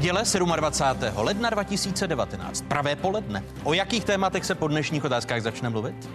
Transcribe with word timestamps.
Neděle 0.00 0.22
27. 0.56 1.12
ledna 1.16 1.50
2019. 1.50 2.64
Pravé 2.68 2.96
poledne. 2.96 3.44
O 3.64 3.72
jakých 3.72 4.04
tématech 4.04 4.44
se 4.44 4.54
po 4.54 4.68
dnešních 4.68 5.04
otázkách 5.04 5.42
začne 5.42 5.70
mluvit? 5.70 6.10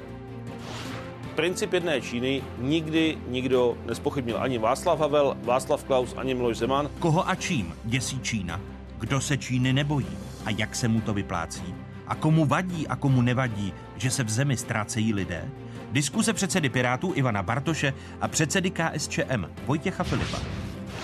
Princip 1.36 1.74
jedné 1.74 2.02
Číny 2.02 2.44
nikdy 2.58 3.18
nikdo 3.28 3.78
nespochybnil. 3.86 4.38
Ani 4.40 4.58
Václav 4.58 5.00
Havel, 5.00 5.38
Václav 5.44 5.84
Klaus, 5.84 6.14
ani 6.18 6.34
Miloš 6.34 6.58
Zeman. 6.58 6.90
Koho 7.00 7.30
a 7.30 7.36
čím 7.36 7.74
děsí 7.84 8.20
Čína? 8.20 8.62
Kdo 9.00 9.22
se 9.22 9.38
Číny 9.38 9.74
nebojí 9.74 10.18
a 10.46 10.50
jak 10.50 10.76
se 10.76 10.88
mu 10.88 11.02
to 11.02 11.14
vyplácí? 11.14 11.76
A 12.08 12.16
komu 12.16 12.46
vadí 12.46 12.88
a 12.88 12.96
komu 12.96 13.22
nevadí, 13.22 13.74
že 13.98 14.12
se 14.12 14.24
v 14.24 14.30
zemi 14.30 14.58
ztrácejí 14.58 15.14
lidé? 15.14 15.46
Diskuse 15.92 16.34
předsedy 16.34 16.70
Pirátů 16.70 17.14
Ivana 17.16 17.44
Bartoše 17.44 17.94
a 18.22 18.28
předsedy 18.28 18.72
KSČM 18.72 19.46
Vojtěcha 19.66 20.04
Filipa. 20.04 20.38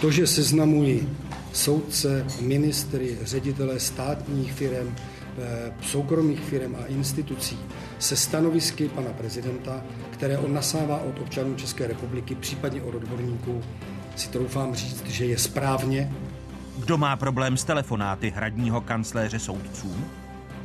To, 0.01 0.11
že 0.11 0.27
seznamují 0.27 1.09
soudce, 1.53 2.25
ministry, 2.41 3.17
ředitele 3.21 3.79
státních 3.79 4.53
firm, 4.53 4.95
eh, 5.37 5.73
soukromých 5.81 6.39
firm 6.39 6.75
a 6.75 6.85
institucí 6.85 7.59
se 7.99 8.15
stanovisky 8.15 8.89
pana 8.89 9.09
prezidenta, 9.13 9.81
které 10.09 10.37
on 10.37 10.53
nasává 10.53 11.01
od 11.01 11.19
občanů 11.19 11.55
České 11.55 11.87
republiky, 11.87 12.35
případně 12.35 12.81
od 12.81 12.95
odborníků, 12.95 13.61
si 14.15 14.29
troufám 14.29 14.75
říct, 14.75 15.05
že 15.05 15.25
je 15.25 15.37
správně. 15.37 16.13
Kdo 16.77 16.97
má 16.97 17.15
problém 17.15 17.57
s 17.57 17.63
telefonáty 17.63 18.29
hradního 18.29 18.81
kancléře 18.81 19.39
soudců? 19.39 19.95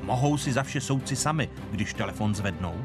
Mohou 0.03 0.36
si 0.36 0.53
za 0.53 0.62
vše 0.62 0.80
soudci 0.80 1.16
sami, 1.16 1.48
když 1.70 1.94
telefon 1.94 2.34
zvednou? 2.34 2.84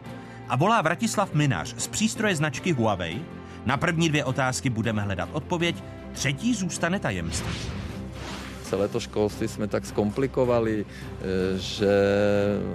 A 0.50 0.56
volá 0.56 0.82
Vratislav 0.82 1.34
Minář 1.34 1.76
z 1.78 1.88
přístroje 1.88 2.36
značky 2.36 2.72
Huawei? 2.72 3.22
Na 3.66 3.78
první 3.78 4.10
dvě 4.10 4.26
otázky 4.26 4.70
budeme 4.70 5.02
hledat 5.02 5.30
odpověď, 5.32 5.84
třetí 6.14 6.54
zůstane 6.54 7.00
tajemství 7.00 7.81
celé 8.72 8.88
to 8.88 9.00
školství 9.00 9.48
jsme 9.48 9.68
tak 9.68 9.86
zkomplikovali, 9.86 10.86
eh, 10.86 11.24
že 11.60 11.92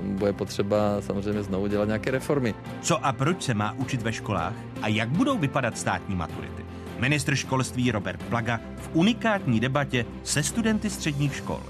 bude 0.03 0.33
potřeba 0.33 1.01
samozřejmě 1.01 1.43
znovu 1.43 1.67
dělat 1.67 1.85
nějaké 1.85 2.11
reformy. 2.11 2.55
Co 2.83 3.07
a 3.07 3.13
proč 3.13 3.43
se 3.43 3.55
má 3.55 3.73
učit 3.73 4.03
ve 4.03 4.13
školách 4.13 4.53
a 4.83 4.89
jak 4.89 5.09
budou 5.09 5.39
vypadat 5.39 5.79
státní 5.79 6.17
maturity? 6.17 6.65
Ministr 6.99 7.35
školství 7.35 7.91
Robert 7.91 8.23
Plaga 8.23 8.61
v 8.77 8.91
unikátní 8.93 9.61
debatě 9.61 10.05
se 10.25 10.43
studenty 10.43 10.91
středních 10.91 11.37
škol. 11.37 11.63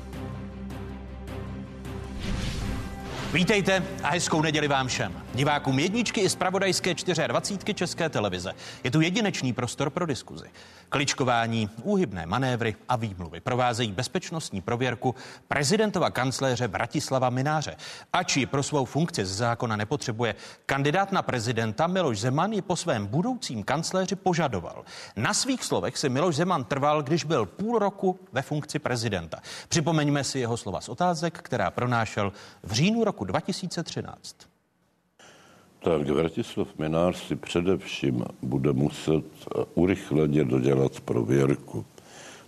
Vítejte 3.32 3.82
a 4.02 4.10
hezkou 4.10 4.42
neděli 4.42 4.68
vám 4.68 4.88
všem. 4.88 5.12
Divákům 5.34 5.78
jedničky 5.78 6.20
i 6.20 6.28
zpravodajské 6.28 6.94
24 7.26 7.74
České 7.74 8.08
televize. 8.08 8.52
Je 8.84 8.90
tu 8.90 9.00
jedinečný 9.00 9.52
prostor 9.52 9.90
pro 9.90 10.06
diskuzi. 10.06 10.46
Kličkování, 10.88 11.70
úhybné 11.82 12.26
manévry 12.26 12.76
a 12.88 12.96
výmluvy 12.96 13.40
provázejí 13.40 13.92
bezpečnostní 13.92 14.60
prověrku 14.60 15.14
prezidentova 15.48 16.10
kancléře 16.10 16.68
Bratislava 16.68 17.30
Mináře. 17.30 17.76
Ač 18.12 18.36
ji 18.36 18.46
pro 18.46 18.62
svou 18.62 18.84
funkci 18.84 19.24
z 19.24 19.36
zákona 19.36 19.76
nepotřebuje, 19.76 20.34
kandidát 20.66 21.12
na 21.12 21.22
prezidenta 21.22 21.86
Miloš 21.86 22.20
Zeman 22.20 22.52
ji 22.52 22.62
po 22.62 22.76
svém 22.76 23.06
budoucím 23.06 23.62
kancléři 23.62 24.16
požadoval. 24.16 24.84
Na 25.16 25.34
svých 25.34 25.64
slovech 25.64 25.98
si 25.98 26.08
Miloš 26.08 26.36
Zeman 26.36 26.64
trval, 26.64 27.02
když 27.02 27.24
byl 27.24 27.46
půl 27.46 27.78
roku 27.78 28.20
ve 28.32 28.42
funkci 28.42 28.78
prezidenta. 28.78 29.40
Připomeňme 29.68 30.24
si 30.24 30.38
jeho 30.38 30.56
slova 30.56 30.80
z 30.80 30.88
otázek, 30.88 31.38
která 31.42 31.70
pronášel 31.70 32.32
v 32.62 32.72
říjnu 32.72 33.04
roku 33.04 33.24
2013. 33.24 34.55
Tak 35.86 36.08
Vratislav 36.08 36.68
Minář 36.78 37.16
si 37.16 37.36
především 37.36 38.24
bude 38.42 38.72
muset 38.72 39.24
eh, 39.24 39.64
urychleně 39.74 40.44
dodělat 40.44 41.00
prověrku. 41.00 41.84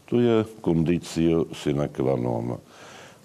To 0.04 0.20
je 0.20 0.44
kondicio 0.60 1.46
sine 1.52 1.88
qua 1.88 2.16
non. 2.16 2.58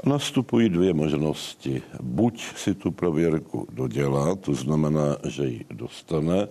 Nastupují 0.06 0.69
dvě 0.69 0.94
možnosti. 0.94 1.81
Buď 2.02 2.44
si 2.56 2.75
tu 2.75 2.91
prověrku 2.91 3.68
dodělá, 3.72 4.35
to 4.35 4.53
znamená, 4.53 5.18
že 5.28 5.46
ji 5.46 5.66
dostane, 5.72 6.47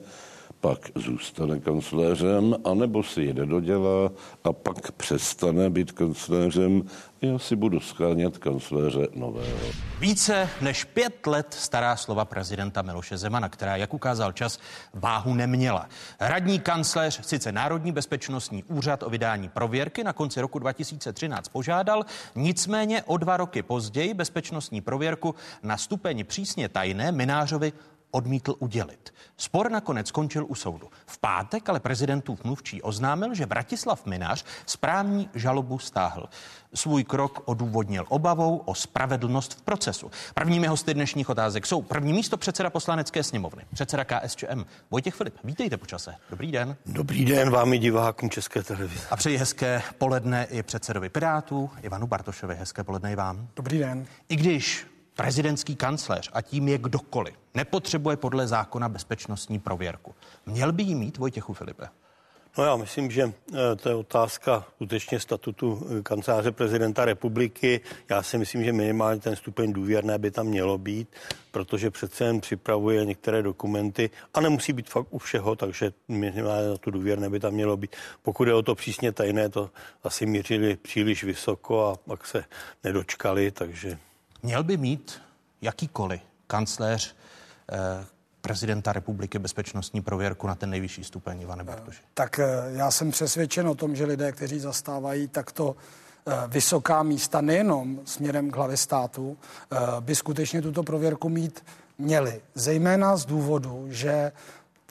pak 0.63 0.91
zůstane 0.95 1.61
kancléřem, 1.61 2.55
anebo 2.65 3.03
si 3.03 3.23
jede 3.23 3.47
dodělá 3.47 4.11
a 4.45 4.53
pak 4.53 4.93
přestane 4.93 5.71
být 5.71 5.93
kancléřem. 5.93 6.83
Já 7.23 7.39
si 7.39 7.57
budu 7.57 7.81
schánět 7.81 8.39
kancléře 8.39 9.09
nového. 9.15 9.59
Více 10.01 10.49
než 10.61 10.85
pět 10.85 11.27
let 11.27 11.55
stará 11.55 11.97
slova 11.97 12.25
prezidenta 12.25 12.83
Miloše 12.83 13.19
Zemana, 13.19 13.49
která, 13.49 13.77
jak 13.77 13.95
ukázal 13.95 14.33
čas, 14.33 14.59
váhu 14.95 15.35
neměla. 15.35 15.89
Radní 16.21 16.61
kancléř 16.61 17.27
sice 17.27 17.53
Národní 17.53 17.93
bezpečnostní 17.93 18.65
úřad 18.65 19.03
o 19.03 19.11
vydání 19.11 19.49
prověrky 19.49 20.05
na 20.05 20.13
konci 20.13 20.41
roku 20.41 20.59
2013 20.59 21.49
požádal, 21.49 22.05
nicméně 22.35 23.03
o 23.03 23.17
dva 23.17 23.37
roky 23.37 23.63
později 23.63 24.15
bezpečnostní 24.15 24.81
prověrku 24.81 25.35
na 25.63 25.77
stupeň 25.77 26.25
přísně 26.25 26.69
tajné 26.69 27.13
Minářovi 27.13 27.73
odmítl 28.13 28.55
udělit. 28.59 29.15
Spor 29.37 29.71
nakonec 29.71 30.09
skončil 30.09 30.47
u 30.49 30.55
soudu. 30.55 30.89
V 31.07 31.19
pátek 31.19 31.69
ale 31.69 31.81
prezidentův 31.81 32.45
mluvčí 32.45 32.83
oznámil, 32.83 33.35
že 33.35 33.47
Bratislav 33.47 34.07
Minář 34.07 34.45
správní 34.67 35.31
žalobu 35.35 35.79
stáhl. 35.79 36.29
Svůj 36.75 37.05
krok 37.05 37.43
odůvodnil 37.45 38.05
obavou 38.09 38.57
o 38.57 38.75
spravedlnost 38.75 39.55
v 39.55 39.63
procesu. 39.63 40.11
Prvními 40.35 40.67
hosty 40.67 40.95
dnešních 40.95 41.29
otázek 41.29 41.67
jsou 41.67 41.83
první 41.83 42.13
místo 42.13 42.37
předseda 42.37 42.71
poslanecké 42.71 43.23
sněmovny, 43.23 43.65
předseda 43.73 44.05
KSČM 44.05 44.65
Vojtěch 44.91 45.15
Filip. 45.15 45.35
Vítejte 45.45 45.77
počase. 45.77 46.15
Dobrý 46.31 46.53
den. 46.53 46.77
Dobrý 46.87 47.25
den 47.25 47.51
vám 47.51 47.73
i 47.73 47.79
divákům 47.79 48.31
České 48.31 48.63
televize. 48.63 49.07
A 49.11 49.17
přeji 49.17 49.37
hezké 49.37 49.83
poledne 49.99 50.45
i 50.45 50.63
předsedovi 50.63 51.09
Pirátů 51.09 51.71
Ivanu 51.83 52.07
Bartošovi. 52.07 52.55
Hezké 52.55 52.85
poledne 52.85 53.13
i 53.13 53.17
vám. 53.17 53.49
Dobrý 53.57 53.79
den. 53.79 54.07
I 54.29 54.37
když 54.37 54.87
prezidentský 55.15 55.77
kancléř, 55.77 56.31
a 56.33 56.43
tím 56.43 56.69
je 56.69 56.79
kdokoliv, 56.79 57.35
nepotřebuje 57.55 58.17
podle 58.17 58.47
zákona 58.47 58.89
bezpečnostní 58.89 59.59
prověrku. 59.59 60.15
Měl 60.47 60.73
by 60.73 60.83
jí 60.83 60.95
mít 60.95 61.19
Vojtěchu 61.19 61.53
Filipe? 61.53 61.89
No 62.59 62.65
já 62.65 62.77
myslím, 62.77 63.11
že 63.11 63.23
eh, 63.53 63.77
to 63.77 63.89
je 63.89 63.95
otázka 63.95 64.67
skutečně 64.75 65.21
statutu 65.21 65.87
eh, 65.99 66.03
kanceláře 66.03 66.53
prezidenta 66.53 67.05
republiky. 67.05 67.81
Já 68.09 68.23
si 68.23 68.39
myslím, 68.39 68.65
že 68.65 68.73
minimálně 68.73 69.21
ten 69.21 69.37
stupeň 69.37 69.73
důvěrné 69.73 70.19
by 70.19 70.31
tam 70.31 70.47
mělo 70.47 70.79
být, 70.79 71.09
protože 71.51 71.91
přece 71.91 72.25
jen 72.25 72.41
připravuje 72.41 73.05
některé 73.05 73.43
dokumenty 73.43 74.11
a 74.35 74.41
nemusí 74.41 74.73
být 74.73 74.91
fakt 74.91 75.07
u 75.11 75.19
všeho, 75.19 75.57
takže 75.57 75.93
minimálně 76.09 76.69
na 76.69 76.77
tu 76.77 76.91
důvěrné 76.91 77.31
by 77.31 77.41
tam 77.41 77.55
mělo 77.55 77.77
být. 77.77 77.97
Pokud 78.23 78.49
je 78.49 78.55
o 78.55 78.63
to 78.63 78.75
přísně 78.75 79.13
tajné, 79.13 79.49
to 79.49 79.71
asi 80.05 80.27
mířili 80.27 80.77
příliš 80.77 81.25
vysoko 81.25 81.87
a 81.87 81.97
pak 81.97 82.27
se 82.27 82.45
nedočkali, 82.85 83.51
takže 83.51 83.99
Měl 84.43 84.65
by 84.65 84.77
mít 84.77 85.21
jakýkoliv 85.61 86.21
kancléř 86.47 87.17
eh, 87.73 88.07
prezidenta 88.41 88.93
republiky 88.93 89.39
bezpečnostní 89.39 90.03
prověrku 90.03 90.47
na 90.47 90.55
ten 90.55 90.71
nejvyšší 90.71 91.05
stupeň, 91.05 91.41
Ivane 91.41 91.65
Bartoši? 91.65 92.03
Tak 92.15 92.39
eh, 92.39 92.47
já 92.67 92.91
jsem 92.91 93.11
přesvědčen 93.11 93.69
o 93.69 93.75
tom, 93.75 93.97
že 93.97 94.05
lidé, 94.05 94.33
kteří 94.33 94.61
zastávají 94.61 95.29
takto 95.29 95.77
eh, 96.27 96.33
vysoká 96.49 97.03
místa 97.03 97.41
nejenom 97.41 98.01
směrem 98.05 98.51
k 98.51 98.57
hlavě 98.57 98.77
státu, 98.77 99.39
eh, 99.73 99.77
by 100.01 100.15
skutečně 100.15 100.63
tuto 100.63 100.83
prověrku 100.83 101.29
mít 101.29 101.65
měli. 101.99 102.41
Zejména 102.55 103.17
z 103.17 103.27
důvodu, 103.27 103.87
že 103.89 104.33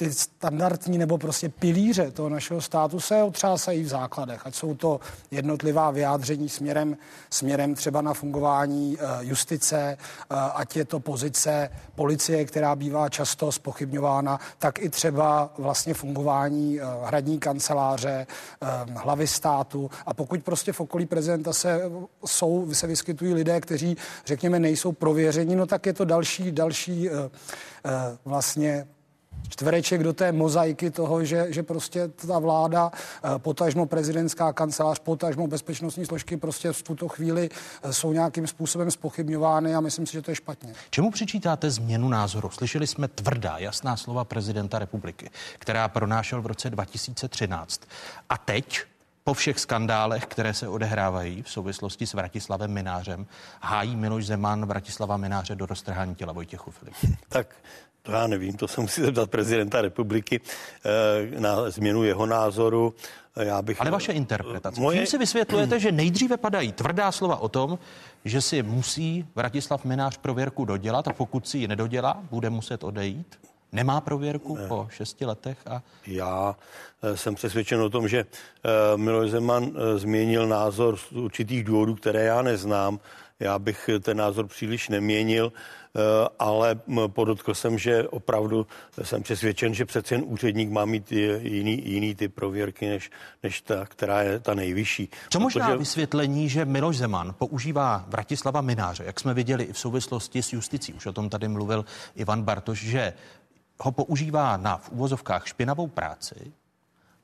ty 0.02 0.14
standardní 0.14 0.98
nebo 0.98 1.18
prostě 1.18 1.50
pilíře 1.50 2.12
toho 2.12 2.30
našeho 2.30 2.62
státu 2.62 3.00
se 3.00 3.24
otřásají 3.24 3.84
v 3.84 3.88
základech, 3.88 4.42
ať 4.46 4.56
jsou 4.56 4.76
to 4.76 5.00
jednotlivá 5.32 5.92
vyjádření 5.92 6.50
směrem, 6.50 6.98
směrem 7.30 7.76
třeba 7.76 8.02
na 8.02 8.14
fungování 8.14 8.98
uh, 8.98 9.04
justice, 9.20 9.98
uh, 10.32 10.38
ať 10.54 10.76
je 10.76 10.86
to 10.86 11.00
pozice 11.00 11.70
policie, 11.96 12.46
která 12.46 12.76
bývá 12.76 13.10
často 13.10 13.52
spochybňována, 13.52 14.40
tak 14.58 14.80
i 14.80 14.90
třeba 14.90 15.54
vlastně 15.58 15.94
fungování 15.94 16.80
uh, 16.80 16.86
hradní 17.04 17.40
kanceláře, 17.40 18.28
hlavy 18.96 19.28
státu. 19.28 19.90
A 20.06 20.14
pokud 20.14 20.44
prostě 20.44 20.74
v 20.74 20.82
okolí 20.82 21.06
prezidenta 21.06 21.54
se, 21.54 21.82
jsou, 22.26 22.74
se 22.74 22.88
vyskytují 22.88 23.34
lidé, 23.34 23.62
kteří, 23.62 23.98
řekněme, 24.26 24.60
nejsou 24.60 24.92
prověřeni, 24.92 25.56
no 25.56 25.66
tak 25.66 25.86
je 25.86 25.94
to 25.94 26.06
další, 26.06 26.52
další 26.52 27.10
vlastně 28.26 28.88
čtvereček 29.50 30.04
do 30.04 30.14
té 30.14 30.32
mozaiky 30.32 30.92
toho, 30.92 31.26
že, 31.26 31.48
že 31.50 31.64
prostě 31.64 32.08
ta 32.08 32.40
vláda, 32.40 32.92
eh, 32.96 33.30
potažmo 33.38 33.86
prezidentská 33.86 34.54
kancelář, 34.54 35.00
potažmo 35.00 35.48
bezpečnostní 35.48 36.06
složky 36.06 36.38
prostě 36.38 36.72
v 36.72 36.84
tuto 36.84 37.08
chvíli 37.08 37.50
eh, 37.84 37.94
jsou 37.94 38.14
nějakým 38.14 38.48
způsobem 38.48 38.92
spochybňovány 38.92 39.76
a 39.76 39.80
myslím 39.80 40.06
si, 40.06 40.14
že 40.14 40.22
to 40.22 40.32
je 40.32 40.36
špatně. 40.36 40.74
Čemu 40.90 41.12
přičítáte 41.12 41.70
změnu 41.70 42.10
názoru? 42.10 42.50
Slyšeli 42.50 42.88
jsme 42.88 43.08
tvrdá, 43.08 43.58
jasná 43.58 43.98
slova 43.98 44.24
prezidenta 44.24 44.80
republiky, 44.80 45.30
která 45.60 45.88
pronášel 45.88 46.42
v 46.42 46.46
roce 46.46 46.70
2013. 46.70 47.82
A 48.30 48.38
teď 48.38 48.84
po 49.24 49.34
všech 49.34 49.60
skandálech, 49.60 50.26
které 50.26 50.54
se 50.54 50.68
odehrávají 50.68 51.44
v 51.44 51.50
souvislosti 51.50 52.08
s 52.08 52.14
Vratislavem 52.14 52.72
Minářem, 52.72 53.28
hájí 53.62 53.96
Miloš 53.96 54.26
Zeman 54.26 54.66
Vratislava 54.66 55.18
Mináře 55.18 55.56
do 55.56 55.66
roztrhání 55.66 56.16
těla 56.16 56.34
Vojtěchu 56.34 56.72
Filipu. 56.72 57.08
Tak 57.30 57.48
To 58.02 58.12
já 58.12 58.28
nevím, 58.28 58.58
to 58.58 58.68
se 58.68 58.82
musí 58.82 59.02
zeptat 59.02 59.30
prezidenta 59.30 59.82
republiky 59.82 60.42
na 61.40 61.70
změnu 61.70 62.04
jeho 62.04 62.26
názoru. 62.26 62.94
Já 63.36 63.62
bych... 63.62 63.82
Ale 63.82 63.92
vaše 63.92 64.12
interpretace. 64.12 64.82
Moje... 64.82 64.98
Čím 64.98 65.08
si 65.08 65.18
vysvětlujete, 65.18 65.80
že 65.80 65.92
nejdříve 65.92 66.38
padají 66.38 66.72
tvrdá 66.72 67.12
slova 67.12 67.36
o 67.36 67.50
tom, 67.50 67.80
že 68.26 68.42
si 68.42 68.64
musí 68.64 69.26
Vratislav 69.36 69.86
Minář 69.86 70.18
prověrku 70.18 70.66
dodělat 70.66 71.08
a 71.08 71.14
pokud 71.14 71.48
si 71.48 71.58
ji 71.58 71.68
nedodělá, 71.68 72.24
bude 72.32 72.50
muset 72.50 72.84
odejít? 72.84 73.40
Nemá 73.72 74.02
prověrku 74.02 74.58
ne. 74.58 74.68
po 74.68 74.88
šesti 74.92 75.26
letech? 75.26 75.58
A... 75.68 75.82
Já 76.08 76.56
eh, 77.04 77.18
jsem 77.18 77.36
přesvědčen 77.36 77.82
o 77.82 77.90
tom, 77.90 78.08
že 78.08 78.20
eh, 78.20 78.98
Miloš 78.98 79.32
Zeman 79.32 79.72
eh, 79.76 79.98
změnil 79.98 80.48
názor 80.48 80.98
z 80.98 81.12
určitých 81.12 81.64
důvodů, 81.64 81.96
které 81.96 82.24
já 82.24 82.42
neznám. 82.42 83.00
Já 83.40 83.60
bych 83.60 83.90
ten 84.00 84.18
názor 84.18 84.48
příliš 84.48 84.90
neměnil, 84.90 85.54
ale 86.40 86.80
podotkl 87.08 87.54
jsem, 87.54 87.78
že 87.78 88.08
opravdu 88.08 88.68
jsem 89.02 89.24
přesvědčen, 89.24 89.74
že 89.74 89.86
přece 89.86 90.16
jen 90.16 90.24
úředník 90.26 90.70
má 90.70 90.86
mít 90.86 91.12
jiný, 91.12 91.82
jiný 91.86 92.16
typ 92.16 92.36
prověrky, 92.36 92.90
než, 92.90 93.12
než 93.44 93.62
ta, 93.62 93.86
která 93.86 94.22
je 94.22 94.40
ta 94.40 94.54
nejvyšší. 94.54 95.10
Co 95.30 95.40
možná 95.40 95.66
protože... 95.66 95.78
vysvětlení, 95.78 96.50
že 96.50 96.66
Miloš 96.66 96.98
Zeman 96.98 97.36
používá 97.38 98.06
Vratislava 98.08 98.62
Mináře, 98.62 99.04
jak 99.04 99.20
jsme 99.20 99.34
viděli 99.34 99.64
i 99.64 99.74
v 99.74 99.80
souvislosti 99.80 100.44
s 100.44 100.54
justicí, 100.54 100.94
už 100.94 101.06
o 101.06 101.14
tom 101.14 101.30
tady 101.30 101.48
mluvil 101.48 101.86
Ivan 102.16 102.44
Bartoš, 102.44 102.80
že 102.80 103.14
ho 103.80 103.92
používá 103.92 104.58
na 104.58 104.78
v 104.78 104.90
úvozovkách 104.90 105.48
špinavou 105.48 105.88
práci 105.88 106.52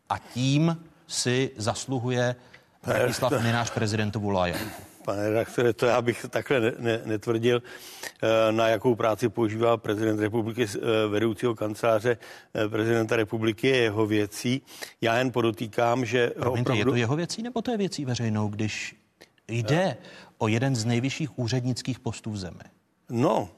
a 0.09 0.17
tím 0.17 0.83
si 1.07 1.51
zasluhuje 1.57 2.35
Vratislav 2.83 3.31
Minář 3.43 3.69
prezidentovu 3.69 4.29
loajalitu. 4.29 4.96
Pane 5.07 5.29
redaktore, 5.29 5.73
to 5.73 5.85
já 5.85 6.01
bych 6.01 6.25
takhle 6.29 6.59
ne, 6.59 6.71
ne, 6.79 7.01
netvrdil, 7.05 7.61
eh, 7.61 8.51
na 8.51 8.67
jakou 8.67 8.95
práci 8.95 9.29
používá 9.29 9.77
prezident 9.77 10.19
republiky 10.19 10.65
eh, 10.65 11.07
vedoucího 11.07 11.55
kanceláře 11.55 12.17
eh, 12.53 12.69
prezidenta 12.69 13.15
republiky 13.15 13.67
je 13.67 13.77
jeho 13.77 14.07
věcí. 14.07 14.61
Já 15.01 15.17
jen 15.17 15.31
podotýkám, 15.31 16.05
že 16.05 16.29
Promiňte, 16.29 16.61
opravdu... 16.61 16.79
je 16.79 16.85
to 16.85 16.95
jeho 16.95 17.15
věcí 17.15 17.43
nebo 17.43 17.61
to 17.61 17.71
je 17.71 17.77
věcí 17.77 18.05
veřejnou, 18.05 18.47
když 18.47 18.95
jde 19.47 19.97
o 20.37 20.47
jeden 20.47 20.75
z 20.75 20.85
nejvyšších 20.85 21.39
úřednických 21.39 21.99
postů 21.99 22.31
v 22.31 22.37
zemi? 22.37 22.63
No, 23.09 23.49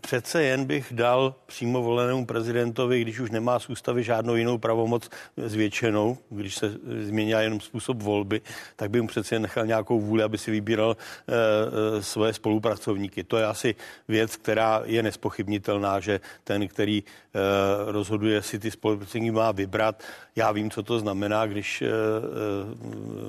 Přece 0.00 0.42
jen 0.42 0.64
bych 0.64 0.86
dal 0.90 1.34
přímo 1.46 1.82
volenému 1.82 2.26
prezidentovi, 2.26 3.02
když 3.02 3.20
už 3.20 3.30
nemá 3.30 3.58
z 3.58 3.68
ústavy 3.68 4.02
žádnou 4.02 4.34
jinou 4.34 4.58
pravomoc 4.58 5.10
zvětšenou, 5.36 6.18
když 6.30 6.54
se 6.54 6.72
změnila 7.00 7.40
jenom 7.40 7.60
způsob 7.60 8.02
volby, 8.02 8.40
tak 8.76 8.90
by 8.90 9.00
mu 9.00 9.08
přece 9.08 9.34
jen 9.34 9.42
nechal 9.42 9.66
nějakou 9.66 10.00
vůli, 10.00 10.22
aby 10.22 10.38
si 10.38 10.50
vybíral 10.50 10.96
e, 10.96 12.02
svoje 12.02 12.32
spolupracovníky. 12.32 13.24
To 13.24 13.36
je 13.36 13.46
asi 13.46 13.74
věc, 14.08 14.36
která 14.36 14.82
je 14.84 15.02
nespochybnitelná, 15.02 16.00
že 16.00 16.20
ten, 16.44 16.68
který 16.68 17.02
e, 17.04 17.92
rozhoduje, 17.92 18.42
si 18.42 18.58
ty 18.58 18.70
spolupracovníky 18.70 19.30
má 19.30 19.52
vybrat. 19.52 20.02
Já 20.36 20.52
vím, 20.52 20.70
co 20.70 20.82
to 20.82 20.98
znamená, 20.98 21.46
když 21.46 21.82
e, 21.82 21.86
e, 21.86 21.90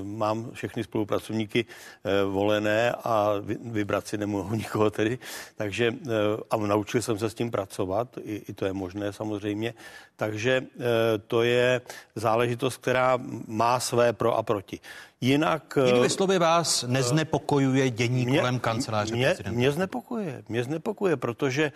mám 0.04 0.52
všechny 0.54 0.84
spolupracovníky 0.84 1.66
e, 1.66 2.24
volené 2.24 2.92
a 2.92 3.34
vybrat 3.62 4.08
si 4.08 4.18
nemohu 4.18 4.56
nikoho 4.64 4.90
tedy. 4.90 5.20
Takže 5.56 5.88
e, 5.88 6.29
a 6.52 6.58
naučil 6.58 7.02
jsem 7.02 7.20
se 7.20 7.30
s 7.30 7.34
tím 7.34 7.52
pracovat, 7.52 8.18
i, 8.24 8.42
i 8.50 8.54
to 8.54 8.66
je 8.66 8.74
možné 8.74 9.14
samozřejmě. 9.14 9.74
Takže 10.16 10.64
eh, 10.64 10.84
to 11.28 11.44
je 11.44 11.82
záležitost, 12.16 12.78
která 12.78 13.20
má 13.48 13.80
své 13.80 14.14
pro 14.14 14.38
a 14.38 14.44
proti. 14.44 14.80
Jinak... 15.22 15.78
Jinými 15.86 16.06
eh, 16.06 16.10
slovy 16.10 16.40
vás 16.40 16.84
neznepokojuje 16.88 17.90
dění 17.90 18.26
mě, 18.26 18.40
kolem 18.40 18.60
kanceláře 18.60 19.16
mě, 19.16 19.26
prezidenta? 19.26 19.58
Mě 19.58 19.72
znepokojuje, 19.72 20.44
mě 20.50 20.64
znepokojuje, 20.64 21.18
protože 21.18 21.72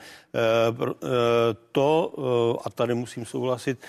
uh, 0.80 0.86
to, 1.72 2.14
uh, 2.18 2.58
a 2.66 2.70
tady 2.70 2.94
musím 2.94 3.26
souhlasit, 3.26 3.80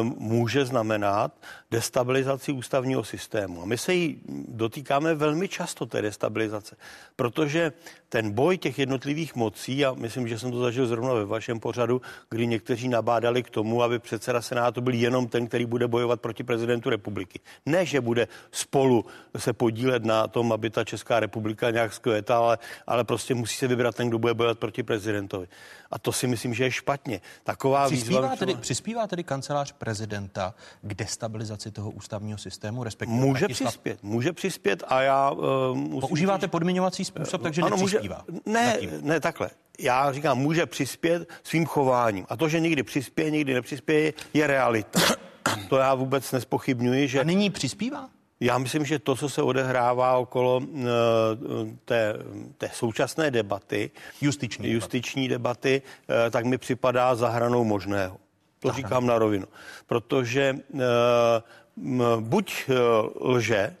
uh, 0.00 0.06
může 0.18 0.64
znamenat 0.64 1.32
destabilizaci 1.70 2.52
ústavního 2.52 3.04
systému. 3.04 3.62
A 3.62 3.64
my 3.64 3.78
se 3.78 3.94
jí 3.94 4.20
dotýkáme 4.48 5.14
velmi 5.14 5.48
často, 5.48 5.86
té 5.86 6.02
destabilizace, 6.02 6.76
protože 7.16 7.72
ten 8.08 8.30
boj 8.30 8.58
těch 8.58 8.78
jednotlivých 8.78 9.34
mocí, 9.34 9.84
a 9.84 9.94
myslím, 9.94 10.28
že 10.28 10.38
jsem 10.38 10.50
to 10.50 10.60
zažil 10.60 10.86
zrovna 10.86 11.14
ve 11.14 11.24
vašem 11.24 11.60
pořadu, 11.60 12.02
kdy 12.30 12.46
někteří 12.46 12.88
nabádali 12.88 13.42
k 13.42 13.50
tomu, 13.50 13.82
aby 13.82 13.98
předseda 13.98 14.42
Senátu 14.42 14.80
byl 14.80 14.94
jenom 14.94 15.28
ten, 15.28 15.46
který 15.46 15.66
bude 15.66 15.88
bojovat 15.88 16.20
proti 16.20 16.44
prezidentu 16.44 16.90
republiky. 16.90 17.40
Ne, 17.66 17.86
že 17.86 18.00
bude 18.00 18.28
spolu 18.50 18.91
se 19.36 19.52
podílet 19.52 20.04
na 20.04 20.26
tom, 20.28 20.52
aby 20.52 20.70
ta 20.70 20.84
Česká 20.84 21.20
republika 21.20 21.70
nějak 21.70 21.92
skvětala, 21.92 22.46
ale, 22.46 22.58
ale 22.86 23.04
prostě 23.04 23.34
musí 23.34 23.56
se 23.56 23.66
vybrat 23.68 23.94
ten, 23.94 24.08
kdo 24.08 24.18
bude 24.18 24.34
bojovat 24.34 24.58
proti 24.58 24.82
prezidentovi. 24.82 25.46
A 25.90 25.98
to 25.98 26.12
si 26.12 26.26
myslím, 26.26 26.54
že 26.54 26.64
je 26.64 26.70
špatně. 26.70 27.20
Taková 27.44 27.86
přispívá, 27.86 28.20
výzva, 28.20 28.36
tedy, 28.36 28.54
přispívá 28.54 29.06
tedy 29.06 29.24
kancelář 29.24 29.72
prezidenta 29.72 30.54
k 30.82 30.94
destabilizaci 30.94 31.70
toho 31.70 31.90
ústavního 31.90 32.38
systému, 32.38 32.84
respektive 32.84 33.20
Může 33.20 33.40
Vratislav... 33.40 33.72
přispět, 33.72 34.02
může 34.02 34.32
přispět 34.32 34.82
a 34.88 35.02
já 35.02 35.30
uh, 35.30 35.76
musím 35.76 36.00
Používáte 36.00 36.46
říct, 36.46 36.50
podmiňovací 36.50 37.04
způsob, 37.04 37.42
takže 37.42 37.62
ano, 37.62 37.76
nepřispívá. 37.76 38.24
Může, 38.28 38.40
ne, 38.46 38.78
ne, 39.00 39.20
takhle. 39.20 39.50
Já 39.78 40.12
říkám, 40.12 40.38
může 40.38 40.66
přispět 40.66 41.28
svým 41.42 41.66
chováním. 41.66 42.26
A 42.28 42.36
to, 42.36 42.48
že 42.48 42.60
někdy 42.60 42.82
přispěje, 42.82 43.30
někdy 43.30 43.54
nepřispěje, 43.54 44.12
je 44.34 44.46
realita. 44.46 45.00
To 45.68 45.76
já 45.76 45.94
vůbec 45.94 46.32
nespochybňuji, 46.32 47.08
že... 47.08 47.20
A 47.20 47.22
nyní 47.22 47.50
přispívá? 47.50 48.08
Já 48.42 48.58
myslím, 48.58 48.84
že 48.84 48.98
to, 48.98 49.16
co 49.16 49.28
se 49.28 49.42
odehrává 49.42 50.16
okolo 50.16 50.56
uh, 50.56 50.84
té, 51.84 52.14
té 52.58 52.70
současné 52.72 53.30
debaty, 53.30 53.90
justiční, 54.20 54.70
justiční 54.70 55.28
debaty, 55.28 55.82
uh, 55.82 56.30
tak 56.30 56.44
mi 56.44 56.58
připadá 56.58 57.14
za 57.14 57.28
hranou 57.28 57.64
možného. 57.64 58.16
To 58.58 58.68
Aha. 58.68 58.76
říkám 58.76 59.06
na 59.06 59.18
rovinu. 59.18 59.46
Protože 59.86 60.58
uh, 60.68 60.80
buď 62.20 62.70
lže 63.20 63.76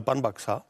pan 0.00 0.20
Baxa, 0.20 0.62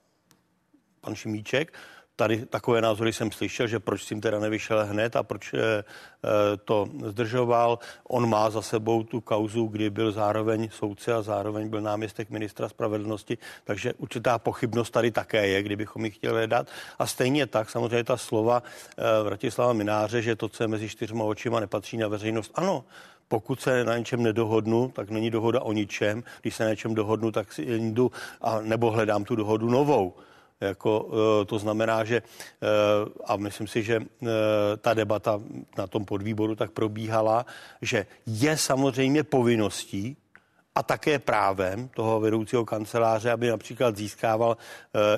pan 1.01 1.15
Šimíček, 1.15 1.73
tady 2.17 2.47
takové 2.47 2.81
názory 2.81 3.13
jsem 3.13 3.33
slyšel, 3.33 3.67
že 3.67 3.81
proč 3.81 4.03
s 4.03 4.07
tím 4.07 4.21
teda 4.21 4.39
nevyšel 4.39 4.87
hned 4.87 5.17
a 5.17 5.23
proč 5.23 5.55
eh, 5.55 5.59
eh, 5.59 6.57
to 6.65 6.89
zdržoval. 7.07 7.79
On 8.09 8.29
má 8.29 8.51
za 8.51 8.63
sebou 8.63 9.03
tu 9.03 9.21
kauzu, 9.21 9.67
kdy 9.67 9.91
byl 9.91 10.13
zároveň 10.13 10.69
soudce 10.73 11.15
a 11.15 11.23
zároveň 11.23 11.69
byl 11.69 11.81
náměstek 11.81 12.31
ministra 12.31 12.69
spravedlnosti, 12.69 13.39
takže 13.65 13.93
určitá 13.99 14.39
pochybnost 14.39 14.91
tady 14.91 15.11
také 15.11 15.47
je, 15.47 15.63
kdybychom 15.63 16.05
ji 16.05 16.11
chtěli 16.11 16.47
dát. 16.47 16.67
A 16.99 17.07
stejně 17.07 17.47
tak 17.47 17.71
samozřejmě 17.71 18.05
ta 18.05 18.17
slova 18.17 18.63
eh, 18.63 19.23
Vratislava 19.23 19.73
Mináře, 19.73 20.23
že 20.23 20.37
to, 20.37 20.49
co 20.49 20.65
je 20.65 20.69
mezi 20.69 20.89
čtyřma 20.89 21.25
očima, 21.25 21.61
nepatří 21.61 21.97
na 21.97 22.09
veřejnost. 22.09 22.53
Ano, 22.55 22.85
pokud 23.29 23.61
se 23.61 23.85
na 23.85 23.99
něčem 23.99 24.23
nedohodnu, 24.23 24.93
tak 24.95 25.11
není 25.11 25.31
dohoda 25.31 25.61
o 25.61 25.73
ničem. 25.73 26.23
Když 26.43 26.57
se 26.57 26.65
na 26.65 26.71
něčem 26.71 26.95
dohodnu, 26.95 27.33
tak 27.33 27.53
si 27.53 27.63
jdu 27.63 28.11
a 28.41 28.61
nebo 28.61 28.91
hledám 28.91 29.25
tu 29.25 29.37
dohodu 29.37 29.71
novou. 29.71 30.15
Jako, 30.63 31.09
eh, 31.11 31.45
to 31.45 31.59
znamená, 31.59 32.05
že 32.05 32.23
eh, 32.23 32.67
a 33.25 33.37
myslím 33.37 33.67
si, 33.67 33.83
že 33.83 33.97
eh, 33.97 34.27
ta 34.79 34.95
debata 34.95 35.41
na 35.79 35.87
tom 35.87 36.05
podvýboru 36.05 36.55
tak 36.55 36.71
probíhala, 36.71 37.47
že 37.83 38.07
je 38.27 38.57
samozřejmě 38.57 39.23
povinností 39.23 40.17
a 40.75 40.83
také 40.83 41.19
právem 41.19 41.89
toho 41.89 42.21
vedoucího 42.21 42.65
kanceláře, 42.65 43.31
aby 43.31 43.49
například 43.49 43.97
získával 43.97 44.57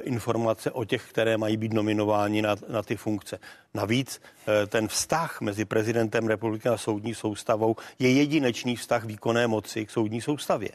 informace 0.02 0.70
o 0.70 0.84
těch, 0.84 1.10
které 1.10 1.36
mají 1.36 1.56
být 1.56 1.72
nominováni 1.72 2.42
na, 2.42 2.56
na 2.68 2.82
ty 2.82 2.96
funkce. 2.96 3.38
Navíc 3.74 4.20
ten 4.66 4.88
vztah 4.88 5.40
mezi 5.40 5.64
prezidentem 5.64 6.26
republiky 6.26 6.68
a 6.68 6.76
soudní 6.76 7.14
soustavou 7.14 7.76
je 7.98 8.12
jedinečný 8.12 8.76
vztah 8.76 9.04
výkonné 9.04 9.46
moci 9.46 9.86
k 9.86 9.90
soudní 9.90 10.20
soustavě. 10.20 10.70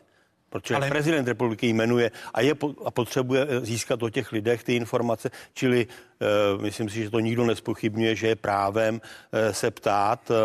Protože 0.49 0.75
Ale... 0.75 0.89
prezident 0.89 1.27
republiky 1.27 1.67
jmenuje 1.67 2.11
a, 2.33 2.41
je, 2.41 2.53
a 2.85 2.91
potřebuje 2.91 3.47
získat 3.61 4.03
o 4.03 4.09
těch 4.09 4.31
lidech 4.31 4.63
ty 4.63 4.75
informace, 4.75 5.31
čili 5.53 5.87
uh, 5.87 6.61
myslím 6.61 6.89
si, 6.89 7.03
že 7.03 7.09
to 7.09 7.19
nikdo 7.19 7.45
nespochybňuje, 7.45 8.15
že 8.15 8.27
je 8.27 8.35
právem 8.35 8.95
uh, 8.95 9.51
se 9.51 9.71
ptát 9.71 10.31
uh, 10.31 10.35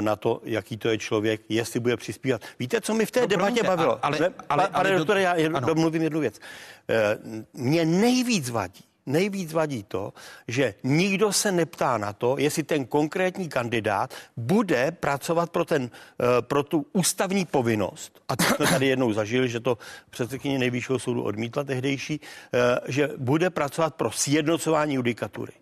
na 0.00 0.16
to, 0.16 0.40
jaký 0.44 0.76
to 0.76 0.88
je 0.88 0.98
člověk, 0.98 1.40
jestli 1.48 1.80
bude 1.80 1.96
přispívat. 1.96 2.42
Víte, 2.58 2.80
co 2.80 2.94
mi 2.94 3.06
v 3.06 3.10
té 3.10 3.20
no, 3.20 3.26
debatě 3.26 3.62
bavilo? 3.62 3.98
Ale, 4.02 4.18
ale, 4.18 4.32
ale, 4.48 4.68
pane 4.68 4.90
ale, 4.90 4.98
doktore, 4.98 5.22
já 5.22 5.32
ano. 5.32 5.60
domluvím 5.60 6.02
jednu 6.02 6.20
věc. 6.20 6.40
Uh, 6.88 7.42
mě 7.52 7.84
nejvíc 7.84 8.50
vadí, 8.50 8.87
nejvíc 9.08 9.52
vadí 9.52 9.82
to, 9.82 10.12
že 10.48 10.74
nikdo 10.82 11.32
se 11.32 11.52
neptá 11.52 11.98
na 11.98 12.12
to, 12.12 12.36
jestli 12.38 12.62
ten 12.62 12.86
konkrétní 12.86 13.48
kandidát 13.48 14.14
bude 14.36 14.90
pracovat 14.90 15.50
pro, 15.50 15.64
ten, 15.64 15.90
eh, 15.90 16.24
pro 16.40 16.62
tu 16.62 16.86
ústavní 16.92 17.44
povinnost. 17.44 18.20
A 18.28 18.36
to 18.36 18.44
jsme 18.44 18.66
tady 18.66 18.86
jednou 18.86 19.12
zažili, 19.12 19.48
že 19.48 19.60
to 19.60 19.78
předsedkyně 20.10 20.58
nejvyššího 20.58 20.98
soudu 20.98 21.22
odmítla 21.22 21.64
tehdejší, 21.64 22.20
eh, 22.20 22.58
že 22.88 23.10
bude 23.16 23.50
pracovat 23.50 23.94
pro 23.94 24.10
sjednocování 24.10 24.94
judikatury. 24.94 25.52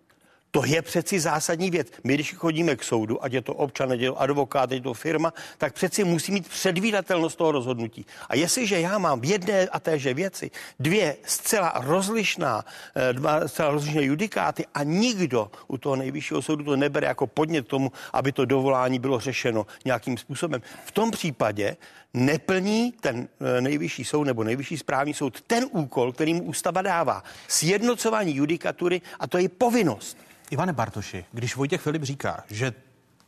To 0.57 0.65
je 0.65 0.83
přeci 0.83 1.21
zásadní 1.21 1.71
věc. 1.71 1.89
My, 2.05 2.15
když 2.15 2.35
chodíme 2.35 2.77
k 2.77 2.85
soudu, 2.85 3.25
ať 3.25 3.33
je 3.33 3.43
to 3.43 3.55
občan, 3.55 3.93
ať 3.93 4.01
je 4.01 4.09
to 4.09 4.21
advokát, 4.21 4.73
ať 4.73 4.73
je 4.73 4.81
to 4.81 4.95
firma, 4.95 5.33
tak 5.59 5.75
přeci 5.75 6.05
musí 6.05 6.33
mít 6.33 6.49
předvídatelnost 6.49 7.39
toho 7.39 7.53
rozhodnutí. 7.53 8.07
A 8.29 8.37
jestliže 8.37 8.81
já 8.81 8.99
mám 8.99 9.21
v 9.21 9.25
jedné 9.25 9.69
a 9.69 9.81
téže 9.81 10.15
věci 10.15 10.51
dvě 10.81 11.17
zcela 11.27 11.73
rozlišná, 11.85 12.65
eh, 12.65 13.13
dva 13.13 13.49
zcela 13.49 13.71
rozlišné 13.71 14.03
judikáty 14.03 14.65
a 14.75 14.83
nikdo 14.83 15.51
u 15.69 15.79
toho 15.79 15.97
nejvyššího 15.97 16.43
soudu 16.43 16.65
to 16.65 16.77
nebere 16.77 17.07
jako 17.07 17.27
podnět 17.27 17.69
tomu, 17.69 17.93
aby 18.13 18.33
to 18.33 18.45
dovolání 18.45 18.99
bylo 18.99 19.21
řešeno 19.21 19.67
nějakým 19.85 20.17
způsobem. 20.17 20.63
V 20.85 20.91
tom 20.91 21.11
případě 21.11 21.77
neplní 22.15 22.93
ten 23.01 23.29
eh, 23.29 23.61
nejvyšší 23.61 24.05
soud 24.05 24.25
nebo 24.25 24.45
nejvyšší 24.45 24.77
správní 24.77 25.15
soud 25.15 25.41
ten 25.41 25.69
úkol, 25.71 26.13
který 26.13 26.35
mu 26.35 26.43
ústava 26.43 26.83
dává. 26.83 27.23
Sjednocování 27.49 28.37
judikatury 28.37 29.03
a 29.21 29.27
to 29.27 29.39
je 29.39 29.49
povinnost. 29.49 30.17
Ivane 30.51 30.73
Bartoši, 30.73 31.25
když 31.33 31.57
Vojtěch 31.57 31.81
Filip 31.81 32.03
říká, 32.03 32.45
že 32.51 32.73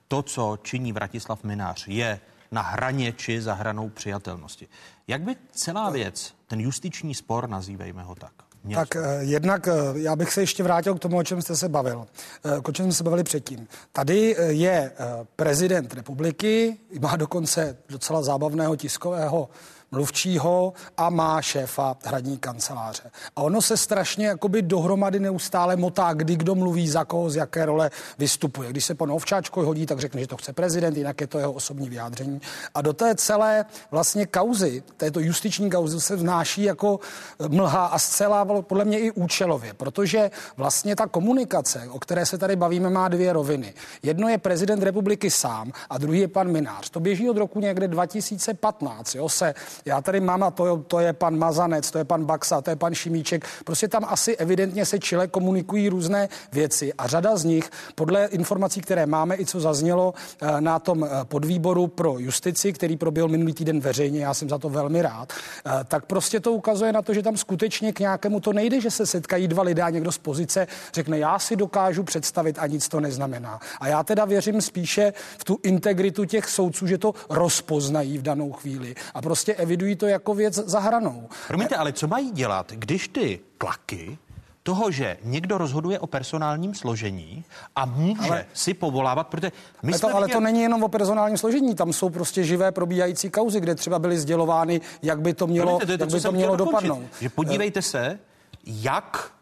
to, 0.08 0.22
co 0.22 0.58
činí 0.62 0.92
Vratislav 0.92 1.44
Minář, 1.44 1.88
je 1.88 2.20
na 2.50 2.62
hraně 2.62 3.12
či 3.12 3.42
za 3.42 3.54
hranou 3.54 3.88
přijatelnosti. 3.88 4.68
Jak 5.08 5.22
by 5.22 5.36
celá 5.52 5.90
věc, 5.90 6.34
ten 6.46 6.60
justiční 6.60 7.14
spor, 7.14 7.48
nazývejme 7.48 8.02
ho 8.02 8.14
tak, 8.14 8.32
Měl 8.64 8.80
tak 8.80 8.96
eh, 8.96 9.18
jednak 9.20 9.68
eh, 9.68 9.72
já 9.94 10.16
bych 10.16 10.32
se 10.32 10.40
ještě 10.40 10.62
vrátil 10.62 10.94
k 10.94 10.98
tomu, 10.98 11.16
o 11.16 11.22
čem 11.22 11.42
jste 11.42 11.56
se 11.56 11.68
bavil, 11.68 12.06
eh, 12.44 12.58
o 12.58 12.72
čem 12.72 12.86
jsme 12.86 12.92
se 12.92 13.04
bavili 13.04 13.24
předtím. 13.24 13.68
Tady 13.92 14.36
je 14.38 14.92
prezident 15.36 15.94
republiky, 15.94 16.78
má 17.00 17.16
dokonce 17.16 17.76
docela 17.88 18.22
zábavného 18.22 18.76
tiskového 18.76 19.48
mluvčího 19.90 20.72
a 20.96 21.10
má 21.10 21.42
šéfa 21.42 21.96
hradní 22.04 22.38
kanceláře. 22.38 23.10
A 23.36 23.42
ono 23.42 23.62
se 23.62 23.76
strašně 23.76 24.26
jakoby 24.26 24.62
dohromady 24.62 25.20
neustále 25.20 25.76
motá, 25.76 26.12
kdy 26.12 26.36
kdo 26.36 26.54
mluví, 26.54 26.88
za 26.88 27.04
koho, 27.04 27.30
z 27.30 27.36
jaké 27.36 27.66
role 27.66 27.90
vystupuje. 28.18 28.70
Když 28.70 28.84
se 28.84 28.94
pan 28.94 29.12
Ovčáčko 29.12 29.62
hodí, 29.62 29.86
tak 29.86 30.00
řekne, 30.00 30.20
že 30.20 30.26
to 30.26 30.36
chce 30.36 30.52
prezident, 30.52 30.96
jinak 30.96 31.20
je 31.20 31.26
to 31.26 31.38
jeho 31.38 31.52
osobní 31.52 31.88
vyjádření. 31.88 32.40
A 32.74 32.82
do 32.82 32.92
té 32.92 33.14
celé 33.14 33.64
vlastně 33.90 34.26
kauzy, 34.26 34.82
této 34.96 35.20
justiční 35.20 35.70
kauzy 35.70 36.00
se 36.00 36.16
vnáší 36.16 36.62
jako 36.62 37.00
mlha 37.48 37.86
a 37.86 37.98
zcela 37.98 38.44
podle 38.44 38.84
mě 38.84 38.98
i 38.98 39.10
účelově, 39.10 39.74
protože 39.74 40.30
vlastně 40.56 40.96
ta 40.96 41.06
komunikace, 41.06 41.88
o 41.90 41.98
které 41.98 42.26
se 42.26 42.38
tady 42.38 42.56
bavíme, 42.56 42.90
má 42.90 43.08
dvě 43.08 43.32
roviny. 43.32 43.74
Jedno 44.02 44.28
je 44.28 44.38
prezident 44.38 44.82
republiky 44.82 45.30
sám 45.30 45.72
a 45.90 45.98
druhý 45.98 46.20
je 46.20 46.28
pan 46.28 46.52
Minář. 46.52 46.90
To 46.90 47.00
běží 47.00 47.30
od 47.30 47.36
roku 47.36 47.60
někde 47.60 47.88
2015. 47.88 49.14
Jo, 49.14 49.28
se 49.28 49.54
já 49.84 50.00
tady 50.00 50.20
mám 50.20 50.42
a 50.42 50.50
to, 50.50 50.76
to 50.76 51.00
je 51.00 51.12
pan 51.12 51.38
Mazanec, 51.38 51.90
to 51.90 51.98
je 51.98 52.04
pan 52.04 52.24
Baxa, 52.24 52.60
to 52.60 52.70
je 52.70 52.76
pan 52.76 52.94
Šimíček. 52.94 53.46
Prostě 53.64 53.88
tam 53.88 54.04
asi 54.08 54.36
evidentně 54.36 54.86
se 54.86 54.98
čile 54.98 55.26
komunikují 55.26 55.88
různé 55.88 56.28
věci 56.52 56.92
a 56.92 57.06
řada 57.06 57.36
z 57.36 57.44
nich, 57.44 57.70
podle 57.94 58.26
informací, 58.26 58.80
které 58.80 59.06
máme 59.06 59.36
i 59.36 59.46
co 59.46 59.60
zaznělo 59.60 60.14
eh, 60.42 60.60
na 60.60 60.78
tom 60.78 61.04
eh, 61.04 61.08
podvýboru 61.24 61.86
pro 61.86 62.18
justici, 62.18 62.72
který 62.72 62.96
proběhl 62.96 63.28
minulý 63.28 63.52
týden 63.52 63.80
veřejně, 63.80 64.20
já 64.20 64.34
jsem 64.34 64.48
za 64.48 64.58
to 64.58 64.68
velmi 64.68 65.02
rád, 65.02 65.32
eh, 65.32 65.70
tak 65.84 66.06
prostě 66.06 66.40
to 66.40 66.52
ukazuje 66.52 66.92
na 66.92 67.02
to, 67.02 67.14
že 67.14 67.22
tam 67.22 67.36
skutečně 67.36 67.92
k 67.92 68.00
nějakému 68.00 68.40
to 68.40 68.52
nejde, 68.52 68.80
že 68.80 68.90
se 68.90 69.06
setkají 69.06 69.48
dva 69.48 69.62
lidé 69.62 69.82
a 69.82 69.90
někdo 69.90 70.12
z 70.12 70.18
pozice 70.18 70.66
řekne, 70.94 71.18
já 71.18 71.38
si 71.38 71.56
dokážu 71.56 72.02
představit 72.02 72.58
a 72.58 72.66
nic 72.66 72.88
to 72.88 73.00
neznamená. 73.00 73.60
A 73.80 73.88
já 73.88 74.02
teda 74.02 74.24
věřím 74.24 74.60
spíše 74.60 75.12
v 75.38 75.44
tu 75.44 75.58
integritu 75.62 76.24
těch 76.24 76.48
soudců, 76.48 76.86
že 76.86 76.98
to 76.98 77.14
rozpoznají 77.30 78.18
v 78.18 78.22
danou 78.22 78.52
chvíli 78.52 78.94
a 79.14 79.22
prostě 79.22 79.54
evidují 79.68 79.96
to 79.96 80.06
jako 80.06 80.34
věc 80.34 80.54
za 80.54 80.80
hranou. 80.80 81.28
Promiňte, 81.48 81.76
ale 81.76 81.92
co 81.92 82.08
mají 82.08 82.30
dělat, 82.30 82.72
když 82.72 83.08
ty 83.08 83.40
tlaky 83.58 84.18
toho, 84.62 84.90
že 84.90 85.16
někdo 85.24 85.58
rozhoduje 85.58 85.98
o 85.98 86.06
personálním 86.06 86.74
složení 86.74 87.44
a 87.76 87.84
může 87.84 88.30
ale, 88.30 88.46
si 88.52 88.74
povolávat, 88.74 89.28
protože 89.28 89.52
my 89.82 89.92
ale, 89.92 90.00
to, 90.00 90.16
ale 90.16 90.28
to 90.28 90.40
není 90.40 90.62
jenom 90.62 90.82
o 90.82 90.88
personálním 90.88 91.36
složení, 91.36 91.74
tam 91.74 91.92
jsou 91.92 92.08
prostě 92.08 92.44
živé 92.44 92.72
probíhající 92.72 93.30
kauzy, 93.30 93.60
kde 93.60 93.74
třeba 93.74 93.98
byly 93.98 94.18
sdělovány, 94.18 94.80
jak 95.02 95.20
by 95.20 95.34
to 95.34 95.46
mělo, 95.46 95.66
Promiňte, 95.66 95.86
to 95.86 95.92
jak 95.92 96.10
to, 96.10 96.16
by 96.16 96.20
to 96.20 96.32
mělo 96.32 96.56
dopadnout. 96.56 97.04
Že 97.20 97.28
podívejte 97.28 97.82
se, 97.82 98.18
jak 98.64 99.32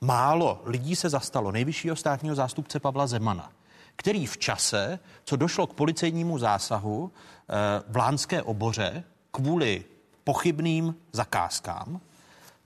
málo 0.00 0.62
lidí 0.64 0.96
se 0.96 1.08
zastalo 1.08 1.52
nejvyššího 1.52 1.96
státního 1.96 2.34
zástupce 2.34 2.80
Pavla 2.80 3.06
Zemana, 3.06 3.50
který 3.96 4.26
v 4.26 4.38
čase, 4.38 4.98
co 5.24 5.36
došlo 5.36 5.66
k 5.66 5.74
policejnímu 5.74 6.38
zásahu 6.38 7.10
eh, 7.10 7.54
v 7.88 7.96
Lánské 7.96 8.42
oboře, 8.42 9.04
kvůli 9.32 9.84
pochybným 10.24 10.94
zakázkám, 11.12 12.00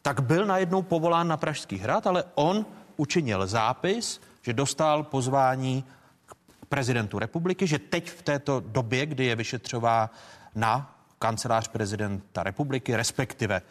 tak 0.03 0.21
byl 0.21 0.47
najednou 0.47 0.83
povolán 0.83 1.29
na 1.29 1.37
Pražský 1.37 1.77
hrad, 1.77 2.07
ale 2.07 2.25
on 2.35 2.67
učinil 2.97 3.47
zápis, 3.47 4.21
že 4.43 4.53
dostal 4.53 5.03
pozvání 5.03 5.85
k 6.27 6.35
prezidentu 6.69 7.19
republiky, 7.19 7.67
že 7.67 7.79
teď 7.79 8.11
v 8.11 8.23
této 8.23 8.61
době, 8.61 9.07
kdy 9.07 9.25
je 9.25 9.37
vyšetřová 9.37 10.11
na 10.55 10.97
kancelář 11.19 11.69
prezidenta 11.69 12.43
republiky, 12.43 12.97
respektive 12.97 13.57
e, 13.57 13.63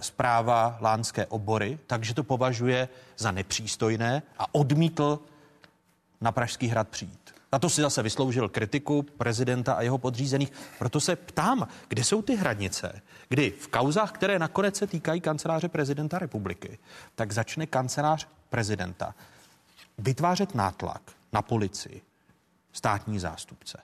zpráva 0.00 0.78
Lánské 0.80 1.26
obory, 1.26 1.78
takže 1.86 2.14
to 2.14 2.24
považuje 2.24 2.88
za 3.18 3.30
nepřístojné 3.30 4.22
a 4.38 4.54
odmítl 4.54 5.18
na 6.20 6.32
Pražský 6.32 6.66
hrad 6.66 6.88
přijít. 6.88 7.21
Na 7.52 7.58
to 7.58 7.70
si 7.70 7.80
zase 7.80 8.02
vysloužil 8.02 8.48
kritiku 8.48 9.02
prezidenta 9.02 9.72
a 9.72 9.82
jeho 9.82 9.98
podřízených. 9.98 10.52
Proto 10.78 11.00
se 11.00 11.16
ptám, 11.16 11.68
kde 11.88 12.04
jsou 12.04 12.22
ty 12.22 12.36
hranice, 12.36 13.02
kdy 13.28 13.50
v 13.50 13.68
kauzách, 13.68 14.12
které 14.12 14.38
nakonec 14.38 14.76
se 14.76 14.86
týkají 14.86 15.20
kanceláře 15.20 15.68
prezidenta 15.68 16.18
republiky, 16.18 16.78
tak 17.14 17.32
začne 17.32 17.66
kancelář 17.66 18.28
prezidenta 18.50 19.14
vytvářet 19.98 20.54
nátlak 20.54 21.02
na 21.32 21.42
policii, 21.42 22.02
státní 22.72 23.18
zástupce, 23.18 23.78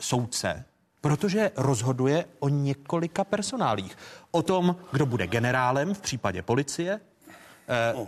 soudce, 0.00 0.64
protože 1.00 1.50
rozhoduje 1.56 2.24
o 2.38 2.48
několika 2.48 3.24
personálích. 3.24 3.96
O 4.30 4.42
tom, 4.42 4.76
kdo 4.92 5.06
bude 5.06 5.26
generálem 5.26 5.94
v 5.94 6.00
případě 6.00 6.42
policie. 6.42 7.00
Eh, 7.68 8.06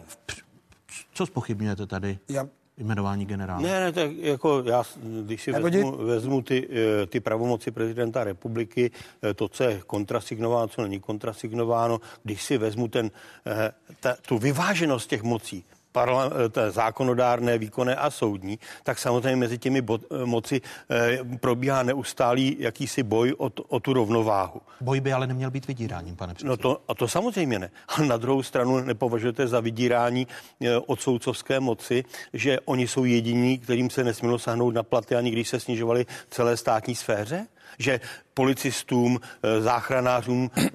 co 1.14 1.26
spochybňujete 1.26 1.86
tady? 1.86 2.18
Já 2.28 2.46
jmenování 2.78 3.26
generála. 3.26 3.60
Ne, 3.60 3.80
ne, 3.80 3.92
tak 3.92 4.10
jako 4.12 4.62
já, 4.66 4.82
když 5.22 5.42
si 5.42 5.52
vezmu, 5.52 5.96
vezmu 5.96 6.42
ty, 6.42 6.68
eh, 7.02 7.06
ty 7.06 7.20
pravomoci 7.20 7.70
prezidenta 7.70 8.24
republiky, 8.24 8.90
eh, 9.22 9.34
to, 9.34 9.48
co 9.48 9.64
je 9.64 9.80
kontrasignováno, 9.86 10.68
co 10.68 10.82
není 10.82 11.00
kontrasignováno, 11.00 12.00
když 12.22 12.42
si 12.42 12.58
vezmu 12.58 12.88
ten, 12.88 13.10
eh, 13.46 13.72
ta, 14.00 14.16
tu 14.26 14.38
vyváženost 14.38 15.10
těch 15.10 15.22
mocí, 15.22 15.64
parla, 15.94 16.26
eh, 16.26 16.70
zákonodárné, 16.70 17.58
výkonné 17.58 17.94
a 17.96 18.10
soudní, 18.10 18.58
tak 18.82 18.98
samozřejmě 18.98 19.36
mezi 19.36 19.58
těmi 19.58 19.80
bo, 19.80 19.98
eh, 20.02 20.26
moci 20.26 20.60
eh, 20.90 21.18
probíhá 21.38 21.82
neustálý 21.82 22.56
jakýsi 22.58 23.02
boj 23.02 23.34
o, 23.38 23.50
o 23.68 23.80
tu 23.80 23.92
rovnováhu. 23.92 24.60
Boj 24.80 25.00
by 25.00 25.12
ale 25.12 25.26
neměl 25.26 25.50
být 25.50 25.66
vydíráním, 25.66 26.16
pane 26.16 26.34
předsedo. 26.34 26.50
No 26.50 26.56
to, 26.56 26.82
a 26.88 26.94
to 26.94 27.08
samozřejmě 27.08 27.58
ne. 27.58 27.70
A 27.88 28.02
na 28.02 28.16
druhou 28.16 28.42
stranu 28.42 28.80
nepovažujete 28.80 29.46
za 29.46 29.60
vydírání 29.60 30.26
eh, 30.26 30.76
od 30.76 31.00
soudcovské 31.00 31.60
moci, 31.60 32.04
že 32.32 32.60
oni 32.64 32.88
jsou 32.88 33.04
jediní, 33.04 33.58
kterým 33.58 33.90
se 33.90 34.04
nesmělo 34.04 34.38
sahnout 34.38 34.74
na 34.74 34.82
platy, 34.82 35.14
ani 35.14 35.30
když 35.30 35.48
se 35.48 35.60
snižovaly 35.60 36.06
celé 36.30 36.56
státní 36.56 36.94
sféře? 36.94 37.46
že 37.78 38.00
policistům, 38.34 39.20
eh, 39.42 39.60
záchranářům 39.60 40.50
eh, 40.56 40.70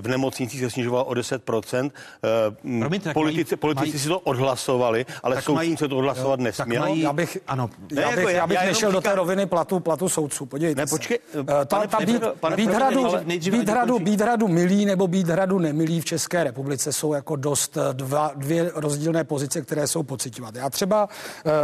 v 0.00 0.08
nemocnicích 0.08 0.60
se 0.60 0.70
snižoval 0.70 1.04
o 1.08 1.14
10%. 1.14 1.92
Eh, 2.24 2.78
Promiňte, 2.80 3.12
politici, 3.14 3.54
mají, 3.54 3.60
politici 3.60 3.90
mají, 3.90 3.98
si 3.98 4.08
to 4.08 4.20
odhlasovali, 4.20 5.06
ale 5.22 5.42
soudcům 5.42 5.76
se 5.76 5.88
to 5.88 5.96
odhlasovat 5.96 6.40
jo, 6.40 6.44
nesměl. 6.44 6.82
Mají, 6.82 7.00
já 7.00 7.12
bych, 7.12 7.38
ano, 7.46 7.70
já 7.92 8.08
bych, 8.08 8.16
jako 8.16 8.28
já, 8.28 8.36
já 8.36 8.46
bych 8.46 8.54
já 8.54 8.64
nešel 8.64 8.90
říkám, 8.90 8.92
do 8.92 9.00
té 9.00 9.14
roviny 9.14 9.46
platu, 9.46 9.80
platu 9.80 10.08
soudců. 10.08 10.46
Podívejte 10.46 10.80
ne, 10.80 10.86
počkej, 10.86 11.18
se. 11.32 11.44
Ta, 11.44 11.64
ta 11.64 11.98
být, 11.98 12.22
být, 12.56 12.70
hradu, 12.70 13.06
být, 13.24 13.68
hradu, 13.68 13.98
být 13.98 14.20
hradu 14.20 14.48
milý 14.48 14.84
nebo 14.84 15.08
být 15.08 15.28
hradu 15.28 15.58
nemilý 15.58 16.00
v 16.00 16.04
České 16.04 16.44
republice 16.44 16.92
jsou 16.92 17.12
jako 17.12 17.36
dost 17.36 17.78
dva, 17.92 18.32
dvě 18.36 18.70
rozdílné 18.74 19.24
pozice, 19.24 19.62
které 19.62 19.86
jsou 19.86 20.02
pocitovat. 20.02 20.54
Já 20.54 20.70
třeba 20.70 21.08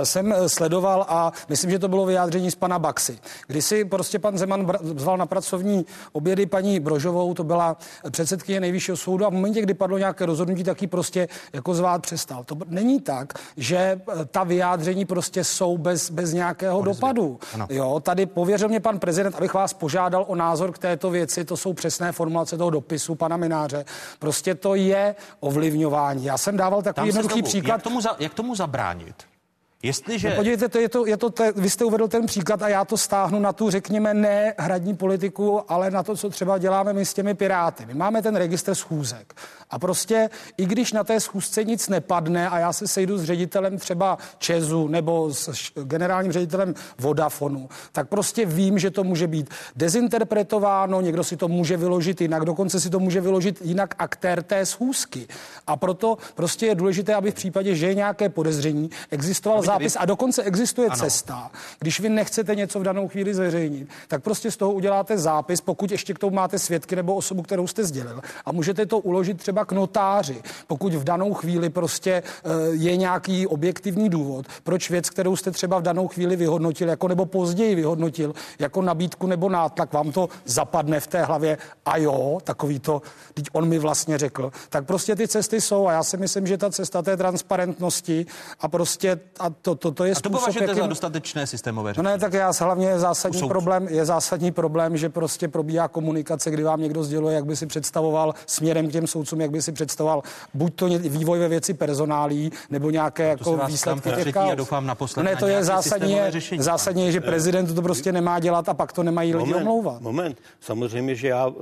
jsem 0.03 0.35
sledoval 0.47 1.07
a 1.09 1.33
myslím, 1.49 1.71
že 1.71 1.79
to 1.79 1.89
bylo 1.89 2.07
vyjádření 2.07 2.51
z 2.51 2.55
pana 2.55 2.79
Baxy, 2.79 3.19
kdy 3.47 3.63
si 3.63 3.85
prostě 3.85 4.19
pan 4.19 4.39
Zeman 4.39 4.67
zval 5.09 5.19
na 5.19 5.27
pracovní 5.27 5.87
obědy 6.13 6.47
paní 6.47 6.81
Brožovou, 6.81 7.35
to 7.35 7.45
byla 7.45 7.77
předsedkyně 8.11 8.61
nejvyššího 8.61 8.97
soudu 8.97 9.27
a 9.27 9.29
v 9.29 9.33
momentě, 9.33 9.63
kdy 9.63 9.75
padlo 9.75 9.99
nějaké 9.99 10.27
rozhodnutí, 10.27 10.65
tak 10.65 10.83
ji 10.83 10.89
prostě 10.89 11.29
jako 11.53 11.75
zvát 11.75 12.03
přestal. 12.03 12.45
To 12.45 12.57
není 12.67 13.01
tak, 13.01 13.33
že 13.57 13.77
eh, 13.77 14.25
ta 14.25 14.45
vyjádření 14.45 15.05
prostě 15.05 15.45
jsou 15.45 15.79
bez, 15.79 16.11
bez 16.11 16.33
nějakého 16.33 16.79
Odezvě. 16.79 16.95
dopadu. 16.95 17.39
Ano. 17.55 17.67
Jo, 17.71 18.01
tady 18.01 18.27
pověřil 18.27 18.69
mě 18.69 18.81
pan 18.81 18.99
prezident, 18.99 19.35
abych 19.35 19.55
vás 19.55 19.73
požádal 19.73 20.25
o 20.29 20.35
názor 20.35 20.73
k 20.73 20.79
této 20.79 21.11
věci, 21.11 21.45
to 21.45 21.57
jsou 21.57 21.73
přesné 21.73 22.13
formulace 22.13 22.57
toho 22.57 22.71
dopisu 22.71 23.15
pana 23.15 23.37
Mináře. 23.37 23.85
Prostě 24.19 24.55
to 24.55 24.75
je 24.75 25.15
ovlivňování. 25.41 26.25
Já 26.25 26.39
jsem 26.39 26.57
dával 26.57 26.83
takový 26.83 27.09
jednoduchý 27.09 27.43
příklad. 27.43 27.75
Jak 27.75 27.83
tomu, 27.83 28.01
za, 28.01 28.17
jak 28.19 28.35
tomu 28.35 28.55
zabránit? 28.55 29.38
Jestliže... 29.83 30.31
No, 30.31 30.37
podívejte, 30.37 30.69
to 30.69 30.79
je 30.79 30.89
to, 30.89 31.07
je 31.07 31.17
to 31.17 31.31
te, 31.31 31.53
vy 31.53 31.71
jste 31.71 31.85
uvedl 31.85 32.09
ten 32.09 32.27
příklad 32.27 32.63
a 32.63 32.69
já 32.69 32.85
to 32.85 32.97
stáhnu 32.97 33.41
na 33.41 33.53
tu, 33.53 33.71
řekněme, 33.71 34.15
ne 34.15 34.55
hradní 34.59 34.97
politiku, 34.97 35.61
ale 35.69 35.91
na 35.91 36.03
to, 36.03 36.17
co 36.17 36.31
třeba 36.31 36.59
děláme 36.59 36.93
my 36.93 37.05
s 37.05 37.15
těmi 37.15 37.35
piráty. 37.35 37.87
My 37.87 37.95
máme 37.95 38.23
ten 38.23 38.37
registr 38.37 38.75
schůzek. 38.75 39.35
A 39.71 39.79
prostě, 39.79 40.31
i 40.57 40.67
když 40.67 40.93
na 40.93 41.05
té 41.05 41.21
schůzce 41.21 41.65
nic 41.65 41.89
nepadne 41.89 42.49
a 42.49 42.59
já 42.59 42.73
se 42.73 42.89
sejdu 42.89 43.19
s 43.19 43.25
ředitelem 43.25 43.79
třeba 43.79 44.19
Čezu 44.39 44.89
nebo 44.89 45.35
s 45.35 45.73
generálním 45.75 46.33
ředitelem 46.33 46.75
Vodafonu, 46.99 47.69
tak 47.93 48.09
prostě 48.09 48.47
vím, 48.47 48.79
že 48.79 48.91
to 48.91 49.05
může 49.05 49.27
být 49.27 49.51
dezinterpretováno, 49.77 51.01
někdo 51.01 51.25
si 51.25 51.37
to 51.37 51.49
může 51.49 51.77
vyložit 51.77 52.21
jinak, 52.21 52.45
dokonce 52.45 52.81
si 52.81 52.91
to 52.91 53.01
může 53.01 53.21
vyložit 53.21 53.63
jinak 53.65 53.95
aktér 53.99 54.43
té 54.43 54.67
schůzky. 54.67 55.27
A 55.67 55.77
proto 55.77 56.19
prostě 56.35 56.67
je 56.67 56.75
důležité, 56.75 57.15
aby 57.15 57.31
v 57.31 57.35
případě, 57.35 57.75
že 57.75 57.87
je 57.87 57.95
nějaké 57.95 58.29
podezření, 58.29 58.91
existoval 59.11 59.68
zápis 59.69 59.97
a 60.01 60.05
dokonce 60.05 60.43
existuje 60.43 60.89
ano. 60.89 60.97
cesta. 60.97 61.51
Když 61.79 62.01
vy 62.01 62.09
nechcete 62.09 62.55
něco 62.55 62.81
v 62.81 62.83
danou 62.83 63.09
chvíli 63.09 63.35
zveřejnit, 63.35 63.89
tak 64.09 64.23
prostě 64.23 64.51
z 64.51 64.57
toho 64.57 64.73
uděláte 64.73 65.19
zápis, 65.19 65.61
pokud 65.61 65.91
ještě 65.91 66.15
k 66.15 66.19
tomu 66.19 66.37
máte 66.37 66.59
svědky 66.59 66.97
nebo 66.97 67.15
osobu, 67.15 67.43
kterou 67.43 67.67
jste 67.67 67.85
sdělil. 67.85 68.21
A 68.45 68.53
můžete 68.53 68.87
to 68.87 68.99
uložit 68.99 69.39
třeba 69.39 69.65
k 69.65 69.73
notáři, 69.73 70.43
pokud 70.67 70.95
v 70.95 71.05
danou 71.05 71.35
chvíli 71.35 71.71
prostě 71.71 72.23
eh, 72.23 72.51
je 72.71 72.97
nějaký 72.97 73.47
objektivní 73.47 74.09
důvod, 74.09 74.47
proč 74.65 74.91
věc, 74.91 75.11
kterou 75.11 75.37
jste 75.37 75.51
třeba 75.51 75.79
v 75.79 75.83
danou 75.83 76.09
chvíli 76.09 76.37
vyhodnotil, 76.37 76.89
jako 76.89 77.09
nebo 77.09 77.27
později 77.27 77.75
vyhodnotil, 77.75 78.35
jako 78.59 78.83
nabídku 78.83 79.27
nebo 79.27 79.49
nátlak, 79.49 79.93
vám 79.93 80.13
to 80.13 80.29
zapadne 80.45 81.01
v 81.01 81.07
té 81.07 81.25
hlavě 81.25 81.59
a 81.85 81.97
jo, 81.97 82.39
takový 82.45 82.79
to, 82.79 83.03
teď 83.35 83.47
on 83.53 83.69
mi 83.69 83.79
vlastně 83.79 84.19
řekl, 84.19 84.53
tak 84.69 84.87
prostě 84.87 85.17
ty 85.17 85.29
cesty 85.29 85.61
jsou 85.61 85.87
a 85.87 85.93
já 85.93 86.03
si 86.03 86.17
myslím, 86.17 86.47
že 86.47 86.59
ta 86.59 86.71
cesta 86.71 87.03
té 87.03 87.17
transparentnosti 87.17 88.27
a 88.61 88.69
prostě 88.69 89.21
a 89.41 89.51
to, 89.63 89.75
to, 89.75 89.91
to 89.91 90.05
je 90.05 90.13
a 90.13 90.21
to 90.21 90.31
považujete 90.31 90.71
jakým... 90.71 90.83
za 90.83 90.87
dostatečné 90.87 91.47
systémové 91.47 91.93
řešení? 91.93 92.05
No 92.05 92.11
ne, 92.11 92.19
tak 92.19 92.33
já 92.33 92.53
hlavně 92.61 92.87
je 92.87 92.99
zásadní 92.99 93.49
problém, 93.49 93.89
je 93.89 94.05
zásadní 94.05 94.53
problém, 94.53 94.97
že 94.97 95.09
prostě 95.09 95.49
probíhá 95.49 95.89
komunikace, 95.89 96.51
kdy 96.51 96.63
vám 96.63 96.81
někdo 96.81 97.05
sděluje, 97.05 97.35
jak 97.35 97.45
by 97.45 97.57
si 97.57 97.67
představoval 97.67 98.35
směrem 98.47 98.89
k 98.89 98.93
těm 98.93 99.07
soudcům, 99.07 99.41
jak 99.41 99.51
by 99.51 99.63
si 99.63 99.73
představoval 99.73 100.23
buď 100.55 100.75
to 100.75 100.87
vývoj 100.89 101.39
ve 101.39 101.49
věci 101.49 101.75
personálí, 101.75 102.53
nebo 102.71 102.91
nějaké 102.91 103.25
no, 103.25 103.31
jako 103.31 103.67
výsledky 103.67 104.11
těch 104.11 104.37
a 104.37 104.55
doufám 104.55 104.87
na 104.87 104.97
no 105.17 105.23
ne, 105.23 105.37
to 105.37 105.47
je 105.47 105.65
zásadní, 105.65 106.19
řešení, 106.29 106.63
zásadní 106.63 107.07
je, 107.07 107.13
že 107.13 107.21
prezident 107.21 107.75
to 107.75 107.83
prostě 107.83 108.13
nemá 108.13 108.41
dělat 108.41 108.69
a 108.69 108.75
pak 108.75 108.93
to 108.93 109.03
nemají 109.03 109.35
lidi 109.35 109.55
omlouvat. 109.55 110.01
Moment, 110.01 110.39
samozřejmě, 110.61 111.15
že 111.15 111.29
já 111.29 111.49
e, 111.49 111.53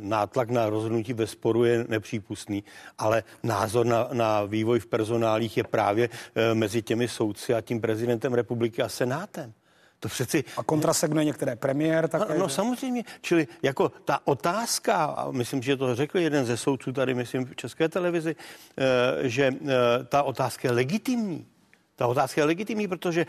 nátlak 0.00 0.50
na 0.50 0.70
rozhodnutí 0.70 1.12
ve 1.12 1.26
sporu 1.26 1.64
je 1.64 1.84
nepřípustný, 1.88 2.64
ale 2.98 3.22
názor 3.42 3.86
na, 3.86 4.08
na 4.12 4.44
vývoj 4.44 4.78
v 4.78 4.86
personálích 4.86 5.56
je 5.56 5.64
právě 5.64 6.08
e, 6.34 6.54
mezi 6.54 6.82
těmi 6.82 7.08
soudci 7.08 7.25
a 7.54 7.60
tím 7.60 7.80
prezidentem 7.80 8.34
republiky 8.34 8.82
a 8.82 8.88
senátem. 8.88 9.52
To 10.00 10.08
přeci... 10.08 10.44
A 10.56 10.62
kontrasegnuje 10.62 11.24
některé 11.24 11.56
premiér 11.56 12.08
tak. 12.08 12.28
No, 12.28 12.38
no 12.38 12.48
samozřejmě, 12.48 13.04
čili 13.20 13.48
jako 13.62 13.88
ta 13.88 14.20
otázka, 14.24 15.04
a 15.04 15.30
myslím, 15.30 15.62
že 15.62 15.76
to 15.76 15.94
řekl 15.94 16.18
jeden 16.18 16.46
ze 16.46 16.56
soudců 16.56 16.92
tady, 16.92 17.14
myslím, 17.14 17.44
v 17.44 17.56
České 17.56 17.88
televizi, 17.88 18.36
eh, 18.78 19.28
že 19.28 19.44
eh, 19.44 19.74
ta 20.04 20.22
otázka 20.22 20.68
je 20.68 20.72
legitimní. 20.72 21.46
Ta 21.96 22.06
otázka 22.06 22.40
je 22.40 22.44
legitimní, 22.44 22.88
protože 22.88 23.20
e, 23.20 23.26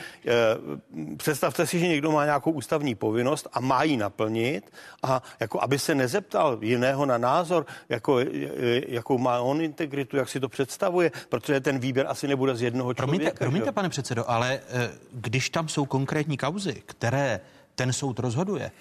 představte 1.17 1.67
si, 1.67 1.79
že 1.79 1.87
někdo 1.87 2.11
má 2.11 2.25
nějakou 2.25 2.51
ústavní 2.51 2.95
povinnost 2.95 3.47
a 3.53 3.59
má 3.59 3.83
ji 3.83 3.97
naplnit 3.97 4.71
a 5.03 5.21
jako 5.39 5.61
aby 5.61 5.79
se 5.79 5.95
nezeptal 5.95 6.57
jiného 6.61 7.05
na 7.05 7.17
názor, 7.17 7.65
jako, 7.89 8.19
e, 8.19 8.25
jakou 8.87 9.17
má 9.17 9.39
on 9.39 9.61
integritu, 9.61 10.17
jak 10.17 10.29
si 10.29 10.39
to 10.39 10.49
představuje, 10.49 11.11
protože 11.29 11.59
ten 11.59 11.79
výběr 11.79 12.05
asi 12.09 12.27
nebude 12.27 12.55
z 12.55 12.61
jednoho 12.61 12.93
člověka. 12.93 13.23
Promiňte, 13.23 13.39
promiňte 13.39 13.71
pane 13.71 13.89
předsedo, 13.89 14.29
ale 14.29 14.53
e, 14.53 14.91
když 15.11 15.49
tam 15.49 15.67
jsou 15.67 15.85
konkrétní 15.85 16.37
kauzy, 16.37 16.83
které 16.85 17.39
ten 17.75 17.93
soud 17.93 18.19
rozhoduje 18.19 18.71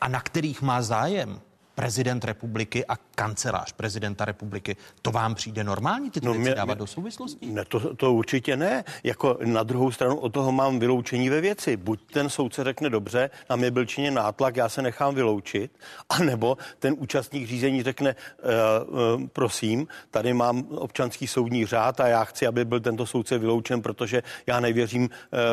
a 0.00 0.08
na 0.08 0.20
kterých 0.20 0.62
má 0.62 0.82
zájem 0.82 1.40
prezident 1.76 2.24
republiky 2.24 2.86
a 2.86 2.96
kancelář 3.14 3.72
prezidenta 3.72 4.24
republiky. 4.24 4.76
To 5.02 5.10
vám 5.10 5.34
přijde 5.34 5.64
normální 5.64 6.10
ty 6.10 6.20
no, 6.22 6.32
věci 6.32 6.42
mě, 6.42 6.54
dávat 6.54 6.74
mě, 6.74 6.78
do 6.78 6.86
souvislosti? 6.86 7.46
Ne, 7.46 7.64
to, 7.64 7.94
to 7.94 8.12
určitě 8.12 8.56
ne. 8.56 8.84
Jako 9.04 9.38
na 9.44 9.62
druhou 9.62 9.90
stranu 9.90 10.16
od 10.16 10.32
toho 10.32 10.52
mám 10.52 10.78
vyloučení 10.78 11.28
ve 11.28 11.40
věci. 11.40 11.76
Buď 11.76 12.00
ten 12.12 12.30
soudce 12.30 12.64
řekne 12.64 12.90
dobře, 12.90 13.30
na 13.50 13.56
mě 13.56 13.70
byl 13.70 13.84
činěn 13.84 14.14
nátlak, 14.14 14.56
já 14.56 14.68
se 14.68 14.82
nechám 14.82 15.14
vyloučit, 15.14 15.70
anebo 16.08 16.56
ten 16.78 16.94
účastník 16.98 17.48
řízení 17.48 17.82
řekne, 17.82 18.16
uh, 18.16 19.20
uh, 19.20 19.26
prosím, 19.32 19.86
tady 20.10 20.34
mám 20.34 20.64
občanský 20.70 21.26
soudní 21.26 21.66
řád 21.66 22.00
a 22.00 22.08
já 22.08 22.24
chci, 22.24 22.46
aby 22.46 22.64
byl 22.64 22.80
tento 22.80 23.06
soudce 23.06 23.38
vyloučen, 23.38 23.82
protože 23.82 24.22
já 24.46 24.60
nevěřím 24.60 25.02
uh, 25.02 25.08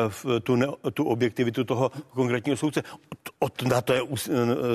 v 0.08 0.40
tu, 0.40 0.56
ne, 0.56 0.66
tu 0.94 1.04
objektivitu 1.04 1.64
toho 1.64 1.90
konkrétního 2.10 2.56
soudce. 2.56 2.82
Od, 3.38 3.62
na 3.62 3.80
to 3.80 3.92
je 3.92 4.02
us, 4.02 4.30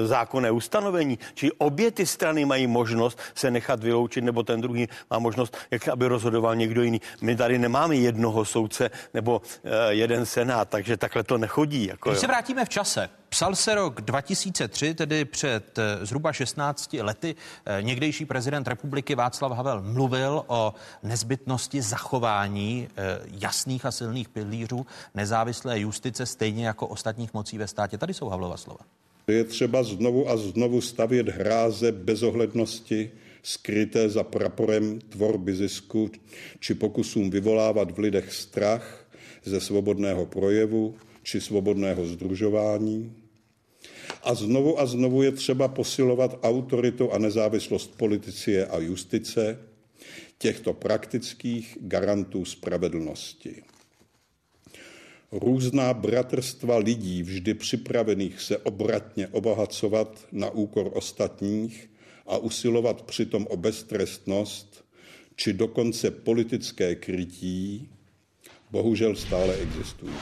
zákonné 0.05 0.51
ustanovení, 0.51 1.19
Čili 1.39 1.51
obě 1.57 1.91
ty 1.91 2.05
strany 2.05 2.45
mají 2.45 2.67
možnost 2.67 3.19
se 3.35 3.51
nechat 3.51 3.83
vyloučit, 3.83 4.23
nebo 4.23 4.43
ten 4.43 4.61
druhý 4.61 4.87
má 5.09 5.19
možnost, 5.19 5.57
jak 5.71 5.87
aby 5.87 6.07
rozhodoval 6.07 6.55
někdo 6.55 6.83
jiný. 6.83 7.01
My 7.21 7.35
tady 7.35 7.59
nemáme 7.59 7.95
jednoho 7.95 8.45
soudce 8.45 8.89
nebo 9.13 9.41
uh, 9.41 9.71
jeden 9.89 10.25
senát, 10.25 10.69
takže 10.69 10.97
takhle 10.97 11.23
to 11.23 11.37
nechodí. 11.37 11.87
Jako, 11.87 12.09
Když 12.09 12.19
se 12.19 12.27
vrátíme 12.27 12.65
v 12.65 12.69
čase, 12.69 13.09
Psal 13.29 13.55
se 13.55 13.75
rok 13.75 14.01
2003, 14.01 14.93
tedy 14.93 15.25
před 15.25 15.79
eh, 15.79 16.05
zhruba 16.05 16.33
16 16.33 16.93
lety. 16.93 17.35
Eh, 17.65 17.81
někdejší 17.81 18.25
prezident 18.25 18.67
republiky 18.67 19.15
Václav 19.15 19.51
Havel 19.51 19.81
mluvil 19.81 20.43
o 20.47 20.73
nezbytnosti 21.03 21.81
zachování 21.81 22.87
jasných 23.31 23.85
a 23.85 23.91
silných 23.91 24.29
pilířů 24.29 24.85
nezávislé 25.15 25.79
justice, 25.79 26.25
stejně 26.25 26.67
jako 26.67 26.87
ostatních 26.87 27.33
mocí 27.33 27.57
ve 27.57 27.67
státě. 27.67 27.97
Tady 27.97 28.13
jsou 28.13 28.29
Havlova 28.29 28.57
slova. 28.57 28.79
Je 29.29 29.43
třeba 29.43 29.83
znovu 29.83 30.29
a 30.29 30.37
znovu 30.37 30.81
stavět 30.81 31.29
hráze 31.29 31.91
bezohlednosti, 31.91 33.11
skryté 33.43 34.09
za 34.09 34.23
praporem 34.23 34.99
tvorby 34.99 35.55
zisku 35.55 36.11
či 36.59 36.73
pokusům 36.73 37.29
vyvolávat 37.29 37.91
v 37.91 37.99
lidech 37.99 38.33
strach 38.33 39.05
ze 39.43 39.59
svobodného 39.61 40.25
projevu 40.25 40.95
či 41.23 41.41
svobodného 41.41 42.05
združování. 42.05 43.13
A 44.23 44.33
znovu 44.33 44.79
a 44.79 44.85
znovu 44.85 45.23
je 45.23 45.31
třeba 45.31 45.67
posilovat 45.67 46.39
autoritu 46.43 47.11
a 47.11 47.17
nezávislost 47.17 47.97
politicie 47.97 48.65
a 48.65 48.79
justice, 48.79 49.59
těchto 50.37 50.73
praktických 50.73 51.77
garantů 51.81 52.45
spravedlnosti. 52.45 53.63
Různá 55.31 55.93
bratrstva 55.93 56.77
lidí 56.77 57.23
vždy 57.23 57.53
připravených 57.53 58.41
se 58.41 58.57
obratně 58.57 59.27
obohacovat 59.27 60.27
na 60.31 60.49
úkor 60.49 60.91
ostatních 60.93 61.89
a 62.27 62.37
usilovat 62.37 63.01
přitom 63.01 63.47
o 63.49 63.57
beztrestnost 63.57 64.85
či 65.35 65.53
dokonce 65.53 66.11
politické 66.11 66.95
krytí, 66.95 67.89
bohužel 68.71 69.15
stále 69.15 69.55
existují. 69.55 70.13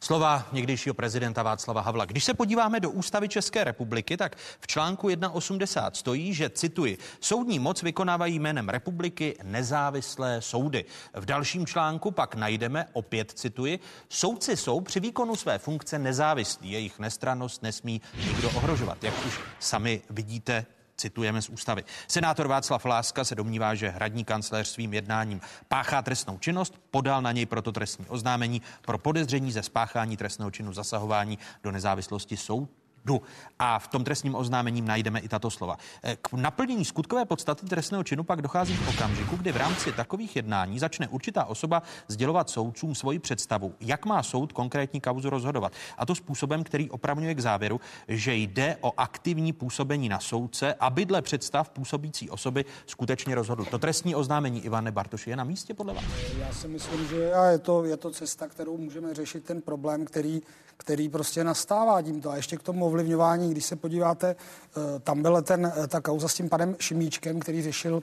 Slova 0.00 0.48
někdejšího 0.52 0.94
prezidenta 0.94 1.42
Václava 1.42 1.80
Havla. 1.80 2.04
Když 2.04 2.24
se 2.24 2.34
podíváme 2.34 2.80
do 2.80 2.90
ústavy 2.90 3.28
České 3.28 3.64
republiky, 3.64 4.16
tak 4.16 4.36
v 4.60 4.66
článku 4.66 5.08
1.80 5.08 5.90
stojí, 5.92 6.34
že 6.34 6.50
cituji, 6.50 6.98
soudní 7.20 7.58
moc 7.58 7.82
vykonávají 7.82 8.38
jménem 8.38 8.68
republiky 8.68 9.36
nezávislé 9.42 10.42
soudy. 10.42 10.84
V 11.14 11.24
dalším 11.24 11.66
článku 11.66 12.10
pak 12.10 12.34
najdeme, 12.34 12.86
opět 12.92 13.30
cituji, 13.30 13.78
soudci 14.08 14.56
jsou 14.56 14.80
při 14.80 15.00
výkonu 15.00 15.36
své 15.36 15.58
funkce 15.58 15.98
nezávislí, 15.98 16.72
jejich 16.72 16.98
nestrannost 16.98 17.62
nesmí 17.62 18.00
nikdo 18.26 18.48
ohrožovat. 18.48 19.04
Jak 19.04 19.26
už 19.26 19.40
sami 19.58 20.02
vidíte, 20.10 20.66
Citujeme 20.96 21.42
z 21.42 21.48
ústavy. 21.48 21.84
Senátor 22.08 22.48
Václav 22.48 22.84
Láska 22.84 23.24
se 23.24 23.34
domnívá, 23.34 23.74
že 23.74 23.88
hradní 23.88 24.24
kancléř 24.24 24.68
svým 24.68 24.94
jednáním 24.94 25.40
páchá 25.68 26.02
trestnou 26.02 26.38
činnost, 26.38 26.74
podal 26.90 27.22
na 27.22 27.32
něj 27.32 27.46
proto 27.46 27.72
trestní 27.72 28.06
oznámení 28.08 28.62
pro 28.82 28.98
podezření 28.98 29.52
ze 29.52 29.62
spáchání 29.62 30.16
trestného 30.16 30.50
činu 30.50 30.72
zasahování 30.72 31.38
do 31.62 31.72
nezávislosti 31.72 32.36
soud 32.36 32.70
soudu. 33.06 33.22
A 33.58 33.78
v 33.78 33.88
tom 33.88 34.04
trestním 34.04 34.34
oznámení 34.34 34.82
najdeme 34.82 35.20
i 35.20 35.28
tato 35.28 35.50
slova. 35.50 35.76
Eh, 36.02 36.16
k 36.22 36.32
naplnění 36.32 36.84
skutkové 36.84 37.24
podstaty 37.24 37.66
trestného 37.66 38.04
činu 38.04 38.24
pak 38.24 38.42
dochází 38.42 38.76
v 38.76 38.88
okamžiku, 38.88 39.36
kdy 39.36 39.52
v 39.52 39.56
rámci 39.56 39.92
takových 39.92 40.36
jednání 40.36 40.78
začne 40.78 41.08
určitá 41.08 41.44
osoba 41.44 41.82
sdělovat 42.08 42.50
soudcům 42.50 42.94
svoji 42.94 43.18
představu, 43.18 43.74
jak 43.80 44.06
má 44.06 44.22
soud 44.22 44.52
konkrétní 44.52 45.00
kauzu 45.00 45.30
rozhodovat. 45.30 45.72
A 45.98 46.06
to 46.06 46.14
způsobem, 46.14 46.64
který 46.64 46.90
opravňuje 46.90 47.34
k 47.34 47.40
závěru, 47.40 47.80
že 48.08 48.34
jde 48.34 48.76
o 48.80 48.92
aktivní 48.96 49.52
působení 49.52 50.08
na 50.08 50.20
soudce, 50.20 50.74
aby 50.74 51.04
dle 51.04 51.22
představ 51.22 51.68
působící 51.68 52.30
osoby 52.30 52.64
skutečně 52.86 53.34
rozhodl. 53.34 53.64
To 53.64 53.78
trestní 53.78 54.14
oznámení 54.14 54.64
Ivane 54.64 54.92
Bartoši 54.92 55.30
je 55.30 55.36
na 55.36 55.44
místě 55.44 55.74
podle 55.74 55.94
vás? 55.94 56.04
Já 56.38 56.52
si 56.52 56.68
myslím, 56.68 57.08
že 57.08 57.32
je 57.50 57.58
to, 57.58 57.84
je 57.84 57.96
to 57.96 58.10
cesta, 58.10 58.48
kterou 58.48 58.76
můžeme 58.76 59.14
řešit 59.14 59.44
ten 59.44 59.62
problém, 59.62 60.04
který 60.04 60.42
který 60.76 61.08
prostě 61.08 61.44
nastává 61.44 62.02
tímto. 62.02 62.30
A 62.30 62.36
ještě 62.36 62.56
k 62.56 62.62
tomu 62.62 62.86
ovlivňování, 62.96 63.50
když 63.50 63.64
se 63.64 63.76
podíváte, 63.76 64.36
eh, 64.36 64.98
tam 65.00 65.22
byla 65.22 65.42
ten, 65.42 65.72
eh, 65.76 65.86
ta 65.86 66.00
kauza 66.00 66.28
s 66.28 66.34
tím 66.34 66.48
panem 66.48 66.76
Šimíčkem, 66.78 67.40
který 67.40 67.62
řešil 67.62 68.02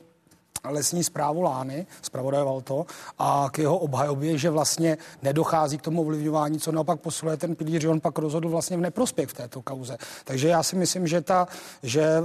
lesní 0.69 1.03
zprávu 1.03 1.41
Lány, 1.41 1.87
zpravodajoval 2.01 2.61
to, 2.61 2.85
a 3.19 3.47
k 3.51 3.57
jeho 3.57 3.77
obhajobě, 3.77 4.37
že 4.37 4.49
vlastně 4.49 4.97
nedochází 5.21 5.77
k 5.77 5.81
tomu 5.81 6.01
ovlivňování, 6.01 6.59
co 6.59 6.71
naopak 6.71 6.99
posiluje 6.99 7.37
ten 7.37 7.55
pilíř, 7.55 7.81
že 7.81 7.89
on 7.89 7.99
pak 7.99 8.17
rozhodl 8.17 8.49
vlastně 8.49 8.77
v 8.77 8.81
neprospěch 8.81 9.29
v 9.29 9.33
této 9.33 9.61
kauze. 9.61 9.97
Takže 10.23 10.47
já 10.47 10.63
si 10.63 10.75
myslím, 10.75 11.07
že, 11.07 11.21
ta, 11.21 11.47
že 11.83 12.01
eh, 12.01 12.21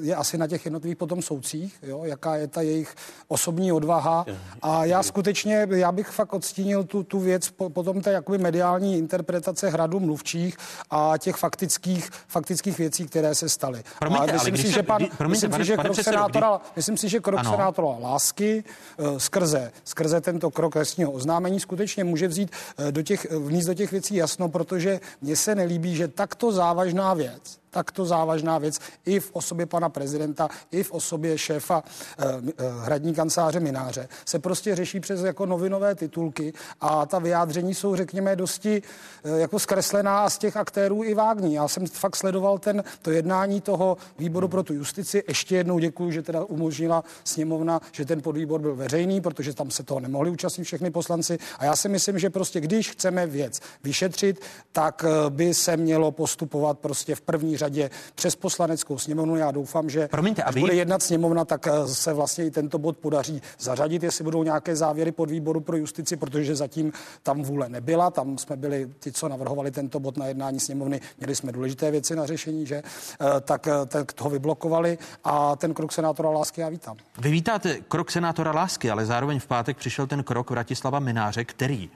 je 0.00 0.14
asi 0.16 0.38
na 0.38 0.46
těch 0.46 0.64
jednotlivých 0.64 0.96
potom 0.96 1.22
soudcích, 1.22 1.78
jo, 1.82 2.00
jaká 2.04 2.36
je 2.36 2.46
ta 2.46 2.60
jejich 2.60 2.94
osobní 3.28 3.72
odvaha. 3.72 4.26
A 4.62 4.84
já 4.84 5.02
skutečně, 5.02 5.66
já 5.70 5.92
bych 5.92 6.08
fakt 6.08 6.32
odstínil 6.32 6.84
tu, 6.84 7.02
tu 7.02 7.18
věc 7.20 7.50
po, 7.50 7.70
potom 7.70 8.00
té 8.00 8.12
jakoby 8.12 8.38
mediální 8.38 8.98
interpretace 8.98 9.68
hradu 9.70 10.00
mluvčích 10.00 10.56
a 10.90 11.12
těch 11.18 11.36
faktických, 11.36 12.10
faktických 12.28 12.78
věcí, 12.78 13.06
které 13.06 13.34
se 13.34 13.48
staly. 13.48 13.82
Promiňte, 13.98 14.32
a 14.32 14.32
myslím 14.32 14.38
ale 14.40 14.44
si, 14.58 14.62
když 14.62 14.74
že 14.74 14.80
se- 14.80 14.82
pan, 14.82 14.98
promiňte, 15.16 15.28
myslím 15.28 15.50
pane- 15.50 15.64
si, 15.64 15.68
že 15.68 15.76
pane 15.76 15.84
krok 15.84 15.92
předsedo, 15.92 16.14
senátora, 16.16 16.48
kdy- 16.56 16.70
myslím 16.76 16.96
si, 16.96 17.08
že 17.08 17.20
krok 17.20 17.40
Ano. 17.40 17.49
Senátora 17.50 17.98
Lásky 18.00 18.64
eh, 18.64 19.20
skrze, 19.20 19.72
skrze 19.84 20.20
tento 20.20 20.50
krok 20.50 20.72
trestního 20.72 21.12
oznámení 21.12 21.60
skutečně 21.60 22.04
může 22.04 22.28
vzít 22.28 22.50
eh, 22.78 22.92
do 22.92 23.02
těch, 23.02 23.30
vníst 23.30 23.68
do 23.68 23.74
těch 23.74 23.92
věcí 23.92 24.14
jasno, 24.14 24.48
protože 24.48 25.00
mně 25.20 25.36
se 25.36 25.54
nelíbí, 25.54 25.96
že 25.96 26.08
takto 26.08 26.52
závažná 26.52 27.14
věc, 27.14 27.59
takto 27.70 28.04
závažná 28.04 28.58
věc 28.58 28.78
i 29.06 29.20
v 29.20 29.30
osobě 29.32 29.66
pana 29.66 29.88
prezidenta, 29.88 30.48
i 30.70 30.82
v 30.82 30.92
osobě 30.92 31.38
šéfa 31.38 31.82
eh, 32.18 32.24
eh, 32.24 32.64
hradní 32.80 33.14
kanceláře 33.14 33.60
Mináře 33.60 34.08
se 34.24 34.38
prostě 34.38 34.76
řeší 34.76 35.00
přes 35.00 35.20
jako 35.20 35.46
novinové 35.46 35.94
titulky 35.94 36.52
a 36.80 37.06
ta 37.06 37.18
vyjádření 37.18 37.74
jsou, 37.74 37.96
řekněme, 37.96 38.36
dosti 38.36 38.82
eh, 39.24 39.40
jako 39.40 39.58
zkreslená 39.58 40.24
a 40.24 40.30
z 40.30 40.38
těch 40.38 40.56
aktérů 40.56 41.04
i 41.04 41.14
vágní. 41.14 41.54
Já 41.54 41.68
jsem 41.68 41.86
fakt 41.86 42.16
sledoval 42.16 42.58
ten, 42.58 42.84
to 43.02 43.10
jednání 43.10 43.60
toho 43.60 43.96
výboru 44.18 44.48
pro 44.48 44.62
tu 44.62 44.74
justici. 44.74 45.22
Ještě 45.28 45.56
jednou 45.56 45.78
děkuji, 45.78 46.10
že 46.10 46.22
teda 46.22 46.44
umožnila 46.44 47.04
sněmovna, 47.24 47.80
že 47.92 48.04
ten 48.04 48.22
podvýbor 48.22 48.60
byl 48.60 48.76
veřejný, 48.76 49.20
protože 49.20 49.54
tam 49.54 49.70
se 49.70 49.82
toho 49.82 50.00
nemohli 50.00 50.30
účastnit 50.30 50.64
všechny 50.64 50.90
poslanci. 50.90 51.38
A 51.58 51.64
já 51.64 51.76
si 51.76 51.88
myslím, 51.88 52.18
že 52.18 52.30
prostě 52.30 52.60
když 52.60 52.90
chceme 52.90 53.26
věc 53.26 53.60
vyšetřit, 53.84 54.40
tak 54.72 55.04
eh, 55.04 55.30
by 55.30 55.54
se 55.54 55.76
mělo 55.76 56.12
postupovat 56.12 56.78
prostě 56.78 57.14
v 57.14 57.20
první 57.20 57.56
řadě 57.60 57.90
přes 58.14 58.36
poslaneckou 58.36 58.98
sněmovnu. 58.98 59.36
Já 59.36 59.50
doufám, 59.50 59.90
že 59.90 60.08
Promiňte, 60.08 60.42
a 60.42 60.48
až 60.48 60.54
vy- 60.54 60.60
bude 60.60 60.74
jednat 60.74 61.02
sněmovna, 61.02 61.44
tak 61.44 61.66
eh, 61.66 61.88
se 61.88 62.12
vlastně 62.12 62.46
i 62.46 62.50
tento 62.50 62.78
bod 62.78 62.96
podaří 62.96 63.42
zařadit, 63.58 64.02
jestli 64.02 64.24
budou 64.24 64.42
nějaké 64.42 64.76
závěry 64.76 65.12
pod 65.12 65.30
výboru 65.30 65.60
pro 65.60 65.76
justici, 65.76 66.16
protože 66.16 66.56
zatím 66.56 66.92
tam 67.22 67.42
vůle 67.42 67.68
nebyla. 67.68 68.10
Tam 68.10 68.38
jsme 68.38 68.56
byli 68.56 68.88
ti, 69.00 69.12
co 69.12 69.28
navrhovali 69.28 69.70
tento 69.70 70.00
bod 70.00 70.16
na 70.16 70.26
jednání 70.26 70.60
sněmovny, 70.60 71.00
měli 71.18 71.34
jsme 71.34 71.52
důležité 71.52 71.90
věci 71.90 72.16
na 72.16 72.26
řešení, 72.26 72.66
že 72.66 72.82
Eh, 73.20 73.40
tak, 73.40 73.68
eh, 73.68 73.86
tak 73.86 74.12
toho 74.12 74.30
vyblokovali 74.30 74.98
a 75.24 75.56
ten 75.56 75.74
krok 75.74 75.92
senátora 75.92 76.30
Lásky 76.30 76.60
já 76.60 76.68
vítám. 76.68 76.96
Vy 77.18 77.30
vítáte 77.30 77.76
krok 77.88 78.10
senátora 78.10 78.52
Lásky, 78.52 78.90
ale 78.90 79.06
zároveň 79.06 79.40
v 79.40 79.46
pátek 79.46 79.76
přišel 79.76 80.06
ten 80.06 80.22
krok 80.22 80.50
Vratislava 80.50 80.98
Mináře, 80.98 81.44
který 81.44 81.90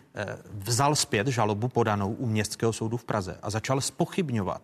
vzal 0.52 0.96
zpět 0.96 1.26
žalobu 1.26 1.68
podanou 1.68 2.12
u 2.12 2.26
Městského 2.26 2.72
soudu 2.72 2.96
v 2.96 3.04
Praze 3.04 3.38
a 3.42 3.50
začal 3.50 3.80
spochybňovat 3.80 4.62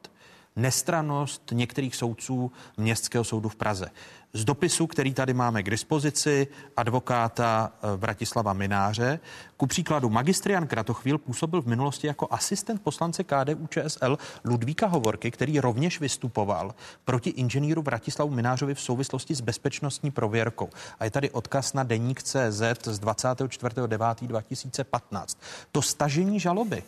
nestranost 0.57 1.43
některých 1.53 1.97
soudců 1.97 2.53
Městského 2.77 3.25
soudu 3.25 3.49
v 3.49 3.57
Praze. 3.57 3.91
Z 4.33 4.45
dopisu, 4.45 4.87
který 4.87 5.15
tady 5.15 5.35
máme 5.35 5.63
k 5.63 5.71
dispozici, 5.71 6.47
advokáta 6.77 7.73
eh, 7.73 7.97
Vratislava 7.97 8.53
Mináře, 8.53 9.21
ku 9.57 9.67
příkladu 9.67 10.11
magistrian 10.11 10.67
Kratochvíl 10.67 11.19
působil 11.19 11.63
v 11.63 11.67
minulosti 11.67 12.07
jako 12.07 12.29
asistent 12.31 12.83
poslance 12.83 13.25
KDU 13.25 13.67
ČSL 13.67 14.19
Ludvíka 14.45 14.87
Hovorky, 14.87 15.31
který 15.31 15.61
rovněž 15.61 16.01
vystupoval 16.01 16.75
proti 17.05 17.31
inženýru 17.31 17.83
Vratislavu 17.83 18.31
Minářovi 18.31 18.75
v 18.75 18.81
souvislosti 18.81 19.35
s 19.35 19.41
bezpečnostní 19.41 20.11
prověrkou. 20.11 20.69
A 21.01 21.05
je 21.05 21.11
tady 21.11 21.31
odkaz 21.31 21.73
na 21.73 21.83
deník 21.83 22.23
CZ 22.23 22.63
z 22.85 23.01
24.9.2015. 23.01 25.37
To 25.73 25.83
stažení 25.83 26.41
žaloby 26.41 26.83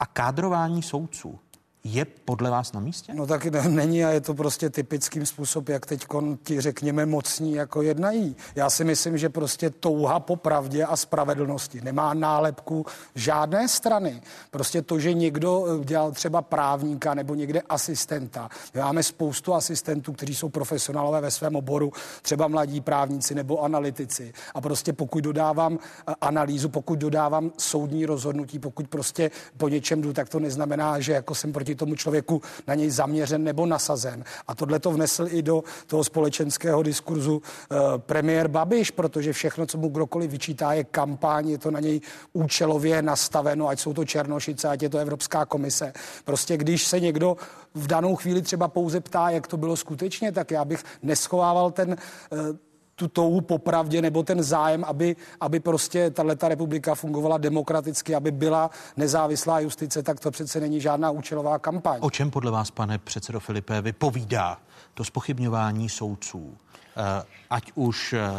a 0.00 0.06
kádrování 0.06 0.82
soudců 0.82 1.38
je 1.84 2.04
podle 2.04 2.50
vás 2.50 2.72
na 2.72 2.80
místě? 2.80 3.14
No 3.14 3.26
tak 3.26 3.44
ne- 3.44 3.68
není 3.68 4.04
a 4.04 4.10
je 4.10 4.20
to 4.20 4.34
prostě 4.34 4.70
typickým 4.70 5.26
způsob, 5.26 5.68
jak 5.68 5.86
teď 5.86 6.06
ti 6.42 6.60
řekněme 6.60 7.06
mocní 7.06 7.52
jako 7.52 7.82
jednají. 7.82 8.36
Já 8.54 8.70
si 8.70 8.84
myslím, 8.84 9.18
že 9.18 9.28
prostě 9.28 9.70
touha 9.70 10.20
po 10.20 10.36
pravdě 10.36 10.84
a 10.84 10.96
spravedlnosti 10.96 11.80
nemá 11.80 12.14
nálepku 12.14 12.86
žádné 13.14 13.68
strany. 13.68 14.22
Prostě 14.50 14.82
to, 14.82 14.98
že 14.98 15.14
někdo 15.14 15.66
eh, 15.66 15.84
dělal 15.84 16.12
třeba 16.12 16.42
právníka 16.42 17.14
nebo 17.14 17.34
někde 17.34 17.60
asistenta. 17.60 18.48
My 18.74 18.80
máme 18.80 19.02
spoustu 19.02 19.54
asistentů, 19.54 20.12
kteří 20.12 20.34
jsou 20.34 20.48
profesionálové 20.48 21.20
ve 21.20 21.30
svém 21.30 21.56
oboru, 21.56 21.92
třeba 22.22 22.48
mladí 22.48 22.80
právníci 22.80 23.34
nebo 23.34 23.62
analytici. 23.62 24.32
A 24.54 24.60
prostě 24.60 24.92
pokud 24.92 25.24
dodávám 25.24 25.78
eh, 25.78 26.14
analýzu, 26.20 26.68
pokud 26.68 26.98
dodávám 26.98 27.52
soudní 27.58 28.06
rozhodnutí, 28.06 28.58
pokud 28.58 28.88
prostě 28.88 29.30
po 29.56 29.68
něčem 29.68 30.00
jdu, 30.00 30.12
tak 30.12 30.28
to 30.28 30.40
neznamená, 30.40 31.00
že 31.00 31.12
jako 31.12 31.34
jsem 31.34 31.52
proti 31.52 31.67
tomu 31.74 31.94
člověku 31.94 32.42
na 32.66 32.74
něj 32.74 32.90
zaměřen 32.90 33.44
nebo 33.44 33.66
nasazen. 33.66 34.24
A 34.46 34.54
tohle 34.54 34.78
to 34.78 34.90
vnesl 34.90 35.26
i 35.30 35.42
do 35.42 35.62
toho 35.86 36.04
společenského 36.04 36.82
diskurzu 36.82 37.42
eh, 37.42 37.76
premiér 37.98 38.48
Babiš, 38.48 38.90
protože 38.90 39.32
všechno, 39.32 39.66
co 39.66 39.78
mu 39.78 39.88
kdokoliv 39.88 40.30
vyčítá, 40.30 40.72
je 40.72 40.84
kampaň, 40.84 41.48
je 41.48 41.58
to 41.58 41.70
na 41.70 41.80
něj 41.80 42.00
účelově 42.32 43.02
nastaveno, 43.02 43.68
ať 43.68 43.80
jsou 43.80 43.92
to 43.92 44.04
Černošice, 44.04 44.68
ať 44.68 44.82
je 44.82 44.88
to 44.88 44.98
Evropská 44.98 45.46
komise. 45.46 45.92
Prostě 46.24 46.56
když 46.56 46.86
se 46.86 47.00
někdo 47.00 47.36
v 47.74 47.86
danou 47.86 48.16
chvíli 48.16 48.42
třeba 48.42 48.68
pouze 48.68 49.00
ptá, 49.00 49.30
jak 49.30 49.46
to 49.46 49.56
bylo 49.56 49.76
skutečně, 49.76 50.32
tak 50.32 50.50
já 50.50 50.64
bych 50.64 50.84
neschovával 51.02 51.70
ten 51.70 51.96
eh, 52.32 52.67
tu 52.98 53.08
touhu 53.08 53.40
po 53.40 53.58
pravdě 53.58 54.02
nebo 54.02 54.22
ten 54.22 54.42
zájem, 54.42 54.84
aby, 54.84 55.16
aby 55.40 55.60
prostě 55.60 56.10
tato 56.10 56.48
republika 56.48 56.94
fungovala 56.94 57.38
demokraticky, 57.38 58.14
aby 58.14 58.30
byla 58.30 58.70
nezávislá 58.96 59.60
justice, 59.60 60.02
tak 60.02 60.20
to 60.20 60.30
přece 60.30 60.60
není 60.60 60.80
žádná 60.80 61.10
účelová 61.10 61.58
kampaň. 61.58 61.98
O 62.00 62.10
čem 62.10 62.30
podle 62.30 62.50
vás, 62.50 62.70
pane 62.70 62.98
předsedo 62.98 63.40
Filipe, 63.40 63.80
vypovídá 63.80 64.58
to 64.94 65.04
spochybňování 65.04 65.88
soudců? 65.88 66.56
Eh, 66.96 67.24
Ať 67.50 67.72
už 67.74 68.12
eh, 68.12 68.30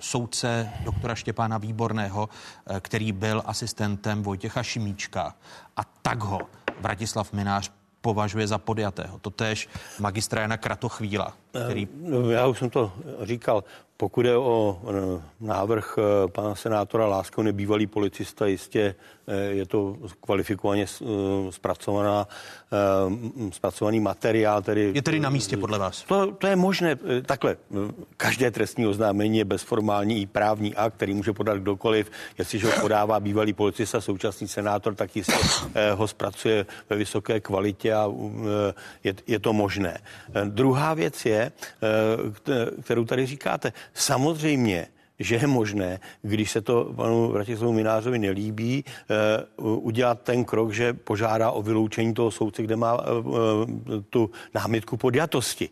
soudce 0.00 0.70
doktora 0.84 1.14
Štěpána 1.14 1.58
Výborného, 1.58 2.28
eh, 2.66 2.80
který 2.80 3.12
byl 3.12 3.42
asistentem 3.46 4.22
Vojtěcha 4.22 4.62
Šimíčka 4.62 5.34
a 5.76 5.80
tak 6.02 6.20
ho 6.20 6.40
Vratislav 6.80 7.32
Minář 7.32 7.72
považuje 8.00 8.46
za 8.46 8.58
podjatého. 8.58 9.18
Totéž 9.18 9.68
magistra 9.98 10.42
Jana 10.42 10.56
Kratochvíla, 10.56 11.34
který 11.64 11.88
No, 12.00 12.30
Já 12.30 12.46
už 12.46 12.58
jsem 12.58 12.70
to 12.70 12.92
říkal. 13.22 13.64
Pokud 13.96 14.26
je 14.26 14.36
o 14.36 14.80
eh, 15.18 15.22
návrh 15.40 15.98
eh, 15.98 16.28
pana 16.28 16.54
senátora 16.54 17.06
Lásko, 17.06 17.42
nebývalý 17.42 17.86
policista, 17.86 18.46
jistě 18.46 18.94
eh, 19.28 19.34
je 19.36 19.66
to 19.66 19.96
kvalifikovaně 20.20 20.84
eh, 21.02 21.04
zpracovaná, 21.50 22.28
eh, 22.72 23.50
zpracovaný 23.52 24.00
materiál. 24.00 24.62
Tedy, 24.62 24.90
je 24.94 25.02
tedy 25.02 25.20
na 25.20 25.30
místě 25.30 25.56
podle 25.56 25.78
vás. 25.78 26.02
To, 26.02 26.32
to 26.32 26.46
je 26.46 26.56
možné. 26.56 26.96
eh, 27.18 27.22
Takhle, 27.22 27.56
eh, 27.88 27.92
každé 28.16 28.50
trestní 28.50 28.86
oznámení 28.86 29.38
je 29.38 29.44
bezformální 29.44 30.22
i 30.22 30.26
právní 30.26 30.74
akt, 30.74 30.94
který 30.94 31.14
může 31.14 31.32
podat 31.32 31.58
kdokoliv. 31.58 32.10
Jestliže 32.38 32.66
ho 32.66 32.72
podává 32.80 33.20
bývalý 33.20 33.52
policista, 33.52 34.00
současný 34.00 34.48
senátor, 34.48 34.94
tak 34.94 35.16
jistě 35.16 35.34
eh, 35.74 35.92
ho 35.92 36.08
zpracuje 36.08 36.66
ve 36.90 36.96
vysoké 36.96 37.40
kvalitě 37.40 37.94
a 37.94 38.08
eh, 38.10 38.74
je, 39.04 39.14
je 39.26 39.38
to 39.38 39.52
možné. 39.52 39.98
Eh, 40.34 40.44
Druhá 40.44 40.94
věc 40.94 41.24
je, 41.26 41.43
eh, 41.52 42.30
kt- 42.30 42.82
kterou 42.82 43.04
tady 43.04 43.26
říkáte. 43.26 43.72
Samozřejmě, 43.94 44.86
že 45.18 45.34
je 45.34 45.46
možné, 45.46 46.00
když 46.22 46.50
se 46.50 46.60
to 46.60 46.92
panu 46.96 47.28
Vratislavu 47.28 47.72
Minářovi 47.72 48.18
nelíbí, 48.18 48.84
eh, 48.84 49.44
udělat 49.62 50.20
ten 50.22 50.44
krok, 50.44 50.72
že 50.72 50.92
požádá 50.92 51.50
o 51.50 51.62
vyloučení 51.62 52.14
toho 52.14 52.30
soudce, 52.30 52.62
kde 52.62 52.76
má 52.76 52.98
eh, 53.00 54.02
tu 54.10 54.30
námitku 54.54 54.96
podjatosti. 54.96 55.68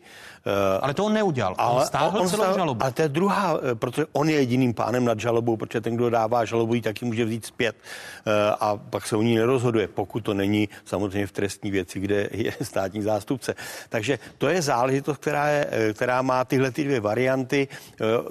Eh, 0.46 0.78
Ale 0.82 0.94
to 0.94 1.04
on 1.04 1.12
neudělal. 1.12 1.54
on 1.58 1.86
stáhl 1.86 2.06
on 2.20 2.28
celou 2.28 2.42
stáhl- 2.42 2.58
žalobu. 2.58 2.82
Ale 2.82 2.92
to 2.92 3.02
je 3.02 3.08
druhá, 3.08 3.58
eh, 3.70 3.74
protože 3.74 4.06
on 4.12 4.28
je 4.28 4.36
jediným 4.36 4.74
pánem 4.74 5.04
nad 5.04 5.20
žalobou, 5.20 5.56
protože 5.56 5.80
ten, 5.80 5.94
kdo 5.96 6.10
dává 6.10 6.44
žalobu, 6.44 6.74
ji 6.74 6.82
taky 6.82 7.04
může 7.04 7.24
vzít 7.24 7.46
zpět. 7.46 7.76
Eh, 8.26 8.54
A 8.60 8.76
pak 8.76 9.06
se 9.06 9.16
o 9.16 9.22
ní 9.22 9.36
nerozhoduje, 9.36 9.88
pokud 9.88 10.20
to 10.20 10.34
není 10.34 10.68
samozřejmě 10.84 11.26
v 11.26 11.32
trestní 11.32 11.70
věci, 11.70 12.00
kde 12.00 12.28
je 12.32 12.52
státní 12.62 13.02
zástupce. 13.02 13.54
Takže 13.88 14.18
to 14.38 14.48
je 14.48 14.62
záležitost, 14.62 15.16
která, 15.18 15.48
je, 15.48 15.66
která 15.94 16.22
má 16.22 16.44
tyhle 16.44 16.70
ty 16.70 16.84
dvě 16.84 17.00
varianty. 17.00 17.68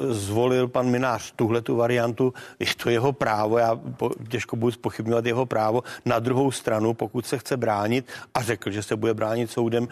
Zvolil 0.09 0.67
pan 0.67 0.89
Minář 0.89 1.33
tuhle 1.35 1.61
tu 1.61 1.75
variantu, 1.75 2.33
je 2.59 2.65
to 2.83 2.89
jeho 2.89 3.13
právo, 3.13 3.57
já 3.57 3.79
těžko 4.29 4.55
budu 4.55 4.71
spochybňovat 4.71 5.25
jeho 5.25 5.45
právo. 5.45 5.83
Na 6.05 6.19
druhou 6.19 6.51
stranu, 6.51 6.93
pokud 6.93 7.25
se 7.25 7.37
chce 7.37 7.57
bránit 7.57 8.05
a 8.33 8.41
řekl, 8.41 8.71
že 8.71 8.83
se 8.83 8.95
bude 8.95 9.13
bránit 9.13 9.51
soudem, 9.51 9.87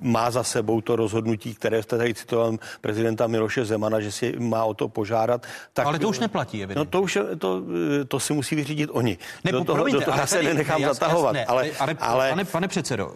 má 0.00 0.30
za 0.30 0.42
sebou 0.42 0.80
to 0.80 0.96
rozhodnutí, 0.96 1.54
které 1.62 1.82
jste 1.82 1.98
tady 1.98 2.14
citoval 2.14 2.56
prezidenta 2.80 3.26
Miloše 3.26 3.64
Zemana, 3.64 4.00
že 4.00 4.12
si 4.12 4.34
má 4.38 4.64
o 4.64 4.74
to 4.74 4.88
požádat. 4.88 5.46
Tak, 5.72 5.86
Ale 5.86 5.98
to 5.98 6.08
už 6.08 6.18
neplatí, 6.18 6.62
evidentně. 6.62 6.78
No 6.84 6.90
to 6.90 7.02
už 7.02 7.16
je- 7.16 7.36
to, 7.36 7.62
to 8.08 8.20
si 8.20 8.32
musí 8.32 8.54
vyřídit 8.56 8.90
oni. 8.92 9.18
Ne, 9.44 9.52
do 9.52 9.64
toho, 9.64 9.76
promiňte, 9.76 9.98
do 9.98 10.04
toho 10.04 10.12
ale 10.12 10.22
já 10.22 10.26
se 10.26 10.42
nenechám 10.42 10.80
ne, 10.80 10.86
jas- 10.86 10.94
zatahovat. 10.94 11.34
jasné, 11.34 11.46
ale, 11.46 11.70
ale, 11.78 11.96
ale, 12.00 12.30
Pane, 12.30 12.44
pane 12.44 12.68
předsedo, 12.68 13.14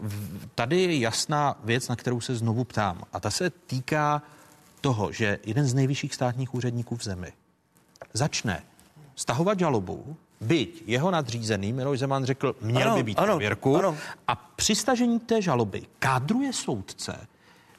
tady 0.54 0.82
je 0.82 0.98
jasná 0.98 1.56
věc, 1.64 1.88
na 1.88 1.96
kterou 1.96 2.20
se 2.20 2.34
znovu 2.34 2.64
ptám. 2.64 3.02
A 3.12 3.20
ta 3.20 3.30
se 3.30 3.50
týká 3.50 4.22
toho, 4.80 5.12
že 5.12 5.38
jeden 5.44 5.66
z 5.66 5.74
nejvyšších 5.74 6.14
státních 6.14 6.54
úředníků 6.54 6.96
v 6.96 7.02
zemi 7.04 7.32
začne 8.14 8.62
stahovat 9.16 9.58
žalobu, 9.58 10.16
byť 10.40 10.82
jeho 10.86 11.10
nadřízený 11.10 11.72
Miloš 11.72 11.98
Zeman 11.98 12.24
řekl, 12.24 12.54
měl 12.60 12.86
Ano, 12.88 12.96
by 12.96 13.02
být 13.02 13.18
ano, 13.18 13.26
prověrku 13.26 13.76
ano. 13.76 13.96
a 14.28 14.34
při 14.56 14.74
stažení 14.74 15.20
té 15.20 15.42
žaloby 15.42 15.82
kádruje 15.98 16.52
soudce, 16.52 17.26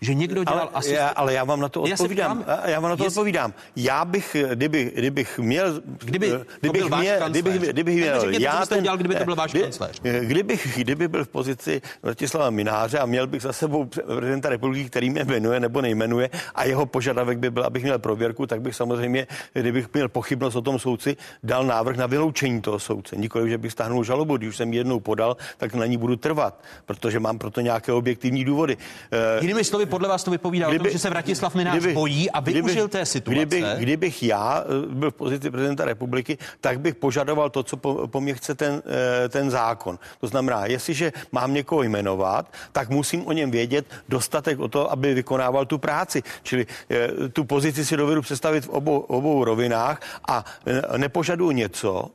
že 0.01 0.13
někdo 0.13 0.43
dělal 0.43 0.59
ale, 0.61 0.69
asi... 0.73 0.93
já, 0.93 1.07
ale 1.07 1.33
já 1.33 1.43
vám 1.43 1.59
na 1.59 1.69
to 1.69 1.87
Já 1.87 1.93
odpovídám. 1.93 2.43
ptám, 2.43 2.57
já 2.65 2.79
vám 2.79 2.89
na 2.89 2.97
to 2.97 3.03
jest- 3.03 3.17
odpovídám. 3.17 3.53
Já 3.75 4.05
bych, 4.05 4.35
kdyby, 4.53 4.91
kdybych 4.95 5.39
měl... 5.39 5.81
Kdyby 6.03 6.29
to 6.31 6.39
kdybych 6.59 6.81
byl 6.81 6.89
váš 6.89 7.01
měl, 7.01 7.19
kancléř. 7.19 7.43
kdybych, 7.43 7.69
kdybych 7.69 7.95
měl, 7.95 8.13
Neříkejte, 8.15 8.37
co 8.39 8.43
já 8.43 8.59
byste 8.59 8.77
udělal, 8.77 8.97
kdyby 8.97 9.15
to 9.15 9.25
byl 9.25 9.35
váš 9.35 9.51
kdy- 9.51 9.61
kancléř. 9.61 10.01
Kdybych, 10.21 10.77
kdyby 10.77 11.07
byl 11.07 11.25
v 11.25 11.27
pozici 11.27 11.81
Vratislava 12.03 12.49
Mináře 12.49 12.99
a 12.99 13.05
měl 13.05 13.27
bych 13.27 13.41
za 13.41 13.53
sebou 13.53 13.85
prezidenta 14.15 14.49
republiky, 14.49 14.89
který 14.89 15.09
mě 15.09 15.23
jmenuje 15.23 15.59
nebo 15.59 15.81
nejmenuje 15.81 16.29
a 16.55 16.63
jeho 16.63 16.85
požadavek 16.85 17.37
by 17.39 17.49
byl, 17.51 17.63
abych 17.63 17.83
měl 17.83 17.99
prověrku, 17.99 18.47
tak 18.47 18.61
bych 18.61 18.75
samozřejmě, 18.75 19.27
kdybych 19.53 19.93
měl 19.93 20.09
pochybnost 20.09 20.55
o 20.55 20.61
tom 20.61 20.79
soudci, 20.79 21.17
dal 21.43 21.65
návrh 21.65 21.97
na 21.97 22.05
vyloučení 22.07 22.61
toho 22.61 22.79
soudce. 22.79 23.15
Nikoliv, 23.15 23.49
že 23.49 23.57
bych 23.57 23.71
stáhnul 23.71 24.03
žalobu, 24.03 24.37
když 24.37 24.49
už 24.49 24.57
jsem 24.57 24.73
jednou 24.73 24.99
podal, 24.99 25.37
tak 25.57 25.73
na 25.73 25.85
ní 25.85 25.97
budu 25.97 26.15
trvat, 26.15 26.63
protože 26.85 27.19
mám 27.19 27.37
proto 27.39 27.61
nějaké 27.61 27.91
objektivní 27.91 28.45
důvody. 28.45 28.77
Eh, 29.11 29.41
Jinými 29.41 29.63
slovy, 29.63 29.85
podle 29.87 30.09
vás 30.09 30.23
to 30.23 30.31
vypovídá 30.31 30.67
o 30.67 30.73
tom, 30.77 30.89
že 30.89 30.99
se 30.99 31.09
Vratislav 31.09 31.55
Minář 31.55 31.85
bojí 31.85 32.31
a 32.31 32.39
využil 32.39 32.87
té 32.87 33.05
situace. 33.05 33.45
Kdyby, 33.45 33.63
kdybych 33.77 34.23
já 34.23 34.63
eh, 34.63 34.95
byl 34.95 35.11
v 35.11 35.13
pozici 35.13 35.51
prezidenta 35.51 35.85
republiky, 35.85 36.37
tak 36.61 36.79
bych 36.79 36.95
požadoval 36.95 37.49
to, 37.49 37.63
co 37.63 37.77
po, 37.77 38.07
po 38.07 38.21
mně 38.21 38.33
chce 38.33 38.55
ten, 38.55 38.81
eh, 39.25 39.29
ten 39.29 39.51
zákon. 39.51 39.99
To 40.21 40.27
znamená, 40.27 40.65
jestliže 40.65 41.13
mám 41.31 41.53
někoho 41.53 41.83
jmenovat, 41.83 42.53
tak 42.71 42.89
musím 42.89 43.27
o 43.27 43.31
něm 43.31 43.51
vědět 43.51 43.85
dostatek 44.09 44.59
o 44.59 44.67
to, 44.67 44.91
aby 44.91 45.13
vykonával 45.13 45.65
tu 45.65 45.77
práci. 45.77 46.23
Čili 46.43 46.65
eh, 46.89 47.29
tu 47.29 47.43
pozici 47.43 47.85
si 47.85 47.97
dovedu 47.97 48.21
představit 48.21 48.65
v 48.65 48.69
obou, 48.69 48.99
obou 48.99 49.43
rovinách 49.43 50.01
a 50.27 50.45
nepožaduju 50.97 51.51
něco, 51.51 52.09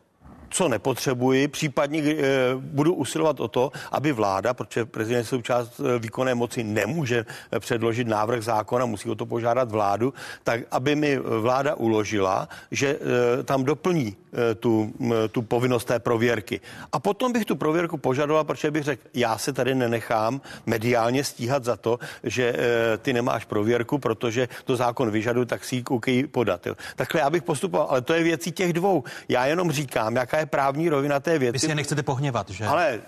co 0.53 0.69
nepotřebuji, 0.69 1.49
případně 1.49 2.03
e, 2.03 2.15
budu 2.55 2.95
usilovat 2.95 3.41
o 3.41 3.49
to, 3.49 3.73
aby 3.93 4.13
vláda, 4.13 4.55
protože 4.55 4.85
prezident 4.85 5.25
součást 5.25 5.81
e, 5.81 5.99
výkonné 5.99 6.35
moci 6.35 6.65
nemůže 6.65 7.25
e, 7.53 7.61
předložit 7.61 8.07
návrh 8.07 8.45
zákona, 8.45 8.87
musí 8.87 9.11
o 9.11 9.15
to 9.15 9.27
požádat 9.27 9.71
vládu, 9.71 10.15
tak 10.45 10.61
aby 10.71 10.95
mi 10.95 11.19
vláda 11.19 11.75
uložila, 11.75 12.49
že 12.71 12.89
e, 12.89 13.43
tam 13.43 13.65
doplní 13.65 14.17
e, 14.51 14.55
tu, 14.55 14.93
tu 15.33 15.43
povinnost 15.43 15.85
té 15.85 15.99
prověrky. 15.99 16.61
A 16.93 17.01
potom 17.01 17.33
bych 17.33 17.45
tu 17.45 17.57
prověrku 17.57 17.97
požadoval, 17.97 18.45
protože 18.45 18.71
bych 18.71 18.85
řekl, 18.85 19.03
já 19.15 19.39
se 19.39 19.53
tady 19.53 19.75
nenechám 19.75 20.41
mediálně 20.67 21.25
stíhat 21.25 21.65
za 21.65 21.77
to, 21.77 21.99
že 22.25 22.55
ty 22.99 23.13
nemáš 23.13 23.45
prověrku, 23.45 23.99
protože 23.99 24.49
to 24.65 24.77
zákon 24.77 25.11
vyžaduje, 25.11 25.47
tak 25.47 25.65
si 25.65 25.77
ji 25.77 25.83
koukej 25.83 26.27
podat. 26.27 26.67
Jo. 26.67 26.75
Takhle 26.97 27.21
já 27.21 27.31
bych 27.31 27.43
postupoval, 27.43 27.87
ale 27.91 28.01
to 28.01 28.15
je 28.15 28.23
věcí 28.23 28.53
těch 28.53 28.73
dvou. 28.73 29.05
Já 29.29 29.47
jenom 29.47 29.71
říkám, 29.71 30.17
jaká 30.17 30.39
je 30.39 30.42
právní 30.47 30.89
rovina 30.89 31.21
té 31.21 31.39
věci. 31.39 31.53
Vy 31.53 31.59
si 31.59 31.67
je 31.69 31.75
nechcete 31.75 32.03
pohněvat, 32.03 32.51
že? 32.51 32.65
Ale 32.67 33.01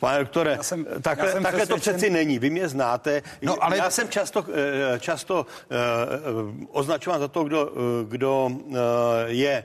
Pane 0.00 0.18
doktore, 0.18 0.50
Já 0.50 0.62
jsem- 0.62 0.86
takhle, 1.02 1.26
já 1.26 1.32
jsem 1.32 1.42
takhle 1.42 1.66
to 1.66 1.76
přeci 1.76 2.10
není. 2.10 2.38
Vy 2.38 2.50
mě 2.50 2.68
znáte. 2.68 3.22
No, 3.42 3.64
ale- 3.64 3.76
Já 3.76 3.90
jsem 3.90 4.08
často, 4.08 4.44
eh, 4.94 4.98
často 5.00 5.46
eh, 5.70 5.76
označován 6.72 7.20
za 7.20 7.28
to, 7.28 7.44
kdo, 7.44 7.70
eh, 7.72 8.04
kdo 8.08 8.50
je 9.26 9.64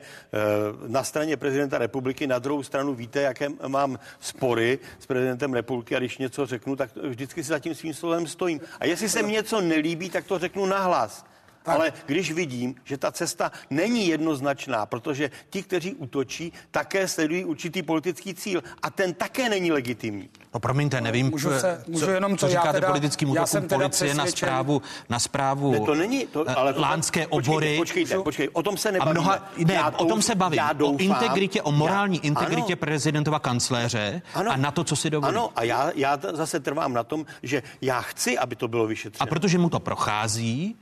na 0.88 1.04
straně 1.04 1.38
prezidenta 1.38 1.78
republiky. 1.78 2.28
Na 2.28 2.40
druhou 2.40 2.64
stranu 2.64 2.94
víte, 2.94 3.22
jaké 3.22 3.48
mám 3.68 4.00
spory 4.20 4.80
s 5.00 5.06
prezidentem 5.06 5.54
republiky 5.54 5.96
a 5.96 6.00
když 6.00 6.18
něco 6.18 6.46
řeknu, 6.46 6.76
tak 6.76 6.90
vždycky 6.96 7.44
si 7.44 7.50
za 7.50 7.60
tím 7.60 7.76
svým 7.76 7.94
slovem 7.94 8.28
stojím. 8.28 8.62
A 8.80 8.86
jestli 8.86 9.10
se 9.10 9.24
mi 9.24 9.32
něco 9.32 9.62
nelíbí, 9.62 10.10
tak 10.10 10.26
to 10.26 10.40
řeknu 10.40 10.66
nahlas. 10.66 11.26
Ale 11.66 11.94
když 12.06 12.32
vidím, 12.32 12.76
že 12.84 12.98
ta 12.98 13.12
cesta 13.12 13.52
není 13.70 14.08
jednoznačná, 14.08 14.86
protože 14.86 15.32
ti, 15.50 15.64
kteří 15.64 15.94
útočí, 15.96 16.54
také 16.72 17.08
sledují 17.08 17.46
určitý 17.46 17.82
politický 17.84 18.34
cíl 18.34 18.64
a 18.82 18.90
ten 18.90 19.14
také 19.14 19.50
není 19.50 19.72
legitimní. 19.72 20.30
No 20.54 20.60
promiňte, 20.60 21.02
nevím, 21.02 21.30
Můžu 21.30 21.50
co, 21.50 21.60
se- 21.60 21.84
můžu 21.88 22.06
co, 22.06 22.12
jenom 22.12 22.38
co 22.38 22.46
já 22.46 22.50
říkáte 22.52 22.72
teda- 22.74 22.88
politickým 22.88 23.28
já 23.28 23.32
útokům 23.34 23.48
jsem 23.48 23.68
teda 23.68 23.78
policie 23.90 24.14
na 24.14 24.26
zprávu, 24.26 24.82
na 25.10 25.20
zprávu 25.20 25.72
Ne, 25.72 25.80
to 25.80 25.96
není, 25.96 26.28
to, 26.28 26.46
eh, 26.50 26.54
ale 26.56 26.74
to, 26.74 26.82
lánské 26.82 27.28
počkejte, 27.28 27.50
obory. 27.52 27.78
Počkejte, 27.78 28.20
počkejte, 28.20 28.54
o 28.54 28.64
tom 28.64 28.78
se 28.78 28.90
a 28.90 28.92
nebavíme. 28.92 29.14
mnoha, 29.14 29.50
ne, 29.58 29.74
Já 29.74 29.90
o 29.90 30.06
tom 30.06 30.22
se 30.22 30.36
bavím. 30.36 30.58
já 30.58 30.70
o 30.72 30.74
doufám, 30.74 31.00
integritě, 31.08 31.62
o 31.62 31.72
morální 31.72 32.18
já, 32.18 32.28
integritě 32.28 32.74
ano, 32.74 32.80
prezidentova 32.80 33.40
kancléře 33.40 34.22
ano, 34.34 34.52
a 34.52 34.58
na 34.58 34.72
to, 34.72 34.84
co 34.84 34.96
si 34.96 35.10
dovolí. 35.10 35.30
Ano, 35.30 35.50
a 35.56 35.64
já, 35.64 35.92
já 35.96 36.18
zase 36.34 36.60
trvám 36.60 36.94
na 36.94 37.04
tom, 37.04 37.26
že 37.44 37.64
já 37.82 38.02
chci, 38.02 38.38
aby 38.38 38.56
to 38.56 38.68
bylo 38.68 38.84
A 38.84 38.88
vyšetřeno. 38.88 39.28
protože 39.28 39.58
mu 39.58 39.70
to 39.70 39.80
prochází, 39.80 40.76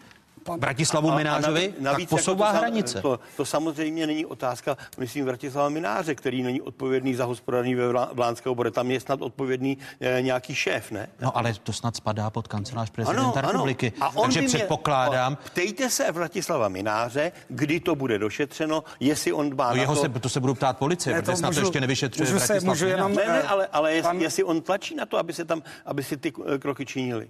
Bratislavu 0.57 1.09
A- 1.09 1.13
a 1.13 1.17
Minářovi, 1.17 1.61
navíc- 1.61 1.79
navíc 1.79 1.83
tak 1.83 1.99
jako 1.99 2.15
posouvá 2.15 2.45
to, 2.47 2.51
sam- 2.53 2.57
hranice. 2.61 3.01
To, 3.01 3.19
to 3.37 3.45
samozřejmě 3.45 4.07
není 4.07 4.25
otázka, 4.25 4.77
myslím, 4.97 5.25
Vratislava 5.25 5.69
Mináře, 5.69 6.15
který 6.15 6.43
není 6.43 6.61
odpovědný 6.61 7.15
za 7.15 7.25
hospodaření 7.25 7.75
ve 7.75 7.89
Vlá- 7.93 8.09
Vlánské 8.13 8.49
obore. 8.49 8.71
Tam 8.71 8.91
je 8.91 8.99
snad 8.99 9.21
odpovědný 9.21 9.77
eh, 10.01 10.21
nějaký 10.21 10.55
šéf, 10.55 10.91
ne? 10.91 11.09
No 11.21 11.37
ale 11.37 11.53
to 11.53 11.73
snad 11.73 11.95
spadá 11.95 12.29
pod 12.29 12.47
kancelář 12.47 12.89
prezidenta 12.89 13.41
republiky. 13.41 13.93
A 14.01 14.09
on 14.15 14.23
Takže 14.23 14.39
mě- 14.41 14.47
předpokládám, 14.49 15.33
o, 15.33 15.37
Ptejte 15.45 15.89
se 15.89 16.11
Vratislava 16.11 16.69
Mináře, 16.69 17.31
kdy 17.47 17.79
to 17.79 17.95
bude 17.95 18.19
došetřeno, 18.19 18.83
jestli 18.99 19.33
on 19.33 19.49
dbá 19.49 19.69
no 19.69 19.75
na 19.75 19.81
jeho 19.81 19.95
to... 19.95 20.01
se, 20.01 20.09
to 20.09 20.29
se 20.29 20.39
budou 20.39 20.53
ptát 20.53 20.77
policie, 20.77 21.15
Ne, 21.15 21.21
protože 21.21 21.31
to 21.31 21.37
snad 21.37 21.47
to 21.49 21.53
můžu- 21.53 21.61
ještě 21.67 21.81
nevyšetřuje 21.81 22.29
můžu 22.29 22.39
se- 22.39 22.45
Vratislav 22.47 22.75
můžu 22.75 22.85
jenom-. 22.87 23.15
Ne, 23.15 23.25
ne, 23.27 23.41
ale, 23.43 23.67
ale 23.71 24.01
Pan- 24.01 24.19
jestli 24.21 24.43
on 24.43 24.61
tlačí 24.61 24.95
na 24.95 25.05
to, 25.05 25.17
aby 25.17 25.33
se 25.33 25.45
tam, 25.45 25.63
aby 25.85 26.03
si 26.03 26.17
ty 26.17 26.33
kroky 26.59 26.85
činili. 26.85 27.29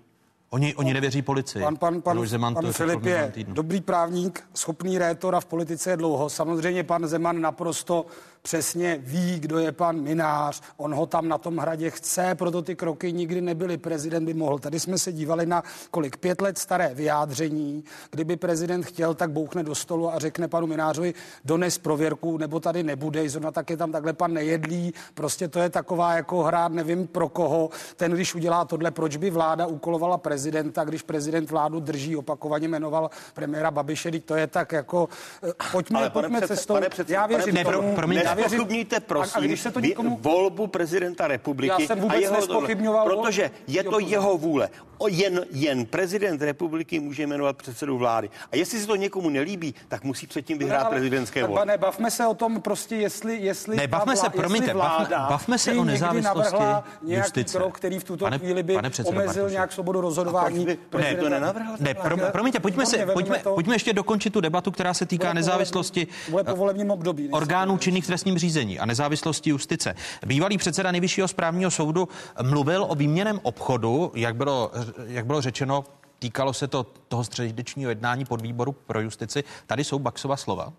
Oni, 0.54 0.76
oni 0.76 0.94
nevěří 0.94 1.22
policii. 1.22 1.62
Pan, 1.62 1.78
pan, 1.78 2.02
pan, 2.02 2.26
Zeman 2.28 2.54
pan 2.54 2.72
Filip 2.72 3.06
je 3.06 3.34
dobrý 3.48 3.82
právník, 3.82 4.44
schopný 4.54 4.98
rétor 4.98 5.36
a 5.36 5.40
v 5.40 5.46
politice 5.46 5.90
je 5.90 5.98
dlouho. 5.98 6.30
Samozřejmě 6.30 6.84
pan 6.84 7.08
Zeman 7.08 7.42
naprosto 7.42 8.06
přesně 8.42 8.98
ví, 9.02 9.40
kdo 9.40 9.60
je 9.60 9.72
pan 9.72 10.02
Minář. 10.02 10.62
On 10.78 10.94
ho 10.96 11.06
tam 11.06 11.28
na 11.28 11.38
tom 11.38 11.58
hradě 11.58 11.90
chce, 11.90 12.36
proto 12.36 12.62
ty 12.62 12.76
kroky 12.76 13.14
nikdy 13.14 13.42
nebyly. 13.42 13.78
Prezident 13.78 14.26
by 14.26 14.34
mohl. 14.34 14.60
Tady 14.60 14.80
jsme 14.80 14.98
se 14.98 15.12
dívali 15.12 15.46
na 15.46 15.64
kolik 15.92 16.18
pět 16.18 16.42
let 16.42 16.58
staré 16.58 16.92
vyjádření. 16.94 17.84
Kdyby 18.12 18.36
prezident 18.38 18.84
chtěl, 18.84 19.14
tak 19.14 19.32
bouchne 19.32 19.64
do 19.64 19.76
stolu 19.76 20.14
a 20.14 20.20
řekne 20.20 20.48
panu 20.48 20.68
Minářovi, 20.68 21.14
dones 21.46 21.78
prověrku, 21.78 22.38
nebo 22.38 22.60
tady 22.60 22.84
nebude. 22.84 23.30
Zrovna 23.30 23.52
tak 23.52 23.70
je 23.70 23.78
tam 23.78 23.92
takhle 23.92 24.14
pan 24.14 24.34
Nejedlý. 24.34 24.94
Prostě 25.14 25.48
to 25.48 25.60
je 25.60 25.70
taková 25.70 26.14
jako 26.14 26.44
hrát, 26.44 26.72
nevím 26.72 27.08
pro 27.08 27.30
koho. 27.30 27.70
Ten, 27.96 28.12
když 28.12 28.36
udělá 28.36 28.66
tohle, 28.66 28.92
proč 28.92 29.18
by 29.18 29.30
vláda 29.30 29.66
úkolovala 29.68 30.18
prezidenta, 30.18 30.84
když 30.84 31.02
prezident 31.02 31.52
vládu 31.52 31.80
drží, 31.80 32.16
opakovaně 32.16 32.68
jmenoval 32.68 33.10
premiéra 33.34 33.72
Babiše, 33.72 34.12
to 34.20 34.36
je 34.36 34.48
tak 34.48 34.72
jako, 34.72 35.10
eh, 35.44 35.52
pojďme, 35.72 36.00
Ale 36.00 36.10
pojďme 36.10 36.40
předse- 36.40 36.48
cestou. 36.48 36.76
já 37.08 37.28
věřím 37.28 37.54
pane 37.56 37.64
Ne, 37.64 37.70
pro- 37.72 37.96
promiňte, 37.96 38.31
Nespochybníte, 38.36 39.00
prosím, 39.00 39.34
a, 39.36 39.40
a 39.40 39.42
když 39.46 39.62
se 39.62 39.72
to 39.72 39.80
někomu, 39.80 40.18
volbu 40.22 40.68
prezidenta 40.68 41.28
republiky. 41.28 41.82
Já 41.82 41.88
jsem 41.88 42.00
a 42.00 42.02
vůbec 42.02 42.22
jeho, 42.22 42.36
nespochybňoval 42.36 43.06
Protože 43.10 43.52
je 43.68 43.84
to 43.84 44.00
jeho 44.00 44.38
vůle. 44.38 44.70
O 44.98 45.08
jen, 45.08 45.46
jen 45.52 45.86
prezident 45.86 46.42
republiky 46.42 47.00
může 47.00 47.28
jmenovat 47.28 47.58
předsedu 47.58 47.98
vlády. 47.98 48.30
A 48.52 48.56
jestli 48.56 48.80
se 48.80 48.88
to 48.88 48.96
někomu 48.96 49.30
nelíbí, 49.30 49.76
tak 49.88 50.04
musí 50.04 50.28
předtím 50.28 50.58
vyhrát 50.58 50.82
ale- 50.82 50.90
prezidentské 50.90 51.44
volby. 51.46 51.66
Ne, 51.66 51.78
bavme 51.78 52.12
se 52.12 52.28
o 52.28 52.34
tom 52.34 52.62
prostě, 52.62 52.96
jestli, 52.96 53.38
jestli 53.38 53.76
Ne, 53.76 53.88
bavme 53.88 54.16
se, 54.16 54.30
promiňte, 54.30 54.74
bavme- 54.74 55.58
se 55.58 55.74
o 55.74 55.84
nezávislosti 55.84 56.56
justice. 57.02 57.58
krok, 57.58 57.78
který 57.78 58.00
v 58.00 58.04
tuto 58.04 58.26
Pane- 58.26 58.38
chvíli 58.40 58.64
by 58.64 58.74
pane 58.74 58.90
předsedo 58.90 59.18
omezil 59.18 59.34
Bartoši. 59.42 59.54
nějak 59.54 59.72
svobodu 59.72 60.02
rozhodování. 60.02 60.64
A 60.64 60.66
by- 60.66 60.78
by 61.16 61.16
to 61.16 61.30
nenavrhl? 61.30 61.72
Ne, 61.80 61.94
pro, 61.94 62.18
promiňte, 62.18 62.60
pojďme, 62.60 62.86
se, 62.86 63.06
pojďme, 63.06 63.40
pojďme 63.40 63.76
ještě 63.76 63.94
dokončit 63.94 64.34
tu 64.34 64.42
debatu, 64.42 64.72
která 64.72 64.94
se 64.94 65.06
týká 65.06 65.34
nezávislosti 65.34 66.08
nejsem 66.44 66.92
orgánů 67.32 67.78
činných 67.78 68.06
v 68.06 68.08
trestním 68.22 68.38
řízení 68.38 68.80
a 68.80 68.86
nezávislosti 68.86 69.50
justice. 69.50 69.96
Bývalý 70.26 70.58
předseda 70.58 70.92
nejvyššího 70.92 71.28
správního 71.28 71.72
soudu 71.72 72.08
mluvil 72.42 72.86
o 72.90 72.96
výměném 72.96 73.40
obchodu, 73.44 74.12
jak 74.16 74.36
bylo, 74.36 74.72
jak 75.08 75.26
bylo 75.26 75.42
řečeno, 75.42 75.84
týkalo 76.20 76.54
se 76.54 76.68
to 76.68 76.86
toho 77.08 77.24
středečního 77.24 77.90
jednání 77.90 78.26
pod 78.26 78.42
výboru 78.42 78.72
pro 78.72 79.02
justici. 79.02 79.44
Tady 79.68 79.84
jsou 79.84 80.00
Baxova 80.00 80.38
slova. 80.38 80.74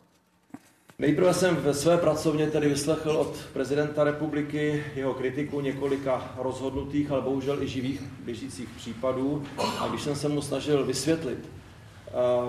Nejprve 0.98 1.34
jsem 1.34 1.56
ve 1.56 1.74
své 1.74 1.98
pracovně 1.98 2.46
tedy 2.46 2.68
vyslechl 2.68 3.10
od 3.10 3.36
prezidenta 3.52 4.04
republiky 4.04 4.84
jeho 4.94 5.14
kritiku 5.14 5.60
několika 5.60 6.34
rozhodnutých, 6.38 7.10
ale 7.10 7.20
bohužel 7.20 7.62
i 7.62 7.68
živých 7.68 8.02
běžících 8.24 8.68
případů. 8.76 9.42
A 9.78 9.88
když 9.88 10.02
jsem 10.02 10.16
se 10.16 10.28
mu 10.28 10.42
snažil 10.42 10.86
vysvětlit 10.86 11.48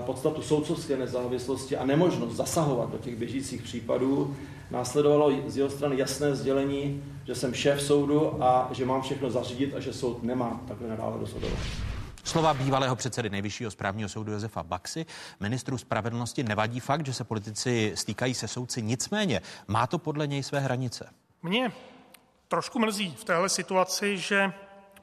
podstatu 0.06 0.42
soudcovské 0.42 0.96
nezávislosti 0.96 1.76
a 1.76 1.84
nemožnost 1.86 2.36
zasahovat 2.36 2.90
do 2.90 2.98
těch 2.98 3.16
běžících 3.16 3.62
případů, 3.62 4.36
následovalo 4.70 5.32
z 5.46 5.56
jeho 5.56 5.70
strany 5.70 5.98
jasné 5.98 6.34
sdělení, 6.34 7.04
že 7.24 7.34
jsem 7.34 7.54
šéf 7.54 7.82
soudu 7.82 8.44
a 8.44 8.68
že 8.72 8.86
mám 8.86 9.02
všechno 9.02 9.30
zařídit 9.30 9.74
a 9.74 9.80
že 9.80 9.92
soud 9.92 10.22
nemá 10.22 10.60
takhle 10.68 10.88
nadále 10.88 11.18
rozhodovat. 11.18 11.58
Slova 12.24 12.54
bývalého 12.54 12.96
předsedy 12.96 13.30
nejvyššího 13.30 13.70
správního 13.70 14.08
soudu 14.08 14.32
Josefa 14.32 14.62
Baxy. 14.62 15.06
Ministru 15.40 15.78
spravedlnosti 15.78 16.42
nevadí 16.42 16.80
fakt, 16.80 17.06
že 17.06 17.14
se 17.14 17.24
politici 17.24 17.92
stýkají 17.94 18.34
se 18.34 18.48
soudci, 18.48 18.82
nicméně 18.82 19.40
má 19.66 19.86
to 19.86 19.98
podle 19.98 20.26
něj 20.26 20.42
své 20.42 20.60
hranice. 20.60 21.08
Mě 21.42 21.72
trošku 22.48 22.78
mrzí 22.78 23.14
v 23.18 23.24
téhle 23.24 23.48
situaci, 23.48 24.18
že 24.18 24.52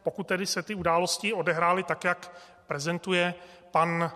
pokud 0.04 0.28
tedy 0.28 0.46
se 0.46 0.62
ty 0.64 0.76
události 0.76 1.34
odehrály 1.34 1.84
tak, 1.84 2.04
jak 2.04 2.36
prezentuje 2.68 3.34
pan 3.72 4.12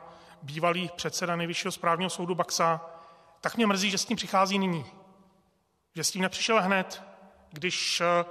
bývalý 0.45 0.89
předseda 0.95 1.35
nejvyššího 1.35 1.71
správního 1.71 2.09
soudu 2.09 2.35
Baxa, 2.35 2.81
tak 3.41 3.57
mě 3.57 3.67
mrzí, 3.67 3.89
že 3.89 3.97
s 3.97 4.05
tím 4.05 4.17
přichází 4.17 4.59
nyní. 4.59 4.85
Že 5.95 6.03
s 6.03 6.11
tím 6.11 6.21
nepřišel 6.21 6.61
hned, 6.61 7.03
když 7.51 8.01
eh, 8.01 8.25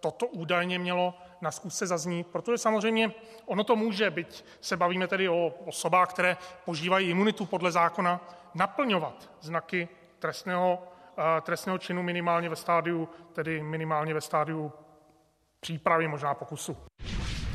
toto 0.00 0.26
údajně 0.26 0.78
mělo 0.78 1.14
na 1.40 1.50
zkusce 1.50 1.86
zaznít, 1.86 2.26
protože 2.26 2.58
samozřejmě 2.58 3.12
ono 3.46 3.64
to 3.64 3.76
může, 3.76 4.10
byť 4.10 4.44
se 4.60 4.76
bavíme 4.76 5.06
tedy 5.06 5.28
o 5.28 5.46
osobách, 5.46 6.08
které 6.08 6.36
požívají 6.64 7.10
imunitu 7.10 7.46
podle 7.46 7.72
zákona, 7.72 8.20
naplňovat 8.54 9.30
znaky 9.40 9.88
trestného, 10.18 10.82
eh, 11.18 11.40
trestného 11.40 11.78
činu 11.78 12.02
minimálně 12.02 12.48
ve 12.48 12.56
stádiu, 12.56 13.08
tedy 13.32 13.62
minimálně 13.62 14.14
ve 14.14 14.20
stádiu 14.20 14.72
přípravy, 15.60 16.08
možná 16.08 16.34
pokusu. 16.34 16.76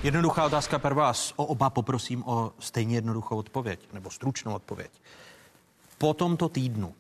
Jednoduchá 0.04 0.46
otázka 0.46 0.80
pro 0.80 0.96
vás. 0.96 1.34
O 1.36 1.46
oba 1.46 1.70
poprosím 1.70 2.24
o 2.26 2.52
stejně 2.60 2.98
jednoduchou 2.98 3.38
odpověď, 3.38 3.80
nebo 3.94 4.10
stručnou 4.10 4.54
odpověď. 4.54 4.92
Po 5.98 6.14
tomto 6.14 6.50
týdnu, 6.50 6.96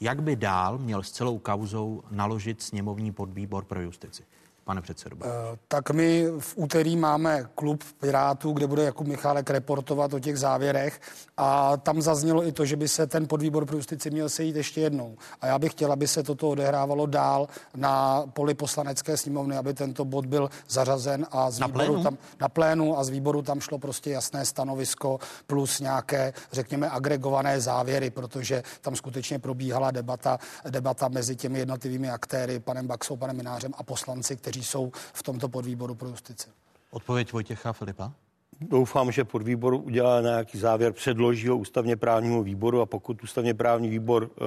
jak 0.00 0.22
by 0.22 0.36
dál 0.36 0.78
měl 0.78 1.02
s 1.02 1.10
celou 1.10 1.38
kauzou 1.38 2.02
naložit 2.10 2.62
sněmovní 2.62 3.12
podvýbor 3.12 3.64
pro 3.64 3.80
justici? 3.80 4.24
Pane 4.68 4.82
předsedo? 4.82 5.16
Eh, 5.24 5.28
tak 5.68 5.90
my 5.90 6.26
v 6.38 6.52
úterý 6.56 6.96
máme 6.96 7.48
klub 7.54 7.84
Pirátů, 8.00 8.52
kde 8.52 8.66
bude 8.66 8.82
Jakub 8.82 9.06
Michálek 9.06 9.50
reportovat 9.50 10.12
o 10.12 10.20
těch 10.20 10.38
závěrech 10.38 11.00
a 11.36 11.76
tam 11.76 12.02
zaznělo 12.02 12.46
i 12.46 12.52
to, 12.52 12.64
že 12.64 12.76
by 12.76 12.88
se 12.88 13.06
ten 13.06 13.28
podvýbor 13.28 13.66
pro 13.66 13.76
justici 13.76 14.10
měl 14.10 14.28
sejít 14.28 14.56
ještě 14.56 14.80
jednou. 14.80 15.16
A 15.40 15.46
já 15.46 15.58
bych 15.58 15.72
chtěla, 15.72 15.92
aby 15.92 16.08
se 16.08 16.22
toto 16.22 16.48
odehrávalo 16.48 17.06
dál 17.06 17.48
na 17.76 18.24
poli 18.32 18.54
poslanecké 18.54 19.16
sněmovny, 19.16 19.56
aby 19.56 19.74
tento 19.74 20.04
bod 20.04 20.26
byl 20.26 20.50
zařazen 20.68 21.26
a 21.30 21.50
z 21.50 21.58
na 21.58 21.66
výboru 21.66 21.86
plénu? 21.86 22.02
tam 22.02 22.18
na 22.40 22.48
plénu 22.48 22.98
a 22.98 23.04
z 23.04 23.08
výboru 23.08 23.42
tam 23.42 23.60
šlo 23.60 23.78
prostě 23.78 24.10
jasné 24.10 24.44
stanovisko 24.44 25.18
plus 25.46 25.80
nějaké, 25.80 26.32
řekněme, 26.52 26.90
agregované 26.90 27.60
závěry, 27.60 28.10
protože 28.10 28.62
tam 28.80 28.96
skutečně 28.96 29.38
probíhala 29.38 29.90
debata, 29.90 30.38
debata 30.70 31.08
mezi 31.08 31.36
těmi 31.36 31.58
jednotlivými 31.58 32.10
aktéry, 32.10 32.60
panem 32.60 32.86
Baxou, 32.86 33.16
panem 33.16 33.36
Minářem 33.36 33.72
a 33.78 33.82
poslanci, 33.82 34.36
kteří 34.36 34.57
jsou 34.62 34.92
v 34.94 35.22
tomto 35.22 35.48
podvýboru 35.48 35.94
pro 35.94 36.08
justici. 36.08 36.48
Odpověď 36.90 37.32
Vojtěcha 37.32 37.72
Filipa? 37.72 38.12
Doufám, 38.60 39.12
že 39.12 39.24
podvýbor 39.24 39.74
udělá 39.74 40.20
nějaký 40.20 40.58
závěr, 40.58 40.92
předloží 40.92 41.48
ho 41.48 41.56
ústavně 41.56 41.96
právnímu 41.96 42.42
výboru 42.42 42.80
a 42.80 42.86
pokud 42.86 43.22
ústavně 43.22 43.54
právní 43.54 43.88
výbor 43.88 44.30
eh, 44.30 44.44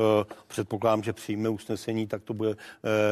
předpokládám, 0.47 1.04
že 1.04 1.13
přijme 1.13 1.50
usnesení, 1.50 2.08
tak 2.08 2.24
to 2.24 2.34
bude, 2.34 2.50
eh, 2.52 2.56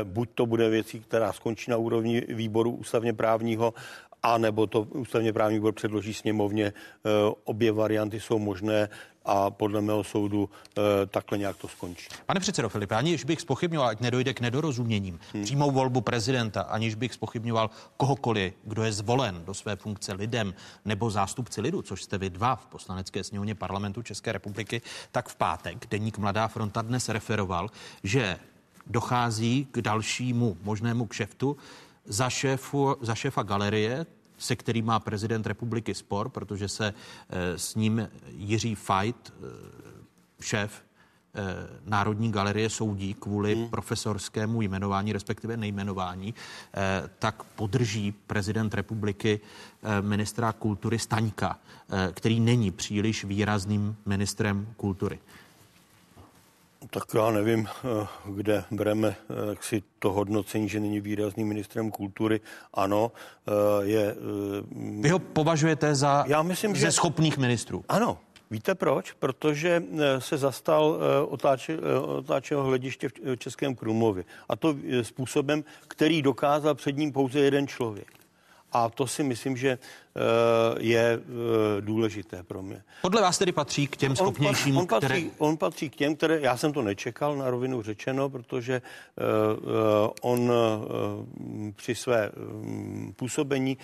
buď 0.03 0.29
to 0.35 0.45
bude 0.45 0.69
věcí, 0.69 0.99
která 0.99 1.33
skončí 1.33 1.71
na 1.71 1.77
úrovni 1.77 2.25
výboru 2.29 2.71
ústavně 2.71 3.13
právního, 3.13 3.73
a 4.23 4.37
nebo 4.37 4.67
to 4.67 4.81
ústavně 4.81 5.33
právní 5.33 5.57
výbor 5.57 5.73
předloží 5.73 6.13
sněmovně. 6.13 6.65
Eh, 6.65 7.09
obě 7.43 7.71
varianty 7.71 8.19
jsou 8.19 8.39
možné 8.39 8.89
a 9.29 9.49
podle 9.49 9.81
mého 9.81 10.03
soudu 10.03 10.49
eh, 10.49 10.81
takhle 11.05 11.37
nějak 11.37 11.57
to 11.57 11.67
skončí. 11.67 12.07
Pane 12.25 12.39
předsedo 12.39 12.69
Filipe, 12.69 12.95
aniž 12.95 13.23
bych 13.23 13.41
spochybňoval, 13.41 13.89
ať 13.89 13.99
nedojde 13.99 14.33
k 14.33 14.41
nedorozuměním, 14.41 15.19
hmm. 15.33 15.43
přímou 15.43 15.71
volbu 15.71 16.01
prezidenta, 16.01 16.61
aniž 16.61 16.95
bych 16.95 17.13
spochybňoval 17.13 17.69
kohokoliv, 17.97 18.53
kdo 18.63 18.83
je 18.83 18.91
zvolen 18.91 19.41
do 19.45 19.53
své 19.53 19.75
funkce 19.75 20.13
lidem 20.13 20.53
nebo 20.85 21.09
zástupci 21.09 21.61
lidu, 21.61 21.81
což 21.81 22.03
jste 22.03 22.17
vy 22.17 22.29
dva 22.29 22.55
v 22.55 22.65
poslanecké 22.65 23.23
sněmovně 23.23 23.55
parlamentu 23.55 24.01
České 24.01 24.31
republiky, 24.31 24.81
tak 25.11 25.29
v 25.29 25.35
pátek 25.35 25.87
deník 25.89 26.17
Mladá 26.17 26.47
fronta 26.47 26.81
dnes 26.81 27.09
referoval, 27.09 27.69
že 28.03 28.37
dochází 28.87 29.67
k 29.71 29.81
dalšímu 29.81 30.57
možnému 30.63 31.05
kšeftu 31.05 31.57
za, 32.05 32.29
šéfu, 32.29 32.95
za 33.01 33.15
šéfa 33.15 33.43
galerie, 33.43 34.05
se 34.39 34.55
kterým 34.55 34.85
má 34.85 34.99
prezident 34.99 35.47
republiky 35.47 35.93
spor, 35.93 36.29
protože 36.29 36.67
se 36.67 36.93
eh, 37.29 37.57
s 37.57 37.75
ním 37.75 38.09
Jiří 38.27 38.75
Fajt, 38.75 39.33
eh, 39.33 39.45
šéf 40.41 40.83
eh, 41.33 41.41
Národní 41.85 42.31
galerie 42.31 42.69
soudí 42.69 43.13
kvůli 43.13 43.55
hmm. 43.55 43.69
profesorskému 43.69 44.61
jmenování, 44.61 45.13
respektive 45.13 45.57
nejmenování, 45.57 46.33
tak 47.19 47.43
podrží 47.43 48.11
prezident 48.11 48.73
republiky 48.73 49.39
ministra 50.01 50.51
kultury 50.51 50.99
Staňka, 50.99 51.59
který 52.13 52.39
není 52.39 52.71
příliš 52.71 53.23
výrazným 53.23 53.95
ministrem 54.05 54.67
kultury. 54.77 55.19
Tak 56.87 57.03
já 57.13 57.31
nevím, 57.31 57.67
eh, 57.67 58.07
kde 58.25 58.63
bereme 58.71 59.07
eh, 59.07 59.55
si 59.61 59.83
to 59.99 60.11
hodnocení, 60.11 60.69
že 60.69 60.79
není 60.79 60.99
výrazným 60.99 61.47
ministrem 61.47 61.91
kultury. 61.91 62.41
Ano, 62.73 63.11
eh, 63.47 63.51
je... 63.85 64.15
Vy 64.99 65.09
ho 65.09 65.19
považujete 65.19 65.95
za 65.95 66.23
já 66.27 66.41
myslím, 66.41 66.75
ze 66.75 66.79
že... 66.79 66.91
schopných 66.91 67.37
ministrů? 67.37 67.83
Ano, 67.89 68.17
Víte 68.51 68.75
proč? 68.75 69.11
Protože 69.11 69.83
se 70.19 70.37
zastal 70.37 70.99
otáče, 71.27 71.77
otáčeho 72.17 72.63
hlediště 72.63 73.09
v 73.09 73.37
Českém 73.37 73.75
Krumlově. 73.75 74.23
A 74.49 74.55
to 74.55 74.75
způsobem, 75.01 75.63
který 75.87 76.21
dokázal 76.21 76.75
před 76.75 76.97
ním 76.97 77.11
pouze 77.11 77.39
jeden 77.39 77.67
člověk. 77.67 78.07
A 78.71 78.89
to 78.89 79.07
si 79.07 79.23
myslím, 79.23 79.57
že 79.57 79.77
je 80.79 81.19
eh, 81.19 81.81
důležité 81.81 82.43
pro 82.43 82.61
mě. 82.61 82.83
Podle 83.01 83.21
vás 83.21 83.37
tedy 83.37 83.51
patří 83.51 83.87
k 83.87 83.97
těm 83.97 84.15
schopnějším, 84.15 84.77
on, 84.77 84.81
on, 84.81 84.87
patří, 84.87 85.07
které... 85.07 85.21
on 85.37 85.57
patří 85.57 85.89
k 85.89 85.95
těm, 85.95 86.15
které... 86.15 86.39
Já 86.41 86.57
jsem 86.57 86.73
to 86.73 86.81
nečekal 86.81 87.35
na 87.35 87.49
rovinu 87.49 87.81
řečeno, 87.81 88.29
protože 88.29 88.81
uh, 88.81 90.09
on 90.21 90.51
při 91.75 91.95
své 91.95 92.29
um, 92.29 93.13
působení 93.15 93.77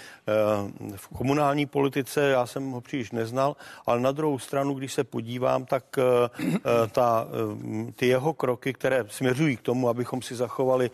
v 0.96 1.08
komunální 1.08 1.66
politice, 1.66 2.22
já 2.22 2.46
jsem 2.46 2.72
ho 2.72 2.82
příliš 2.82 3.12
neznal, 3.12 3.56
ale 3.86 4.00
na 4.00 4.12
druhou 4.12 4.40
stranu, 4.40 4.74
když 4.74 4.94
se 4.94 5.04
podívám, 5.04 5.66
tak 5.66 5.84
ta, 6.92 7.28
ty 7.96 8.08
jeho 8.08 8.34
kroky, 8.34 8.74
které 8.74 9.06
směřují 9.08 9.58
k 9.58 9.62
tomu, 9.62 9.90
abychom 9.90 10.22
si 10.22 10.36
zachovali 10.36 10.92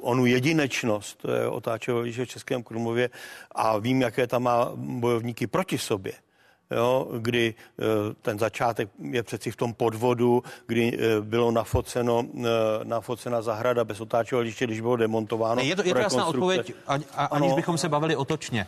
onu 0.00 0.26
jedinečnost 0.26 1.26
otáčeho 1.50 2.02
v 2.02 2.26
Českém 2.26 2.62
Krumlově 2.62 3.10
a 3.52 3.78
vím, 3.78 4.00
jaké 4.02 4.26
tam 4.30 4.42
má 4.42 4.72
bojovníky 4.76 5.46
proti 5.46 5.78
sobě 5.78 6.12
jo, 6.70 7.08
kdy 7.18 7.54
eh, 7.54 7.84
ten 8.22 8.38
začátek 8.38 8.88
je 9.02 9.22
přeci 9.22 9.50
v 9.50 9.56
tom 9.56 9.74
podvodu, 9.74 10.42
kdy 10.66 10.98
eh, 10.98 11.20
bylo 11.20 11.50
nafoceno, 11.50 12.24
eh, 12.38 12.48
nafocena 12.84 13.42
zahrada 13.42 13.84
bez 13.84 14.00
otáčeho 14.00 14.40
liště, 14.40 14.66
když 14.66 14.80
bylo 14.80 14.96
demontováno. 14.96 15.54
Ne, 15.54 15.62
je 15.62 15.76
to, 15.76 15.82
je 15.86 15.94
to 15.94 15.98
jasná 15.98 16.26
odpověď, 16.26 16.72
a, 16.86 16.94
a, 17.14 17.24
aniž 17.24 17.46
ano, 17.46 17.56
bychom 17.56 17.78
se 17.78 17.88
bavili 17.88 18.16
otočně. 18.16 18.66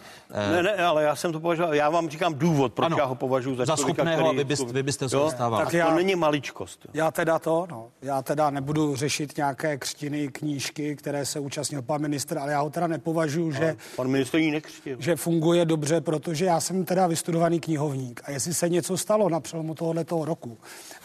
Ne, 0.51 0.63
ne, 0.63 0.75
ale 0.75 1.03
já 1.03 1.17
jsem 1.17 1.33
to 1.33 1.41
považoval, 1.41 1.75
já 1.75 1.91
vám 1.91 2.09
říkám 2.09 2.35
důvod, 2.35 2.73
proč 2.73 2.87
ano, 2.87 2.97
já 2.99 3.05
ho 3.05 3.15
považuji 3.15 3.57
za, 3.57 3.65
za 3.65 3.77
člověka, 3.77 4.03
schopného, 4.03 4.25
který, 4.25 4.37
vy 4.37 4.45
byste, 4.45 4.73
vy 4.73 4.83
byste 4.83 5.09
se 5.09 5.17
dostával. 5.17 5.65
Tak 5.65 5.75
já, 5.75 5.91
to 5.91 5.97
není 5.97 6.15
maličkost. 6.15 6.87
Já 6.95 7.11
teda 7.11 7.39
to, 7.39 7.67
no, 7.71 7.89
já 8.03 8.23
teda 8.23 8.51
nebudu 8.51 8.97
řešit 8.97 9.37
nějaké 9.37 9.79
křtiny, 9.79 10.29
knížky, 10.29 10.97
které 10.97 11.27
se 11.27 11.41
účastnil 11.41 11.83
pan 11.83 12.01
ministr, 12.01 12.39
ale 12.39 12.53
já 12.53 12.61
ho 12.61 12.71
teda 12.71 12.87
nepovažuji, 12.87 13.53
že... 13.53 13.77
Pan 13.97 14.09
ministr 14.09 14.39
ji 14.39 14.51
nekřtil. 14.51 14.97
Že 15.01 15.17
funguje 15.17 15.65
dobře, 15.65 16.01
protože 16.01 16.45
já 16.45 16.61
jsem 16.61 16.85
teda 16.85 17.07
vystudovaný 17.07 17.61
knihovník 17.93 18.21
a 18.25 18.31
jestli 18.31 18.55
se 18.55 18.69
něco 18.69 18.97
stalo 18.97 19.29
na 19.29 19.41
přelomu 19.41 19.75
tohoto 19.75 20.25
roku, 20.25 20.59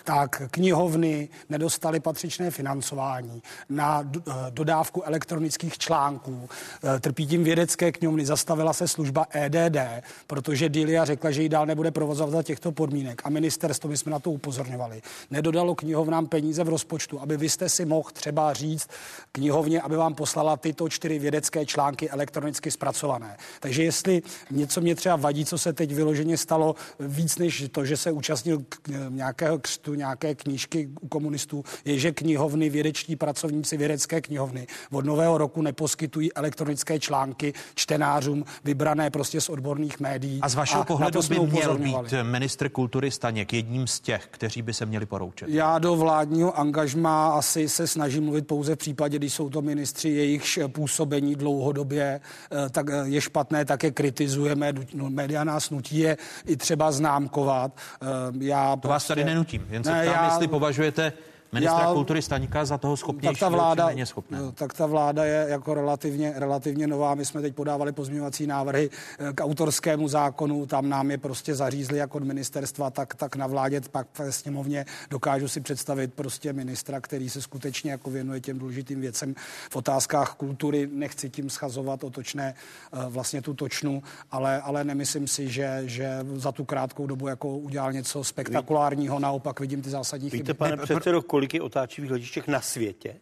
tak 0.04 0.42
knihovny 0.52 1.30
nedostaly 1.50 2.00
patřičné 2.00 2.52
financování 2.52 3.42
na 3.70 4.04
eh, 4.04 4.32
dodávku 4.50 5.04
elektronických 5.04 5.78
článků. 5.78 6.50
Eh, 6.84 7.00
trpí 7.00 7.28
tím 7.28 7.44
vědecké 7.44 7.92
knihovny, 7.92 8.26
zastavila 8.26 8.74
se 8.74 8.88
služba 8.88 9.26
EDD, 9.30 10.04
protože 10.28 10.70
Dilia 10.70 11.06
řekla, 11.06 11.32
že 11.32 11.42
ji 11.42 11.50
dál 11.50 11.66
nebude 11.66 11.92
provozovat 11.92 12.32
za 12.32 12.44
těchto 12.44 12.72
podmínek. 12.72 13.22
A 13.24 13.30
ministerstvo, 13.30 13.90
my 13.90 13.98
jsme 13.98 14.12
na 14.12 14.20
to 14.20 14.32
upozorňovali, 14.32 15.02
nedodalo 15.32 15.76
knihovnám 15.76 16.28
peníze 16.28 16.64
v 16.64 16.70
rozpočtu, 16.70 17.22
aby 17.22 17.38
vy 17.38 17.50
jste 17.50 17.70
si 17.70 17.86
mohl 17.86 18.10
třeba 18.14 18.54
říct 18.54 18.90
knihovně, 19.32 19.82
aby 19.82 19.96
vám 19.96 20.16
poslala 20.16 20.58
tyto 20.58 20.90
čtyři 20.90 21.20
vědecké 21.20 21.66
články 21.66 22.10
elektronicky 22.10 22.72
zpracované. 22.72 23.38
Takže 23.60 23.84
jestli 23.84 24.22
něco 24.52 24.82
mě 24.82 24.96
třeba 24.96 25.16
vadí, 25.16 25.46
co 25.46 25.58
se 25.58 25.74
teď 25.74 25.94
vyloženě 25.94 26.38
stalo 26.38 26.76
víc 27.00 27.38
než 27.38 27.64
to, 27.72 27.86
že 27.86 27.98
se 27.98 28.12
účastnil 28.12 28.62
nějakého 29.10 29.60
křtu, 29.60 29.94
nějaké 29.94 30.36
knížky 30.36 30.90
u 31.02 31.08
komunistů, 31.08 31.64
je, 31.86 32.00
že 32.00 32.12
knihovny, 32.12 32.70
vědeční 32.70 33.16
pracovníci 33.16 33.78
vědecké 33.78 34.22
knihovny 34.22 34.68
od 34.92 35.06
nového 35.06 35.38
roku 35.38 35.62
neposkytují 35.62 36.34
elektronické 36.34 37.00
články 37.00 37.54
čtenářům 37.76 38.46
vybrané 38.64 39.10
prostě 39.10 39.42
z 39.42 39.50
odborných 39.50 40.00
médií. 40.00 40.40
A 40.42 40.50
z 40.50 40.56
vašeho 40.56 40.82
a 40.82 40.86
pohledu 40.86 41.20
by 41.30 41.40
měl 41.40 41.78
být 41.78 42.14
ministr 42.24 42.70
kultury 42.70 43.12
Staněk 43.12 43.54
jedním 43.54 43.88
z 43.88 44.00
těch, 44.00 44.28
kteří 44.32 44.62
by 44.62 44.74
se 44.74 44.86
měli 44.86 45.06
poroučet? 45.06 45.50
Já 45.50 45.80
do 45.80 45.96
vládního 45.96 46.60
angažma 46.60 47.28
asi 47.28 47.70
se 47.70 47.88
snažím 47.88 48.24
mluvit 48.24 48.48
pouze 48.48 48.76
v 48.76 48.78
případě, 48.78 49.18
když 49.18 49.34
jsou 49.34 49.50
to 49.50 49.62
ministři, 49.62 50.10
jejichž 50.10 50.60
působení 50.68 51.36
dlouhodobě 51.36 52.22
eh, 52.52 52.70
tak 52.70 52.90
eh, 52.90 52.94
je 53.04 53.22
špatné, 53.22 53.66
také 53.66 53.92
kritizujeme. 53.92 54.74
No, 54.94 55.10
média 55.10 55.44
nás 55.44 55.70
nutí 55.70 56.00
je 56.00 56.18
i 56.46 56.58
třeba 56.68 56.92
známkovat. 56.92 57.72
Eh, 58.02 58.06
já 58.40 58.76
to 58.76 58.78
prostě... 58.78 58.88
vás 58.94 59.08
tady 59.08 59.22
prostě- 59.22 59.34
nenutím, 59.34 59.68
jen 59.70 59.84
se 59.84 59.92
ne, 59.92 60.04
ptám, 60.04 60.16
já... 60.16 60.26
jestli 60.26 60.48
považujete 60.48 61.14
ministra 61.52 61.80
Já, 61.80 61.94
kultury 61.94 62.22
Staňka 62.22 62.66
za 62.66 62.78
toho 62.78 62.98
schopnější, 62.98 63.34
tak 63.34 63.40
ta 63.40 63.50
vláda, 63.50 63.86
méně 63.86 64.06
schopné. 64.06 64.40
Tak 64.54 64.74
ta 64.74 64.86
vláda 64.86 65.26
je 65.26 65.46
jako 65.50 65.74
relativně, 65.74 66.34
relativně 66.36 66.88
nová. 66.88 67.16
My 67.16 67.26
jsme 67.26 67.42
teď 67.42 67.56
podávali 67.56 67.92
pozměňovací 67.92 68.48
návrhy 68.48 68.90
eh, 69.20 69.34
k 69.34 69.44
autorskému 69.44 70.08
zákonu, 70.08 70.66
tam 70.66 70.90
nám 70.90 71.12
je 71.12 71.18
prostě 71.18 71.56
zařízli 71.56 71.98
jak 71.98 72.16
od 72.16 72.24
ministerstva, 72.24 72.90
tak, 72.90 73.16
tak 73.16 73.36
na 73.36 73.48
vládě, 73.48 73.82
pak 73.92 74.20
ve 74.20 74.32
sněmovně 74.32 74.86
dokážu 75.10 75.48
si 75.48 75.62
představit 75.62 76.14
prostě 76.14 76.54
ministra, 76.54 77.02
který 77.02 77.30
se 77.30 77.42
skutečně 77.42 77.92
jako 77.92 78.10
věnuje 78.10 78.42
těm 78.42 78.60
důležitým 78.60 79.02
věcem 79.02 79.36
v 79.70 79.76
otázkách 79.76 80.34
kultury. 80.34 80.90
Nechci 80.92 81.30
tím 81.30 81.50
schazovat 81.50 82.04
otočné 82.04 82.54
eh, 82.94 82.98
vlastně 83.10 83.42
tu 83.42 83.54
točnu, 83.54 84.04
ale, 84.32 84.62
ale 84.62 84.84
nemyslím 84.84 85.28
si, 85.28 85.50
že, 85.50 85.82
že 85.86 86.26
za 86.36 86.52
tu 86.52 86.66
krátkou 86.66 87.08
dobu 87.08 87.28
jako 87.28 87.58
udělal 87.58 87.94
něco 87.94 88.24
spektakulárního, 88.24 89.20
naopak 89.20 89.60
vidím 89.60 89.82
ty 89.82 89.90
zásadní 89.90 90.30
Víte, 90.30 90.38
chyby. 90.38 90.54
pane 90.54 90.78
předsedo, 90.78 91.22
kolik 91.38 91.54
je 91.54 91.62
otáčivých 91.62 92.12
lodištěk 92.12 92.48
na 92.48 92.62
světě? 92.62 93.16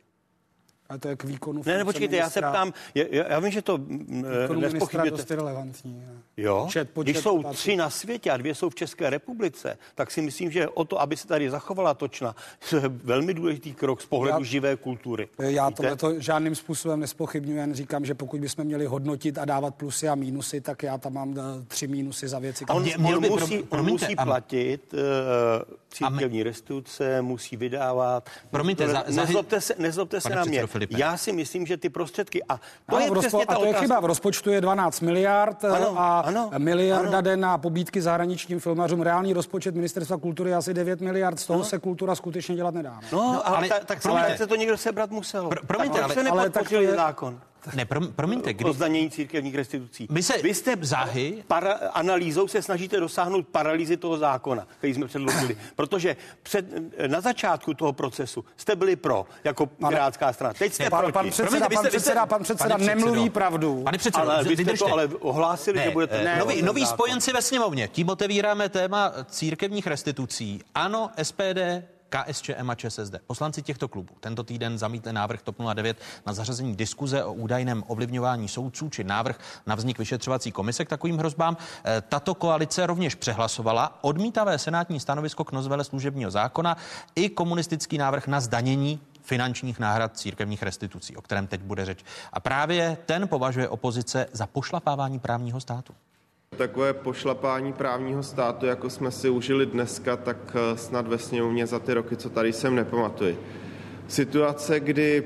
A 0.89 0.97
to 0.97 1.07
je 1.07 1.15
k 1.15 1.23
výkonu 1.23 1.61
Ne, 1.65 1.77
ne, 1.77 1.85
počkejte, 1.85 2.15
já 2.15 2.29
se 2.29 2.39
ptám, 2.41 2.73
já, 2.95 3.05
já 3.11 3.39
vím, 3.39 3.51
že 3.51 3.61
to 3.61 3.77
nespochybujete. 4.55 5.17
dost 5.17 5.31
relevantní. 5.31 6.03
Jo, 6.37 6.61
počet, 6.65 6.89
počet 6.89 7.11
když 7.11 7.23
jsou 7.23 7.43
tři 7.43 7.75
na 7.75 7.89
světě 7.89 8.31
a 8.31 8.37
dvě 8.37 8.55
jsou 8.55 8.69
v 8.69 8.75
České 8.75 9.09
republice, 9.09 9.77
tak 9.95 10.11
si 10.11 10.21
myslím, 10.21 10.51
že 10.51 10.67
o 10.67 10.85
to, 10.85 11.01
aby 11.01 11.17
se 11.17 11.27
tady 11.27 11.49
zachovala 11.49 11.93
točna, 11.93 12.35
je 12.71 12.81
velmi 12.87 13.33
důležitý 13.33 13.73
krok 13.73 14.01
z 14.01 14.05
pohledu 14.05 14.37
já, 14.37 14.43
živé 14.43 14.75
kultury. 14.75 15.27
Já 15.39 15.71
tohle 15.71 15.95
to 15.95 16.19
žádným 16.19 16.55
způsobem 16.55 16.99
nespochybnuju, 16.99 17.57
jen 17.57 17.73
říkám, 17.73 18.05
že 18.05 18.13
pokud 18.13 18.39
bychom 18.39 18.65
měli 18.65 18.85
hodnotit 18.85 19.37
a 19.37 19.45
dávat 19.45 19.75
plusy 19.75 20.09
a 20.09 20.15
mínusy, 20.15 20.61
tak 20.61 20.83
já 20.83 20.97
tam 20.97 21.13
mám 21.13 21.35
eh, 21.37 21.65
tři 21.67 21.87
mínusy 21.87 22.27
za 22.27 22.39
věci. 22.39 22.65
On, 22.65 22.85
on, 23.05 23.21
by, 23.21 23.29
musí, 23.29 23.63
on 23.69 23.85
musí 23.85 24.15
platit 24.15 24.93
uh, 24.93 24.99
církevní 25.95 26.43
restituce, 26.43 27.21
musí 27.21 27.57
vydávat. 27.57 28.29
Promiňte, 28.51 28.87
za, 28.87 29.03
nezlobte 29.09 29.61
se, 29.61 29.75
nezlobte 29.77 30.21
se 30.21 30.29
na 30.29 30.45
mě. 30.45 30.67
Filipe. 30.67 30.99
Já 30.99 31.17
si 31.17 31.31
myslím, 31.31 31.65
že 31.65 31.77
ty 31.77 31.89
prostředky, 31.89 32.43
a 32.49 32.57
to 32.57 32.95
ano, 32.95 33.05
je 33.05 33.09
rozpo, 33.13 33.41
a 33.41 33.45
to 33.45 33.59
otázka. 33.59 33.67
je 33.67 33.73
chyba, 33.73 33.99
v 33.99 34.05
rozpočtu 34.05 34.49
je 34.49 34.61
12 34.61 35.01
miliard 35.01 35.63
eh, 35.63 35.67
ano, 35.67 35.99
a 35.99 36.19
ano, 36.19 36.51
miliarda 36.57 37.09
ano. 37.09 37.21
jde 37.21 37.37
na 37.37 37.57
pobídky 37.57 38.01
zahraničním 38.01 38.59
filmařům. 38.59 39.01
Reálný 39.01 39.33
rozpočet 39.33 39.75
ministerstva 39.75 40.17
kultury 40.17 40.49
je 40.49 40.55
asi 40.55 40.73
9 40.73 41.01
miliard, 41.01 41.39
z 41.39 41.45
toho 41.45 41.59
no. 41.59 41.65
se 41.65 41.79
kultura 41.79 42.15
skutečně 42.15 42.55
dělat 42.55 42.73
nedá. 42.73 42.99
No, 43.11 43.33
no 43.33 43.47
ale, 43.47 43.57
ale 43.57 43.67
tak, 43.67 43.85
tak 43.85 44.37
se 44.37 44.47
to 44.47 44.55
někdo 44.55 44.77
sebrat 44.77 45.11
musel. 45.11 45.47
Pro, 45.49 45.65
promiňte, 45.67 46.01
ale, 46.01 46.13
se 46.13 46.29
ale 46.29 46.49
tak 46.49 46.69
to 46.69 46.81
je, 46.81 46.95
zákon. 46.95 47.39
Ne, 47.73 47.85
prom, 47.85 48.13
promiňte, 48.13 48.53
kdy... 48.53 48.65
O 48.65 48.73
zdanění 48.73 49.09
církevních 49.09 49.55
restitucí. 49.55 50.07
Vy, 50.09 50.23
se, 50.23 50.37
Vy 50.37 50.53
jste 50.53 50.77
záhy... 50.81 51.43
Para, 51.47 51.73
analýzou 51.73 52.47
se 52.47 52.61
snažíte 52.61 52.99
dosáhnout 52.99 53.47
paralýzy 53.47 53.97
toho 53.97 54.17
zákona, 54.17 54.67
který 54.77 54.93
jsme 54.93 55.07
předložili. 55.07 55.57
Protože 55.75 56.15
před, 56.43 56.65
na 57.07 57.21
začátku 57.21 57.73
toho 57.73 57.93
procesu 57.93 58.45
jste 58.57 58.75
byli 58.75 58.95
pro, 58.95 59.25
jako 59.43 59.65
pirátská 59.65 60.33
strana. 60.33 60.53
Teď 60.53 60.73
jste 60.73 60.83
ne, 60.83 60.89
pan, 60.89 61.11
pan 61.11 61.29
předseda, 61.29 61.47
promiňte, 61.49 61.75
pan, 61.75 61.85
předseda, 61.87 62.25
pan 62.25 62.43
předseda 62.43 62.77
nemluví 62.77 63.29
pravdu. 63.29 63.83
Pane 63.83 63.97
předsedo, 63.97 64.31
ale 64.31 64.43
vy 64.43 64.57
jste 64.57 64.77
to 64.77 64.91
ale 64.91 65.07
ohlásili, 65.07 65.77
ne, 65.77 65.83
že 65.83 65.91
budete... 65.91 66.23
Ne, 66.23 66.39
noví, 66.39 66.61
noví 66.61 66.85
spojenci 66.85 67.33
ve 67.33 67.41
sněmovně. 67.41 67.87
Tím 67.87 68.09
otevíráme 68.09 68.69
téma 68.69 69.13
církevních 69.25 69.87
restitucí. 69.87 70.61
Ano, 70.75 71.09
SPD 71.23 71.59
KSČM 72.09 72.69
a 72.69 72.75
ČSSD. 72.75 73.15
Poslanci 73.27 73.61
těchto 73.61 73.87
klubů 73.87 74.13
tento 74.19 74.43
týden 74.43 74.77
zamítli 74.77 75.13
návrh 75.13 75.41
TOP 75.41 75.55
09 75.73 75.97
na 76.25 76.33
zařazení 76.33 76.75
diskuze 76.75 77.23
o 77.23 77.33
údajném 77.33 77.83
ovlivňování 77.87 78.47
soudců 78.47 78.89
či 78.89 79.03
návrh 79.03 79.39
na 79.65 79.75
vznik 79.75 79.99
vyšetřovací 79.99 80.51
komise 80.51 80.85
k 80.85 80.89
takovým 80.89 81.17
hrozbám. 81.17 81.57
E, 81.85 82.01
tato 82.01 82.35
koalice 82.35 82.85
rovněž 82.85 83.15
přehlasovala 83.15 83.99
odmítavé 84.01 84.57
senátní 84.57 84.99
stanovisko 84.99 85.43
k 85.43 85.51
nozvele 85.51 85.83
služebního 85.83 86.31
zákona 86.31 86.77
i 87.15 87.29
komunistický 87.29 87.97
návrh 87.97 88.27
na 88.27 88.39
zdanění 88.39 88.99
finančních 89.21 89.79
náhrad 89.79 90.17
církevních 90.17 90.63
restitucí, 90.63 91.17
o 91.17 91.21
kterém 91.21 91.47
teď 91.47 91.61
bude 91.61 91.85
řeč. 91.85 92.03
A 92.33 92.39
právě 92.39 92.97
ten 93.05 93.27
považuje 93.27 93.69
opozice 93.69 94.27
za 94.31 94.47
pošlapávání 94.47 95.19
právního 95.19 95.61
státu. 95.61 95.93
Takové 96.57 96.93
pošlapání 96.93 97.73
právního 97.73 98.23
státu, 98.23 98.65
jako 98.65 98.89
jsme 98.89 99.11
si 99.11 99.29
užili 99.29 99.65
dneska, 99.65 100.17
tak 100.17 100.37
eh, 100.55 100.77
snad 100.77 101.07
ve 101.07 101.17
sněmovně 101.17 101.67
za 101.67 101.79
ty 101.79 101.93
roky, 101.93 102.15
co 102.15 102.29
tady 102.29 102.53
jsem, 102.53 102.75
nepamatuji. 102.75 103.39
Situace, 104.07 104.79
kdy 104.79 105.23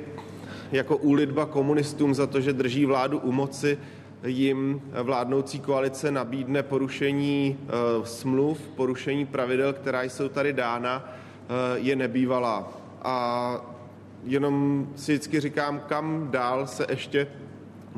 jako 0.72 0.98
úlitba 0.98 1.46
komunistům 1.46 2.16
za 2.16 2.28
to, 2.28 2.42
že 2.42 2.54
drží 2.54 2.86
vládu 2.86 3.20
u 3.20 3.32
moci, 3.32 3.78
jim 4.26 4.82
vládnoucí 5.04 5.60
koalice 5.60 6.12
nabídne 6.12 6.64
porušení 6.64 7.58
e, 7.60 7.72
smluv, 8.06 8.60
porušení 8.76 9.26
pravidel, 9.26 9.74
která 9.74 10.04
jsou 10.04 10.30
tady 10.30 10.54
dána, 10.54 11.14
e, 11.76 11.80
je 11.80 11.96
nebývalá. 11.96 12.74
A 13.04 13.56
jenom 14.24 14.88
si 14.96 15.12
vždycky 15.12 15.40
říkám, 15.40 15.82
kam 15.88 16.28
dál 16.32 16.68
se 16.68 16.86
ještě 16.90 17.28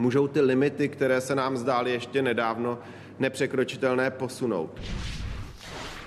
můžou 0.01 0.27
ty 0.27 0.41
limity, 0.41 0.89
které 0.89 1.21
se 1.21 1.35
nám 1.35 1.57
zdály 1.57 1.91
ještě 1.91 2.21
nedávno, 2.21 2.79
nepřekročitelné 3.19 4.11
posunout. 4.11 4.81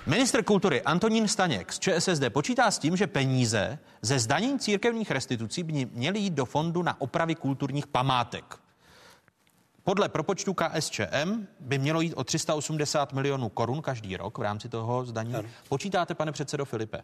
Ministr 0.07 0.43
kultury 0.43 0.83
Antonín 0.83 1.29
Staněk 1.29 1.73
z 1.73 1.79
ČSSD 1.79 2.23
počítá 2.29 2.71
s 2.71 2.79
tím, 2.79 2.97
že 2.97 3.07
peníze 3.07 3.79
ze 4.03 4.19
zdanění 4.19 4.59
církevních 4.59 5.11
restitucí 5.11 5.63
by 5.63 5.87
měly 5.93 6.19
jít 6.19 6.35
do 6.35 6.45
fondu 6.45 6.83
na 6.83 7.01
opravy 7.01 7.35
kulturních 7.35 7.87
památek. 7.87 8.45
Podle 9.85 10.09
propočtu 10.09 10.55
KSČM 10.55 11.47
by 11.61 11.79
mělo 11.79 12.01
jít 12.01 12.15
o 12.15 12.25
380 12.25 13.13
milionů 13.13 13.49
korun 13.49 13.83
každý 13.83 14.17
rok 14.17 14.39
v 14.39 14.43
rámci 14.43 14.69
toho 14.69 15.05
zdaní. 15.05 15.35
Počítáte, 15.69 16.15
pane 16.15 16.33
předsedo 16.33 16.65
Filipe, 16.65 17.03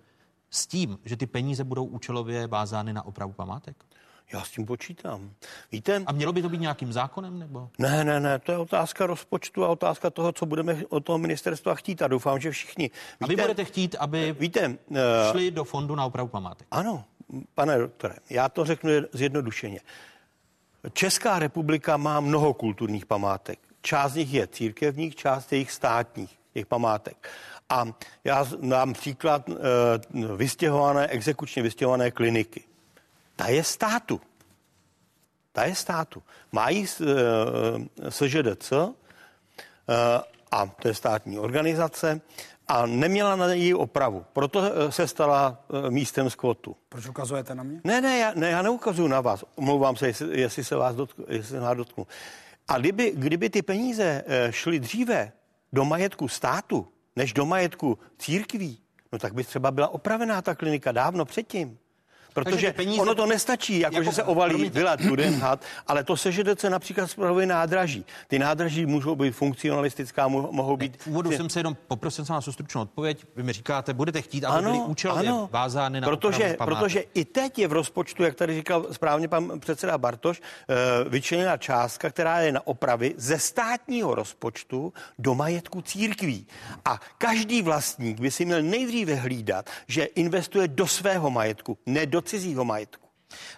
s 0.51 0.66
tím, 0.66 0.99
že 1.05 1.16
ty 1.16 1.26
peníze 1.26 1.64
budou 1.64 1.84
účelově 1.84 2.47
vázány 2.47 2.93
na 2.93 3.07
opravu 3.07 3.32
památek? 3.32 3.76
Já 4.33 4.45
s 4.45 4.51
tím 4.51 4.66
počítám. 4.66 5.31
Víte? 5.72 6.03
A 6.07 6.12
mělo 6.12 6.33
by 6.33 6.43
to 6.43 6.49
být 6.49 6.61
nějakým 6.61 6.93
zákonem? 6.93 7.39
nebo? 7.39 7.70
Ne, 7.78 8.05
ne, 8.05 8.20
ne, 8.20 8.39
to 8.39 8.53
je 8.53 8.59
otázka 8.59 9.07
rozpočtu 9.07 9.64
a 9.64 9.68
otázka 9.68 10.11
toho, 10.11 10.33
co 10.33 10.47
budeme 10.47 10.83
od 10.89 11.05
toho 11.05 11.18
ministerstva 11.18 11.74
chtít. 11.74 12.03
A 12.03 12.09
doufám, 12.09 12.41
že 12.41 12.51
všichni. 12.51 12.85
Víte, 12.85 13.24
a 13.24 13.26
vy 13.26 13.37
budete 13.37 13.64
chtít, 13.64 13.97
aby 13.99 14.37
víte, 14.39 14.68
uh, 14.68 14.97
šli 15.31 15.51
do 15.51 15.64
fondu 15.64 15.95
na 15.95 16.05
opravu 16.05 16.28
památek? 16.28 16.66
Ano, 16.70 17.05
pane 17.55 17.78
doktore, 17.78 18.14
já 18.31 18.49
to 18.49 18.64
řeknu 18.64 18.91
zjednodušeně. 19.12 19.81
Česká 20.93 21.39
republika 21.39 21.97
má 21.97 22.20
mnoho 22.20 22.55
kulturních 22.55 23.07
památek. 23.07 23.59
Část 23.83 24.12
z 24.12 24.16
nich 24.16 24.35
je 24.35 24.47
církevních, 24.47 25.16
část 25.16 25.53
jejich 25.53 25.72
státních, 25.72 26.39
těch 26.55 26.66
památek. 26.66 27.28
A 27.68 27.85
já 28.24 28.47
dám 28.62 28.93
příklad 28.93 29.49
uh, 29.49 29.57
vystěhované, 30.37 31.07
exekučně 31.07 31.62
vystěhované 31.62 32.11
kliniky 32.11 32.64
ta 33.41 33.49
je 33.49 33.64
státu. 33.64 34.20
Ta 35.53 35.64
je 35.64 35.74
státu. 35.74 36.22
Mají 36.53 36.86
SŽDC, 38.09 38.72
eh, 38.72 38.93
a 40.51 40.66
to 40.66 40.88
je 40.88 40.95
státní 40.95 41.38
organizace, 41.38 42.20
a 42.68 42.86
neměla 42.86 43.36
na 43.36 43.47
její 43.47 43.74
opravu. 43.74 44.24
Proto 44.32 44.62
eh, 44.62 44.93
se 44.93 45.09
stala 45.09 45.64
eh, 45.86 45.91
místem 45.91 46.30
skvotu. 46.30 46.76
Proč 46.88 47.09
ukazujete 47.09 47.55
na 47.55 47.62
mě? 47.62 47.80
Ne, 47.84 48.01
ne, 48.01 48.18
já, 48.18 48.32
ne, 48.34 48.51
já 48.51 48.62
neukazuju 48.62 49.09
na 49.09 49.20
vás. 49.20 49.45
Omlouvám 49.55 49.97
se, 49.97 50.07
jestli, 50.07 50.41
jestli 50.41 50.64
se 50.64 50.76
vás 50.76 50.97
dotknu, 50.97 51.24
jestli 51.28 51.51
se 51.51 51.61
vás 51.61 51.76
dotknu. 51.76 52.07
A 52.68 52.78
kdyby, 52.78 53.12
kdyby 53.16 53.51
ty 53.51 53.62
peníze 53.62 54.24
šly 54.51 54.80
dříve 54.80 55.32
do 55.72 55.84
majetku 55.84 56.28
státu, 56.28 56.88
než 57.16 57.32
do 57.32 57.47
majetku 57.47 57.99
církví, 58.18 58.78
no 59.12 59.18
tak 59.18 59.34
by 59.34 59.45
třeba 59.45 59.70
byla 59.70 59.88
opravená 59.88 60.43
ta 60.43 60.55
klinika 60.55 60.93
dávno 60.93 61.24
předtím. 61.24 61.78
Protože 62.35 62.72
peníze... 62.72 63.03
ono 63.03 63.14
to 63.14 63.26
nestačí, 63.26 63.78
jako, 63.81 63.97
jako 63.97 64.05
že 64.05 64.12
se 64.12 64.22
ovalí 64.22 64.70
vila 64.70 64.97
Tudenhat, 64.97 65.64
ale 65.87 66.05
to 66.05 66.16
se, 66.16 66.33
že 66.33 66.45
se 66.59 66.70
například 66.70 67.07
spravuje 67.07 67.47
nádraží. 67.47 68.05
Ty 68.28 68.39
nádraží 68.39 68.87
můžou 68.87 69.16
být 69.16 69.31
funkcionalistická, 69.31 70.28
mohou 70.28 70.76
být... 70.76 71.03
V 71.03 71.07
úvodu 71.07 71.33
jsem 71.33 71.51
se 71.51 71.61
jenom 71.61 71.76
poprosil 71.89 72.24
jsem 72.24 72.35
vás 72.35 72.49
o 72.49 72.53
stručnou 72.53 72.83
odpověď. 72.83 73.24
Vy 73.37 73.43
mi 73.43 73.53
říkáte, 73.53 73.95
budete 73.95 74.22
chtít, 74.22 74.45
aby 74.45 74.59
ano, 74.59 74.70
byly 74.70 74.85
účelově 74.85 75.28
ano, 75.28 75.49
vázány 75.53 76.01
na 76.01 76.09
protože, 76.09 76.57
protože 76.59 77.05
i 77.14 77.24
teď 77.24 77.59
je 77.59 77.68
v 77.68 77.72
rozpočtu, 77.72 78.22
jak 78.22 78.35
tady 78.35 78.55
říkal 78.55 78.87
správně 78.93 79.28
pan 79.28 79.61
předseda 79.61 79.99
Bartoš, 79.99 80.41
eh, 80.41 80.74
vyčleněna 81.09 81.57
částka, 81.57 82.11
která 82.11 82.41
je 82.41 82.53
na 82.53 82.66
opravy 82.66 83.14
ze 83.16 83.39
státního 83.39 84.14
rozpočtu 84.14 84.93
do 85.18 85.35
majetku 85.35 85.83
církví. 85.83 86.47
A 86.85 87.01
každý 87.18 87.62
vlastník 87.62 88.20
by 88.20 88.31
si 88.31 88.45
měl 88.45 88.62
nejdříve 88.62 89.14
hlídat, 89.14 89.70
že 89.87 90.05
investuje 90.05 90.68
do 90.68 90.87
svého 90.87 91.31
majetku, 91.31 91.78
ne 91.87 92.07
do 92.07 92.19
cizího 92.22 92.64
majetku. 92.64 93.08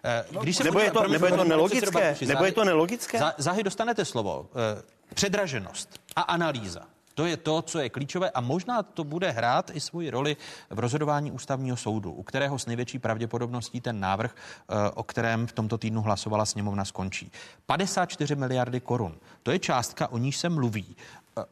Eh, 0.04 0.24
když 0.40 0.56
se 0.56 0.64
nebo, 0.64 0.78
je 0.78 0.90
to, 0.90 1.08
nebo 1.08 1.26
je 1.26 1.32
to 1.32 1.44
nelogické? 1.44 2.16
Nebo 2.26 2.44
je 2.44 2.52
to 2.52 2.64
nelogické? 2.64 3.20
Záhy 3.38 3.62
dostanete 3.62 4.04
slovo. 4.04 4.50
Eh, 4.78 4.82
předraženost 5.14 6.00
a 6.16 6.20
analýza. 6.20 6.80
To 7.14 7.26
je 7.26 7.36
to, 7.36 7.62
co 7.62 7.78
je 7.78 7.88
klíčové 7.88 8.30
a 8.30 8.40
možná 8.40 8.82
to 8.82 9.04
bude 9.04 9.30
hrát 9.30 9.70
i 9.74 9.80
svoji 9.80 10.10
roli 10.10 10.36
v 10.70 10.78
rozhodování 10.78 11.32
ústavního 11.32 11.76
soudu, 11.76 12.12
u 12.12 12.22
kterého 12.22 12.58
s 12.58 12.66
největší 12.66 12.98
pravděpodobností 12.98 13.80
ten 13.80 14.00
návrh, 14.00 14.34
eh, 14.36 14.90
o 14.94 15.02
kterém 15.02 15.46
v 15.46 15.52
tomto 15.52 15.78
týdnu 15.78 16.02
hlasovala 16.02 16.46
sněmovna, 16.46 16.84
skončí. 16.84 17.32
54 17.66 18.36
miliardy 18.36 18.80
korun. 18.80 19.16
To 19.42 19.50
je 19.50 19.58
částka, 19.58 20.08
o 20.08 20.18
níž 20.18 20.36
se 20.36 20.48
mluví 20.48 20.96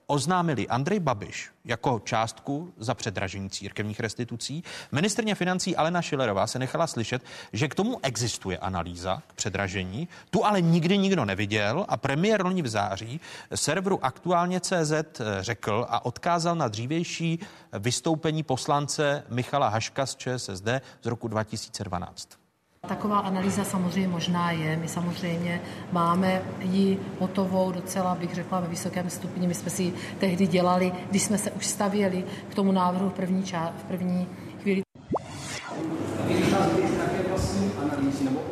oznámili 0.07 0.69
Andrej 0.69 1.01
Babiš 1.01 1.51
jako 1.65 2.01
částku 2.05 2.73
za 2.77 2.95
předražení 2.95 3.51
církevních 3.51 4.01
restitucí. 4.01 4.65
Ministrně 4.93 5.35
financí 5.35 5.77
Alena 5.77 6.03
Šilerová 6.03 6.47
se 6.47 6.59
nechala 6.59 6.87
slyšet, 6.87 7.23
že 7.53 7.69
k 7.69 7.75
tomu 7.75 7.99
existuje 8.03 8.59
analýza 8.59 9.23
k 9.27 9.33
předražení, 9.33 10.09
tu 10.31 10.45
ale 10.45 10.61
nikdy 10.61 10.99
nikdo 10.99 11.25
neviděl 11.25 11.87
a 11.89 11.97
premiér 11.97 12.45
loni 12.45 12.63
v 12.63 12.69
září 12.69 13.21
serveru 13.55 14.05
aktuálně 14.05 14.61
CZ 14.61 14.93
řekl 15.41 15.87
a 15.89 16.05
odkázal 16.05 16.57
na 16.57 16.69
dřívější 16.69 17.41
vystoupení 17.79 18.43
poslance 18.43 19.25
Michala 19.29 19.69
Haška 19.69 20.07
z 20.07 20.17
ČSSD 20.17 20.69
z 21.03 21.07
roku 21.07 21.29
2012. 21.29 22.41
Taková 22.89 23.19
analýza 23.19 23.65
samozřejmě 23.65 24.09
možná 24.09 24.51
je. 24.51 24.77
My 24.77 24.89
samozřejmě 24.89 25.61
máme 25.93 26.43
ji 26.61 26.99
hotovou 27.19 27.73
docela, 27.73 28.15
bych 28.15 28.35
řekla, 28.35 28.61
ve 28.61 28.69
vysokém 28.69 29.11
stupni. 29.11 29.47
My 29.47 29.55
jsme 29.55 29.71
si 29.71 29.93
tehdy 30.19 30.47
dělali, 30.47 30.93
když 31.11 31.23
jsme 31.23 31.39
se 31.39 31.51
už 31.51 31.67
stavěli 31.67 32.25
k 32.49 32.55
tomu 32.55 32.73
návrhu 32.73 33.09
v 33.09 33.13
první, 33.13 33.43
ča- 33.43 33.73
v 33.79 33.85
první 33.85 34.29
chvíli. 34.63 34.83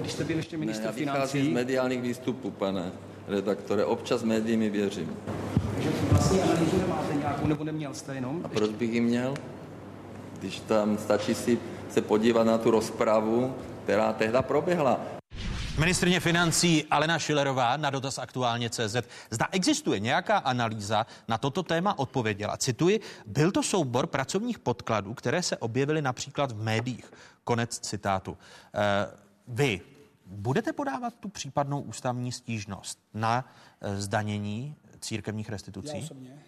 když 0.01 0.13
jste 0.13 0.25
byl 0.25 0.37
ještě 0.37 0.57
ministr 0.57 0.87
ne, 0.87 0.93
financí? 0.93 1.45
z 1.45 1.49
mediálních 1.49 2.03
výstupů, 2.03 2.51
pane 2.51 2.93
redaktore. 3.29 3.85
Občas 3.85 4.23
médií 4.23 4.71
věřím. 4.71 5.17
Takže 5.75 5.91
vlastní 6.11 6.43
analýzu 6.43 6.79
nemáte 6.79 7.15
nějakou, 7.15 7.47
nebo 7.47 7.65
neměl 7.65 7.95
jste 7.95 8.15
jenom? 8.15 8.41
A 8.45 8.49
proč 8.49 8.71
bych 8.71 8.93
ji 8.93 9.01
měl? 9.01 9.35
Když 10.41 10.61
tam 10.61 10.99
stačí 10.99 11.35
si 11.35 11.59
se 11.91 12.03
podívat 12.03 12.45
na 12.45 12.59
tu 12.59 12.71
rozpravu, 12.71 13.55
která 13.89 14.13
tehda 14.13 14.43
proběhla. 14.43 15.01
Ministrně 15.79 16.21
financí 16.21 16.85
Alena 16.91 17.19
Šilerová 17.19 17.77
na 17.77 17.91
dotaz 17.91 18.19
aktuálně 18.19 18.71
CZ. 18.71 18.97
Zda 19.31 19.49
existuje 19.53 20.01
nějaká 20.01 20.39
analýza 20.39 21.07
na 21.29 21.39
toto 21.39 21.63
téma 21.63 21.99
odpověděla. 21.99 22.57
Cituji, 22.57 23.01
byl 23.27 23.53
to 23.53 23.63
soubor 23.63 24.07
pracovních 24.07 24.59
podkladů, 24.59 25.15
které 25.15 25.43
se 25.43 25.57
objevily 25.57 26.03
například 26.03 26.53
v 26.53 26.63
médiích. 26.63 27.13
Konec 27.45 27.79
citátu. 27.79 28.39
E, 28.75 29.07
vy 29.49 29.81
budete 30.27 30.73
podávat 30.73 31.15
tu 31.21 31.29
případnou 31.29 31.81
ústavní 31.81 32.33
stížnost 32.33 32.99
na 33.15 33.45
e, 33.81 33.97
zdanění 33.97 34.77
církevních 35.01 35.49
restitucí? 35.49 35.97
Já 35.97 36.05
osobně. 36.05 36.39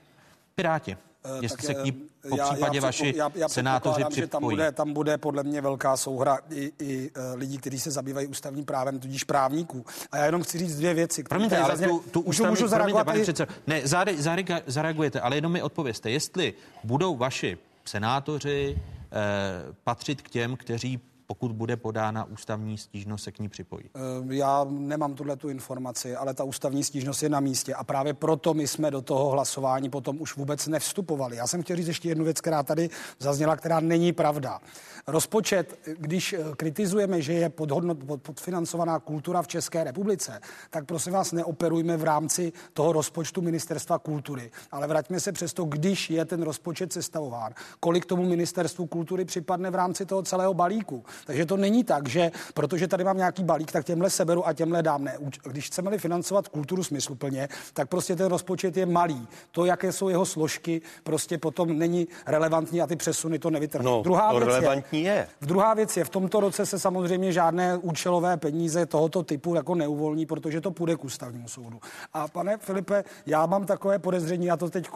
Piráti. 0.55 0.97
Eh, 1.25 1.39
Jestli 1.41 1.67
se 1.67 1.75
k 1.75 1.85
ní 1.85 1.93
eh, 2.25 2.29
po 2.29 2.37
já, 2.37 2.51
případě 2.51 2.79
já, 2.79 2.83
vaši 2.83 3.15
já, 3.17 3.31
já 3.35 3.49
senátoři 3.49 4.05
připojí. 4.05 4.17
Že 4.17 4.27
tam 4.27 4.43
bude, 4.43 4.73
tam 4.73 4.93
bude 4.93 5.19
podle 5.19 5.43
mě 5.43 5.61
velká 5.61 5.97
souhra 5.97 6.39
i, 6.51 6.73
i 6.79 7.11
uh, 7.11 7.39
lidí, 7.39 7.59
kteří 7.59 7.81
se 7.81 7.91
zabývají 7.91 8.27
ústavním 8.27 8.65
právem, 8.65 9.01
tudíž 9.01 9.25
právníků. 9.25 9.85
A 10.13 10.17
já 10.17 10.25
jenom 10.27 10.43
chci 10.43 10.59
říct 10.59 10.77
dvě 10.77 10.95
věci. 10.95 11.23
Promiňte, 11.23 11.59
ale 11.59 11.71
zazně, 11.71 11.89
tu, 11.89 12.05
tu 12.11 12.21
ústavní, 12.21 12.51
můžu 12.51 12.69
zareagovat 12.69 13.05
promiňte, 13.05 13.33
pane 13.33 13.47
předsedo, 13.47 13.53
ne, 13.67 13.89
zare, 13.89 14.17
zare, 14.17 14.45
zareagujete, 14.67 15.21
ale 15.21 15.37
jenom 15.37 15.53
mi 15.53 15.63
odpověste, 15.63 16.11
jestli 16.11 16.55
budou 16.85 17.17
vaši 17.17 17.59
senátoři 17.85 18.79
eh, 18.79 19.75
patřit 19.85 20.23
k 20.23 20.31
těm, 20.31 20.57
kteří 20.57 21.01
pokud 21.31 21.53
bude 21.53 21.77
podána 21.77 22.25
ústavní 22.25 22.79
stížnost, 22.79 23.25
se 23.25 23.33
k 23.33 23.39
ní 23.39 23.49
připojí? 23.49 23.85
Eh, 23.95 24.35
já 24.35 24.67
nemám 24.71 25.15
tuhle 25.15 25.37
tu 25.37 25.49
informaci, 25.49 26.17
ale 26.17 26.35
ta 26.35 26.45
ústavní 26.45 26.85
stížnost 26.85 27.23
je 27.23 27.29
na 27.29 27.41
místě 27.41 27.75
a 27.75 27.85
právě 27.85 28.15
proto 28.15 28.55
my 28.55 28.67
jsme 28.67 28.91
do 28.91 29.03
toho 29.03 29.31
hlasování 29.31 29.91
potom 29.91 30.21
už 30.21 30.37
vůbec 30.37 30.67
nevstupovali. 30.67 31.37
Já 31.37 31.47
jsem 31.47 31.63
chtěl 31.63 31.77
říct 31.77 31.87
ještě 31.87 32.09
jednu 32.09 32.25
věc, 32.25 32.41
která 32.41 32.63
tady 32.63 32.91
zazněla, 33.19 33.57
která 33.57 33.81
není 33.81 34.13
pravda. 34.13 34.61
Rozpočet, 35.07 35.79
když 35.99 36.33
eh, 36.33 36.39
kritizujeme, 36.57 37.23
že 37.23 37.33
je 37.33 37.49
podhodnot, 37.49 38.05
pod, 38.05 38.23
podfinancovaná 38.23 38.99
kultura 38.99 39.43
v 39.43 39.49
České 39.49 39.85
republice, 39.85 40.41
tak 40.71 40.85
prosím 40.85 41.13
vás 41.13 41.33
neoperujme 41.33 41.97
v 41.97 42.05
rámci 42.05 42.53
toho 42.73 42.93
rozpočtu 42.93 43.43
Ministerstva 43.43 43.99
kultury, 43.99 44.51
ale 44.71 44.87
vraťme 44.87 45.21
se 45.21 45.33
přesto, 45.33 45.65
když 45.65 46.11
je 46.11 46.25
ten 46.25 46.43
rozpočet 46.43 46.93
sestavován, 46.93 47.53
kolik 47.81 48.07
tomu 48.07 48.29
Ministerstvu 48.29 48.87
kultury 48.87 49.25
připadne 49.25 49.71
v 49.71 49.75
rámci 49.75 50.07
toho 50.07 50.23
celého 50.23 50.55
balíku. 50.55 51.05
Takže 51.27 51.47
to 51.47 51.57
není 51.57 51.85
tak, 51.85 52.09
že 52.09 52.31
protože 52.55 52.89
tady 52.89 53.05
mám 53.05 53.17
nějaký 53.17 53.45
balík, 53.45 53.73
tak 53.73 53.85
těmhle 53.85 54.11
seberu 54.11 54.47
a 54.47 54.53
těmhle 54.53 54.83
dám. 54.83 55.05
Ne. 55.05 55.19
Když 55.45 55.67
chceme 55.67 55.99
financovat 55.99 56.49
kulturu 56.49 56.85
smysluplně, 56.85 57.49
tak 57.75 57.89
prostě 57.89 58.17
ten 58.17 58.27
rozpočet 58.27 58.77
je 58.77 58.87
malý. 58.87 59.29
To, 59.51 59.65
jaké 59.65 59.93
jsou 59.93 60.09
jeho 60.09 60.27
složky, 60.27 60.83
prostě 61.05 61.39
potom 61.39 61.79
není 61.79 62.09
relevantní 62.27 62.83
a 62.83 62.87
ty 62.87 62.97
přesuny 62.97 63.39
to 63.39 63.51
nevytrhnou. 63.51 63.97
No, 63.97 64.03
druhá 64.03 64.33
věc 64.33 64.45
relevantní 64.45 65.03
je, 65.03 65.13
je. 65.13 65.29
V 65.41 65.47
druhá 65.47 65.75
věc 65.75 65.97
je, 65.97 66.05
v 66.05 66.09
tomto 66.09 66.41
roce 66.41 66.67
se 66.67 66.79
samozřejmě 66.79 67.33
žádné 67.33 67.77
účelové 67.77 68.37
peníze 68.37 68.87
tohoto 68.87 69.23
typu 69.23 69.55
jako 69.55 69.75
neuvolní, 69.75 70.27
protože 70.27 70.61
to 70.61 70.71
půjde 70.71 70.97
k 70.97 71.05
ústavnímu 71.05 71.49
soudu. 71.49 71.81
A 72.13 72.29
pane 72.29 72.59
Filipe, 72.59 73.05
já 73.27 73.47
mám 73.47 73.67
takové 73.67 73.99
podezření, 73.99 74.47
já 74.47 74.57
to 74.57 74.71
teď 74.71 74.89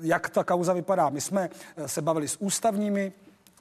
jak 0.00 0.30
ta 0.30 0.44
kauza 0.44 0.72
vypadá. 0.72 1.08
My 1.08 1.20
jsme 1.20 1.50
se 1.86 2.02
bavili 2.02 2.28
s 2.28 2.36
ústavními 2.40 3.12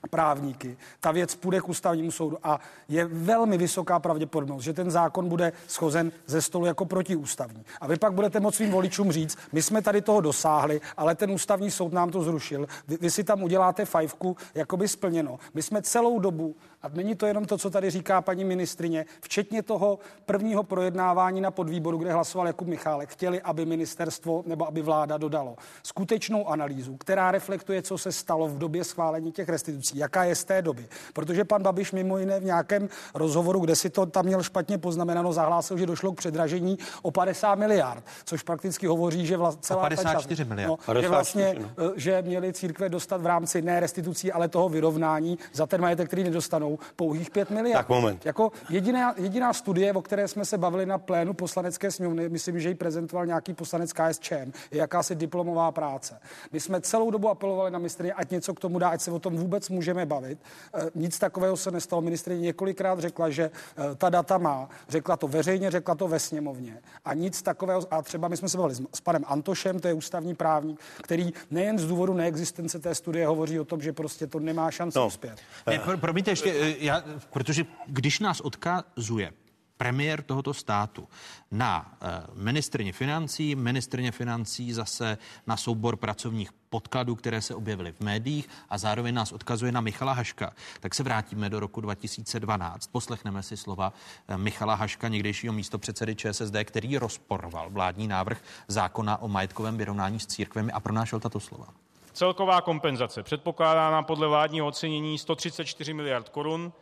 právníky. 0.09 0.77
Ta 0.99 1.11
věc 1.11 1.35
půjde 1.35 1.61
k 1.61 1.69
ústavnímu 1.69 2.11
soudu 2.11 2.37
a 2.43 2.59
je 2.87 3.05
velmi 3.05 3.57
vysoká 3.57 3.99
pravděpodobnost, 3.99 4.63
že 4.63 4.73
ten 4.73 4.91
zákon 4.91 5.29
bude 5.29 5.53
schozen 5.67 6.11
ze 6.25 6.41
stolu 6.41 6.65
jako 6.65 6.85
protiústavní. 6.85 7.65
A 7.81 7.87
vy 7.87 7.97
pak 7.97 8.13
budete 8.13 8.39
moct 8.39 8.55
svým 8.55 8.71
voličům 8.71 9.11
říct, 9.11 9.37
my 9.51 9.61
jsme 9.61 9.81
tady 9.81 10.01
toho 10.01 10.21
dosáhli, 10.21 10.81
ale 10.97 11.15
ten 11.15 11.31
ústavní 11.31 11.71
soud 11.71 11.93
nám 11.93 12.09
to 12.09 12.23
zrušil. 12.23 12.67
Vy, 12.87 12.97
vy 13.01 13.11
si 13.11 13.23
tam 13.23 13.43
uděláte 13.43 13.85
fajfku, 13.85 14.37
jako 14.55 14.77
by 14.77 14.87
splněno. 14.87 15.39
My 15.53 15.61
jsme 15.61 15.81
celou 15.81 16.19
dobu 16.19 16.55
a 16.83 16.89
není 16.89 17.15
to 17.15 17.25
jenom 17.25 17.45
to, 17.45 17.57
co 17.57 17.69
tady 17.69 17.89
říká 17.89 18.21
paní 18.21 18.45
ministrině, 18.45 19.05
včetně 19.21 19.63
toho 19.63 19.99
prvního 20.25 20.63
projednávání 20.63 21.41
na 21.41 21.51
podvýboru, 21.51 21.97
kde 21.97 22.13
hlasoval 22.13 22.47
Jakub 22.47 22.67
Michálek, 22.67 23.09
chtěli, 23.09 23.41
aby 23.41 23.65
ministerstvo 23.65 24.43
nebo 24.45 24.67
aby 24.67 24.81
vláda 24.81 25.17
dodalo 25.17 25.55
skutečnou 25.83 26.47
analýzu, 26.47 26.97
která 26.97 27.31
reflektuje, 27.31 27.81
co 27.81 27.97
se 27.97 28.11
stalo 28.11 28.47
v 28.47 28.57
době 28.57 28.83
schválení 28.83 29.31
těch 29.31 29.49
restitucí, 29.49 29.97
jaká 29.97 30.23
je 30.23 30.35
z 30.35 30.43
té 30.43 30.61
doby. 30.61 30.87
Protože 31.13 31.45
pan 31.45 31.63
Babiš 31.63 31.91
mimo 31.91 32.17
jiné 32.17 32.39
v 32.39 32.43
nějakém 32.43 32.89
rozhovoru, 33.13 33.59
kde 33.59 33.75
si 33.75 33.89
to 33.89 34.05
tam 34.05 34.25
měl 34.25 34.43
špatně 34.43 34.77
poznamenáno, 34.77 35.33
zahlásil, 35.33 35.77
že 35.77 35.85
došlo 35.85 36.11
k 36.11 36.17
předražení 36.17 36.77
o 37.01 37.11
50 37.11 37.55
miliard, 37.55 38.03
což 38.25 38.43
prakticky 38.43 38.87
hovoří, 38.87 39.25
že 39.25 39.37
vlast, 39.37 39.65
celá 39.65 39.81
54 39.81 40.43
ta 40.43 40.43
čas, 40.43 40.49
miliard. 40.49 40.87
No, 40.87 41.01
že 41.01 41.09
vlastně, 41.09 41.55
no. 41.59 41.69
Eh, 41.77 41.91
že 41.95 42.21
měli 42.21 42.53
církve 42.53 42.89
dostat 42.89 43.21
v 43.21 43.25
rámci 43.25 43.61
ne 43.61 43.79
restitucí, 43.79 44.31
ale 44.31 44.47
toho 44.47 44.69
vyrovnání 44.69 45.37
za 45.53 45.67
ten 45.67 45.81
majetek, 45.81 46.07
který 46.07 46.23
nedostanou 46.23 46.70
dostanou 46.71 46.93
pouhých 46.95 47.29
5 47.29 47.49
miliard. 47.49 47.77
Tak 47.77 47.89
moment. 47.89 48.25
Jako 48.25 48.51
jediná, 48.69 49.13
jediná 49.17 49.53
studie, 49.53 49.93
o 49.93 50.01
které 50.01 50.27
jsme 50.27 50.45
se 50.45 50.57
bavili 50.57 50.85
na 50.85 50.97
plénu 50.97 51.33
poslanecké 51.33 51.91
sněmovny, 51.91 52.29
myslím, 52.29 52.59
že 52.59 52.69
ji 52.69 52.75
prezentoval 52.75 53.25
nějaký 53.25 53.53
poslanec 53.53 53.93
KSČM, 53.93 54.51
je 54.71 54.77
jakási 54.77 55.15
diplomová 55.15 55.71
práce. 55.71 56.19
My 56.51 56.59
jsme 56.59 56.81
celou 56.81 57.11
dobu 57.11 57.29
apelovali 57.29 57.71
na 57.71 57.79
ministrině, 57.79 58.13
ať 58.13 58.31
něco 58.31 58.53
k 58.53 58.59
tomu 58.59 58.79
dá, 58.79 58.89
ať 58.89 59.01
se 59.01 59.11
o 59.11 59.19
tom 59.19 59.37
vůbec 59.37 59.69
můžeme 59.69 60.05
bavit. 60.05 60.39
E, 60.73 60.89
nic 60.95 61.19
takového 61.19 61.57
se 61.57 61.71
nestalo. 61.71 62.01
Ministrině 62.01 62.41
několikrát 62.41 62.99
řekla, 62.99 63.29
že 63.29 63.43
e, 63.43 63.95
ta 63.95 64.09
data 64.09 64.37
má. 64.37 64.69
Řekla 64.89 65.17
to 65.17 65.27
veřejně, 65.27 65.71
řekla 65.71 65.95
to 65.95 66.07
ve 66.07 66.19
sněmovně. 66.19 66.77
A 67.05 67.13
nic 67.13 67.41
takového, 67.41 67.81
a 67.91 68.01
třeba 68.01 68.27
my 68.27 68.37
jsme 68.37 68.49
se 68.49 68.57
bavili 68.57 68.75
s, 68.75 68.81
s 68.93 69.01
panem 69.01 69.23
Antošem, 69.27 69.79
to 69.79 69.87
je 69.87 69.93
ústavní 69.93 70.35
právník, 70.35 70.79
který 71.01 71.33
nejen 71.51 71.79
z 71.79 71.87
důvodu 71.87 72.13
neexistence 72.13 72.79
té 72.79 72.95
studie 72.95 73.27
hovoří 73.27 73.59
o 73.59 73.65
tom, 73.65 73.81
že 73.81 73.93
prostě 73.93 74.27
to 74.27 74.39
nemá 74.39 74.71
šanci 74.71 74.97
no. 74.97 75.07
uspět. 75.07 75.39
Ne, 75.67 75.81
promiňte, 75.97 76.31
ještě 76.31 76.51
Eh, 76.51 76.60
já, 76.79 77.03
protože 77.29 77.65
když 77.87 78.19
nás 78.19 78.41
odkazuje 78.41 79.33
premiér 79.81 80.21
tohoto 80.21 80.53
státu 80.53 81.07
na 81.51 81.97
eh, 82.01 82.07
ministrně 82.33 82.93
financí, 82.93 83.55
ministrně 83.55 84.11
financí 84.11 84.73
zase 84.73 85.17
na 85.47 85.57
soubor 85.57 85.95
pracovních 85.95 86.51
podkladů, 86.69 87.15
které 87.15 87.41
se 87.41 87.55
objevily 87.55 87.91
v 87.91 87.99
médiích 87.99 88.49
a 88.69 88.77
zároveň 88.77 89.15
nás 89.15 89.31
odkazuje 89.31 89.71
na 89.71 89.81
Michala 89.81 90.13
Haška. 90.13 90.53
Tak 90.79 90.95
se 90.95 91.03
vrátíme 91.03 91.49
do 91.49 91.59
roku 91.59 91.81
2012. 91.81 92.87
Poslechneme 92.87 93.43
si 93.43 93.57
slova 93.57 93.93
eh, 94.27 94.37
Michala 94.37 94.75
Haška, 94.75 95.07
někdejšího 95.07 95.53
místo 95.53 95.79
předsedy 95.79 96.15
ČSSD, 96.15 96.55
který 96.63 96.97
rozporoval 96.97 97.69
vládní 97.69 98.07
návrh 98.07 98.41
zákona 98.67 99.17
o 99.21 99.27
majetkovém 99.27 99.77
vyrovnání 99.77 100.19
s 100.19 100.27
církvemi 100.27 100.71
a 100.71 100.79
pronášel 100.79 101.19
tato 101.19 101.39
slova. 101.39 101.67
Celková 102.13 102.61
kompenzace 102.61 103.23
předpokládána 103.23 104.03
podle 104.03 104.27
vládního 104.27 104.67
ocenění 104.67 105.17
134 105.17 105.93
miliard 105.93 106.29
korun, 106.29 106.73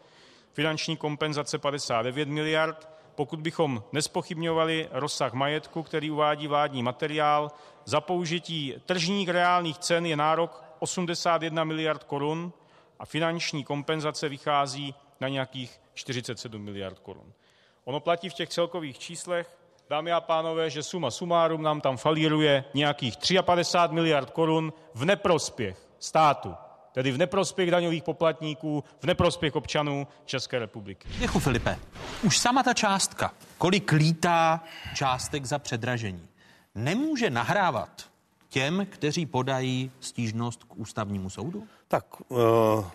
finanční 0.53 0.97
kompenzace 0.97 1.57
59 1.57 2.29
miliard. 2.29 2.89
Pokud 3.15 3.39
bychom 3.39 3.83
nespochybňovali 3.91 4.89
rozsah 4.91 5.33
majetku, 5.33 5.83
který 5.83 6.11
uvádí 6.11 6.47
vládní 6.47 6.83
materiál, 6.83 7.51
za 7.85 8.01
použití 8.01 8.75
tržních 8.85 9.29
reálných 9.29 9.77
cen 9.77 10.05
je 10.05 10.17
nárok 10.17 10.63
81 10.79 11.63
miliard 11.63 12.03
korun 12.03 12.53
a 12.99 13.05
finanční 13.05 13.63
kompenzace 13.63 14.29
vychází 14.29 14.95
na 15.21 15.27
nějakých 15.27 15.81
47 15.93 16.61
miliard 16.61 16.99
korun. 16.99 17.33
Ono 17.85 17.99
platí 17.99 18.29
v 18.29 18.33
těch 18.33 18.49
celkových 18.49 18.99
číslech, 18.99 19.58
dámy 19.89 20.11
a 20.11 20.21
pánové, 20.21 20.69
že 20.69 20.83
suma 20.83 21.11
sumárum 21.11 21.63
nám 21.63 21.81
tam 21.81 21.97
falíruje 21.97 22.63
nějakých 22.73 23.13
53 23.41 23.95
miliard 23.95 24.29
korun 24.29 24.73
v 24.93 25.05
neprospěch 25.05 25.77
státu, 25.99 26.55
tedy 26.91 27.11
v 27.11 27.17
neprospěch 27.17 27.71
daňových 27.71 28.03
poplatníků, 28.03 28.83
v 28.99 29.03
neprospěch 29.03 29.55
občanů 29.55 30.07
České 30.25 30.59
republiky. 30.59 31.09
Děkuji, 31.19 31.39
Filipe. 31.39 31.77
Už 32.23 32.37
sama 32.37 32.63
ta 32.63 32.73
částka, 32.73 33.33
kolik 33.57 33.91
lítá 33.91 34.63
částek 34.95 35.45
za 35.45 35.59
předražení, 35.59 36.27
nemůže 36.75 37.29
nahrávat 37.29 38.09
těm, 38.49 38.87
kteří 38.89 39.25
podají 39.25 39.91
stížnost 39.99 40.63
k 40.63 40.77
ústavnímu 40.77 41.29
soudu? 41.29 41.67
Tak, 41.91 42.05
uh, 42.27 42.37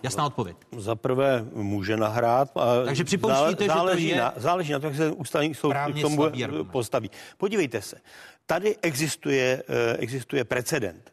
Jasná 0.03 0.25
odpověď. 0.25 0.57
Za 0.77 0.95
prvé 0.95 1.45
může 1.53 1.97
nahrát. 1.97 2.57
A 2.57 2.85
Takže 2.85 3.03
připouštíte, 3.03 3.63
že 3.63 3.69
to 3.69 3.75
záleží 3.75 4.07
je 4.07 4.17
na, 4.17 4.33
záleží 4.37 4.71
na 4.73 4.79
to, 4.79 4.85
jak 4.85 4.95
se 4.95 5.11
ústavní 5.11 5.55
soud 5.55 5.73
k 5.73 6.01
tomu 6.01 6.29
postaví. 6.63 7.11
Podívejte 7.37 7.81
se, 7.81 7.97
tady 8.45 8.75
existuje, 8.81 9.63
eh, 9.67 9.97
existuje 9.97 10.43
precedent 10.43 11.11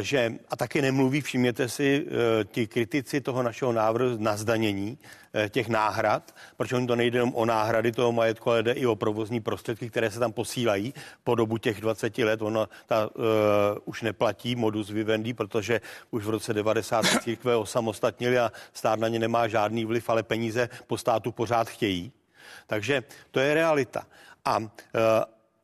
že, 0.00 0.34
a 0.50 0.56
taky 0.56 0.82
nemluví, 0.82 1.20
všimněte 1.20 1.68
si, 1.68 2.06
eh, 2.06 2.44
ti 2.44 2.66
kritici 2.66 3.20
toho 3.20 3.42
našeho 3.42 3.72
návrhu 3.72 4.16
na 4.18 4.36
zdanění 4.36 4.98
eh, 5.34 5.48
těch 5.48 5.68
náhrad, 5.68 6.34
protože 6.56 6.76
oni 6.76 6.86
to 6.86 6.96
nejde 6.96 7.18
jenom 7.18 7.34
o 7.34 7.44
náhrady 7.44 7.92
toho 7.92 8.12
majetku, 8.12 8.50
ale 8.50 8.62
jde 8.62 8.72
i 8.72 8.86
o 8.86 8.96
provozní 8.96 9.40
prostředky, 9.40 9.90
které 9.90 10.10
se 10.10 10.18
tam 10.18 10.32
posílají 10.32 10.94
po 11.24 11.34
dobu 11.34 11.58
těch 11.58 11.80
20 11.80 12.18
let. 12.18 12.42
Ona 12.42 12.68
ta, 12.86 13.06
uh, 13.06 13.22
už 13.84 14.02
neplatí 14.02 14.56
modus 14.56 14.90
vivendi, 14.90 15.34
protože 15.34 15.80
už 16.10 16.24
v 16.24 16.30
roce 16.30 16.54
90 16.54 17.02
se 17.02 17.18
církve 17.22 17.56
osamostatnili 17.56 18.38
a 18.38 18.52
stát 18.72 19.00
na 19.00 19.08
ně 19.08 19.18
nemá 19.18 19.48
žádný 19.48 19.84
vliv, 19.84 20.10
ale 20.10 20.22
peníze 20.22 20.68
po 20.86 20.98
státu 20.98 21.32
pořád 21.32 21.68
chtějí. 21.68 22.12
Takže 22.66 23.02
to 23.30 23.40
je 23.40 23.54
realita. 23.54 24.06
A 24.44 24.58
uh, 24.58 24.68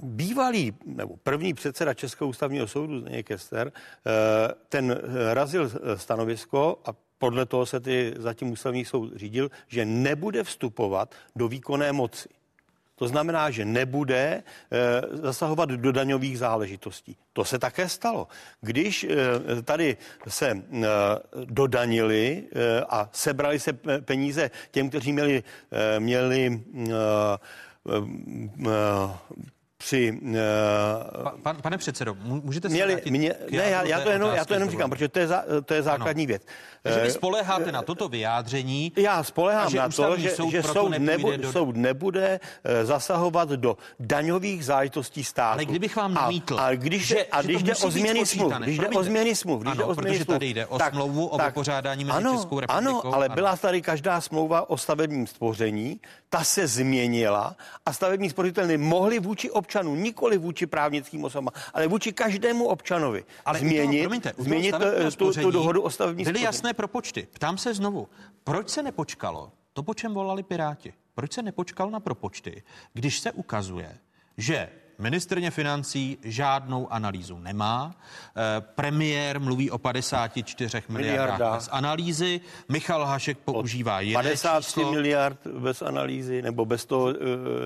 bývalý 0.03 0.75
nebo 0.85 1.17
první 1.17 1.55
předseda 1.55 1.95
Českého 1.95 2.29
ústavního 2.29 2.67
soudu, 2.67 3.01
Zdeněk 3.01 3.27
Kester, 3.27 3.73
eh, 3.73 4.11
ten 4.69 4.93
eh, 4.93 5.35
razil 5.35 5.71
eh, 5.75 5.99
stanovisko 5.99 6.79
a 6.85 6.91
podle 7.19 7.47
toho 7.47 7.67
se 7.67 7.81
ty 7.81 8.15
zatím 8.19 8.51
ústavní 8.51 8.85
soud 8.85 9.17
řídil, 9.17 9.51
že 9.69 9.85
nebude 9.85 10.45
vstupovat 10.45 11.15
do 11.37 11.49
výkonné 11.49 11.93
moci. 11.93 12.29
To 12.95 13.09
znamená, 13.09 13.51
že 13.51 13.65
nebude 13.65 14.43
zasahovat 15.13 15.69
do 15.69 15.93
daňových 15.93 16.39
záležitostí. 16.39 17.17
To 17.33 17.45
se 17.45 17.59
také 17.59 17.89
stalo. 17.89 18.29
Když 18.61 19.07
tady 19.65 19.97
se 20.29 20.63
dodanili 21.45 22.45
a 22.89 23.09
sebrali 23.13 23.61
se 23.61 23.73
peníze 24.01 24.51
těm, 24.71 24.89
kteří 24.89 25.13
měli, 25.13 25.43
měli 25.99 26.63
při... 29.79 30.21
Pa, 31.23 31.33
pan, 31.43 31.57
pane 31.63 31.79
předsedo, 31.79 32.15
můžete 32.21 32.69
se 32.69 32.75
měli, 32.75 32.93
vrátit 32.95 33.11
mě, 33.11 33.35
ne, 33.51 33.71
já, 33.71 33.83
já, 33.83 34.01
to 34.01 34.11
jenom, 34.11 34.31
já 34.35 34.45
to 34.45 34.55
jenom 34.55 34.71
říkám, 34.71 34.91
protože 34.91 35.09
to 35.09 35.19
je, 35.19 35.27
za, 35.27 35.45
to 35.65 35.75
je 35.75 35.83
základní 35.83 36.23
ano. 36.25 36.29
věc. 36.29 36.43
Takže 36.83 37.01
vy 37.01 37.09
Eh, 37.09 37.11
spoleháte 37.11 37.73
na 37.73 37.83
toto 37.83 38.09
vyjádření. 38.09 38.93
Já 38.97 39.23
spolehám 39.23 39.71
že 39.71 39.79
na 39.79 39.89
to, 39.89 40.17
že, 40.17 40.31
soud 40.31 40.51
že 40.51 40.63
soud, 40.63 40.89
nebu, 40.99 41.37
do- 41.37 41.53
soud 41.53 41.77
nebude 41.77 42.41
eh, 42.65 42.85
zasahovat 42.85 43.49
do 43.49 43.77
daňových 44.01 44.65
záležitostí 44.65 45.25
státu. 45.25 45.53
Ale 45.53 45.65
kdybych 45.65 45.97
vám 45.97 46.15
namítl, 46.15 46.61
a, 46.61 46.67
a 46.67 46.75
když, 46.75 47.07
že- 47.07 47.25
a 47.25 47.43
že 47.43 47.49
když 47.49 47.63
to 47.63 47.67
jde 47.67 47.75
o 47.77 47.91
změny 47.91 48.27
smluv, 48.27 48.53
když 48.55 48.79
jde 48.79 48.89
o 48.89 49.03
změny 49.03 49.35
smluv, 49.37 49.61
když 49.63 49.71
Ano, 49.73 49.79
jde 49.79 49.85
o 49.85 49.95
změny 49.95 50.11
protože 50.11 50.25
smluv, 50.25 50.35
tady 50.35 50.47
jde 50.55 50.67
o 50.67 50.79
smlouvu 50.91 51.27
o 51.27 51.39
vypořádání 51.45 52.05
mezi 52.05 52.17
ano, 52.17 52.33
Českou 52.33 52.57
Ano, 52.69 52.91
republikou, 52.91 53.15
ale 53.15 53.27
ano. 53.27 53.35
byla 53.35 53.57
tady 53.57 53.83
každá 53.83 54.21
smlouva 54.21 54.71
o 54.71 54.77
stavebním 54.77 55.27
stvoření, 55.27 56.01
ta 56.31 56.45
se 56.45 56.67
změnila 56.67 57.57
a 57.87 57.93
stavební 57.93 58.31
spořitelny 58.31 58.77
mohly 58.77 59.19
vůči 59.19 59.51
občanům, 59.51 59.68
nikoli 59.97 60.39
vůči 60.39 60.67
právnickým 60.67 61.25
osobám, 61.25 61.49
ale 61.75 61.87
vůči 61.87 62.13
každému 62.13 62.67
občanovi 62.67 63.25
Ale 63.45 63.59
u 63.59 63.63
toho- 63.63 63.71
změnit, 63.71 64.01
promiňte, 64.03 64.33
změnit 64.39 64.75
eh, 64.81 65.11
tu, 65.11 65.33
tu 65.33 65.51
dohodu 65.51 65.83
o 65.83 65.91
stavebním 65.91 66.25
Byly 66.25 66.35
spoření. 66.35 66.45
jasné 66.45 66.75
propočty. 66.75 67.29
Ptám 67.33 67.59
se 67.59 67.75
znovu, 67.75 68.09
proč 68.45 68.69
se 68.69 68.83
nepočkalo 68.83 69.53
to, 69.73 69.83
po 69.83 69.95
čem 69.95 70.15
volali 70.15 70.43
Piráti? 70.43 70.93
Proč 71.15 71.33
se 71.33 71.43
nepočkal 71.43 71.91
na 71.91 72.01
propočty, 72.01 72.63
když 72.93 73.19
se 73.21 73.33
ukazuje, 73.33 73.99
že 74.37 74.69
ministrně 74.99 75.51
financí 75.51 76.19
žádnou 76.23 76.93
analýzu 76.93 77.39
nemá, 77.39 77.95
eh, 78.37 78.41
premiér 78.61 79.41
mluví 79.41 79.71
o 79.71 79.79
54 79.79 80.83
miliardách 80.89 81.29
Miliarda. 81.29 81.55
bez 81.57 81.69
analýzy, 81.73 82.41
Michal 82.69 83.05
Hašek 83.05 83.39
používá 83.39 84.01
jiné 84.01 84.15
53 84.23 84.67
číslo. 84.81 84.93
miliard 84.93 85.47
bez 85.47 85.83
analýzy, 85.83 86.43
nebo 86.43 86.65
bez 86.65 86.87
toho... 86.87 87.05
Uh, 87.05 87.13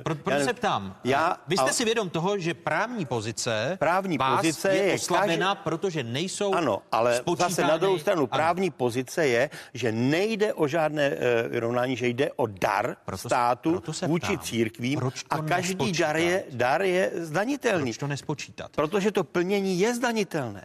Pro, 0.03 0.15
proč 0.15 0.43
se 0.45 0.53
ptám? 0.53 0.97
Já, 1.05 1.37
Vy 1.49 1.57
jste 1.57 1.71
a- 1.71 1.73
si 1.73 1.85
vědom 1.85 2.11
toho, 2.11 2.39
že 2.39 2.55
právní 2.55 3.07
pozice 3.07 3.77
Právní 3.79 4.19
vás 4.19 4.37
pozice 4.37 4.69
je 4.75 4.83
je 4.85 4.95
oslabena, 4.95 5.55
protože 5.55 6.03
nejsou 6.03 6.55
Ano, 6.55 6.83
ale 6.93 7.17
spočítány- 7.17 7.55
zase 7.55 7.63
na 7.63 7.77
druhou 7.77 7.99
stranu 7.99 8.19
Ano. 8.21 8.27
právní 8.27 8.71
pozice 8.71 9.27
je, 9.27 9.51
že 9.75 9.93
nejde 9.93 10.55
o 10.55 10.69
žádné 10.69 11.11
uh, 11.11 11.17
vyrovnání, 11.51 11.97
že 11.97 12.09
jde 12.09 12.33
o 12.37 12.47
dar 12.47 12.97
Proto 13.05 13.29
státu 13.29 13.71
proto 13.71 13.93
se 13.93 14.07
vůči 14.07 14.27
ptám, 14.33 14.39
církvím 14.39 15.01
a 15.31 15.39
každý 15.39 15.75
nespočítat? 15.75 16.07
dar 16.07 16.17
je, 16.17 16.45
dar 16.51 16.83
je 16.83 17.11
zdanitelný. 17.27 17.91
Proč 17.91 17.99
to 17.99 18.07
nespočítat? 18.07 18.71
Protože 18.77 19.11
to 19.13 19.25
plnění 19.25 19.79
je 19.79 19.95
zdanitelné. 19.95 20.65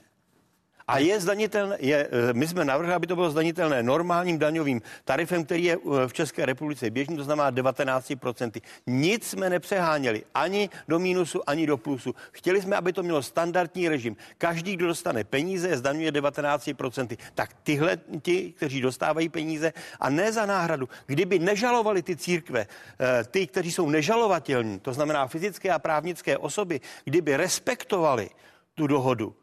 A 0.87 0.99
je 0.99 1.19
zdanitelné, 1.19 1.77
je, 1.79 2.07
eh, 2.11 2.33
my 2.33 2.47
jsme 2.47 2.65
navrhli, 2.65 2.93
aby 2.93 3.07
to 3.07 3.15
bylo 3.15 3.29
zdanitelné 3.29 3.83
normálním 3.83 4.39
daňovým 4.39 4.81
tarifem, 5.03 5.43
který 5.43 5.63
je 5.63 5.75
eh, 5.75 6.07
v 6.07 6.13
České 6.13 6.45
republice 6.45 6.89
běžný, 6.89 7.17
to 7.17 7.23
znamená 7.23 7.51
19%. 7.51 8.61
Nic 8.87 9.27
jsme 9.27 9.49
nepřeháněli, 9.49 10.23
ani 10.33 10.69
do 10.87 10.99
mínusu, 10.99 11.49
ani 11.49 11.67
do 11.67 11.77
plusu. 11.77 12.15
Chtěli 12.31 12.61
jsme, 12.61 12.75
aby 12.75 12.93
to 12.93 13.03
mělo 13.03 13.23
standardní 13.23 13.89
režim. 13.89 14.15
Každý, 14.37 14.75
kdo 14.75 14.87
dostane 14.87 15.23
peníze, 15.23 15.77
zdaňuje 15.77 16.11
19%. 16.11 17.17
Tak 17.35 17.53
tyhle, 17.63 17.97
ti, 18.21 18.53
kteří 18.57 18.81
dostávají 18.81 19.29
peníze, 19.29 19.73
a 19.99 20.09
ne 20.09 20.31
za 20.31 20.45
náhradu, 20.45 20.89
kdyby 21.05 21.39
nežalovali 21.39 22.01
ty 22.03 22.15
církve, 22.15 22.63
eh, 22.63 23.23
ty, 23.23 23.47
kteří 23.47 23.71
jsou 23.71 23.89
nežalovatelní, 23.89 24.79
to 24.79 24.93
znamená 24.93 25.27
fyzické 25.27 25.69
a 25.69 25.79
právnické 25.79 26.37
osoby, 26.37 26.79
kdyby 27.03 27.37
respektovali 27.37 28.29
tu 28.75 28.87
dohodu, 28.87 29.35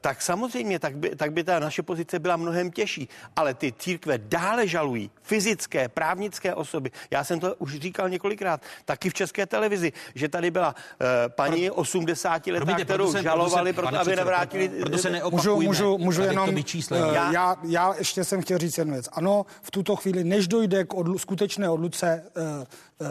tak 0.00 0.22
samozřejmě, 0.22 0.78
tak 0.78 0.96
by, 0.96 1.16
tak 1.16 1.32
by 1.32 1.44
ta 1.44 1.58
naše 1.58 1.82
pozice 1.82 2.18
byla 2.18 2.36
mnohem 2.36 2.70
těžší. 2.70 3.08
Ale 3.36 3.54
ty 3.54 3.72
církve 3.78 4.18
dále 4.18 4.68
žalují 4.68 5.10
fyzické, 5.22 5.88
právnické 5.88 6.54
osoby. 6.54 6.90
Já 7.10 7.24
jsem 7.24 7.40
to 7.40 7.54
už 7.54 7.78
říkal 7.78 8.08
několikrát, 8.08 8.62
taky 8.84 9.10
v 9.10 9.14
české 9.14 9.46
televizi, 9.46 9.92
že 10.14 10.28
tady 10.28 10.50
byla 10.50 10.74
uh, 10.74 11.06
paní 11.28 11.70
80 11.70 12.46
letá, 12.46 12.64
Promiňte, 12.64 12.84
kterou 12.84 13.04
proto 13.04 13.18
se- 13.18 13.22
žalovali, 13.22 13.72
proto 13.72 13.88
proto, 13.88 14.00
aby 14.00 14.16
nevrátili... 14.16 14.68
proto 14.68 14.98
se 14.98 15.22
Můžu, 15.30 15.60
můžu, 15.60 15.98
můžu 15.98 16.22
jenom, 16.22 16.50
eh, 16.90 16.98
Já- 17.14 17.32
já, 17.32 17.56
já 17.64 17.94
ještě 17.98 18.24
jsem 18.24 18.42
chtěl 18.42 18.58
říct 18.58 18.78
jednu 18.78 18.92
věc. 18.92 19.08
Ano, 19.12 19.46
v 19.62 19.70
tuto 19.70 19.96
chvíli, 19.96 20.24
než 20.24 20.48
dojde 20.48 20.84
k 20.84 20.94
odlu, 20.94 21.18
skutečné 21.18 21.70
odluce 21.70 22.24
eh, 22.36 22.42
eh, 22.62 22.66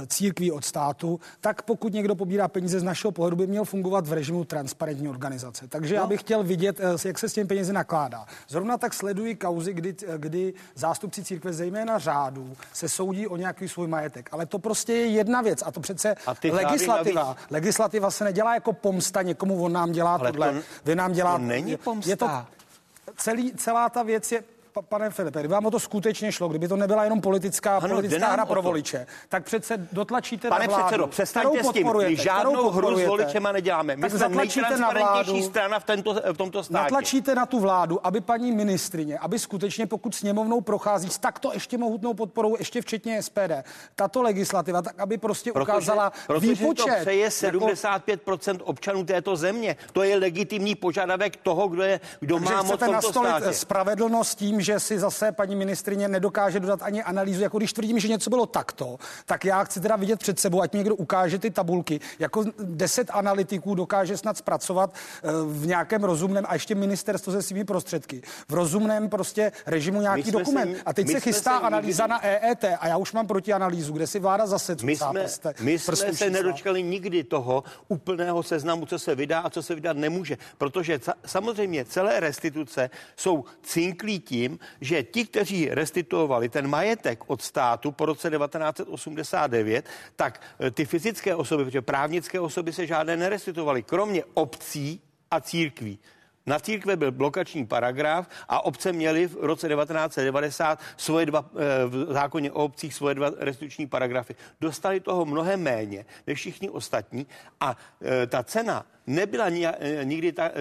církví 0.07 0.51
od 0.51 0.65
státu, 0.65 1.19
tak 1.41 1.61
pokud 1.61 1.93
někdo 1.93 2.15
pobírá 2.15 2.47
peníze 2.47 2.79
z 2.79 2.83
našeho 2.83 3.11
pohledu, 3.11 3.35
by 3.37 3.47
měl 3.47 3.65
fungovat 3.65 4.07
v 4.07 4.13
režimu 4.13 4.45
transparentní 4.45 5.09
organizace. 5.09 5.67
Takže 5.67 5.95
no. 5.95 6.01
já 6.01 6.07
bych 6.07 6.19
chtěl 6.19 6.43
vidět, 6.43 6.79
eh, 6.79 7.07
jak 7.07 7.19
se 7.19 7.29
s 7.29 7.33
těmi 7.33 7.47
penězi 7.47 7.73
nakládá. 7.73 8.25
Zrovna 8.47 8.77
tak 8.77 8.93
sleduji 8.93 9.35
kauzy, 9.35 9.73
kdy, 9.73 9.95
eh, 10.07 10.17
kdy 10.17 10.53
zástupci 10.75 11.23
církve, 11.23 11.53
zejména 11.53 11.99
řádů, 11.99 12.53
se 12.73 12.89
soudí 12.89 13.27
o 13.27 13.37
nějaký 13.37 13.67
svůj 13.69 13.87
majetek. 13.87 14.29
Ale 14.31 14.45
to 14.45 14.59
prostě 14.59 14.93
je 14.93 15.05
jedna 15.07 15.41
věc 15.41 15.63
a 15.65 15.71
to 15.71 15.79
přece 15.79 16.15
A 16.27 16.35
legislativa. 16.51 17.23
navíc- 17.23 17.37
Legislativa 17.51 18.11
se 18.11 18.23
nedělá 18.23 18.53
jako 18.53 18.73
pomsta 18.73 19.21
někomu, 19.21 19.63
on 19.63 19.73
nám 19.73 19.91
dělá 19.91 20.15
Ale 20.15 20.31
tohle, 20.31 20.53
to- 20.53 20.59
vy 20.85 20.95
nám 20.95 21.11
děláte. 21.13 21.39
to 21.43 21.47
není 21.47 21.71
Je 21.71 21.77
pomsta. 21.77 22.15
to, 22.15 23.11
celý, 23.17 23.53
celá 23.53 23.89
ta 23.89 24.03
věc 24.03 24.31
je, 24.31 24.43
pa- 24.81 24.97
pane 24.97 25.09
Filipe, 25.09 25.39
kdyby 25.39 25.51
vám 25.53 25.65
o 25.65 25.71
to 25.71 25.79
skutečně 25.79 26.31
šlo, 26.31 26.47
kdyby 26.49 26.67
to 26.67 26.75
nebyla 26.75 27.03
jenom 27.03 27.21
politická, 27.21 27.77
Ano, 27.77 27.89
politická 27.95 28.27
hra 28.27 28.45
pro 28.45 28.61
voliče, 28.61 29.07
tak 29.29 29.43
přece 29.43 29.87
dotlačíte 29.91 30.49
Pane 30.49 30.67
na 30.67 30.73
vládu, 30.77 30.83
předsedo, 30.83 30.97
kterou 30.97 31.07
přestaňte 31.07 31.63
s 31.63 31.71
tím. 31.71 31.93
My 32.07 32.15
žádnou 32.15 32.69
hru 32.69 32.99
s 32.99 33.05
voličema 33.05 33.51
neděláme. 33.51 33.95
My 33.95 34.01
Tak 34.01 34.11
jsme 34.11 34.29
nejtransparentnější 34.29 35.31
vládu, 35.31 35.43
strana 35.49 35.79
v, 35.79 35.83
tento, 35.83 36.13
v 36.33 36.37
tomto 36.37 36.63
státě. 36.63 36.83
Natlačíte 36.83 37.35
na 37.35 37.45
tu 37.45 37.59
vládu, 37.59 38.07
aby 38.07 38.21
paní 38.21 38.51
ministrině, 38.51 39.17
aby 39.19 39.39
skutečně, 39.39 39.87
pokud 39.87 40.15
sněmovnou 40.15 40.61
prochází 40.61 41.09
s 41.09 41.17
takto 41.17 41.53
ještě 41.53 41.77
mohutnou 41.77 42.13
podporou, 42.13 42.55
ještě 42.57 42.81
včetně 42.81 43.21
SPD, 43.23 43.63
tato 43.95 44.21
legislativa, 44.21 44.81
tak 44.81 44.99
aby 44.99 45.17
prostě 45.17 45.51
ukázala 45.51 46.11
protože 46.27 46.47
výpočet. 46.53 46.85
to 46.95 47.01
přeje 47.01 47.29
jako- 47.43 47.65
75% 47.67 48.61
občanů 48.63 49.03
této 49.03 49.35
země. 49.35 49.75
To 49.93 50.03
je 50.03 50.17
legitimní 50.17 50.75
požadavek 50.75 51.35
toho, 51.35 51.67
kdo, 51.67 51.83
je, 51.83 51.99
kdo 52.19 52.35
Takže 52.39 52.53
má 52.53 52.61
moc 52.61 52.81
v 52.81 52.85
tomto 52.85 53.09
státě. 53.11 53.53
spravedlnost 53.53 54.37
tím, 54.37 54.61
že 54.67 54.79
si 54.79 54.99
zase 54.99 55.31
paní 55.31 55.55
ministrině 55.55 56.07
nedokáže 56.07 56.59
dodat 56.59 56.79
ani 56.83 57.03
analýzu. 57.03 57.41
Jako 57.41 57.57
když 57.57 57.73
tvrdím, 57.73 57.99
že 57.99 58.07
něco 58.07 58.29
bylo 58.29 58.45
takto, 58.45 58.97
tak 59.25 59.45
já 59.45 59.63
chci 59.63 59.79
teda 59.79 59.95
vidět 59.95 60.19
před 60.19 60.39
sebou, 60.39 60.61
ať 60.61 60.73
mi 60.73 60.77
někdo 60.79 60.95
ukáže 60.95 61.39
ty 61.39 61.51
tabulky. 61.51 61.99
Jako 62.19 62.43
deset 62.59 63.07
analytiků 63.13 63.75
dokáže 63.75 64.17
snad 64.17 64.37
zpracovat 64.37 64.93
eh, 64.93 65.27
v 65.47 65.67
nějakém 65.67 66.03
rozumném, 66.03 66.45
a 66.47 66.53
ještě 66.53 66.75
ministerstvo 66.75 67.33
se 67.33 67.41
svými 67.41 67.63
prostředky, 67.65 68.21
v 68.49 68.53
rozumném 68.53 69.09
prostě 69.09 69.51
režimu 69.65 70.01
nějaký 70.01 70.31
dokument. 70.31 70.75
se- 70.75 70.83
a 70.85 70.93
teď 70.93 71.07
se 71.11 71.19
chystá 71.19 71.57
analýza 71.57 72.03
nikdy- 72.03 72.11
na 72.11 72.25
EET 72.25 72.63
a 72.79 72.87
já 72.87 72.97
už 72.97 73.13
mám 73.13 73.27
proti 73.27 73.53
analýzu, 73.53 73.93
kde 73.93 74.07
si 74.07 74.19
vláda 74.19 74.47
zase 74.47 74.75
My 74.83 74.95
jsme, 74.95 75.07
prste- 75.23 75.53
my 75.61 75.79
jsme 75.79 75.95
se 75.95 76.09
čísla. 76.09 76.29
nedočkali 76.29 76.83
nikdy 76.83 77.23
toho 77.23 77.63
úplného 77.87 78.43
seznamu, 78.43 78.85
co 78.85 78.99
se 78.99 79.15
vydá 79.15 79.39
a 79.39 79.49
co 79.49 79.63
se 79.63 79.75
vydat 79.75 79.97
nemůže. 79.97 80.37
Protože 80.57 80.97
ca- 80.99 81.13
samozřejmě 81.25 81.85
celé 81.85 82.19
restituce 82.19 82.89
jsou 83.15 83.45
cinklí 83.63 84.19
tím, 84.19 84.46
tvrdím, 84.47 84.59
že 84.81 85.03
ti, 85.03 85.25
kteří 85.25 85.69
restituovali 85.69 86.49
ten 86.49 86.67
majetek 86.67 87.23
od 87.27 87.41
státu 87.41 87.91
po 87.91 88.05
roce 88.05 88.29
1989, 88.29 89.85
tak 90.15 90.41
eh, 90.59 90.71
ty 90.71 90.85
fyzické 90.85 91.35
osoby, 91.35 91.65
protože 91.65 91.81
právnické 91.81 92.39
osoby 92.39 92.73
se 92.73 92.87
žádné 92.87 93.17
nerestituovaly, 93.17 93.83
kromě 93.83 94.23
obcí 94.33 95.01
a 95.31 95.41
církví. 95.41 95.99
Na 96.47 96.59
církve 96.59 96.95
byl 96.95 97.11
blokační 97.11 97.65
paragraf 97.65 98.29
a 98.47 98.65
obce 98.65 98.93
měly 98.93 99.27
v 99.27 99.35
roce 99.35 99.67
1990 99.67 100.79
svoje 100.97 101.25
dva, 101.25 101.45
eh, 101.55 101.85
v 101.85 102.13
zákoně 102.13 102.51
o 102.51 102.63
obcích 102.63 102.93
svoje 102.93 103.15
dva 103.15 103.31
restituční 103.37 103.87
paragrafy. 103.87 104.35
Dostali 104.61 104.99
toho 104.99 105.25
mnohem 105.25 105.61
méně 105.61 106.05
než 106.27 106.39
všichni 106.39 106.69
ostatní 106.69 107.27
a 107.59 107.77
eh, 108.01 108.27
ta 108.27 108.43
cena 108.43 108.85
nebyla 109.07 109.45
eh, 109.47 109.99
nikdy 110.03 110.31
ta, 110.31 110.51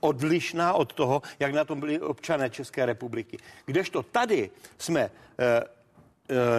odlišná 0.00 0.72
od 0.72 0.92
toho, 0.92 1.22
jak 1.38 1.52
na 1.52 1.64
tom 1.64 1.80
byli 1.80 2.00
občané 2.00 2.50
České 2.50 2.86
republiky. 2.86 3.38
Kdežto 3.66 4.02
tady 4.02 4.50
jsme 4.78 5.10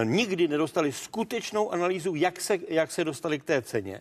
nikdy 0.04 0.48
nedostali 0.48 0.92
skutečnou 0.92 1.70
analýzu, 1.70 2.14
jak 2.14 2.40
se, 2.40 2.58
jak 2.68 2.90
se 2.90 3.04
dostali 3.04 3.38
k 3.38 3.44
té 3.44 3.62
ceně. 3.62 4.00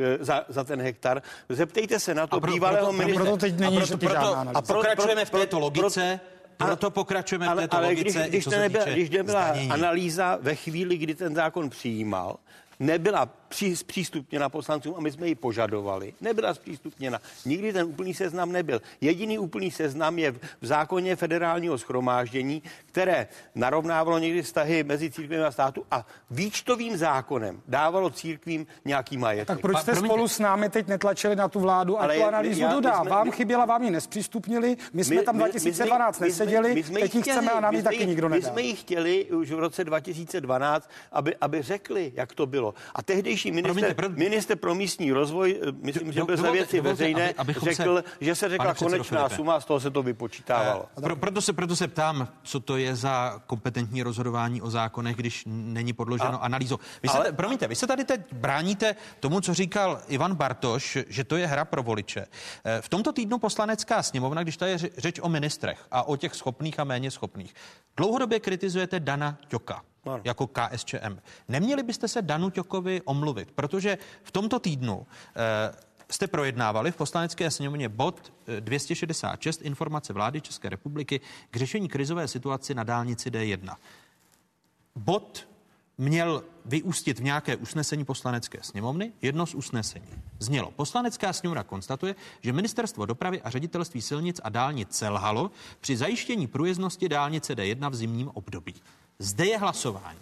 Eh, 0.00 0.24
za, 0.24 0.44
za 0.48 0.64
ten 0.64 0.82
hektar. 0.82 1.22
Zeptejte 1.48 2.00
se 2.00 2.14
na 2.14 2.26
to 2.26 2.40
pro, 2.40 2.52
bývalého 2.52 2.86
proto, 2.86 2.92
ministra. 2.92 3.24
Proto 3.24 3.36
teď 3.36 3.58
není 3.58 3.76
a 3.76 3.86
proto, 3.86 3.98
proto, 3.98 4.36
a 4.54 4.62
pro, 4.62 4.74
pokračujeme 4.74 5.24
v 5.24 5.30
této 5.30 5.58
logice. 5.58 6.20
Proto 6.56 6.90
pokračujeme 6.90 7.48
v 7.48 7.56
této 7.56 7.76
ale 7.76 7.86
logice. 7.86 8.18
Když, 8.18 8.28
když, 8.28 8.44
co 8.44 8.50
nebyla, 8.50 8.84
když 8.84 9.10
nebyla 9.10 9.42
zdanění. 9.42 9.70
analýza 9.70 10.38
ve 10.40 10.54
chvíli, 10.54 10.96
kdy 10.96 11.14
ten 11.14 11.34
zákon 11.34 11.70
přijímal, 11.70 12.36
nebyla 12.80 13.28
při, 13.50 13.76
zpřístupněna 13.76 14.48
poslancům 14.48 14.94
a 14.96 15.00
my 15.00 15.12
jsme 15.12 15.28
ji 15.28 15.34
požadovali. 15.34 16.14
Nebyla 16.20 16.54
zpřístupněna. 16.54 17.20
Nikdy 17.44 17.72
ten 17.72 17.86
úplný 17.86 18.14
seznam 18.14 18.52
nebyl. 18.52 18.82
Jediný 19.00 19.38
úplný 19.38 19.70
seznam 19.70 20.18
je 20.18 20.30
v, 20.30 20.38
v 20.60 20.66
zákoně 20.66 21.16
federálního 21.16 21.78
schromáždění, 21.78 22.62
které 22.86 23.28
narovnávalo 23.54 24.18
někdy 24.18 24.42
vztahy 24.42 24.82
mezi 24.84 25.10
církvemi 25.10 25.42
a 25.44 25.50
státu 25.52 25.84
a 25.90 26.06
výčtovým 26.30 26.96
zákonem 26.96 27.60
dávalo 27.68 28.10
církvím 28.10 28.66
nějaký 28.84 29.16
majetek. 29.18 29.46
Tak 29.46 29.60
proč 29.60 29.78
jste 29.78 29.96
spolu 29.96 30.28
s 30.28 30.38
námi 30.38 30.68
teď 30.70 30.86
netlačili 30.88 31.36
na 31.36 31.48
tu 31.48 31.60
vládu 31.60 31.98
a 31.98 32.02
Ale 32.02 32.16
tu 32.16 32.24
analýzu 32.24 32.60
já- 32.60 32.68
my 32.68 32.74
dodá? 32.74 33.00
jsme- 33.00 33.10
Vám 33.10 33.26
my- 33.26 33.32
chyběla, 33.32 33.64
vám 33.64 33.82
ji 33.82 33.90
nespřístupnili, 33.90 34.76
my 34.92 35.04
jsme 35.04 35.22
tam 35.22 35.38
2012 35.38 36.20
my 36.20 36.26
neseděli, 36.28 36.74
my 36.74 36.82
jsme 36.82 37.00
teď 37.00 37.14
ji 37.14 37.22
chceme 37.22 37.52
a 37.52 37.60
nám 37.60 37.72
my 37.72 37.78
ji 37.78 37.82
taky 37.82 38.06
nikdo 38.06 38.28
My 38.28 38.36
nedá. 38.36 38.48
jsme 38.52 38.62
ji 38.62 38.74
chtěli 38.76 39.24
už 39.24 39.50
v 39.50 39.58
roce 39.58 39.84
2012, 39.84 40.90
aby, 41.12 41.36
aby 41.40 41.62
řekli, 41.62 42.12
jak 42.14 42.32
to 42.34 42.46
bylo. 42.46 42.74
A 42.94 43.02
tehdejší 43.42 43.50
minister, 43.52 43.94
Promiňte, 43.94 43.94
pro- 43.94 44.08
minister 44.18 44.56
pro 44.56 44.74
místní 44.74 45.12
rozvoj, 45.12 45.60
eh, 45.62 45.72
myslím, 45.82 46.12
že 46.12 46.24
byl 46.24 46.36
za 46.36 46.50
věci 46.50 46.76
dovolte, 46.76 46.92
veřejné, 46.94 47.24
aby- 47.28 47.34
abychom 47.38 47.68
se- 47.68 47.74
řekl, 47.74 48.04
že 48.20 48.34
se 48.34 48.48
řekla 48.48 48.74
konečná 48.74 49.18
Filipe. 49.28 49.36
suma 49.36 49.60
z 49.60 49.64
toho 49.64 49.80
se 49.80 49.90
to 49.90 50.02
vypočítávalo. 50.02 50.86
Pro, 51.02 51.16
proto, 51.16 51.40
se, 51.42 51.52
proto 51.52 51.76
se 51.76 51.88
ptám, 51.88 52.28
co 52.42 52.60
to 52.60 52.76
je 52.76 52.96
za 52.96 53.40
kompetentní 53.46 54.02
rozhodování 54.02 54.62
o 54.62 54.70
zákonech, 54.70 55.16
když 55.16 55.42
není 55.46 55.92
podloženo 55.92 56.34
A- 56.42 56.44
analýzou. 56.46 56.78
Vy 57.02 57.08
se, 57.08 57.16
ale- 57.16 57.24
ale, 57.24 57.32
promiňte, 57.32 57.68
vy 57.68 57.74
se 57.76 57.86
tady 57.86 58.04
teď 58.04 58.20
bráníte 58.32 58.96
tomu, 59.20 59.40
co 59.40 59.54
říkal 59.54 60.00
Ivan 60.08 60.34
Bartoš, 60.34 60.98
že 61.08 61.24
to 61.24 61.36
je 61.36 61.46
hra 61.46 61.64
pro 61.64 61.82
voliče. 61.82 62.26
Eh, 62.64 62.80
V 62.82 62.88
tomto 62.88 63.12
týdnu 63.12 63.38
poslanecká 63.38 64.02
sněmovna, 64.02 64.42
když 64.42 64.56
tady 64.56 64.70
je 64.70 64.78
řeč 64.98 65.18
o 65.22 65.28
ministrech 65.28 65.86
a 65.90 66.02
o 66.08 66.16
těch 66.16 66.34
schopných 66.34 66.80
a 66.80 66.84
méně 66.84 67.10
schopných, 67.10 67.54
dlouhodobě 67.96 68.40
kritizujete 68.40 69.00
Dana 69.00 69.38
Ťoka 69.48 69.82
Ano. 70.04 70.20
jako 70.24 70.46
KSČM. 70.46 71.18
Neměli 71.48 71.82
byste 71.82 72.08
se 72.08 72.22
Danu 72.22 72.50
Ťokovi 72.50 73.02
omluvit, 73.04 73.52
protože 73.52 73.98
v 74.22 74.30
tomto 74.30 74.58
týdnu 74.58 75.06
eh, 75.36 75.72
jste 76.10 76.26
projednávali 76.26 76.92
v 76.92 76.96
poslanecké 76.96 77.50
sněmovně 77.50 77.88
bod 77.88 78.32
eh, 78.46 78.60
266 78.60 79.62
informace 79.62 80.12
vlády 80.12 80.40
České 80.40 80.68
republiky 80.68 81.20
k 81.50 81.56
řešení 81.56 81.88
krizové 81.88 82.28
situaci 82.28 82.74
na 82.74 82.84
dálnici 82.84 83.30
D1. 83.30 83.76
Bod 84.96 85.48
měl 85.98 86.44
vyústit 86.64 87.18
v 87.18 87.22
nějaké 87.22 87.56
usnesení 87.56 88.04
poslanecké 88.04 88.58
sněmovny. 88.62 89.12
Jedno 89.22 89.46
z 89.46 89.54
usnesení 89.54 90.22
znělo. 90.38 90.70
Poslanecká 90.70 91.32
sněmovna 91.32 91.62
konstatuje, 91.62 92.14
že 92.40 92.52
ministerstvo 92.52 93.06
dopravy 93.06 93.42
a 93.42 93.50
ředitelství 93.50 94.02
silnic 94.02 94.40
a 94.44 94.48
dálnic 94.48 94.96
selhalo 94.96 95.50
při 95.80 95.96
zajištění 95.96 96.46
průjezdnosti 96.46 97.08
dálnice 97.08 97.54
D1 97.54 97.90
v 97.90 97.94
zimním 97.94 98.30
období. 98.34 98.74
Zde 99.20 99.46
je 99.46 99.58
hlasování. 99.58 100.18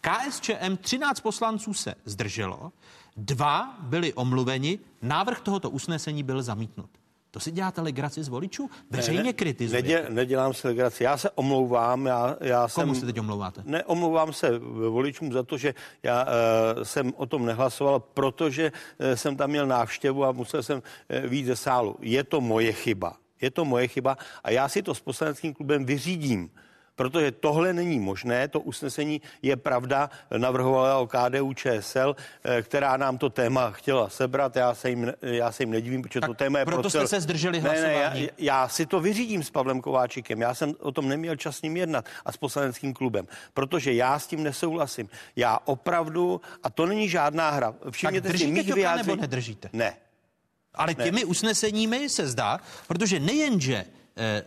KSČM 0.00 0.76
13 0.80 1.20
poslanců 1.20 1.74
se 1.74 1.94
zdrželo, 2.04 2.72
dva 3.16 3.76
byli 3.80 4.12
omluveni, 4.12 4.78
návrh 5.02 5.40
tohoto 5.40 5.70
usnesení 5.70 6.22
byl 6.22 6.42
zamítnut. 6.42 6.90
To 7.30 7.40
si 7.40 7.50
děláte 7.50 7.80
legraci 7.80 8.22
z 8.22 8.28
voličů? 8.28 8.70
Veřejně 8.90 9.22
Ne, 9.22 9.32
kritizujete. 9.32 9.88
Nedě, 9.88 10.06
nedělám 10.08 10.54
si 10.54 10.68
legraci. 10.68 11.04
Já 11.04 11.16
se 11.16 11.30
omlouvám. 11.30 12.06
Já, 12.06 12.36
já 12.40 12.68
Komu 12.74 12.94
jsem, 12.94 13.00
se 13.00 13.06
teď 13.06 13.20
omlouváte? 13.20 13.62
Neomlouvám 13.64 14.32
se 14.32 14.58
voličům 14.88 15.32
za 15.32 15.42
to, 15.42 15.58
že 15.58 15.74
já 16.02 16.24
uh, 16.24 16.82
jsem 16.82 17.12
o 17.16 17.26
tom 17.26 17.46
nehlasoval, 17.46 18.00
protože 18.00 18.72
uh, 18.72 19.14
jsem 19.14 19.36
tam 19.36 19.50
měl 19.50 19.66
návštěvu 19.66 20.24
a 20.24 20.32
musel 20.32 20.62
jsem 20.62 20.78
uh, 20.78 21.30
víc 21.30 21.46
ze 21.46 21.56
sálu. 21.56 21.96
Je 22.00 22.24
to 22.24 22.40
moje 22.40 22.72
chyba. 22.72 23.16
Je 23.40 23.50
to 23.50 23.64
moje 23.64 23.88
chyba 23.88 24.18
a 24.44 24.50
já 24.50 24.68
si 24.68 24.82
to 24.82 24.94
s 24.94 25.00
poslaneckým 25.00 25.54
klubem 25.54 25.84
vyřídím. 25.84 26.50
Protože 27.00 27.32
tohle 27.32 27.72
není 27.72 28.00
možné, 28.00 28.48
to 28.48 28.60
usnesení 28.60 29.20
je 29.42 29.56
pravda, 29.56 30.10
navrhovala 30.36 30.98
o 30.98 31.06
KDU 31.06 31.52
ČSL, 31.54 32.16
eh, 32.44 32.62
která 32.62 32.96
nám 32.96 33.18
to 33.18 33.30
téma 33.30 33.70
chtěla 33.70 34.08
sebrat, 34.08 34.56
já 34.56 34.74
se 34.74 34.90
jim, 34.90 35.12
já 35.22 35.52
se 35.52 35.62
jim 35.62 35.70
nedivím, 35.70 36.02
protože 36.02 36.20
to 36.20 36.34
téma 36.34 36.58
je 36.58 36.64
proto 36.64 36.80
pro 36.80 36.90
jste 36.90 37.06
se 37.08 37.20
zdrželi 37.20 37.60
Ne, 37.60 37.68
ne, 37.70 37.76
já, 37.78 37.98
hlasování. 37.98 38.28
já 38.38 38.68
si 38.68 38.86
to 38.86 39.00
vyřídím 39.00 39.42
s 39.42 39.50
Pavlem 39.50 39.80
Kováčikem. 39.80 40.40
Já 40.40 40.54
jsem 40.54 40.74
o 40.80 40.92
tom 40.92 41.08
neměl 41.08 41.36
čas 41.36 41.56
s 41.56 41.62
ním 41.62 41.76
jednat 41.76 42.04
a 42.24 42.32
s 42.32 42.36
poslaneckým 42.36 42.94
klubem, 42.94 43.26
protože 43.54 43.92
já 43.92 44.18
s 44.18 44.26
tím 44.26 44.42
nesouhlasím. 44.42 45.08
Já 45.36 45.58
opravdu, 45.64 46.40
a 46.62 46.70
to 46.70 46.86
není 46.86 47.08
žádná 47.08 47.50
hra. 47.50 47.74
Všimněte 47.90 48.28
si 48.28 48.32
držíte 48.32 48.52
mých 48.52 48.74
vyjádření. 48.74 49.08
nebo 49.08 49.20
nedržíte? 49.20 49.68
Ne. 49.72 49.96
Ale 50.74 50.94
Ne. 50.98 51.04
těmi 51.04 51.24
usneseními 51.24 52.08
se 52.08 52.26
zdá, 52.26 52.60
protože 52.88 53.20
nejenže 53.20 53.84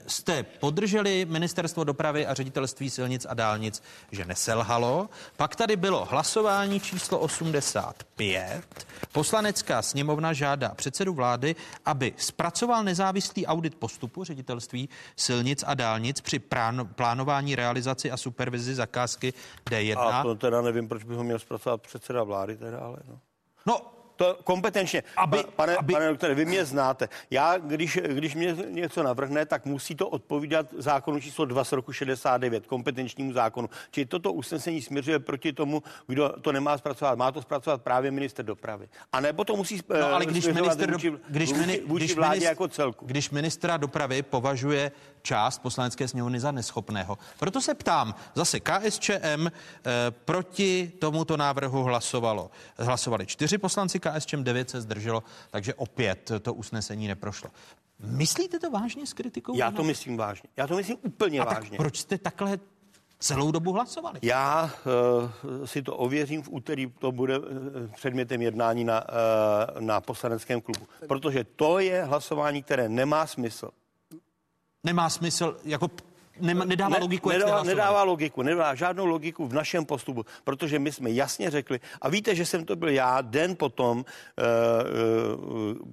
jste 0.07 0.43
podrželi 0.43 1.25
ministerstvo 1.29 1.83
dopravy 1.83 2.27
a 2.27 2.33
ředitelství 2.33 2.89
silnic 2.89 3.25
a 3.29 3.33
dálnic, 3.33 3.83
že 4.11 4.25
neselhalo. 4.25 5.09
Pak 5.37 5.55
tady 5.55 5.75
bylo 5.75 6.05
hlasování 6.05 6.79
číslo 6.79 7.19
85. 7.19 8.63
Poslanecká 9.11 9.81
sněmovna 9.81 10.33
žádá 10.33 10.69
předsedu 10.69 11.13
vlády, 11.13 11.55
aby 11.85 12.13
zpracoval 12.17 12.83
nezávislý 12.83 13.45
audit 13.45 13.75
postupu 13.75 14.23
ředitelství 14.23 14.89
silnic 15.15 15.63
a 15.67 15.73
dálnic 15.73 16.21
při 16.21 16.39
prán- 16.39 16.87
plánování, 16.95 17.55
realizaci 17.55 18.11
a 18.11 18.17
supervizi 18.17 18.75
zakázky 18.75 19.33
D1. 19.69 19.99
A 19.99 20.23
to 20.23 20.35
teda 20.35 20.61
nevím, 20.61 20.87
proč 20.87 21.03
by 21.03 21.15
ho 21.15 21.23
měl 21.23 21.39
zpracovat 21.39 21.81
předseda 21.81 22.23
vlády 22.23 22.57
teda, 22.57 22.79
ale 22.79 22.97
no. 23.07 23.19
No, 23.65 23.81
kompetenčně. 24.43 25.03
Aby- 25.17 25.37
Pa- 25.37 25.51
pane, 25.55 25.75
aby- 25.75 25.93
pane 25.93 26.07
doktore, 26.09 26.35
vy 26.35 26.45
mě 26.45 26.65
znáte. 26.65 27.09
Já, 27.31 27.57
když, 27.57 27.99
když 28.07 28.35
mě 28.35 28.55
něco 28.69 29.03
navrhne, 29.03 29.45
tak 29.45 29.65
musí 29.65 29.95
to 29.95 30.09
odpovídat 30.09 30.65
zákonu 30.77 31.19
číslo 31.19 31.45
2 31.45 31.63
z 31.63 31.71
roku 31.71 31.93
69, 31.93 32.67
kompetenčnímu 32.67 33.33
zákonu. 33.33 33.69
Čili 33.91 34.05
toto 34.05 34.33
usnesení 34.33 34.81
směřuje 34.81 35.19
proti 35.19 35.53
tomu, 35.53 35.83
kdo 36.07 36.29
to 36.41 36.51
nemá 36.51 36.77
zpracovat. 36.77 37.17
Má 37.17 37.31
to 37.31 37.41
zpracovat 37.41 37.81
právě 37.81 38.11
minister 38.11 38.45
dopravy. 38.45 38.89
A 39.13 39.19
nebo 39.19 39.43
to 39.43 39.55
musí 39.55 39.81
No, 39.99 40.13
ale 40.13 40.25
když 40.25 40.47
minister, 40.47 40.91
vůči, 40.91 41.13
když, 41.29 41.49
vůči, 41.49 41.59
mini, 41.61 41.81
vůči 41.87 42.05
když, 42.05 42.15
vládě 42.15 42.39
minis- 42.39 42.43
jako 42.49 42.67
celku. 42.67 43.05
když 43.05 43.29
ministra 43.29 43.77
dopravy 43.77 44.21
považuje 44.21 44.91
část 45.21 45.59
poslanecké 45.61 46.07
sněmovny 46.07 46.39
za 46.39 46.51
neschopného. 46.51 47.17
Proto 47.39 47.61
se 47.61 47.73
ptám, 47.73 48.15
zase 48.35 48.59
KSČM 48.59 49.47
eh, 49.47 49.51
proti 50.25 50.91
tomuto 50.99 51.37
návrhu 51.37 51.83
hlasovalo. 51.83 52.51
Hlasovali 52.77 53.25
čtyři 53.25 53.57
poslanci 53.57 53.99
KSČM, 53.99 54.12
devět 54.43 54.69
se 54.69 54.81
zdrželo, 54.81 55.23
takže 55.49 55.73
opět 55.73 56.31
to 56.41 56.53
usnesení 56.53 57.07
neprošlo. 57.07 57.49
Myslíte 57.99 58.59
to 58.59 58.71
vážně 58.71 59.07
s 59.07 59.13
kritikou? 59.13 59.57
Já 59.57 59.71
to 59.71 59.83
myslím 59.83 60.17
vážně. 60.17 60.49
Já 60.57 60.67
to 60.67 60.75
myslím 60.75 60.97
úplně 61.03 61.39
A 61.39 61.45
tak 61.45 61.57
vážně. 61.57 61.77
proč 61.77 61.97
jste 61.97 62.17
takhle 62.17 62.59
celou 63.19 63.51
dobu 63.51 63.71
hlasovali? 63.73 64.19
Já 64.21 64.71
uh, 65.45 65.65
si 65.65 65.81
to 65.81 65.97
ověřím 65.97 66.41
v 66.43 66.49
úterý, 66.51 66.93
to 66.99 67.11
bude 67.11 67.39
uh, 67.39 67.45
předmětem 67.95 68.41
jednání 68.41 68.83
na, 68.83 69.03
uh, 69.09 69.81
na 69.81 70.01
poslaneckém 70.01 70.61
klubu. 70.61 70.87
Protože 71.07 71.43
to 71.43 71.79
je 71.79 72.03
hlasování, 72.03 72.63
které 72.63 72.89
nemá 72.89 73.27
smysl. 73.27 73.69
Nemá 74.83 75.09
smysl, 75.09 75.57
jako 75.63 75.89
nema, 76.39 76.65
nedává 76.65 76.97
logiku, 76.97 77.29
jak 77.29 77.41
jste 77.41 77.45
nedává, 77.45 77.63
nedává 77.63 78.03
logiku, 78.03 78.41
nedává 78.41 78.75
žádnou 78.75 79.05
logiku 79.05 79.47
v 79.47 79.53
našem 79.53 79.85
postupu, 79.85 80.25
protože 80.43 80.79
my 80.79 80.91
jsme 80.91 81.11
jasně 81.11 81.49
řekli, 81.49 81.79
a 82.01 82.09
víte, 82.09 82.35
že 82.35 82.45
jsem 82.45 82.65
to 82.65 82.75
byl 82.75 82.89
já 82.89 83.21
den 83.21 83.55
potom 83.55 83.97
uh, 83.97 84.05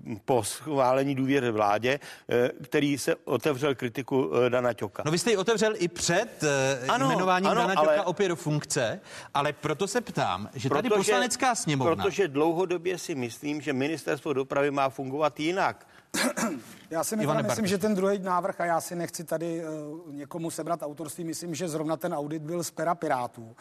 uh, 0.08 0.16
po 0.24 0.44
schválení 0.44 1.14
důvěry 1.14 1.50
vládě, 1.50 2.00
uh, 2.00 2.64
který 2.64 2.98
se 2.98 3.14
otevřel 3.24 3.74
kritiku 3.74 4.26
uh, 4.26 4.48
Dana 4.48 4.72
Ťoka. 4.72 5.02
No 5.06 5.12
vy 5.12 5.18
jste 5.18 5.30
ji 5.30 5.36
otevřel 5.36 5.72
i 5.76 5.88
před 5.88 6.42
uh, 6.42 6.90
Ano, 6.90 7.06
jmenováním 7.06 7.50
ano, 7.50 7.60
Dana 7.60 7.74
ale- 7.76 7.96
Ťoka 7.96 8.06
opět 8.06 8.28
do 8.28 8.36
funkce, 8.36 9.00
ale 9.34 9.52
proto 9.52 9.88
se 9.88 10.00
ptám, 10.00 10.48
že 10.54 10.68
tady 10.68 10.88
poslanecká 10.88 11.54
sněmovna... 11.54 12.04
Protože 12.04 12.28
dlouhodobě 12.28 12.98
si 12.98 13.14
myslím, 13.14 13.60
že 13.60 13.72
ministerstvo 13.72 14.32
dopravy 14.32 14.70
má 14.70 14.88
fungovat 14.88 15.40
jinak. 15.40 15.86
Já 16.90 17.04
si 17.04 17.16
myslím, 17.16 17.46
myslím, 17.46 17.66
že 17.66 17.78
ten 17.78 17.94
druhý 17.94 18.18
návrh, 18.18 18.60
a 18.60 18.64
já 18.64 18.80
si 18.80 18.96
nechci 18.96 19.24
tady 19.24 19.64
uh, 19.64 20.14
někomu 20.14 20.50
sebrat 20.50 20.82
autorství, 20.82 21.24
myslím, 21.24 21.54
že 21.54 21.68
zrovna 21.68 21.96
ten 21.96 22.14
audit 22.14 22.42
byl 22.42 22.64
z 22.64 22.70
pera 22.70 22.94
Pirátů. 22.94 23.56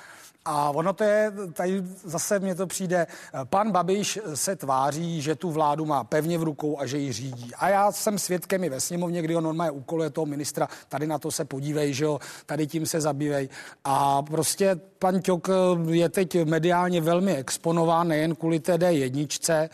A 0.46 0.70
ono 0.70 0.94
to 0.94 1.04
je, 1.04 1.32
tady 1.54 1.84
zase 2.04 2.40
mně 2.40 2.56
to 2.56 2.68
přijde, 2.68 3.08
pan 3.44 3.72
Babiš 3.72 4.20
se 4.34 4.56
tváří, 4.56 5.22
že 5.22 5.36
tu 5.36 5.52
vládu 5.52 5.86
má 5.86 6.04
pevně 6.04 6.38
v 6.38 6.44
rukou 6.44 6.80
a 6.80 6.86
že 6.86 6.98
ji 6.98 7.12
řídí. 7.12 7.52
A 7.56 7.70
já 7.70 7.92
jsem 7.92 8.20
svědkem 8.20 8.64
i 8.64 8.70
ve 8.70 8.80
sněmovně, 8.80 9.22
kdy 9.22 9.36
on 9.36 9.44
normálně 9.44 9.72
úkoluje 9.72 10.10
toho 10.10 10.26
ministra, 10.26 10.68
tady 10.90 11.08
na 11.08 11.20
to 11.20 11.32
se 11.32 11.46
podívej, 11.46 11.94
že 11.94 12.04
jo, 12.04 12.20
tady 12.46 12.68
tím 12.68 12.86
se 12.86 13.02
zabývej. 13.02 13.50
A 13.84 14.22
prostě 14.22 14.80
pan 15.00 15.22
Ťok 15.22 15.48
je 15.90 16.10
teď 16.10 16.46
mediálně 16.46 17.02
velmi 17.02 17.36
exponován, 17.36 18.08
nejen 18.08 18.36
kvůli 18.36 18.60
té 18.60 18.78
D1. 18.78 19.70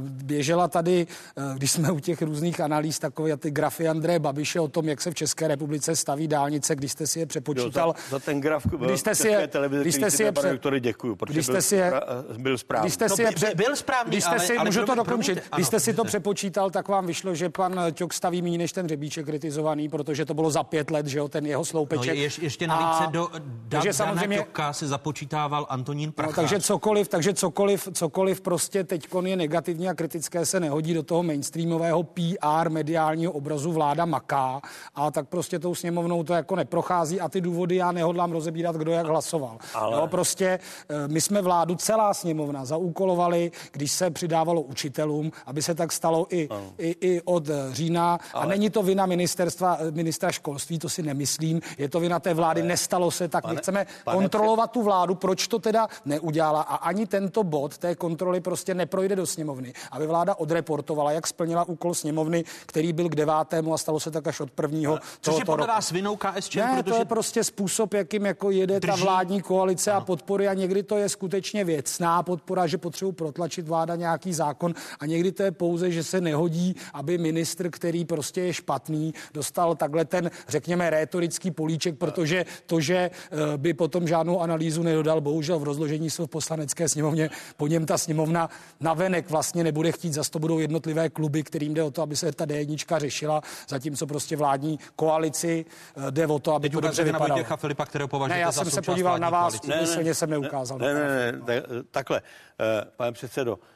Běžela 0.00 0.68
tady, 0.68 1.06
když 1.54 1.70
jsme 1.70 1.90
u 1.90 2.00
těch 2.00 2.15
různých 2.22 2.60
analýz, 2.60 2.98
takové 2.98 3.36
ty 3.36 3.50
grafy 3.50 3.88
Andreje 3.88 4.18
Babiše 4.18 4.60
o 4.60 4.68
tom, 4.68 4.88
jak 4.88 5.00
se 5.00 5.10
v 5.10 5.14
České 5.14 5.48
republice 5.48 5.96
staví 5.96 6.28
dálnice, 6.28 6.74
když 6.76 6.92
jste 6.92 7.06
si 7.06 7.18
je 7.20 7.26
přepočítal. 7.26 7.88
Jo, 7.88 7.94
za, 8.04 8.10
za 8.10 8.18
ten 8.18 8.40
graf 8.40 8.66
když 8.66 9.00
jste 9.00 9.14
si 9.14 9.28
je, 9.28 9.46
televize, 9.46 9.82
když 9.82 9.94
jste 9.94 10.10
si 10.10 10.22
je 10.22 10.32
pře... 10.32 10.50
doktory, 10.52 10.80
děkuju, 10.80 11.16
protože 11.16 11.32
když 11.32 11.46
jste 11.46 11.62
si 11.62 11.76
je, 11.76 11.92
byl 12.38 12.58
správný. 12.58 12.84
Když 12.84 12.94
jste 12.94 13.08
si 13.08 13.22
no, 13.22 13.28
je 13.28 13.34
pře... 13.34 13.52
byl 13.54 13.76
správný, 13.76 14.10
když 14.10 14.24
jste 14.24 14.30
ale, 14.30 14.40
si, 14.40 14.56
ale 14.56 14.68
můžu 14.68 14.84
to 14.84 14.94
dokončit, 14.94 15.42
když 15.54 15.66
jste 15.66 15.80
si 15.80 15.94
to 15.94 16.04
přepočítal, 16.04 16.70
tak 16.70 16.88
vám 16.88 17.06
vyšlo, 17.06 17.34
že 17.34 17.48
pan 17.48 17.80
Ťok 17.92 18.12
staví 18.14 18.42
méně 18.42 18.58
než 18.58 18.72
ten 18.72 18.88
Řebíček 18.88 19.26
kritizovaný, 19.26 19.88
protože 19.88 20.24
to 20.24 20.34
bylo 20.34 20.50
za 20.50 20.62
pět 20.62 20.90
let, 20.90 21.06
že 21.06 21.18
jo, 21.18 21.28
ten 21.28 21.46
jeho 21.46 21.60
No, 21.60 21.64
sloupeček. 21.64 22.16
je, 22.18 22.30
ještě 22.40 22.66
navíc 22.66 22.86
A- 22.90 23.04
se 23.04 23.12
do 23.12 23.28
takže 23.68 23.92
samozřejmě... 23.92 24.38
Ťoka 24.38 24.72
se 24.72 24.86
započítával 24.88 25.66
Antonín 25.68 26.06
No, 26.08 26.12
Prachař. 26.12 26.34
takže 26.34 26.60
cokoliv, 26.60 27.08
takže 27.08 27.34
cokoliv, 27.34 27.88
cokoliv 27.92 28.40
prostě 28.40 28.84
teď 28.84 29.08
je 29.24 29.36
negativní 29.36 29.88
a 29.88 29.94
kritické 29.94 30.46
se 30.46 30.60
nehodí 30.60 30.94
do 30.94 31.02
toho 31.02 31.22
mainstreamového 31.22 32.02
PR 32.06 32.70
mediálního 32.70 33.32
obrazu 33.32 33.72
vláda 33.72 34.04
maká 34.04 34.60
a 34.94 35.10
tak 35.10 35.28
prostě 35.28 35.58
tou 35.58 35.74
sněmovnou 35.74 36.22
to 36.24 36.32
jako 36.34 36.56
neprochází 36.56 37.20
a 37.20 37.28
ty 37.28 37.40
důvody 37.40 37.76
já 37.76 37.92
nehodlám 37.92 38.32
rozebírat, 38.32 38.76
kdo 38.76 38.92
jak 38.92 39.06
hlasoval. 39.06 39.58
Ale-. 39.74 39.96
No, 39.96 40.08
prostě 40.08 40.58
eh, 40.88 41.08
my 41.08 41.20
jsme 41.20 41.42
vládu, 41.42 41.74
celá 41.74 42.14
sněmovna 42.14 42.64
zaúkolovali, 42.64 43.52
když 43.72 43.92
se 43.92 44.10
přidávalo 44.10 44.62
učitelům, 44.62 45.32
aby 45.46 45.62
se 45.62 45.74
tak 45.74 45.92
stalo 45.92 46.26
i, 46.30 46.48
i, 46.78 46.96
i 47.00 47.20
od 47.24 47.48
eh, 47.48 47.54
října. 47.72 48.18
Ale... 48.32 48.44
A 48.44 48.48
není 48.48 48.70
to 48.70 48.82
vina 48.82 49.06
ministerstva, 49.06 49.76
eh, 49.80 49.90
ministra 49.90 50.32
školství, 50.32 50.78
to 50.78 50.88
si 50.88 51.02
nemyslím. 51.02 51.60
Je 51.78 51.88
to 51.88 52.00
vina 52.00 52.20
té 52.20 52.34
vlády, 52.34 52.60
Ale- 52.60 52.68
nestalo 52.68 53.10
se 53.10 53.28
tak. 53.28 53.42
Pane- 53.42 53.54
My 53.54 53.60
chceme 53.60 53.86
pane 54.04 54.16
kontrolovat 54.16 54.70
tu 54.70 54.82
vládu, 54.82 55.14
proč 55.14 55.48
to 55.48 55.58
teda 55.58 55.88
neudělala 56.04 56.62
a 56.62 56.74
ani 56.74 57.06
tento 57.06 57.44
bod 57.44 57.78
té 57.78 57.94
kontroly 57.94 58.40
prostě 58.40 58.74
neprojde 58.74 59.16
do 59.16 59.26
sněmovny, 59.26 59.72
aby 59.90 60.06
vláda 60.06 60.34
odreportovala, 60.34 61.12
jak 61.12 61.26
splnila 61.26 61.64
úkol 61.68 61.94
sněmovny, 61.96 62.44
který 62.66 62.92
byl 62.92 63.08
k 63.08 63.14
devátému 63.14 63.74
a 63.74 63.78
stalo 63.78 64.00
se 64.00 64.10
tak 64.10 64.26
až 64.26 64.40
od 64.40 64.50
prvního 64.50 64.98
Což 65.20 65.38
je 65.38 65.44
podle 65.44 65.66
roku. 65.66 65.74
vás 65.76 65.90
vinou 65.90 66.16
KSČ, 66.16 66.56
Ne, 66.56 66.82
protože 66.82 66.82
to 66.94 66.98
je 66.98 67.04
prostě 67.04 67.44
způsob, 67.44 67.94
jakým 67.94 68.26
jako 68.26 68.50
jede 68.50 68.80
ta 68.80 68.88
drží- 68.88 69.02
vládní 69.02 69.42
koalice 69.42 69.92
a 69.92 70.00
podpory 70.00 70.48
a 70.48 70.54
někdy 70.54 70.82
to 70.82 70.96
je 70.96 71.08
skutečně 71.08 71.64
věcná 71.64 72.22
podpora, 72.22 72.66
že 72.66 72.78
potřebují 72.78 73.14
protlačit 73.14 73.68
vláda 73.68 73.96
nějaký 73.96 74.32
zákon 74.34 74.74
a 75.00 75.06
někdy 75.06 75.32
to 75.32 75.42
je 75.42 75.50
pouze, 75.50 75.90
že 75.90 76.04
se 76.04 76.20
nehodí, 76.20 76.76
aby 76.94 77.18
ministr, 77.18 77.70
který 77.70 78.04
prostě 78.04 78.40
je 78.40 78.52
špatný, 78.52 79.14
dostal 79.34 79.74
takhle 79.74 80.04
ten, 80.04 80.30
řekněme, 80.48 80.90
rétorický 80.90 81.50
políček, 81.50 81.98
protože 81.98 82.44
to, 82.66 82.80
že 82.80 82.96
eh, 82.96 83.36
by 83.56 83.74
potom 83.74 84.08
žádnou 84.08 84.40
analýzu 84.40 84.82
nedodal, 84.82 85.20
bohužel 85.20 85.58
v 85.58 85.62
rozložení 85.62 86.10
jsou 86.10 86.26
v 86.26 86.30
poslanecké 86.30 86.88
sněmovně, 86.88 87.30
po 87.56 87.66
něm 87.66 87.86
ta 87.86 87.98
sněmovna 87.98 88.48
navenek 88.80 89.30
vlastně 89.30 89.64
nebude 89.64 89.92
chtít, 89.92 90.12
zase 90.12 90.30
to 90.30 90.38
budou 90.38 90.58
jednotlivé 90.58 91.08
kluby, 91.08 91.42
kterým 91.42 91.74
jde 91.74 91.82
o 91.86 91.90
to, 91.90 92.02
aby 92.02 92.16
se 92.16 92.32
ta 92.32 92.44
D1 92.44 92.98
řešila, 92.98 93.40
zatímco 93.68 94.06
prostě 94.06 94.36
vládní 94.36 94.78
koalici 94.96 95.64
eh, 95.96 96.10
jde 96.10 96.26
o 96.26 96.38
to, 96.38 96.54
aby 96.54 96.68
Teď 96.68 96.72
to 96.72 96.80
dobře 96.80 97.02
na 97.02 97.06
vypadalo. 97.06 97.28
Vojtěcha 97.34 97.56
Filipa, 97.56 97.86
kterého 97.86 98.06
Ne, 98.06 98.10
považujete 98.10 98.40
já 98.40 98.50
za 98.52 98.52
jsem 98.52 98.64
se 98.64 98.70
součást 98.70 98.86
podíval 98.86 99.18
na 99.18 99.30
vás, 99.30 99.60
koalice. 99.60 99.78
úmyslně 99.78 100.14
jsem 100.14 100.30
neukázal. 100.30 100.78
Ne, 100.78 100.94
ne, 100.94 101.08
ne, 101.08 101.32
ne, 101.46 101.62
takhle, 101.90 102.22
Eh, 102.60 102.84
pane 102.96 103.12
předsedo, 103.12 103.58
eh, 103.62 103.75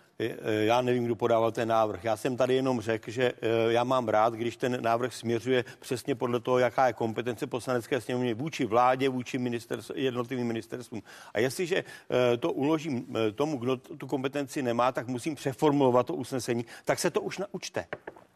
já 0.60 0.80
nevím, 0.80 1.04
kdo 1.04 1.16
podával 1.16 1.52
ten 1.52 1.68
návrh. 1.68 2.04
Já 2.04 2.16
jsem 2.16 2.36
tady 2.36 2.54
jenom 2.54 2.80
řekl, 2.80 3.10
že 3.10 3.32
eh, 3.42 3.72
já 3.72 3.84
mám 3.84 4.08
rád, 4.08 4.34
když 4.34 4.56
ten 4.56 4.82
návrh 4.82 5.14
směřuje 5.14 5.64
přesně 5.80 6.14
podle 6.14 6.40
toho, 6.40 6.58
jaká 6.58 6.86
je 6.86 6.92
kompetence 6.92 7.46
poslanecké 7.46 8.00
sněmovny 8.00 8.34
vůči 8.34 8.64
vládě, 8.64 9.08
vůči 9.08 9.38
ministerstv, 9.38 9.90
jednotlivým 9.94 10.46
ministerstvům. 10.46 11.02
A 11.34 11.40
jestliže 11.40 11.76
eh, 11.76 12.36
to 12.36 12.52
uložím 12.52 13.16
tomu, 13.34 13.56
kdo 13.56 13.76
tu 13.76 14.06
kompetenci 14.06 14.62
nemá, 14.62 14.92
tak 14.92 15.06
musím 15.06 15.34
přeformulovat 15.34 16.06
to 16.06 16.14
usnesení, 16.14 16.64
tak 16.84 16.98
se 16.98 17.10
to 17.10 17.20
už 17.20 17.38
naučte. 17.38 17.84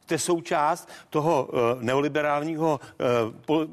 Jste 0.05 0.19
součást 0.19 0.89
toho 1.11 1.45
uh, 1.53 1.83
neoliberálního 1.83 2.81
uh, 3.27 3.35
pol, 3.47 3.67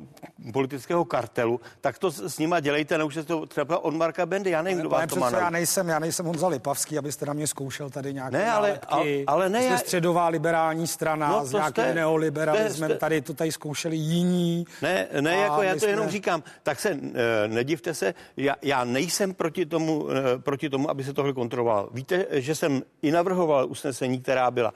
politického 0.53 1.05
kartelu, 1.05 1.61
tak 1.81 1.99
to 1.99 2.11
s, 2.11 2.19
s 2.19 2.39
nima 2.39 2.59
dělejte, 2.59 2.97
naučte 2.97 3.23
to 3.23 3.45
třeba 3.45 3.83
od 3.83 3.93
Marka 3.93 4.25
Bendy. 4.25 4.49
Já 4.49 4.61
nevím, 4.61 4.79
kdo 4.79 4.89
vás 4.89 5.09
to 5.09 5.15
má 5.15 5.29
já 5.31 5.49
nejsem, 5.49 5.89
já 5.89 5.99
nejsem 5.99 6.25
Honza 6.25 6.47
Lipavský, 6.47 6.97
abyste 6.97 7.25
na 7.25 7.33
mě 7.33 7.47
zkoušel 7.47 7.89
tady 7.89 8.13
nějaké 8.13 8.37
Ne, 8.37 8.51
ale- 8.51 8.67
nálepky. 8.67 9.23
ale 9.27 9.49
ne, 9.49 9.61
Jste 9.61 9.71
já- 9.71 9.77
středová 9.77 10.27
liberální 10.27 10.87
strana 10.87 11.29
No, 11.29 11.45
s 11.45 11.51
nějakým 11.51 11.83
jste- 11.83 11.93
neoliberalismem. 11.93 12.89
jste- 12.89 12.99
Tady 12.99 13.21
to 13.21 13.33
tady 13.33 13.51
zkoušeli 13.51 13.95
jiní. 13.95 14.65
Ne, 14.81 15.07
ne, 15.21 15.35
jako 15.35 15.61
já 15.61 15.75
to 15.75 15.85
jenom 15.85 16.05
jsme- 16.05 16.11
říkám, 16.11 16.43
tak 16.63 16.79
se 16.79 16.89
e, 16.89 17.47
nedivte 17.47 17.93
se, 17.93 18.13
já, 18.37 18.55
já 18.61 18.83
nejsem 18.83 19.33
proti 19.33 19.65
tomu, 19.65 20.07
proti 20.37 20.69
tomu, 20.69 20.89
aby 20.89 21.03
se 21.03 21.13
tohle 21.13 21.33
kontrolovalo. 21.33 21.89
Víte, 21.93 22.25
že 22.31 22.55
jsem 22.55 22.81
i 23.01 23.11
navrhoval 23.11 23.65
usnesení, 23.69 24.21
která 24.21 24.51
byla. 24.51 24.73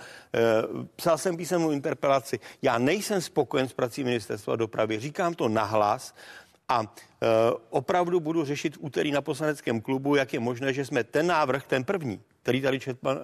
Psal 0.96 1.18
jsem 1.18 1.38
písemnou 1.46 1.72
interpelaci. 1.72 2.40
Já 2.62 2.78
nejsem 2.78 3.22
spokojen 3.22 3.68
s 3.68 3.74
prací 3.74 4.04
ministerstva 4.04 4.56
dopravy. 4.56 5.00
Říkám 5.00 5.34
to 5.34 5.50
nahlas. 5.50 6.16
A 6.70 6.82
e, 6.82 7.28
opravdu 7.70 8.20
budu 8.20 8.46
řešit 8.46 8.78
úterý 8.80 9.12
na 9.12 9.22
poslaneckém 9.22 9.82
klubu, 9.82 10.16
jak 10.16 10.34
je 10.34 10.40
možné, 10.40 10.74
že 10.74 10.86
jsme 10.86 11.04
ten 11.04 11.28
návrh, 11.28 11.68
ten 11.68 11.84
první, 11.84 12.22
který 12.42 12.62
tady 12.62 12.80
čet 12.80 13.00
pan, 13.00 13.18
e, 13.18 13.22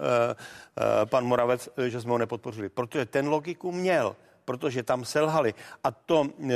e, 1.02 1.06
pan 1.06 1.26
Moravec, 1.26 1.70
že 1.88 2.02
jsme 2.02 2.12
ho 2.12 2.18
nepodpořili. 2.18 2.70
Protože 2.70 3.06
ten 3.06 3.28
logiku 3.28 3.72
měl, 3.72 4.16
protože 4.46 4.84
tam 4.84 5.06
selhali. 5.06 5.54
A 5.84 5.92
to 5.92 6.28
e, 6.50 6.54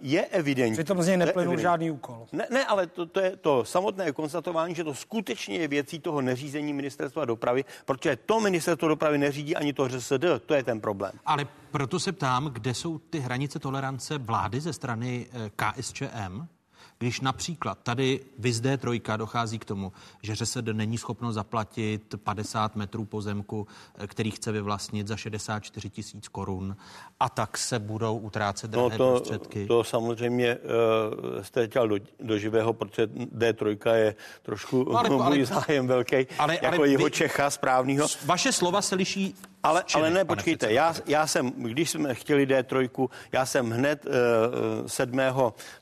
je 0.00 0.24
evidentní. 0.24 0.76
Přitom 0.76 1.02
z 1.02 1.06
něj 1.06 1.16
neplynul 1.16 1.58
žádný 1.58 1.90
úkol. 1.90 2.26
Ne, 2.32 2.46
ne, 2.50 2.66
ale 2.66 2.86
to, 2.86 3.06
to 3.06 3.20
je 3.20 3.36
to 3.36 3.64
samotné 3.64 4.12
konstatování, 4.12 4.74
že 4.74 4.84
to 4.84 4.94
skutečně 4.94 5.56
je 5.56 5.68
věcí 5.68 5.98
toho 5.98 6.20
neřízení 6.20 6.72
ministerstva 6.72 7.24
dopravy, 7.24 7.64
protože 7.84 8.16
to 8.16 8.40
ministerstvo 8.40 8.88
dopravy 8.88 9.18
neřídí 9.18 9.56
ani 9.56 9.72
to 9.72 9.88
ŘSD, 9.88 10.24
to 10.46 10.54
je 10.54 10.62
ten 10.62 10.80
problém. 10.80 11.12
Ale 11.26 11.46
proto 11.70 12.00
se 12.00 12.12
ptám, 12.12 12.46
kde 12.46 12.74
jsou 12.74 12.98
ty 12.98 13.18
hranice 13.18 13.58
tolerance 13.58 14.18
vlády 14.18 14.60
ze 14.60 14.72
strany 14.72 15.26
eh, 15.32 15.50
KSČM, 15.56 16.46
když 16.98 17.20
například 17.20 17.78
tady 17.82 18.20
vy 18.38 18.52
zde 18.52 18.76
trojka 18.76 19.16
dochází 19.16 19.58
k 19.58 19.64
tomu, 19.64 19.92
že 20.22 20.34
ŘSD 20.36 20.56
není 20.72 20.98
schopno 20.98 21.32
zaplatit 21.32 22.14
50 22.24 22.76
metrů 22.76 23.04
pozemku, 23.04 23.66
eh, 23.98 24.06
který 24.06 24.30
chce 24.30 24.52
vyvlastnit 24.52 25.06
za 25.08 25.16
64 25.16 25.90
tisíc 25.90 26.28
korun 26.28 26.76
a 27.20 27.28
tak 27.28 27.58
se 27.58 27.78
budou 27.78 28.18
utrácet 28.18 28.70
No 28.72 28.80
drahé 28.88 28.98
to, 28.98 29.10
prostředky. 29.10 29.66
to 29.66 29.84
samozřejmě 29.84 30.56
uh, 30.56 31.42
jste 31.42 31.68
chtěl 31.68 31.88
do, 31.88 31.96
do 32.20 32.38
živého, 32.38 32.72
protože 32.72 33.06
D3 33.06 33.94
je 33.94 34.14
trošku 34.42 34.96
Ale- 34.96 35.08
ale, 35.08 35.18
ale- 35.24 35.36
můj 35.36 35.44
zájem 35.44 35.86
velký, 35.86 36.16
ale- 36.38 36.54
jako 36.62 36.66
ale 36.76 36.88
jeho 36.88 37.04
vy- 37.04 37.10
Čecha 37.10 37.50
správného. 37.50 38.06
Vaše 38.24 38.52
slova 38.52 38.82
se 38.82 38.94
liší 38.94 39.34
Ale, 39.62 39.82
činy, 39.86 40.02
ale 40.02 40.10
ne, 40.10 40.24
počkejte, 40.24 40.72
já, 40.72 40.94
já 41.06 41.26
jsem, 41.26 41.50
když 41.50 41.90
jsme 41.90 42.14
chtěli 42.14 42.46
D3, 42.46 43.08
já 43.32 43.46
jsem 43.46 43.70
hned 43.70 44.06
uh, 44.06 44.86
7. 44.86 45.20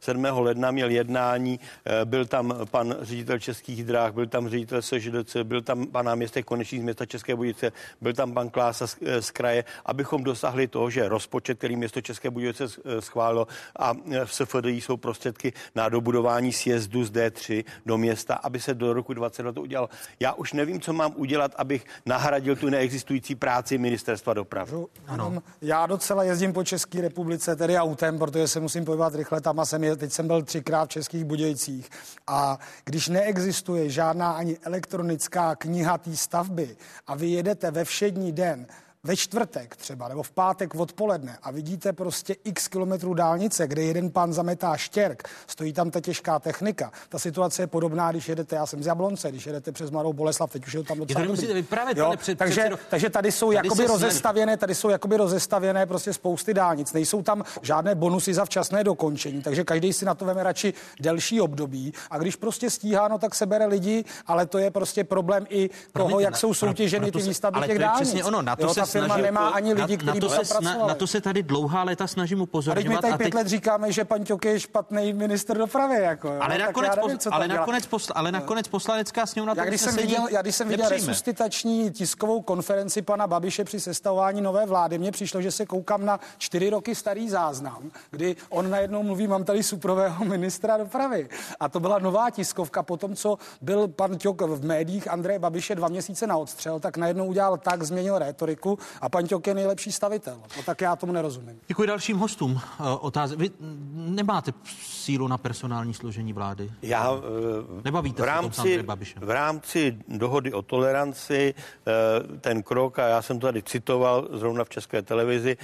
7. 0.01 0.25
ledna 0.25 0.71
měl 0.71 0.91
jednání, 0.91 1.61
uh, 1.61 2.11
byl 2.11 2.27
tam 2.27 2.55
pan 2.71 2.97
ředitel 3.01 3.39
Českých 3.39 3.85
dráh, 3.85 4.15
byl 4.15 4.27
tam 4.27 4.49
ředitel 4.49 4.83
SŽDC, 4.83 5.37
byl 5.43 5.63
tam 5.63 5.87
pan 5.87 6.07
náměstek 6.07 6.45
Konečný 6.45 6.79
z 6.79 6.83
města 6.83 7.07
České 7.07 7.37
Budějovice, 7.37 7.73
byl 8.01 8.13
tam 8.13 8.35
pan 8.35 8.51
Klása 8.51 8.87
z, 8.87 8.97
eh, 9.07 9.23
z 9.23 9.31
kraje, 9.31 9.65
abychom 9.87 10.25
dosáhli 10.25 10.69
toho, 10.69 10.91
že 10.91 11.09
rozpočet, 11.09 11.59
který 11.59 11.77
město 11.77 12.01
České 12.01 12.31
Budějovice 12.31 12.65
eh, 12.65 13.01
schválilo 13.01 13.47
a 13.77 13.93
v 14.25 14.35
SFDI 14.35 14.81
jsou 14.81 14.97
prostředky 14.97 15.53
na 15.75 15.89
dobudování 15.89 16.53
sjezdu 16.53 17.05
z 17.05 17.11
D3 17.11 17.65
do 17.87 17.99
města, 17.99 18.35
aby 18.35 18.61
se 18.61 18.75
do 18.75 18.93
roku 18.93 19.15
20 19.15 19.53
to 19.53 19.63
udělalo. 19.63 19.89
Já 20.21 20.33
už 20.33 20.53
nevím, 20.53 20.81
co 20.81 20.93
mám 20.93 21.13
udělat, 21.17 21.55
abych 21.57 21.85
nahradil 22.07 22.57
tu 22.57 22.71
neexistující 22.71 23.35
práci 23.75 23.79
ministerstva 23.79 24.35
dopravy. 24.35 24.87
Ano. 25.07 25.43
Já 25.63 25.87
docela 25.87 26.23
jezdím 26.23 26.53
po 26.53 26.65
České 26.65 27.01
republice, 27.01 27.57
tedy 27.57 27.79
autem, 27.79 28.19
protože 28.19 28.49
se 28.49 28.61
musím 28.61 28.85
pohybovat 28.85 29.15
rychle. 29.15 29.41
Tam 29.41 29.61
a 29.61 29.65
jsem 29.65 29.85
je, 29.85 29.97
teď 29.97 30.13
jsem 30.13 30.27
byl 30.27 30.43
třikrát 30.43 30.85
v 30.85 30.93
Českých 30.93 31.25
Budějcích. 31.25 31.91
A 32.27 32.59
když 32.85 33.09
neexistuje 33.09 33.91
žádná 33.91 34.33
ani 34.33 34.59
elektronická 34.63 35.57
kniha 35.57 35.99
té 35.99 36.17
stavby 36.17 36.77
a 37.07 37.15
vy 37.15 37.27
jedete 37.27 37.71
ve 37.71 37.85
všední 37.85 38.33
den 38.33 38.67
ve 39.05 39.17
čtvrtek 39.17 39.77
třeba, 39.77 40.09
nebo 40.09 40.23
v 40.23 40.31
pátek 40.31 40.75
odpoledne 40.75 41.39
a 41.43 41.51
vidíte 41.51 41.93
prostě 41.93 42.37
x 42.45 42.69
kilometrů 42.69 43.15
dálnice, 43.15 43.67
kde 43.67 43.83
jeden 43.83 44.11
pán 44.11 44.33
zametá 44.33 44.77
štěrk, 44.77 45.29
stojí 45.47 45.73
tam 45.73 45.91
ta 45.91 46.01
těžká 46.01 46.39
technika. 46.39 46.93
Ta 47.09 47.19
situace 47.19 47.63
je 47.63 47.67
podobná, 47.67 48.11
když 48.11 48.29
jedete, 48.29 48.57
já 48.57 48.67
jsem 48.67 48.83
z 48.83 48.87
Jablonce, 48.87 49.31
když 49.31 49.47
jedete 49.47 49.73
přes 49.73 49.91
Mladou 49.91 50.13
Boleslav, 50.13 50.51
teď 50.53 50.67
už 50.67 50.75
je 50.75 50.81
to 50.81 50.85
tam 50.85 50.99
docela 50.99 51.25
to 51.25 51.31
musíte 51.31 51.55
vyprávět, 51.55 51.99
pane 51.99 52.17
před, 52.17 52.39
takže, 52.39 52.55
předsedo. 52.55 52.79
takže 52.91 53.11
tady 53.11 53.33
jsou 53.33 53.47
Tady 53.53 53.67
jakoby 53.67 53.87
rozestavěné, 53.87 54.57
tady 54.57 54.75
jsou 54.75 54.89
jakoby 54.89 55.17
rozestavěné 55.17 55.87
prostě 55.87 56.13
spousty 56.13 56.55
dálnic. 56.55 56.93
Nejsou 56.93 57.23
tam 57.23 57.45
žádné 57.63 57.95
bonusy 57.95 58.35
za 58.35 58.45
včasné 58.45 58.85
dokončení, 58.85 59.43
takže 59.43 59.65
každý 59.65 59.93
si 59.93 60.05
na 60.05 60.15
to 60.15 60.25
veme 60.25 60.43
radši 60.43 60.75
delší 61.01 61.41
období. 61.41 61.93
A 62.11 62.19
když 62.19 62.37
prostě 62.37 62.71
stíhá, 62.71 63.09
no 63.09 63.19
tak 63.19 63.35
se 63.35 63.47
bere 63.47 63.67
lidi, 63.67 64.05
ale 64.27 64.47
to 64.47 64.59
je 64.59 64.71
prostě 64.71 65.05
problém 65.05 65.47
i 65.49 65.69
toho, 65.69 65.79
Promiňte, 65.93 66.23
jak 66.23 66.37
jsou 66.37 66.55
soutěženy 66.55 67.13
ty 67.13 67.19
výstavby 67.19 67.61
těch 67.67 67.79
dálnic. 67.79 68.25
ono, 68.25 68.43
na 68.43 68.57
to 68.57 68.67
jo, 68.67 68.75
se 68.75 68.94
firma 69.01 69.15
snaží- 69.15 69.23
nemá 69.23 69.49
ani 69.49 69.73
lidi, 69.75 69.97
na, 69.97 70.03
kteří 70.13 70.21
by 70.21 70.45
se, 70.45 70.55
na, 70.61 70.87
na 70.87 70.95
to 70.95 71.07
se 71.07 71.21
tady 71.21 71.43
dlouhá 71.43 71.83
léta 71.83 72.07
snažím 72.07 72.39
A 72.39 72.39
teď 72.39 72.47
my 72.47 72.49
upozorňovat. 72.49 73.03
tady 73.03 73.15
A 73.15 73.17
pět 73.17 73.25
teď, 73.25 73.35
let 73.35 73.47
říkáme, 73.47 73.93
že 73.93 74.05
pan 74.05 74.25
Ťok 74.25 74.45
je 74.45 74.61
špatný 74.61 75.13
minister 75.13 75.59
dopravy. 75.59 75.95
Jako, 76.01 76.33
ale 76.41 76.59
nakonec, 76.59 76.97
nevím, 76.97 77.11
pos- 77.17 77.19
co 77.19 77.31
tam 77.31 77.37
ale, 77.37 77.49
nakonec, 77.49 77.87
posl, 77.87 78.13
ale 78.17 78.33
nakonec 78.33 78.69
poslanecká 78.69 79.27
sněmovna 79.27 79.55
to 79.55 79.61
Já 79.61 79.67
když, 79.67 79.81
jsem 79.81 79.97
viděl, 79.97 80.27
já 80.31 80.43
když 80.43 80.55
jsem 80.55 80.69
viděl 80.69 80.89
resuscitační 80.89 81.91
tiskovou 81.91 82.43
konferenci 82.43 83.03
pana 83.03 83.27
Babiše 83.27 83.65
při 83.65 83.81
sestavování 83.81 84.41
nové 84.41 84.67
vlády, 84.67 84.99
mně 84.99 85.13
přišlo, 85.13 85.43
že 85.43 85.51
se 85.51 85.67
koukám 85.67 86.05
na 86.05 86.21
čtyři 86.39 86.71
roky 86.71 86.95
starý 86.95 87.29
záznam, 87.31 87.91
kdy 88.11 88.37
on 88.49 88.71
najednou 88.71 89.03
mluví, 89.03 89.27
mám 89.27 89.45
tady 89.45 89.63
suprového 89.63 90.25
ministra 90.35 90.77
dopravy. 90.77 91.29
A 91.61 91.69
to 91.69 91.81
byla 91.81 91.99
nová 91.99 92.31
tiskovka 92.31 92.83
po 92.83 92.97
tom, 92.97 93.17
co 93.17 93.39
byl 93.61 93.89
pan 93.89 94.19
Ťok 94.19 94.43
v 94.43 94.65
médiích 94.65 95.11
Andreje 95.11 95.39
Babiše 95.39 95.75
dva 95.75 95.89
měsíce 95.89 96.27
na 96.27 96.37
odstřel, 96.37 96.81
tak 96.81 96.97
najednou 96.97 97.27
udělal 97.27 97.57
tak, 97.59 97.83
změnil 97.83 98.19
rétoriku 98.19 98.79
a 99.01 99.09
pan 99.09 99.27
Ťok 99.27 99.47
je 99.47 99.55
nejlepší 99.55 99.93
stavitel. 99.93 100.41
No 100.57 100.63
tak 100.63 100.81
já 100.81 100.97
tomu 100.97 101.13
nerozumím. 101.13 101.61
Děkuji 101.67 101.89
dalším 101.89 102.19
hostům. 102.19 102.61
Eh, 102.81 102.83
Otáze. 103.01 103.37
Vy 103.37 103.51
nemáte 103.95 104.53
sílu 104.83 105.29
na 105.29 105.39
personální 105.39 105.95
složení 105.95 106.33
vlády? 106.33 106.71
Já 106.83 107.13
eh, 107.15 107.83
Nebavíte 107.85 108.23
v 108.23 108.25
rámci, 108.25 108.85
v 109.17 109.31
rámci 109.31 109.99
dohody 110.09 110.53
o 110.53 110.63
toleranci 110.63 111.55
eh, 111.57 111.93
ten 112.39 112.63
krok, 112.63 112.99
a 112.99 113.09
já 113.09 113.23
jsem 113.23 113.39
to 113.41 113.47
tady 113.47 113.63
citoval 113.63 114.29
zrovna 114.33 114.65
v 114.65 114.69
České 114.69 115.03
televizi, 115.03 115.57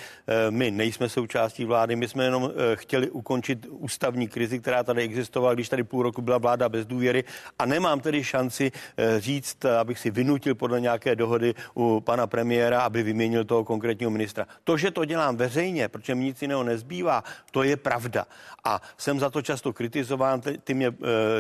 my 0.51 0.71
nejsme 0.71 1.09
součástí 1.09 1.64
vlády, 1.64 1.97
my 1.97 2.09
jsme 2.09 2.25
jenom 2.25 2.51
chtěli 2.75 3.11
ukončit 3.11 3.66
ústavní 3.71 4.29
krizi, 4.29 4.61
která 4.61 4.83
tady 4.83 5.03
existovala, 5.03 5.55
když 5.55 5.68
tady 5.68 5.85
půl 5.85 6.03
roku 6.03 6.23
byla 6.23 6.39
vláda 6.39 6.68
bez 6.68 6.87
důvěry 6.87 7.25
a 7.59 7.66
nemám 7.66 8.01
tedy 8.01 8.25
šanci 8.25 8.73
říct, 9.18 9.64
abych 9.64 9.99
si 9.99 10.11
vynutil 10.11 10.55
podle 10.55 10.81
nějaké 10.81 11.16
dohody 11.16 11.55
u 11.75 12.01
pana 12.01 12.27
premiéra, 12.27 12.81
aby 12.81 13.03
vyměnil 13.11 13.45
toho 13.45 13.65
konkrétního 13.65 14.11
ministra. 14.11 14.47
To, 14.65 14.77
že 14.77 14.91
to 14.91 15.05
dělám 15.05 15.37
veřejně, 15.37 15.89
protože 15.89 16.15
mi 16.15 16.25
nic 16.25 16.43
jiného 16.43 16.63
nezbývá, 16.63 17.25
to 17.51 17.63
je 17.63 17.77
pravda. 17.77 18.27
A 18.65 18.83
jsem 18.99 19.21
za 19.21 19.31
to 19.31 19.43
často 19.43 19.73
kritizován, 19.73 20.41
ty, 20.41 20.75
mě 20.75 20.87
e, 20.87 20.93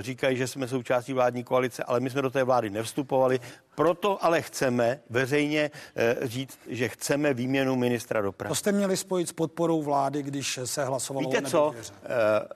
říkají, 0.02 0.36
že 0.36 0.46
jsme 0.46 0.68
součástí 0.68 1.12
vládní 1.12 1.44
koalice, 1.44 1.84
ale 1.84 2.00
my 2.00 2.10
jsme 2.10 2.22
do 2.22 2.30
té 2.30 2.44
vlády 2.44 2.70
nevstupovali. 2.70 3.40
Proto 3.80 4.24
ale 4.24 4.42
chceme 4.42 5.00
veřejně 5.10 5.70
e, 5.96 6.16
říct, 6.28 6.58
že 6.68 6.88
chceme 6.88 7.34
výměnu 7.34 7.76
ministra 7.76 8.20
dopravy. 8.20 8.48
To 8.48 8.54
jste 8.54 8.72
měli 8.72 8.96
spojit 8.96 9.28
s 9.28 9.32
podporou 9.32 9.82
vlády, 9.82 10.22
když 10.22 10.60
se 10.64 10.84
hlasovalo 10.84 11.28
Víte 11.28 11.38
o 11.46 11.50
co? 11.50 11.64
nedůvěře. 11.64 11.92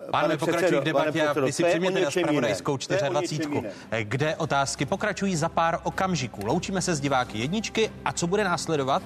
E, 0.08 0.10
Pánové, 0.10 0.36
pokračují 0.36 0.80
v 0.80 0.84
debatě 0.84 1.26
a 1.26 1.32
vy 1.32 1.52
si 1.52 1.64
přijměte 1.64 1.94
na 1.94 2.00
něčem 2.00 2.22
spravodajskou 2.22 2.72
jiném. 2.72 2.86
To 2.88 2.94
je 2.94 2.98
o 2.98 3.02
něčem 3.02 3.12
24, 3.12 3.54
jiném. 3.54 3.72
kde 4.02 4.36
otázky 4.36 4.86
pokračují 4.86 5.36
za 5.36 5.48
pár 5.48 5.80
okamžiků. 5.82 6.46
Loučíme 6.46 6.82
se 6.82 6.94
s 6.94 7.00
diváky 7.00 7.38
jedničky 7.38 7.90
a 8.04 8.12
co 8.12 8.26
bude 8.26 8.44
následovat? 8.44 9.02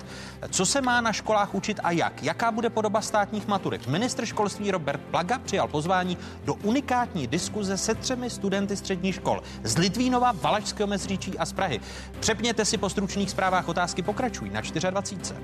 Co 0.51 0.67
se 0.67 0.81
má 0.81 1.01
na 1.01 1.13
školách 1.13 1.55
učit 1.55 1.81
a 1.83 1.91
jak? 1.91 2.23
Jaká 2.23 2.51
bude 2.51 2.71
podoba 2.71 3.01
státních 3.01 3.47
maturit? 3.47 3.87
Ministr 3.87 4.27
školství 4.27 4.71
Robert 4.71 5.01
Plaga 5.11 5.39
přijal 5.39 5.69
pozvání 5.69 6.19
do 6.45 6.55
unikátní 6.55 7.27
diskuze 7.27 7.77
se 7.77 7.95
třemi 7.95 8.31
studenty 8.31 8.77
středních 8.77 9.15
škol 9.15 9.43
z 9.63 9.79
Litvínova, 9.79 10.33
Valašského 10.33 10.87
mezříčí 10.87 11.39
a 11.39 11.47
z 11.47 11.53
Prahy. 11.53 11.81
Přepněte 12.21 12.65
si 12.65 12.79
po 12.79 12.89
stručných 12.89 13.31
zprávách 13.31 13.69
otázky 13.69 14.03
pokračují 14.03 14.51
na 14.51 14.61
24. 14.91 15.35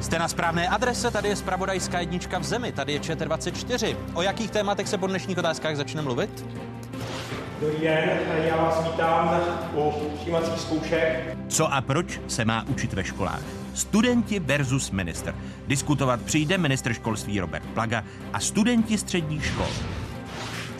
Jste 0.00 0.18
na 0.18 0.28
správné 0.28 0.68
adrese, 0.68 1.10
tady 1.10 1.28
je 1.28 1.36
spravodajská 1.36 2.00
jednička 2.00 2.38
v 2.38 2.44
zemi, 2.44 2.72
tady 2.72 2.92
je 2.92 2.98
ČT24. 2.98 3.96
O 4.14 4.22
jakých 4.22 4.50
tématech 4.50 4.88
se 4.88 4.98
po 4.98 5.06
dnešních 5.06 5.38
otázkách 5.38 5.76
začne 5.76 6.02
mluvit? 6.02 6.44
Dobrý 7.60 7.80
den, 7.80 8.18
já 8.44 8.56
vás 8.56 8.84
vítám 8.84 9.40
u 9.74 9.92
přijímacích 10.16 10.60
zkoušek. 10.60 11.36
Co 11.48 11.72
a 11.72 11.80
proč 11.80 12.20
se 12.28 12.44
má 12.44 12.64
učit 12.68 12.92
ve 12.92 13.04
školách? 13.04 13.42
Studenti 13.74 14.38
versus 14.38 14.90
minister. 14.90 15.34
Diskutovat 15.66 16.22
přijde 16.22 16.58
ministr 16.58 16.92
školství 16.92 17.40
Robert 17.40 17.66
Plaga 17.74 18.04
a 18.32 18.40
studenti 18.40 18.98
středních 18.98 19.46
škol. 19.46 19.66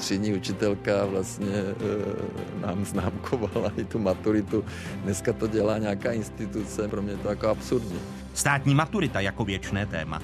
Třídní 0.05 0.35
učitelka 0.35 1.05
vlastně 1.05 1.57
e, 1.57 2.67
nám 2.67 2.85
známkovala 2.85 3.73
i 3.77 3.85
tu 3.85 3.99
maturitu. 3.99 4.65
Dneska 5.05 5.33
to 5.33 5.47
dělá 5.47 5.79
nějaká 5.79 6.13
instituce, 6.13 6.89
pro 6.89 7.03
mě 7.03 7.17
to 7.17 7.29
jako 7.29 7.49
absurdní. 7.49 7.99
Státní 8.35 8.75
maturita 8.75 9.21
jako 9.21 9.45
věčné 9.45 9.87
téma. 9.87 10.21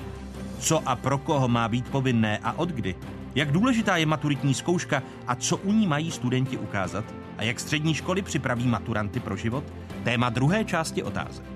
Co 0.58 0.88
a 0.88 0.96
pro 0.96 1.18
koho 1.18 1.48
má 1.48 1.68
být 1.68 1.88
povinné 1.88 2.38
a 2.42 2.58
od 2.58 2.68
kdy? 2.68 2.94
Jak 3.34 3.52
důležitá 3.52 3.96
je 3.96 4.06
maturitní 4.06 4.54
zkouška 4.54 5.02
a 5.26 5.34
co 5.34 5.56
u 5.56 5.72
ní 5.72 5.86
mají 5.86 6.10
studenti 6.10 6.58
ukázat? 6.58 7.04
A 7.38 7.42
jak 7.42 7.60
střední 7.60 7.94
školy 7.94 8.22
připraví 8.22 8.66
maturanty 8.66 9.20
pro 9.20 9.36
život? 9.36 9.64
Téma 10.04 10.28
druhé 10.28 10.64
části 10.64 11.02
otázek. 11.02 11.49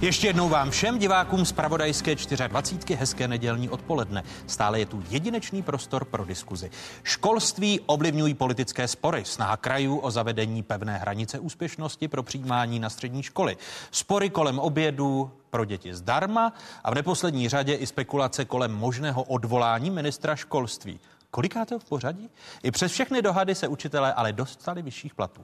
Ještě 0.00 0.26
jednou 0.26 0.48
vám 0.48 0.70
všem 0.70 0.98
divákům 0.98 1.44
z 1.44 1.52
Pravodajské 1.52 2.14
24. 2.48 2.94
hezké 2.94 3.28
nedělní 3.28 3.68
odpoledne. 3.68 4.22
Stále 4.46 4.78
je 4.78 4.86
tu 4.86 5.02
jedinečný 5.10 5.62
prostor 5.62 6.04
pro 6.04 6.24
diskuzi. 6.24 6.70
Školství 7.02 7.80
ovlivňují 7.80 8.34
politické 8.34 8.88
spory, 8.88 9.24
snaha 9.24 9.56
krajů 9.56 9.98
o 9.98 10.10
zavedení 10.10 10.62
pevné 10.62 10.98
hranice 10.98 11.38
úspěšnosti 11.38 12.08
pro 12.08 12.22
přijímání 12.22 12.78
na 12.78 12.90
střední 12.90 13.22
školy. 13.22 13.56
Spory 13.90 14.30
kolem 14.30 14.58
obědu 14.58 15.30
pro 15.50 15.64
děti 15.64 15.94
zdarma 15.94 16.52
a 16.84 16.90
v 16.90 16.94
neposlední 16.94 17.48
řadě 17.48 17.74
i 17.74 17.86
spekulace 17.86 18.44
kolem 18.44 18.74
možného 18.74 19.22
odvolání 19.22 19.90
ministra 19.90 20.36
školství. 20.36 21.00
Kolikáte 21.30 21.78
v 21.78 21.84
pořadí? 21.84 22.30
I 22.62 22.70
přes 22.70 22.92
všechny 22.92 23.22
dohady 23.22 23.54
se 23.54 23.68
učitelé 23.68 24.12
ale 24.12 24.32
dostali 24.32 24.82
vyšších 24.82 25.14
platů. 25.14 25.42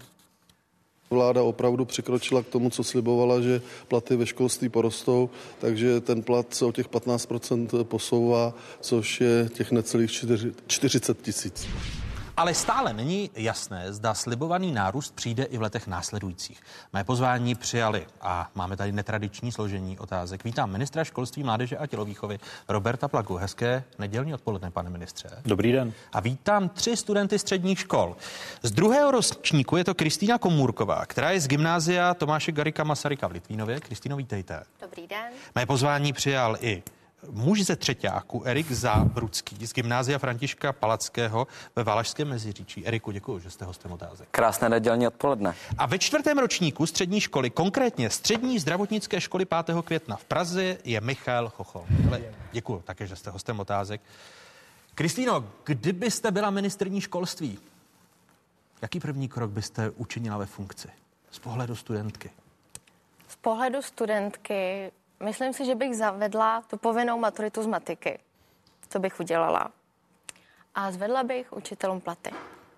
Vláda 1.12 1.42
opravdu 1.42 1.84
přikročila 1.84 2.42
k 2.42 2.48
tomu, 2.48 2.70
co 2.70 2.84
slibovala, 2.84 3.40
že 3.40 3.62
platy 3.88 4.16
ve 4.16 4.26
školství 4.26 4.68
porostou, 4.68 5.30
takže 5.58 6.00
ten 6.00 6.22
plat 6.22 6.54
se 6.54 6.64
o 6.64 6.72
těch 6.72 6.88
15% 6.88 7.84
posouvá, 7.84 8.54
což 8.80 9.20
je 9.20 9.48
těch 9.54 9.70
necelých 9.70 10.11
4, 10.11 10.52
40 10.66 11.22
tisíc. 11.22 11.68
Ale 12.41 12.55
stále 12.55 12.93
není 12.93 13.30
jasné, 13.34 13.93
zda 13.93 14.14
slibovaný 14.14 14.72
nárůst 14.72 15.14
přijde 15.14 15.45
i 15.45 15.59
v 15.59 15.62
letech 15.62 15.86
následujících. 15.86 16.61
Mé 16.93 17.05
pozvání 17.05 17.55
přijali 17.55 18.07
a 18.20 18.51
máme 18.55 18.76
tady 18.76 18.93
netradiční 18.93 19.53
složení 19.53 19.99
otázek. 19.99 20.45
Vítám 20.45 20.70
ministra 20.70 21.05
školství, 21.05 21.43
mládeže 21.43 21.76
a 21.76 21.86
tělovýchovy 21.86 22.38
Roberta 22.68 23.09
Plagu. 23.09 23.36
Hezké 23.36 23.84
nedělní 23.99 24.34
odpoledne, 24.34 24.70
pane 24.70 24.91
ministře. 24.91 25.28
Dobrý 25.45 25.72
den. 25.72 25.93
A 26.12 26.20
vítám 26.20 26.68
tři 26.68 26.97
studenty 26.97 27.38
středních 27.38 27.78
škol. 27.78 28.16
Z 28.62 28.70
druhého 28.70 29.11
ročníku 29.11 29.76
je 29.76 29.84
to 29.84 29.95
Kristýna 29.95 30.38
Komůrková, 30.38 31.07
která 31.07 31.30
je 31.30 31.41
z 31.41 31.49
gymnázia 31.49 32.14
Tomáše 32.14 32.53
Garika 32.53 32.84
Masaryka 32.84 33.28
v 33.28 33.32
Litvínově. 33.32 33.80
Kristýno, 33.80 34.16
vítejte. 34.16 34.62
Dobrý 34.80 35.07
den. 35.07 35.32
Mé 35.55 35.66
pozvání 35.66 36.12
přijal 36.12 36.57
i 36.61 36.82
muž 37.31 37.62
ze 37.62 37.77
třetíku, 37.77 38.43
Erik 38.45 38.71
Zábrucký 38.71 39.66
z 39.66 39.73
gymnázia 39.73 40.18
Františka 40.18 40.73
Palackého 40.73 41.47
ve 41.77 41.85
Valašském 41.85 42.29
Meziříčí. 42.29 42.87
Eriku, 42.87 43.11
děkuji, 43.11 43.39
že 43.39 43.51
jste 43.51 43.64
hostem 43.64 43.93
otázek. 43.93 44.29
Krásné 44.31 44.68
nedělní 44.68 45.07
odpoledne. 45.07 45.55
A 45.79 45.87
ve 45.87 45.99
čtvrtém 45.99 46.39
ročníku 46.39 46.87
střední 46.87 47.21
školy, 47.21 47.51
konkrétně 47.51 48.11
střední 48.11 48.59
zdravotnické 48.59 49.21
školy 49.21 49.45
5. 49.45 49.77
května 49.85 50.16
v 50.16 50.25
Praze, 50.25 50.79
je 50.85 51.01
Michal 51.01 51.49
Chochol. 51.49 51.87
Děkuji 52.53 52.83
také, 52.85 53.07
že 53.07 53.16
jste 53.16 53.31
hostem 53.31 53.61
otázek. 53.61 54.01
Kristýno, 54.95 55.45
kdybyste 55.64 56.31
byla 56.31 56.51
ministrní 56.51 57.01
školství, 57.01 57.59
jaký 58.83 59.01
první 59.01 59.29
krok 59.29 59.51
byste 59.51 59.91
učinila 59.91 60.39
ve 60.39 60.47
funkci 60.47 60.89
z 61.31 61.39
pohledu 61.39 61.77
studentky? 61.77 62.31
Z 63.29 63.37
pohledu 63.37 63.83
studentky, 63.83 64.93
myslím 65.25 65.53
si, 65.53 65.64
že 65.64 65.75
bych 65.75 65.97
zavedla 65.97 66.62
tu 66.71 66.77
povinnou 66.77 67.18
maturitu 67.18 67.62
z 67.62 67.66
matiky. 67.66 68.18
To 68.89 68.99
bych 68.99 69.21
udělala. 69.21 69.71
A 70.75 70.93
zvedla 70.93 71.23
bych 71.23 71.53
učitelům 71.53 72.01
platy. 72.01 72.31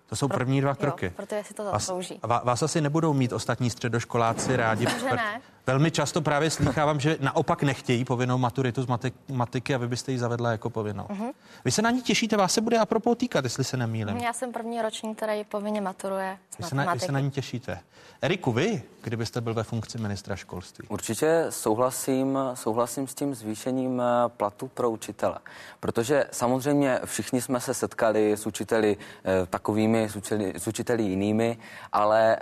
To 0.09 0.15
jsou 0.15 0.27
první 0.27 0.61
dva 0.61 0.75
kroky. 0.75 1.05
Jo, 1.05 1.11
protože 1.15 1.43
si 1.43 1.53
to 1.53 1.63
Vás, 1.63 1.71
zaslouží. 1.73 2.19
vás 2.43 2.63
asi 2.63 2.81
nebudou 2.81 3.13
mít 3.13 3.33
ostatní 3.33 3.69
středoškoláci 3.69 4.55
rádi. 4.55 4.85
Že 4.99 5.15
ne? 5.15 5.41
Velmi 5.67 5.91
často 5.91 6.21
právě 6.21 6.49
slýchávám, 6.49 6.99
že 6.99 7.17
naopak 7.19 7.63
nechtějí 7.63 8.05
povinnou 8.05 8.37
maturitu 8.37 8.83
z 8.83 8.87
matiky 9.29 9.75
a 9.75 9.77
vy 9.77 9.87
byste 9.87 10.11
ji 10.11 10.19
zavedla 10.19 10.51
jako 10.51 10.69
povinnou. 10.69 11.03
Uh-huh. 11.03 11.33
Vy 11.65 11.71
se 11.71 11.81
na 11.81 11.91
ní 11.91 12.01
těšíte, 12.01 12.37
vás 12.37 12.53
se 12.53 12.61
bude 12.61 12.77
apropos 12.77 13.17
týkat, 13.17 13.43
jestli 13.43 13.63
se 13.63 13.77
nemýlím. 13.77 14.17
Já 14.17 14.33
jsem 14.33 14.51
první 14.51 14.81
ročník, 14.81 15.17
který 15.17 15.43
povinně 15.43 15.81
maturuje 15.81 16.37
z 16.49 16.57
vy 16.57 16.63
se, 16.63 16.75
na, 16.75 16.93
vy 16.93 16.99
se 16.99 17.11
na 17.11 17.19
ní 17.19 17.31
těšíte. 17.31 17.79
Eriku, 18.21 18.51
vy, 18.51 18.83
kdybyste 19.01 19.41
byl 19.41 19.53
ve 19.53 19.63
funkci 19.63 19.97
ministra 19.97 20.35
školství? 20.35 20.87
Určitě 20.87 21.45
souhlasím, 21.49 22.39
souhlasím 22.53 23.07
s 23.07 23.13
tím 23.13 23.35
zvýšením 23.35 24.01
eh, 24.01 24.29
platu 24.29 24.67
pro 24.67 24.91
učitele, 24.91 25.39
protože 25.79 26.25
samozřejmě 26.31 26.99
všichni 27.05 27.41
jsme 27.41 27.59
se 27.59 27.73
setkali 27.73 28.31
s 28.31 28.47
učiteli 28.47 28.97
eh, 29.25 29.45
takovými, 29.45 30.09
s 30.09 30.15
učiteli, 30.15 30.53
s 30.55 30.67
učiteli 30.67 31.03
jinými, 31.03 31.57
ale 31.91 32.35
eh, 32.35 32.39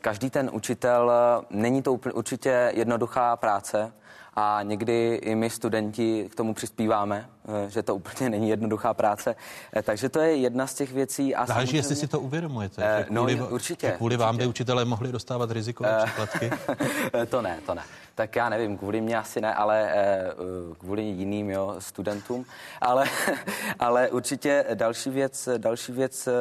každý 0.00 0.30
ten 0.30 0.50
učitel, 0.52 1.12
není 1.50 1.82
to 1.82 1.92
určitě 1.92 2.61
jednoduchá 2.74 3.36
práce, 3.36 3.92
a 4.34 4.60
někdy 4.62 5.14
i 5.14 5.34
my 5.34 5.50
studenti 5.50 6.28
k 6.32 6.34
tomu 6.34 6.54
přispíváme, 6.54 7.28
že 7.68 7.82
to 7.82 7.94
úplně 7.94 8.30
není 8.30 8.48
jednoduchá 8.48 8.94
práce. 8.94 9.36
Eh, 9.76 9.82
takže 9.82 10.08
to 10.08 10.20
je 10.20 10.36
jedna 10.36 10.66
z 10.66 10.74
těch 10.74 10.92
věcí. 10.92 11.34
A 11.34 11.46
Záleží, 11.46 11.76
jestli 11.76 11.96
si 11.96 12.06
to 12.06 12.20
uvědomujete. 12.20 12.82
Eh, 12.84 13.06
no, 13.10 13.24
kvůli, 13.24 13.42
určitě. 13.42 13.90
Kvůli 13.90 14.14
určitě. 14.14 14.24
vám 14.24 14.36
by 14.36 14.46
učitelé 14.46 14.84
mohli 14.84 15.12
dostávat 15.12 15.50
rizikové 15.50 16.02
příplatky? 16.04 16.50
to 17.30 17.42
ne, 17.42 17.58
to 17.66 17.74
ne 17.74 17.82
tak 18.14 18.36
já 18.36 18.48
nevím, 18.48 18.78
kvůli 18.78 19.00
mě 19.00 19.18
asi 19.18 19.40
ne, 19.40 19.54
ale 19.54 19.90
eh, 19.92 20.32
kvůli 20.78 21.02
jiným 21.02 21.50
jo, 21.50 21.74
studentům. 21.78 22.44
Ale, 22.80 23.04
ale 23.78 24.10
určitě 24.10 24.64
další 24.74 25.10
věc, 25.10 25.48
další 25.58 25.92
věc 25.92 26.26
eh, 26.26 26.32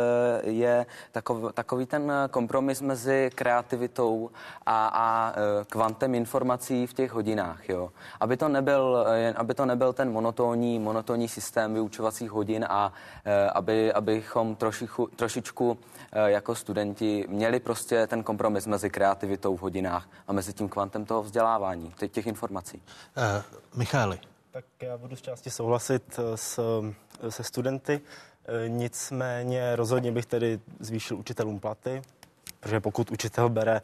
je 0.49 0.85
takový, 1.11 1.47
takový 1.53 1.85
ten 1.85 2.11
kompromis 2.31 2.81
mezi 2.81 3.29
kreativitou 3.35 4.29
a, 4.65 4.87
a 4.87 5.33
eh, 5.33 5.65
kvantem 5.65 6.15
informací 6.15 6.87
v 6.87 6.93
těch 6.93 7.11
hodinách. 7.11 7.69
Jo. 7.69 7.91
Aby, 8.19 8.37
to 8.37 8.47
nebyl, 8.47 9.05
aby 9.35 9.53
to 9.53 9.65
nebyl 9.65 9.93
ten 9.93 10.11
monotónní, 10.11 10.79
monotónní 10.91 11.27
systém 11.27 11.73
vyučovacích 11.73 12.31
hodin 12.31 12.65
a 12.69 12.93
aby, 13.53 13.93
abychom 13.93 14.55
trošichu, 14.55 15.07
trošičku 15.15 15.77
jako 16.25 16.55
studenti 16.55 17.25
měli 17.29 17.59
prostě 17.59 18.07
ten 18.07 18.23
kompromis 18.23 18.67
mezi 18.67 18.89
kreativitou 18.89 19.57
v 19.57 19.61
hodinách 19.61 20.09
a 20.27 20.33
mezi 20.33 20.53
tím 20.53 20.69
kvantem 20.69 21.05
toho 21.05 21.23
vzdělávání 21.23 21.93
těch 22.11 22.27
informací. 22.27 22.81
Uh, 23.17 23.23
Michaeli. 23.75 24.19
Tak 24.51 24.65
já 24.81 24.97
budu 24.97 25.15
z 25.15 25.21
části 25.21 25.49
souhlasit 25.49 26.19
s, 26.35 26.59
se 27.29 27.43
studenty, 27.43 28.01
nicméně 28.67 29.75
rozhodně 29.75 30.11
bych 30.11 30.25
tedy 30.25 30.59
zvýšil 30.79 31.17
učitelům 31.17 31.59
platy, 31.59 32.01
protože 32.59 32.79
pokud 32.79 33.11
učitel 33.11 33.49
bere 33.49 33.81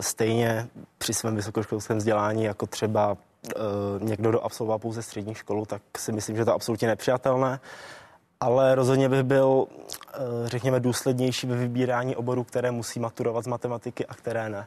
stejně 0.00 0.68
při 0.98 1.14
svém 1.14 1.36
vysokoškolském 1.36 1.98
vzdělání 1.98 2.44
jako 2.44 2.66
třeba 2.66 3.16
někdo, 3.98 4.30
kdo 4.30 4.44
absolvoval 4.44 4.78
pouze 4.78 5.02
střední 5.02 5.34
školu, 5.34 5.66
tak 5.66 5.82
si 5.98 6.12
myslím, 6.12 6.36
že 6.36 6.44
to 6.44 6.50
je 6.50 6.54
absolutně 6.54 6.88
nepřijatelné. 6.88 7.60
Ale 8.40 8.74
rozhodně 8.74 9.08
bych 9.08 9.22
byl, 9.22 9.66
řekněme, 10.44 10.80
důslednější 10.80 11.46
ve 11.46 11.56
vybírání 11.56 12.16
oborů, 12.16 12.44
které 12.44 12.70
musí 12.70 13.00
maturovat 13.00 13.44
z 13.44 13.46
matematiky 13.46 14.06
a 14.06 14.14
které 14.14 14.48
ne. 14.48 14.66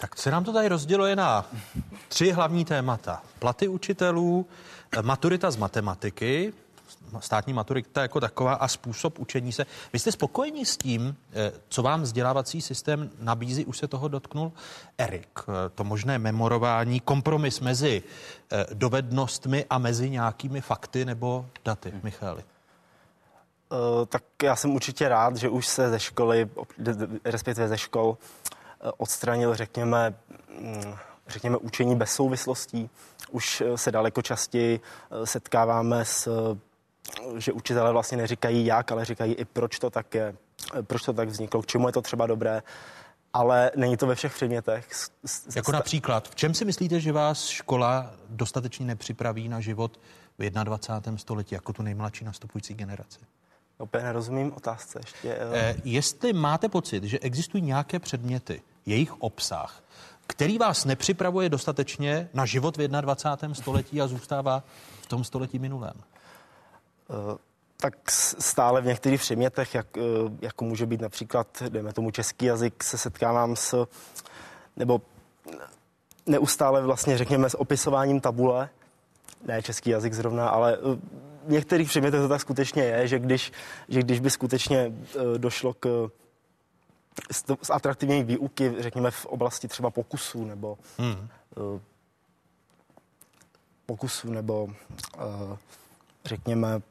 Tak 0.00 0.18
se 0.18 0.30
nám 0.30 0.44
to 0.44 0.52
tady 0.52 0.68
rozděluje 0.68 1.16
na 1.16 1.46
tři 2.08 2.32
hlavní 2.32 2.64
témata. 2.64 3.22
Platy 3.38 3.68
učitelů, 3.68 4.46
maturita 5.02 5.50
z 5.50 5.56
matematiky, 5.56 6.52
státní 7.20 7.52
maturita 7.52 8.02
jako 8.02 8.20
taková 8.20 8.54
a 8.54 8.68
způsob 8.68 9.18
učení 9.18 9.52
se. 9.52 9.66
Vy 9.92 9.98
jste 9.98 10.12
spokojeni 10.12 10.66
s 10.66 10.76
tím, 10.76 11.16
eh, 11.32 11.52
co 11.68 11.82
vám 11.82 12.02
vzdělávací 12.02 12.60
systém 12.60 13.10
nabízí? 13.20 13.64
Už 13.64 13.78
se 13.78 13.88
toho 13.88 14.08
dotknul 14.08 14.52
Erik. 14.98 15.40
Eh, 15.40 15.68
to 15.74 15.84
možné 15.84 16.18
memorování, 16.18 17.00
kompromis 17.00 17.60
mezi 17.60 18.02
eh, 18.52 18.66
dovednostmi 18.74 19.64
a 19.70 19.78
mezi 19.78 20.10
nějakými 20.10 20.60
fakty 20.60 21.04
nebo 21.04 21.46
daty. 21.64 21.90
Hmm. 21.90 22.00
Michali. 22.04 22.42
tak 24.08 24.22
já 24.42 24.56
jsem 24.56 24.74
určitě 24.74 25.08
rád, 25.08 25.36
že 25.36 25.48
už 25.48 25.66
se 25.66 25.90
ze 25.90 26.00
školy, 26.00 26.50
respektive 27.24 27.68
ze 27.68 27.78
škol, 27.78 28.18
odstranil, 28.96 29.54
řekněme, 29.54 30.14
mm, 30.60 30.94
řekněme, 31.28 31.56
učení 31.56 31.96
bez 31.96 32.12
souvislostí. 32.12 32.90
Už 33.30 33.62
se 33.76 33.92
daleko 33.92 34.22
častěji 34.22 34.80
setkáváme 35.24 36.04
s, 36.04 36.28
že 37.36 37.52
učitelé 37.52 37.92
vlastně 37.92 38.16
neříkají 38.16 38.66
jak, 38.66 38.92
ale 38.92 39.04
říkají 39.04 39.34
i 39.34 39.44
proč 39.44 39.78
to 39.78 39.90
tak 39.90 40.14
je, 40.14 40.34
proč 40.82 41.02
to 41.02 41.12
tak 41.12 41.28
vzniklo, 41.28 41.62
k 41.62 41.66
čemu 41.66 41.88
je 41.88 41.92
to 41.92 42.02
třeba 42.02 42.26
dobré 42.26 42.62
ale 43.34 43.70
není 43.76 43.96
to 43.96 44.06
ve 44.06 44.14
všech 44.14 44.34
předmětech. 44.34 44.88
Jako 45.56 45.72
například, 45.72 46.28
v 46.28 46.34
čem 46.34 46.54
si 46.54 46.64
myslíte, 46.64 47.00
že 47.00 47.12
vás 47.12 47.46
škola 47.46 48.10
dostatečně 48.28 48.86
nepřipraví 48.86 49.48
na 49.48 49.60
život 49.60 50.00
v 50.38 50.50
21. 50.50 51.18
století, 51.18 51.54
jako 51.54 51.72
tu 51.72 51.82
nejmladší 51.82 52.24
nastupující 52.24 52.74
generaci? 52.74 53.18
Opět 53.78 54.02
nerozumím 54.02 54.52
otázce 54.56 54.98
ještě. 55.02 55.38
Eh, 55.52 55.76
jestli 55.84 56.32
máte 56.32 56.68
pocit, 56.68 57.04
že 57.04 57.18
existují 57.18 57.62
nějaké 57.62 57.98
předměty, 57.98 58.62
jejich 58.86 59.22
obsah, 59.22 59.82
který 60.26 60.58
vás 60.58 60.84
nepřipravuje 60.84 61.48
dostatečně 61.48 62.28
na 62.34 62.46
život 62.46 62.76
v 62.76 62.88
21. 62.88 63.54
století 63.54 64.00
a 64.00 64.06
zůstává 64.06 64.62
v 65.02 65.06
tom 65.06 65.24
století 65.24 65.58
minulém? 65.58 65.94
Uh, 67.08 67.36
tak 67.76 68.10
stále 68.10 68.80
v 68.80 68.86
některých 68.86 69.20
předmětech, 69.20 69.74
jak, 69.74 69.96
uh, 69.96 70.02
jako 70.40 70.64
může 70.64 70.86
být 70.86 71.00
například, 71.00 71.62
dejme 71.68 71.92
tomu 71.92 72.10
český 72.10 72.46
jazyk, 72.46 72.84
se 72.84 72.98
setkávám 72.98 73.56
s, 73.56 73.86
nebo 74.76 75.02
neustále 76.26 76.82
vlastně, 76.82 77.18
řekněme, 77.18 77.50
s 77.50 77.60
opisováním 77.60 78.20
tabule, 78.20 78.68
ne 79.46 79.62
český 79.62 79.90
jazyk 79.90 80.14
zrovna, 80.14 80.48
ale 80.48 80.78
uh, 80.78 80.98
v 81.46 81.50
některých 81.50 81.88
předmětech 81.88 82.20
to 82.20 82.28
tak 82.28 82.40
skutečně 82.40 82.82
je, 82.82 83.08
že 83.08 83.18
když, 83.18 83.52
že 83.88 84.00
když 84.00 84.20
by 84.20 84.30
skutečně 84.30 84.92
došlo 85.38 85.74
k 85.74 86.10
z 87.62 87.70
atraktivní 87.70 88.24
výuky, 88.24 88.74
řekněme, 88.78 89.10
v 89.10 89.26
oblasti 89.26 89.68
třeba 89.68 89.90
pokusů 89.90 90.44
nebo 90.44 90.78
hmm. 90.98 91.28
pokusů 93.86 94.30
nebo 94.30 94.68
řekněme 96.24 96.82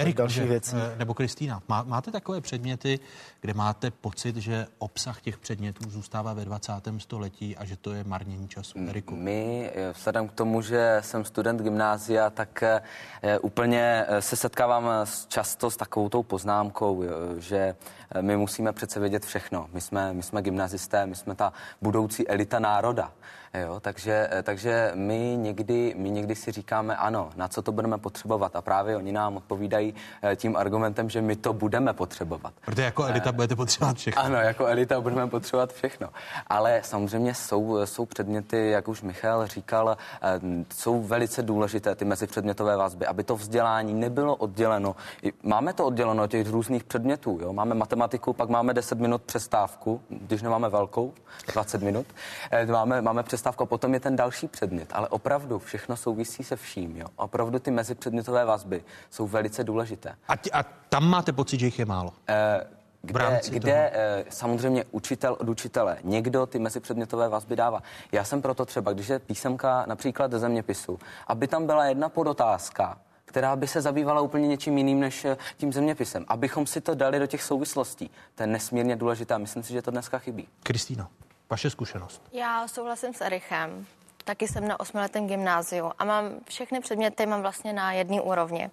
Erik, 0.00 0.16
další 0.16 0.40
věci. 0.40 0.76
Eh, 0.76 0.98
nebo 0.98 1.14
Kristýna, 1.14 1.62
má, 1.68 1.82
máte 1.82 2.10
takové 2.10 2.40
předměty, 2.40 2.98
kde 3.40 3.54
máte 3.54 3.90
pocit, 3.90 4.36
že 4.36 4.66
obsah 4.78 5.20
těch 5.20 5.38
předmětů 5.38 5.90
zůstává 5.90 6.32
ve 6.32 6.44
20. 6.44 7.00
století 7.00 7.56
a 7.56 7.64
že 7.64 7.76
to 7.76 7.92
je 7.92 8.04
marnění 8.04 8.48
času? 8.48 8.78
Eriku. 8.88 9.16
My, 9.16 9.70
eh, 9.74 9.92
vzhledem 9.92 10.28
k 10.28 10.32
tomu, 10.32 10.62
že 10.62 10.96
jsem 11.00 11.24
student 11.24 11.60
gymnázia, 11.60 12.30
tak 12.30 12.62
eh, 12.62 13.38
úplně 13.38 14.06
se 14.20 14.36
setkávám 14.36 14.90
často 15.28 15.70
s 15.70 15.76
takovou 15.76 16.08
tou 16.08 16.22
poznámkou, 16.22 17.04
že 17.38 17.76
my 18.20 18.36
musíme 18.36 18.72
přece 18.72 19.00
vědět 19.00 19.26
všechno. 19.26 19.68
My 19.72 19.80
jsme, 19.80 20.12
my 20.12 20.22
jsme 20.22 20.42
gymnazisté, 20.42 21.06
my 21.06 21.14
jsme 21.14 21.34
ta 21.34 21.52
budoucí 21.82 22.28
elita 22.28 22.58
národa. 22.58 23.12
Jo, 23.54 23.80
takže, 23.80 24.30
takže 24.42 24.92
my, 24.94 25.36
někdy, 25.36 25.94
my 25.98 26.10
někdy 26.10 26.34
si 26.34 26.52
říkáme, 26.52 26.96
ano, 26.96 27.30
na 27.36 27.48
co 27.48 27.62
to 27.62 27.72
budeme 27.72 27.98
potřebovat. 27.98 28.56
A 28.56 28.62
právě 28.62 28.96
oni 28.96 29.12
nám 29.12 29.36
odpovídají 29.36 29.94
eh, 30.22 30.36
tím 30.36 30.56
argumentem, 30.56 31.10
že 31.10 31.22
my 31.22 31.36
to 31.36 31.52
budeme 31.52 31.92
potřebovat. 31.92 32.52
Protože 32.64 32.82
jako 32.82 33.04
elita 33.04 33.32
budete 33.32 33.56
potřebovat 33.56 33.96
všechno. 33.96 34.22
Ano, 34.22 34.36
jako 34.36 34.66
elita 34.66 35.00
budeme 35.00 35.26
potřebovat 35.26 35.72
všechno. 35.72 36.08
Ale 36.46 36.80
samozřejmě 36.84 37.34
jsou, 37.34 37.86
jsou 37.86 38.06
předměty, 38.06 38.70
jak 38.70 38.88
už 38.88 39.02
Michal 39.02 39.46
říkal, 39.46 39.96
eh, 40.22 40.40
jsou 40.74 41.02
velice 41.02 41.42
důležité 41.42 41.94
ty 41.94 42.04
mezipředmětové 42.04 42.76
vazby, 42.76 43.06
aby 43.06 43.24
to 43.24 43.36
vzdělání 43.36 43.94
nebylo 43.94 44.36
odděleno. 44.36 44.96
Máme 45.42 45.72
to 45.72 45.86
odděleno 45.86 46.22
od 46.22 46.30
těch 46.30 46.50
různých 46.50 46.84
předmětů. 46.84 47.38
Jo? 47.42 47.52
Máme 47.52 47.74
matematiku, 47.74 48.32
pak 48.32 48.48
máme 48.48 48.74
10 48.74 48.98
minut 48.98 49.22
přestávku, 49.22 50.00
když 50.10 50.42
nemáme 50.42 50.68
velkou, 50.68 51.12
20 51.52 51.82
minut. 51.82 52.06
Eh, 52.50 52.66
máme, 52.66 53.02
máme 53.02 53.22
přestávku 53.22 53.39
přestávku 53.40 53.62
a 53.62 53.66
potom 53.66 53.94
je 53.94 54.00
ten 54.00 54.16
další 54.16 54.48
předmět. 54.48 54.88
Ale 54.92 55.08
opravdu 55.08 55.58
všechno 55.58 55.96
souvisí 55.96 56.44
se 56.44 56.56
vším. 56.56 56.96
Jo? 56.96 57.06
Opravdu 57.16 57.58
ty 57.58 57.70
mezipředmětové 57.70 58.44
vazby 58.44 58.84
jsou 59.10 59.26
velice 59.26 59.64
důležité. 59.64 60.14
A, 60.28 60.36
t- 60.36 60.50
a 60.50 60.62
tam 60.62 61.04
máte 61.08 61.32
pocit, 61.32 61.60
že 61.60 61.66
jich 61.66 61.78
je 61.78 61.84
málo? 61.84 62.12
Eh, 62.28 62.66
kde, 63.02 63.40
kde 63.48 63.90
eh, 63.94 64.24
samozřejmě 64.28 64.84
učitel 64.90 65.36
od 65.40 65.48
učitele 65.48 65.98
někdo 66.04 66.46
ty 66.46 66.58
mezipředmětové 66.58 67.28
vazby 67.28 67.56
dává. 67.56 67.82
Já 68.12 68.24
jsem 68.24 68.42
proto 68.42 68.66
třeba, 68.66 68.92
když 68.92 69.08
je 69.08 69.18
písemka 69.18 69.84
například 69.88 70.32
zeměpisu, 70.32 70.98
aby 71.26 71.48
tam 71.48 71.66
byla 71.66 71.84
jedna 71.84 72.08
podotázka, 72.08 72.98
která 73.24 73.56
by 73.56 73.66
se 73.66 73.80
zabývala 73.80 74.20
úplně 74.20 74.48
něčím 74.48 74.78
jiným 74.78 75.00
než 75.00 75.24
eh, 75.24 75.36
tím 75.56 75.72
zeměpisem. 75.72 76.24
Abychom 76.28 76.66
si 76.66 76.80
to 76.80 76.94
dali 76.94 77.18
do 77.18 77.26
těch 77.26 77.42
souvislostí. 77.42 78.10
To 78.34 78.42
je 78.42 78.46
nesmírně 78.46 78.96
důležité. 78.96 79.38
Myslím 79.38 79.62
si, 79.62 79.72
že 79.72 79.82
to 79.82 79.90
dneska 79.90 80.18
chybí. 80.18 80.48
Kristýno. 80.62 81.06
Vaše 81.50 81.70
zkušenost? 81.70 82.22
Já 82.32 82.68
souhlasím 82.68 83.14
s 83.14 83.20
Erichem. 83.20 83.86
Taky 84.24 84.48
jsem 84.48 84.68
na 84.68 84.80
osmiletém 84.80 85.26
gymnáziu 85.26 85.92
a 85.98 86.04
mám 86.04 86.24
všechny 86.48 86.80
předměty 86.80 87.26
mám 87.26 87.42
vlastně 87.42 87.72
na 87.72 87.92
jedné 87.92 88.20
úrovni. 88.20 88.70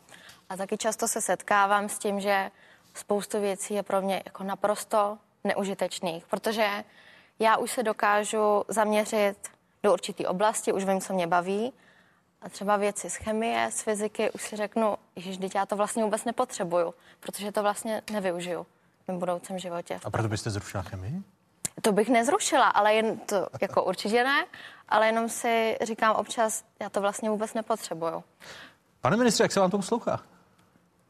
A 0.50 0.58
taky 0.58 0.78
často 0.78 1.08
se 1.08 1.22
setkávám 1.22 1.90
s 1.90 2.00
tím, 2.00 2.20
že 2.20 2.52
spoustu 2.94 3.42
věcí 3.42 3.74
je 3.74 3.84
pro 3.84 4.02
mě 4.02 4.22
jako 4.26 4.44
naprosto 4.44 5.18
neužitečných, 5.44 6.26
protože 6.28 6.84
Já 7.40 7.58
už 7.58 7.72
se 7.72 7.84
dokážu 7.84 8.64
zaměřit 8.68 9.38
do 9.84 9.94
určité 9.94 10.28
oblasti, 10.28 10.74
už 10.74 10.86
vím, 10.86 11.02
co 11.02 11.14
mě 11.14 11.28
baví. 11.28 11.74
A 12.42 12.50
třeba 12.50 12.78
věci 12.78 13.10
z 13.10 13.16
chemie, 13.16 13.70
z 13.72 13.82
fyziky, 13.82 14.32
už 14.32 14.42
si 14.42 14.56
řeknu, 14.56 14.98
že 15.16 15.40
teď 15.40 15.56
já 15.56 15.66
to 15.66 15.76
vlastně 15.76 16.04
vůbec 16.04 16.26
nepotřebuju, 16.26 16.94
protože 17.20 17.52
to 17.52 17.62
vlastně 17.62 18.02
nevyužiju 18.12 18.64
v 19.04 19.08
mém 19.08 19.20
budoucím 19.20 19.60
životě. 19.60 20.00
A 20.04 20.10
proto 20.10 20.30
byste 20.30 20.50
zrušila 20.50 20.84
chemii? 20.84 21.24
To 21.82 21.92
bych 21.92 22.10
nezrušila, 22.10 22.68
ale 22.68 22.94
jen 22.94 23.18
to 23.18 23.48
jako 23.62 23.84
určitě 23.84 24.24
ne, 24.24 24.46
ale 24.90 25.08
jenom 25.08 25.30
si 25.30 25.78
říkám 25.82 26.16
občas, 26.16 26.64
já 26.82 26.90
to 26.90 27.02
vlastně 27.02 27.30
vůbec 27.30 27.54
nepotřebuju. 27.54 28.24
Pane 29.02 29.18
ministře, 29.18 29.44
jak 29.44 29.52
se 29.52 29.60
vám 29.60 29.72
to 29.72 29.78
poslouchá? 29.78 30.20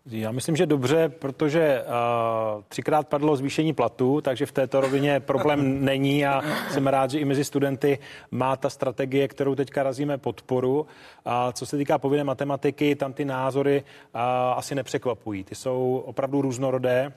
Já 0.10 0.32
myslím, 0.32 0.56
že 0.56 0.66
dobře, 0.66 1.10
protože 1.10 1.84
uh, 1.84 2.64
třikrát 2.68 3.08
padlo 3.08 3.36
zvýšení 3.36 3.74
platu, 3.74 4.22
takže 4.22 4.46
v 4.46 4.52
této 4.52 4.82
rovině 4.82 5.20
problém 5.20 5.86
není 5.86 6.26
a 6.26 6.42
jsem 6.70 6.88
rád, 6.88 7.12
že 7.12 7.20
i 7.20 7.26
mezi 7.26 7.44
studenty 7.44 8.00
má 8.32 8.56
ta 8.56 8.70
strategie, 8.70 9.28
kterou 9.28 9.56
teďka 9.56 9.84
razíme 9.84 10.18
podporu. 10.18 10.88
A 11.26 11.52
co 11.52 11.66
se 11.66 11.78
týká 11.78 11.98
povinné 11.98 12.24
matematiky, 12.24 12.96
tam 12.96 13.14
ty 13.14 13.26
názory 13.26 13.84
uh, 14.16 14.22
asi 14.56 14.76
nepřekvapují. 14.76 15.44
Ty 15.44 15.56
jsou 15.56 16.04
opravdu 16.06 16.42
různorodé. 16.42 17.14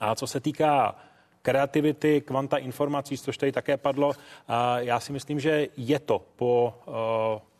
A 0.00 0.14
co 0.14 0.26
se 0.26 0.40
týká 0.40 0.94
kreativity, 1.46 2.20
kvanta 2.20 2.56
informací, 2.56 3.18
což 3.18 3.38
tady 3.38 3.52
také 3.52 3.76
padlo, 3.76 4.12
já 4.76 5.00
si 5.00 5.12
myslím, 5.12 5.40
že 5.40 5.68
je 5.76 5.98
to 5.98 6.22
po 6.36 6.74
uh, 6.86 6.94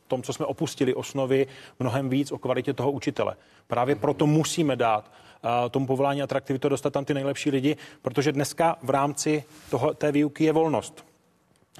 tom, 0.07 0.23
co 0.23 0.33
jsme 0.33 0.47
opustili 0.47 0.95
osnovy, 0.95 1.47
mnohem 1.79 2.09
víc 2.09 2.33
o 2.33 2.39
kvalitě 2.39 2.73
toho 2.73 2.91
učitele. 2.91 3.37
Právě 3.67 3.95
proto 3.95 4.27
musíme 4.27 4.77
dát 4.77 5.05
uh, 5.07 5.71
tomu 5.71 5.87
povolání 5.87 6.23
atraktivitu, 6.23 6.69
dostat 6.69 6.93
tam 6.93 7.05
ty 7.05 7.15
nejlepší 7.15 7.51
lidi, 7.51 7.77
protože 8.03 8.33
dneska 8.33 8.77
v 8.83 8.91
rámci 8.91 9.45
toho, 9.71 9.95
té 9.95 10.13
výuky 10.13 10.45
je 10.45 10.53
volnost. 10.53 11.05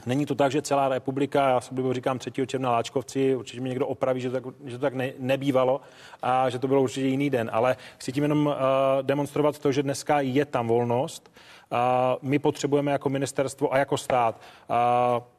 Není 0.07 0.27
to 0.27 0.35
tak, 0.35 0.53
že 0.53 0.63
celá 0.63 0.89
republika, 0.89 1.49
já 1.49 1.61
se 1.61 1.75
říkám 1.93 2.19
3. 2.19 2.31
června 2.47 2.71
Láčkovci, 2.71 3.37
určitě 3.37 3.61
mi 3.61 3.69
někdo 3.69 3.87
opraví, 3.87 4.21
že 4.21 4.31
to 4.31 4.41
tak, 4.41 4.55
že 4.65 4.79
to 4.79 4.83
tak 4.83 4.95
ne, 4.95 5.13
nebývalo 5.19 5.81
a 6.23 6.51
že 6.51 6.59
to 6.59 6.69
bylo 6.69 6.83
určitě 6.83 7.07
jiný 7.07 7.31
den, 7.31 7.51
ale 7.53 7.77
chci 7.99 8.13
tím 8.13 8.23
jenom 8.23 8.47
uh, 8.47 8.55
demonstrovat 9.03 9.59
to, 9.59 9.73
že 9.73 9.83
dneska 9.83 10.21
je 10.21 10.45
tam 10.45 10.69
volnost. 10.69 11.31
My 12.23 12.39
potřebujeme 12.39 12.93
jako 12.93 13.09
ministerstvo 13.09 13.75
a 13.75 13.79
jako 13.79 13.97
stát 13.97 14.41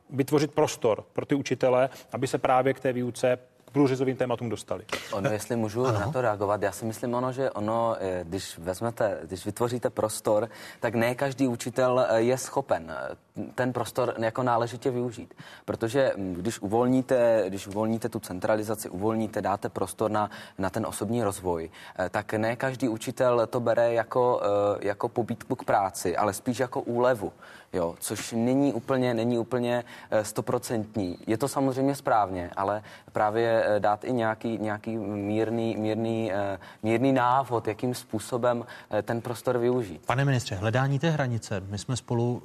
vytvořit 0.09 0.53
prostor 0.53 1.03
pro 1.13 1.25
ty 1.25 1.35
učitele, 1.35 1.89
aby 2.11 2.27
se 2.27 2.37
právě 2.37 2.73
k 2.73 2.79
té 2.79 2.93
výuce 2.93 3.39
průřezovým 3.77 4.15
tématům 4.15 4.49
dostali. 4.49 4.85
Ono, 5.11 5.29
jestli 5.29 5.55
můžu 5.55 5.85
ano. 5.85 5.99
na 5.99 6.11
to 6.11 6.21
reagovat, 6.21 6.61
já 6.61 6.71
si 6.71 6.85
myslím 6.85 7.13
ono, 7.13 7.31
že 7.31 7.51
ono, 7.51 7.95
eh, 7.99 8.23
když 8.23 8.57
vezmete, 8.57 9.19
když 9.23 9.45
vytvoříte 9.45 9.89
prostor, 9.89 10.49
tak 10.79 10.95
ne 10.95 11.15
každý 11.15 11.47
učitel 11.47 12.05
eh, 12.09 12.21
je 12.21 12.37
schopen 12.37 12.91
eh, 12.91 13.15
ten 13.55 13.73
prostor 13.73 14.13
jako 14.17 14.43
náležitě 14.43 14.91
využít. 14.91 15.33
Protože 15.65 16.13
hm, 16.17 16.33
když 16.33 16.59
uvolníte, 16.59 17.45
když 17.47 17.67
uvolníte 17.67 18.09
tu 18.09 18.19
centralizaci, 18.19 18.89
uvolníte, 18.89 19.41
dáte 19.41 19.69
prostor 19.69 20.11
na, 20.11 20.29
na 20.57 20.69
ten 20.69 20.85
osobní 20.85 21.23
rozvoj, 21.23 21.69
tak 22.09 22.33
ne 22.33 22.55
každý 22.55 22.89
učitel 22.89 23.47
to 23.47 23.59
bere 23.59 23.93
jako, 23.93 24.41
jako 24.81 25.09
pobítku 25.09 25.55
k 25.55 25.63
práci, 25.63 26.17
ale 26.17 26.33
spíš 26.33 26.59
jako 26.59 26.81
úlevu 26.81 27.33
jo, 27.73 27.95
což 27.99 28.31
není 28.31 28.73
úplně, 28.73 29.13
není 29.13 29.37
úplně 29.37 29.83
eh, 30.11 30.23
stoprocentní. 30.23 31.17
Je 31.27 31.37
to 31.37 31.47
samozřejmě 31.47 31.95
správně, 31.95 32.51
ale 32.55 32.83
právě 33.11 33.63
eh, 33.65 33.79
dát 33.79 34.03
i 34.03 34.13
nějaký, 34.13 34.57
nějaký 34.57 34.97
mírný, 34.97 35.77
mírný, 35.77 36.31
eh, 36.33 36.59
mírný 36.83 37.13
návod, 37.13 37.67
jakým 37.67 37.95
způsobem 37.95 38.65
ten 39.03 39.21
prostor 39.21 39.57
využít. 39.57 40.01
Pane 40.05 40.25
ministře, 40.25 40.55
hledání 40.55 40.99
té 40.99 41.09
hranice, 41.09 41.63
my 41.69 41.77
jsme 41.77 41.95
spolu 41.95 42.43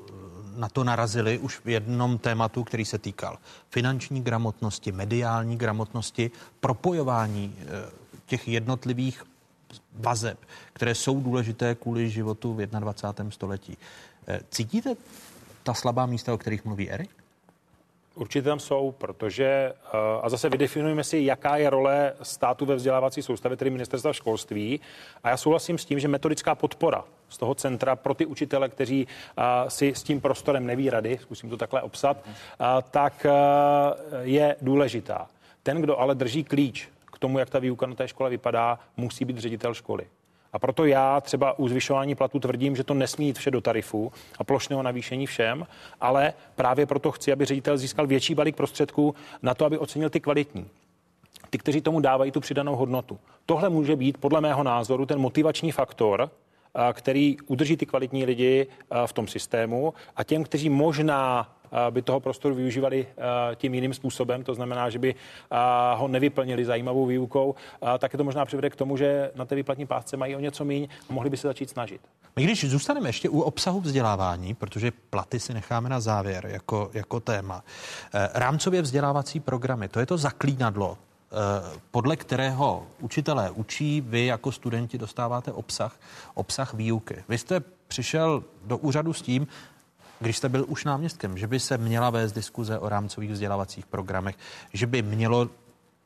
na 0.57 0.69
to 0.69 0.85
narazili 0.85 1.39
už 1.39 1.61
v 1.65 1.69
jednom 1.69 2.19
tématu, 2.19 2.65
který 2.65 2.85
se 2.85 2.99
týkal 2.99 3.39
finanční 3.71 4.23
gramotnosti, 4.23 4.93
mediální 4.93 5.57
gramotnosti, 5.57 6.31
propojování 6.61 7.57
těch 8.27 8.49
jednotlivých 8.49 9.25
vazeb, 9.93 10.39
které 10.73 10.95
jsou 10.95 11.21
důležité 11.21 11.75
kvůli 11.75 12.11
životu 12.11 12.55
v 12.55 12.67
21. 12.67 13.31
století. 13.31 13.77
Eh, 14.27 14.41
cítíte 14.51 14.95
ta 15.63 15.75
slabá 15.75 16.07
místa, 16.07 16.35
o 16.35 16.39
kterých 16.39 16.65
mluví 16.65 16.91
Erik? 16.91 17.11
Určitě 18.15 18.43
tam 18.43 18.61
jsou, 18.61 18.93
protože, 18.93 19.45
eh, 19.45 19.99
a 20.23 20.29
zase 20.29 20.49
vydefinujeme 20.49 21.05
si, 21.05 21.19
jaká 21.19 21.57
je 21.57 21.71
role 21.71 22.13
státu 22.23 22.67
ve 22.67 22.75
vzdělávací 22.75 23.23
soustavě, 23.23 23.57
tedy 23.57 23.71
ministerstva 23.71 24.13
školství. 24.13 24.81
A 25.25 25.29
já 25.29 25.37
souhlasím 25.37 25.79
s 25.79 25.85
tím, 25.85 25.99
že 25.99 26.09
metodická 26.09 26.55
podpora 26.55 27.05
z 27.29 27.39
toho 27.39 27.55
centra 27.55 27.97
pro 27.97 28.15
ty 28.15 28.27
učitele, 28.27 28.69
kteří 28.69 29.09
eh, 29.09 29.43
si 29.71 29.89
s 29.89 30.03
tím 30.03 30.21
prostorem 30.21 30.67
neví 30.67 30.91
rady, 30.91 31.19
zkusím 31.23 31.51
to 31.51 31.57
takhle 31.57 31.83
obsat, 31.83 32.25
tak 32.91 33.27
je 34.23 34.57
důležitá. 34.63 35.29
Ten, 35.63 35.81
kdo 35.81 35.99
ale 35.99 36.15
drží 36.15 36.45
klíč 36.45 36.89
k 37.13 37.19
tomu, 37.19 37.39
jak 37.39 37.51
ta 37.51 37.59
výuka 37.59 37.87
na 37.87 37.95
té 37.95 38.09
škole 38.09 38.31
vypadá, 38.31 38.79
musí 38.97 39.25
být 39.25 39.39
ředitel 39.39 39.75
školy. 39.75 40.07
A 40.53 40.59
proto 40.59 40.85
já 40.85 41.21
třeba 41.21 41.59
u 41.59 41.69
zvyšování 41.69 42.15
platů 42.15 42.39
tvrdím, 42.39 42.77
že 42.77 42.85
to 42.85 42.95
nesmí 42.95 43.27
jít 43.27 43.39
vše 43.39 43.51
do 43.51 43.61
tarifu 43.61 44.13
a 44.39 44.45
plošného 44.45 44.83
navýšení 44.83 45.27
všem, 45.27 45.67
ale 46.01 46.33
právě 46.55 46.87
proto 46.87 47.13
chci, 47.13 47.33
aby 47.33 47.45
ředitel 47.45 47.79
získal 47.79 48.07
větší 48.07 48.35
balík 48.35 48.57
prostředků 48.57 49.15
na 49.43 49.55
to, 49.55 49.65
aby 49.65 49.79
ocenil 49.79 50.11
ty 50.11 50.21
kvalitní 50.21 50.67
ty, 51.51 51.59
kteří 51.59 51.81
tomu 51.81 52.01
dávají 52.01 52.31
tu 52.31 52.41
přidanou 52.41 52.77
hodnotu. 52.77 53.19
Tohle 53.47 53.69
může 53.69 53.97
být 53.97 54.19
podle 54.19 54.41
mého 54.41 54.63
názoru 54.63 55.07
ten 55.07 55.19
motivační 55.19 55.73
faktor, 55.73 56.31
který 56.93 57.37
udrží 57.47 57.77
ty 57.77 57.87
kvalitní 57.87 58.25
lidi 58.25 58.67
v 59.07 59.13
tom 59.13 59.29
systému 59.29 59.95
a 60.17 60.25
těm, 60.25 60.45
kteří 60.45 60.69
možná 60.69 61.53
by 61.91 62.03
toho 62.03 62.21
prostoru 62.21 62.55
využívali 62.55 63.07
tím 63.57 63.75
jiným 63.75 63.95
způsobem, 63.95 64.45
to 64.45 64.55
znamená, 64.55 64.91
že 64.91 64.99
by 64.99 65.15
ho 65.95 66.09
nevyplnili 66.09 66.65
zajímavou 66.65 67.07
výukou, 67.07 67.55
tak 67.99 68.13
je 68.13 68.17
to 68.17 68.25
možná 68.25 68.45
přivede 68.45 68.71
k 68.71 68.77
tomu, 68.77 68.97
že 68.97 69.31
na 69.35 69.45
té 69.45 69.55
výplatní 69.55 69.87
pásce 69.87 70.17
mají 70.17 70.37
o 70.37 70.41
něco 70.41 70.65
míň 70.65 70.89
a 71.11 71.13
mohli 71.13 71.31
by 71.31 71.37
se 71.37 71.49
začít 71.49 71.71
snažit. 71.71 72.01
My 72.37 72.45
když 72.45 72.65
zůstaneme 72.65 73.09
ještě 73.09 73.29
u 73.29 73.41
obsahu 73.41 73.81
vzdělávání, 73.81 74.55
protože 74.55 74.93
platy 75.11 75.41
si 75.41 75.55
necháme 75.55 75.89
na 75.89 76.01
závěr 76.01 76.47
jako, 76.47 76.91
jako 76.95 77.21
téma, 77.21 77.65
eh, 78.15 78.29
rámcově 78.35 78.83
vzdělávací 78.83 79.41
programy, 79.41 79.89
to 79.89 80.01
je 80.01 80.07
to 80.07 80.19
zaklínadlo, 80.19 80.99
eh, 80.99 81.37
podle 81.91 82.17
kterého 82.17 82.87
učitelé 83.01 83.51
učí, 83.51 84.01
vy 84.01 84.27
jako 84.27 84.53
studenti 84.53 84.99
dostáváte 84.99 85.53
obsah, 85.53 86.01
obsah 86.35 86.75
výuky. 86.75 87.25
Vy 87.29 87.39
jste 87.39 87.61
přišel 87.89 88.45
do 88.65 88.79
úřadu 88.79 89.13
s 89.13 89.23
tím, 89.23 89.47
když 90.23 90.37
jste 90.37 90.49
byl 90.49 90.65
už 90.69 90.85
náměstkem, 90.85 91.39
že 91.39 91.47
by 91.47 91.61
se 91.61 91.79
měla 91.79 92.11
vést 92.11 92.33
diskuze 92.33 92.79
o 92.79 92.89
rámcových 92.89 93.31
vzdělávacích 93.31 93.87
programech, 93.87 94.37
že 94.73 94.87
by 94.87 95.03
mělo 95.03 95.49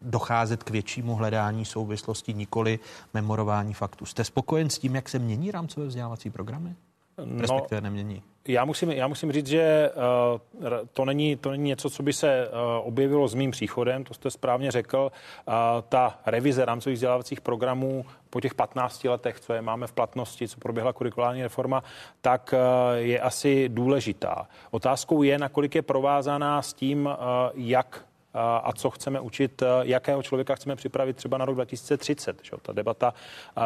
docházet 0.01 0.63
k 0.63 0.71
většímu 0.71 1.15
hledání 1.15 1.65
souvislosti, 1.65 2.35
nikoli 2.35 2.79
memorování 3.15 3.75
faktů. 3.75 4.07
Jste 4.07 4.25
spokojen 4.25 4.71
s 4.71 4.79
tím, 4.79 4.95
jak 4.95 5.09
se 5.09 5.19
mění 5.19 5.51
rámcové 5.51 5.87
vzdělávací 5.87 6.31
programy? 6.31 6.77
No, 7.25 7.41
Respektive 7.41 7.81
nemění. 7.81 8.23
Já 8.49 8.65
musím, 8.65 8.91
já 8.91 9.09
musím 9.09 9.33
říct, 9.33 9.47
že 9.47 9.91
uh, 9.95 10.71
to, 10.93 11.05
není, 11.05 11.37
to 11.37 11.51
není 11.51 11.65
něco, 11.65 11.91
co 11.91 12.03
by 12.03 12.13
se 12.13 12.49
uh, 12.49 12.55
objevilo 12.89 13.29
s 13.29 13.35
mým 13.35 13.51
příchodem, 13.51 14.05
to 14.05 14.15
jste 14.15 14.31
správně 14.31 14.71
řekl. 14.71 15.13
Uh, 15.49 15.55
ta 15.89 16.21
revize 16.27 16.65
rámcových 16.65 16.95
vzdělávacích 16.95 17.41
programů 17.41 18.05
po 18.31 18.41
těch 18.41 18.55
15 18.55 19.05
letech, 19.05 19.41
co 19.41 19.53
je 19.53 19.63
máme 19.63 19.87
v 19.87 19.93
platnosti, 19.93 20.49
co 20.49 20.61
proběhla 20.61 20.93
kurikulární 20.93 21.43
reforma, 21.43 21.83
tak 22.21 22.55
je 22.95 23.21
asi 23.21 23.69
důležitá. 23.69 24.49
Otázkou 24.71 25.23
je, 25.23 25.39
nakolik 25.39 25.75
je 25.75 25.83
provázaná 25.83 26.63
s 26.63 26.75
tím, 26.75 27.09
jak 27.55 28.05
a 28.37 28.73
co 28.73 28.91
chceme 28.91 29.21
učit, 29.21 29.63
jakého 29.83 30.23
člověka 30.23 30.55
chceme 30.55 30.77
připravit 30.77 31.17
třeba 31.17 31.39
na 31.39 31.45
rok 31.45 31.55
2030. 31.55 32.37
Že? 32.43 32.51
Ta 32.63 32.73
debata 32.73 33.15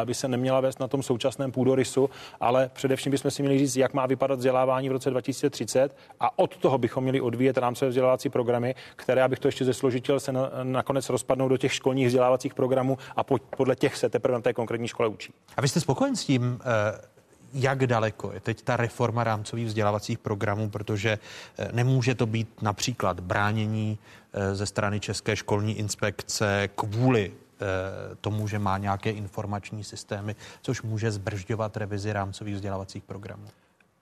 by 0.05 0.13
se 0.13 0.27
neměla 0.27 0.59
vést 0.59 0.79
na 0.79 0.87
tom 0.87 1.03
současném 1.03 1.51
půdorysu, 1.51 2.09
ale 2.39 2.69
především 2.73 3.11
bychom 3.11 3.31
si 3.31 3.41
měli 3.41 3.59
říct, 3.59 3.75
jak 3.75 3.93
má 3.93 4.05
vypadat 4.05 4.35
vzdělávání 4.35 4.89
v 4.89 4.91
roce 4.91 5.09
2030 5.09 5.95
a 6.19 6.39
od 6.39 6.57
toho 6.57 6.77
bychom 6.77 7.03
měli 7.03 7.21
odvíjet 7.21 7.57
rámcové 7.57 7.89
vzdělávací 7.89 8.29
programy, 8.29 8.75
které, 8.95 9.23
abych 9.23 9.39
to 9.39 9.47
ještě 9.47 9.65
zesložitil, 9.65 10.19
se 10.19 10.31
na, 10.31 10.51
nakonec 10.63 11.09
rozpadnou 11.09 11.47
do 11.47 11.57
těch 11.57 11.73
školních 11.73 12.07
vzdělávacích 12.07 12.53
programů 12.53 12.97
a 13.15 13.23
po, 13.23 13.37
podle 13.57 13.75
těch 13.75 13.97
se 13.97 14.09
teprve 14.09 14.33
na 14.33 14.41
té 14.41 14.53
konkrétní 14.53 14.87
škole 14.87 15.09
učí. 15.09 15.33
A 15.57 15.61
vy 15.61 15.67
jste 15.67 15.79
spokojen 15.79 16.15
s 16.15 16.25
tím, 16.25 16.59
eh, 16.61 17.20
jak 17.53 17.87
daleko 17.87 18.31
je 18.33 18.39
teď 18.39 18.61
ta 18.61 18.77
reforma 18.77 19.23
rámcových 19.23 19.67
vzdělávacích 19.67 20.19
programů, 20.19 20.69
protože 20.69 21.19
eh, 21.57 21.69
nemůže 21.71 22.15
to 22.15 22.25
být 22.25 22.61
například 22.61 23.19
bránění 23.19 23.99
eh, 24.33 24.55
ze 24.55 24.65
strany 24.65 24.99
České 24.99 25.35
školní 25.35 25.77
inspekce 25.77 26.69
kvůli 26.75 27.31
eh, 27.33 28.15
tomu, 28.21 28.47
že 28.47 28.59
má 28.59 28.77
nějaké 28.77 29.11
informační 29.11 29.83
systémy, 29.83 30.35
což 30.61 30.81
může 30.81 31.11
zbržďovat 31.11 31.77
revizi 31.77 32.13
rámcových 32.13 32.55
vzdělávacích 32.55 33.03
programů. 33.03 33.47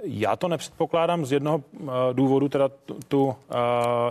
Já 0.04 0.36
to 0.36 0.48
nepředpokládám 0.48 1.26
z 1.26 1.32
jednoho 1.32 1.58
uh, 1.58 1.90
důvodu, 2.14 2.50
teda 2.50 2.70
tu, 2.70 2.98
tu 3.08 3.26
uh, 3.26 3.34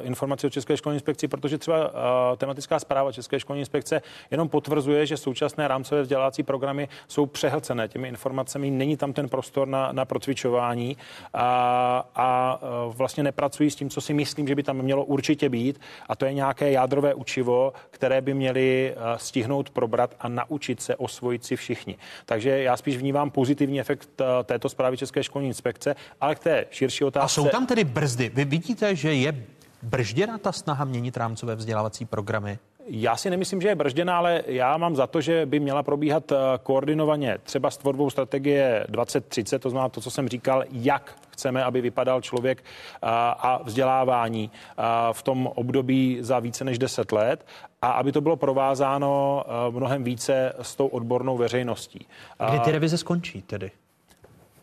informaci 0.02 0.46
o 0.46 0.50
České 0.50 0.76
školní 0.76 0.96
inspekci, 0.96 1.28
protože 1.28 1.58
třeba 1.58 1.88
uh, 1.88 1.92
tematická 2.36 2.78
zpráva 2.78 3.12
České 3.12 3.40
školní 3.40 3.60
inspekce 3.60 4.02
jenom 4.30 4.48
potvrzuje, 4.48 5.06
že 5.06 5.16
současné 5.16 5.68
rámcové 5.68 6.02
vzdělávací 6.02 6.42
programy 6.42 6.88
jsou 7.08 7.26
přehlcené 7.26 7.88
těmi 7.88 8.08
informacemi, 8.08 8.70
není 8.70 8.96
tam 8.96 9.12
ten 9.12 9.28
prostor 9.28 9.68
na, 9.68 9.92
na 9.92 10.04
procvičování 10.04 10.96
a, 11.34 12.08
a 12.14 12.60
vlastně 12.88 13.22
nepracují 13.22 13.70
s 13.70 13.76
tím, 13.76 13.90
co 13.90 14.00
si 14.00 14.14
myslím, 14.14 14.48
že 14.48 14.54
by 14.54 14.62
tam 14.62 14.76
mělo 14.82 15.04
určitě 15.04 15.48
být, 15.48 15.80
a 16.08 16.16
to 16.16 16.24
je 16.24 16.32
nějaké 16.32 16.70
jádrové 16.70 17.14
učivo, 17.14 17.72
které 17.90 18.20
by 18.20 18.34
měli 18.34 18.94
stihnout 19.16 19.70
probrat 19.70 20.14
a 20.20 20.28
naučit 20.28 20.82
se 20.82 20.96
osvojit 20.96 21.44
si 21.44 21.56
všichni. 21.56 21.96
Takže 22.26 22.62
já 22.62 22.76
spíš 22.76 22.96
vnímám 22.96 23.30
pozitivní 23.30 23.80
efekt 23.80 24.10
této 24.44 24.68
zprávy 24.68 24.96
České 24.96 25.22
školní 25.22 25.48
inspekce 25.48 25.77
inspekce, 25.78 25.96
ale 26.20 26.34
k 26.34 26.38
té 26.38 26.66
širší 26.70 27.04
otázce. 27.04 27.24
A 27.24 27.28
jsou 27.28 27.48
tam 27.48 27.66
tedy 27.66 27.84
brzdy. 27.84 28.30
Vy 28.34 28.44
vidíte, 28.44 28.96
že 28.96 29.14
je 29.14 29.44
bržděna 29.82 30.38
ta 30.38 30.52
snaha 30.52 30.84
měnit 30.84 31.16
rámcové 31.16 31.54
vzdělávací 31.54 32.04
programy? 32.04 32.58
Já 32.90 33.16
si 33.16 33.30
nemyslím, 33.30 33.60
že 33.60 33.68
je 33.68 33.74
bržděná, 33.74 34.18
ale 34.18 34.42
já 34.46 34.76
mám 34.76 34.96
za 34.96 35.06
to, 35.06 35.20
že 35.20 35.46
by 35.46 35.60
měla 35.60 35.82
probíhat 35.82 36.32
eh, 36.32 36.36
koordinovaně 36.62 37.38
třeba 37.42 37.70
s 37.70 37.76
tvorbou 37.76 38.10
strategie 38.10 38.86
2030, 38.88 39.58
to 39.58 39.70
znamená 39.70 39.88
to, 39.88 40.00
co 40.00 40.10
jsem 40.10 40.28
říkal, 40.28 40.64
jak 40.72 41.14
chceme, 41.30 41.64
aby 41.64 41.80
vypadal 41.80 42.20
člověk 42.20 42.58
eh, 42.58 43.06
a 43.38 43.60
vzdělávání 43.64 44.50
eh, 44.50 44.82
v 45.12 45.22
tom 45.22 45.46
období 45.46 46.18
za 46.20 46.38
více 46.38 46.64
než 46.64 46.78
10 46.78 47.12
let 47.12 47.46
a 47.82 47.90
aby 47.90 48.12
to 48.12 48.20
bylo 48.20 48.36
provázáno 48.36 49.44
mnohem 49.70 50.04
více 50.04 50.52
s 50.62 50.76
tou 50.76 50.86
odbornou 50.86 51.36
veřejností. 51.36 52.06
Kdy 52.48 52.60
ty 52.60 52.72
revize 52.72 52.98
skončí 52.98 53.42
tedy? 53.42 53.70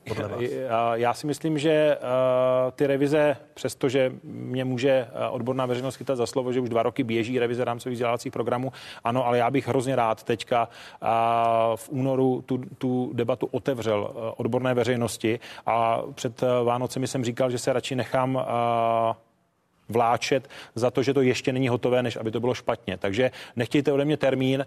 Podle 0.07 0.27
vás? 0.27 0.41
Já 0.94 1.14
si 1.14 1.27
myslím, 1.27 1.57
že 1.57 1.69
eh, 1.69 1.98
ty 2.72 2.88
revize, 2.88 3.38
přestože 3.53 4.11
mě 4.23 4.65
může 4.65 4.90
eh, 4.90 5.30
odborná 5.30 5.65
veřejnost 5.65 5.95
chytat 5.95 6.18
za 6.18 6.26
slovo, 6.26 6.53
že 6.53 6.60
už 6.60 6.69
dva 6.69 6.84
roky 6.84 7.03
běží 7.03 7.40
revize 7.40 7.65
rámcových 7.65 7.94
vzdělávacích 7.94 8.34
programů, 8.34 8.72
ano, 9.03 9.26
ale 9.26 9.38
já 9.38 9.52
bych 9.52 9.68
hrozně 9.68 9.95
rád 9.95 10.23
teďka 10.23 10.69
eh, 11.03 11.07
v 11.76 11.90
únoru 11.90 12.44
tu, 12.45 12.57
tu 12.77 13.11
debatu 13.14 13.48
otevřel 13.52 14.34
odborné 14.38 14.73
veřejnosti 14.73 15.40
a 15.65 16.02
před 16.15 16.44
Vánocemi 16.64 17.07
jsem 17.07 17.26
říkal, 17.26 17.52
že 17.52 17.57
se 17.57 17.73
radši 17.73 17.95
nechám 17.95 18.45
vláčet 19.90 20.49
za 20.76 20.91
to, 20.91 21.03
že 21.03 21.14
to 21.14 21.22
ještě 21.22 21.53
není 21.53 21.68
hotové, 21.68 22.03
než 22.03 22.16
aby 22.16 22.32
to 22.32 22.40
bylo 22.40 22.53
špatně. 22.53 22.98
Takže 22.98 23.32
nechtějte 23.56 23.91
ode 23.91 24.06
mě 24.06 24.18
termín, 24.18 24.66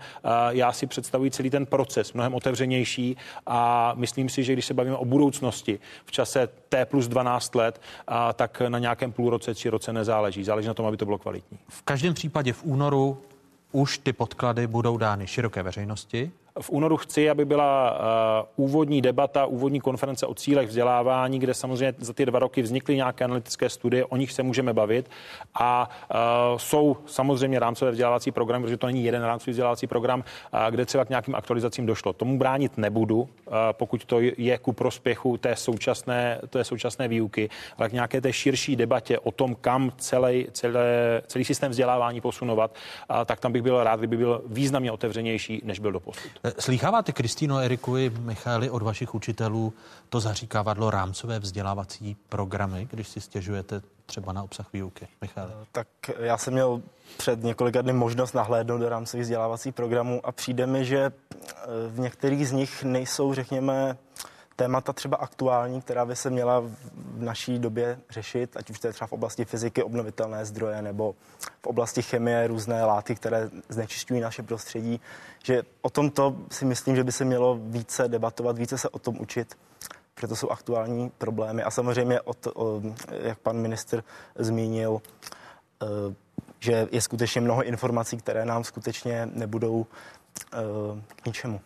já 0.48 0.72
si 0.72 0.86
představuji 0.86 1.30
celý 1.30 1.50
ten 1.50 1.66
proces 1.66 2.12
mnohem 2.12 2.34
otevřenější 2.34 3.16
a 3.46 3.92
myslím 3.96 4.28
si, 4.28 4.44
že 4.44 4.52
když 4.52 4.66
se 4.66 4.74
bavíme 4.74 4.96
o 4.96 5.04
budoucnosti 5.04 5.78
v 6.04 6.12
čase 6.12 6.48
T 6.68 6.84
plus 6.86 7.08
12 7.08 7.54
let, 7.54 7.80
tak 8.34 8.62
na 8.68 8.78
nějakém 8.78 9.12
půlroce 9.12 9.54
či 9.54 9.68
roce 9.68 9.92
nezáleží. 9.92 10.44
Záleží 10.44 10.68
na 10.68 10.74
tom, 10.74 10.86
aby 10.86 10.96
to 10.96 11.04
bylo 11.04 11.18
kvalitní. 11.18 11.58
V 11.68 11.82
každém 11.82 12.14
případě 12.14 12.52
v 12.52 12.64
únoru 12.64 13.22
už 13.72 13.98
ty 13.98 14.12
podklady 14.12 14.66
budou 14.66 14.96
dány 14.96 15.26
široké 15.26 15.62
veřejnosti. 15.62 16.30
V 16.60 16.70
únoru 16.70 16.96
chci, 16.96 17.30
aby 17.30 17.44
byla 17.44 18.00
uh, 18.56 18.64
úvodní 18.64 19.02
debata, 19.02 19.46
úvodní 19.46 19.80
konference 19.80 20.26
o 20.26 20.34
cílech 20.34 20.68
vzdělávání, 20.68 21.38
kde 21.38 21.54
samozřejmě 21.54 21.94
za 21.98 22.12
ty 22.12 22.26
dva 22.26 22.38
roky 22.38 22.62
vznikly 22.62 22.96
nějaké 22.96 23.24
analytické 23.24 23.68
studie, 23.68 24.04
o 24.04 24.16
nich 24.16 24.32
se 24.32 24.42
můžeme 24.42 24.72
bavit. 24.72 25.10
A 25.54 25.90
uh, 26.10 26.58
jsou 26.58 26.96
samozřejmě 27.06 27.58
rámcové 27.58 27.90
vzdělávací 27.90 28.30
programy, 28.30 28.64
protože 28.64 28.76
to 28.76 28.86
není 28.86 29.04
jeden 29.04 29.22
rámcový 29.22 29.50
vzdělávací 29.50 29.86
program, 29.86 30.20
uh, 30.20 30.60
kde 30.70 30.86
třeba 30.86 31.04
k 31.04 31.08
nějakým 31.08 31.34
aktualizacím 31.34 31.86
došlo. 31.86 32.12
Tomu 32.12 32.38
bránit 32.38 32.78
nebudu, 32.78 33.28
pokud 33.72 34.04
to 34.04 34.20
je 34.20 34.58
ku 34.58 34.72
prospěchu 34.72 35.36
té 35.36 35.56
současné, 35.56 36.40
té 36.48 36.64
současné 36.64 37.08
výuky, 37.08 37.50
ale 37.78 37.88
k 37.88 37.92
nějaké 37.92 38.20
té 38.20 38.32
širší 38.32 38.76
debatě 38.76 39.18
o 39.18 39.32
tom, 39.32 39.54
kam 39.54 39.92
celý, 39.96 40.46
celé, 40.52 41.22
celý 41.26 41.44
systém 41.44 41.70
vzdělávání 41.70 42.20
posunovat, 42.20 42.74
tak 43.26 43.40
tam 43.40 43.52
bych 43.52 43.62
byl 43.62 43.84
rád, 43.84 43.98
kdyby 43.98 44.16
byl 44.16 44.42
významně 44.46 44.92
otevřenější, 44.92 45.60
než 45.64 45.78
byl 45.78 45.92
doposud. 45.92 46.30
Slýcháváte, 46.58 47.12
Kristýno, 47.12 47.58
Eriku 47.58 47.96
i 47.96 48.10
Michaeli, 48.10 48.70
od 48.70 48.82
vašich 48.82 49.14
učitelů 49.14 49.72
to 50.08 50.20
zaříkávadlo 50.20 50.90
rámcové 50.90 51.38
vzdělávací 51.38 52.16
programy, 52.28 52.88
když 52.90 53.08
si 53.08 53.20
stěžujete 53.20 53.82
třeba 54.06 54.32
na 54.32 54.42
obsah 54.42 54.72
výuky? 54.72 55.08
Michal. 55.20 55.50
Tak 55.72 55.88
já 56.18 56.38
jsem 56.38 56.52
měl 56.52 56.82
před 57.16 57.42
několika 57.42 57.82
dny 57.82 57.92
možnost 57.92 58.32
nahlédnout 58.32 58.78
do 58.78 58.88
rámcových 58.88 59.22
vzdělávacích 59.22 59.74
programů 59.74 60.20
a 60.26 60.32
přijde 60.32 60.66
mi, 60.66 60.84
že 60.84 60.98
eh, 61.00 61.66
v 61.88 62.00
některých 62.00 62.48
z 62.48 62.52
nich 62.52 62.82
nejsou, 62.82 63.34
řekněme, 63.34 63.96
témata 64.58 64.92
třeba 64.92 65.16
aktuální, 65.16 65.82
která 65.82 66.04
by 66.06 66.16
se 66.16 66.30
měla 66.30 66.60
v 66.94 67.22
naší 67.22 67.58
době 67.58 67.98
řešit, 68.10 68.56
ať 68.56 68.70
už 68.70 68.78
to 68.78 68.86
je 68.86 68.92
třeba 68.92 69.06
v 69.06 69.12
oblasti 69.12 69.44
fyziky, 69.44 69.82
obnovitelné 69.82 70.44
zdroje, 70.44 70.82
nebo 70.82 71.14
v 71.62 71.66
oblasti 71.66 72.02
chemie, 72.02 72.46
různé 72.46 72.84
látky, 72.84 73.14
které 73.14 73.50
znečišťují 73.68 74.20
naše 74.20 74.42
prostředí, 74.42 75.00
že 75.44 75.62
o 75.82 75.90
tomto 75.90 76.36
si 76.50 76.64
myslím, 76.64 76.96
že 76.96 77.04
by 77.04 77.12
se 77.12 77.24
mělo 77.24 77.58
více 77.62 78.08
debatovat, 78.08 78.58
více 78.58 78.78
se 78.78 78.88
o 78.88 78.98
tom 78.98 79.20
učit, 79.20 79.58
protože 80.14 80.26
to 80.26 80.36
jsou 80.36 80.50
aktuální 80.50 81.10
problémy. 81.18 81.62
A 81.62 81.70
samozřejmě, 81.70 82.20
o 82.20 82.34
to, 82.34 82.52
o, 82.54 82.82
jak 83.22 83.38
pan 83.38 83.56
ministr 83.56 84.04
zmínil, 84.34 85.02
e, 85.82 85.86
že 86.58 86.88
je 86.90 87.00
skutečně 87.00 87.40
mnoho 87.40 87.62
informací, 87.62 88.16
které 88.16 88.44
nám 88.44 88.64
skutečně 88.64 89.28
nebudou 89.32 89.86
e, 89.86 90.58
k 91.22 91.26
ničemu. 91.26 91.60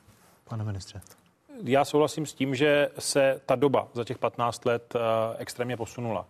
Pane 0.45 0.65
ministře 0.65 1.01
já 1.65 1.85
souhlasím 1.85 2.27
s 2.27 2.35
tím, 2.35 2.55
že 2.55 2.89
se 2.99 3.41
ta 3.47 3.57
doba 3.57 3.89
za 3.93 4.05
těch 4.05 4.19
15 4.19 4.65
let 4.65 4.95
uh, 4.95 5.01
extrémně 5.39 5.77
posunula. 5.77 6.27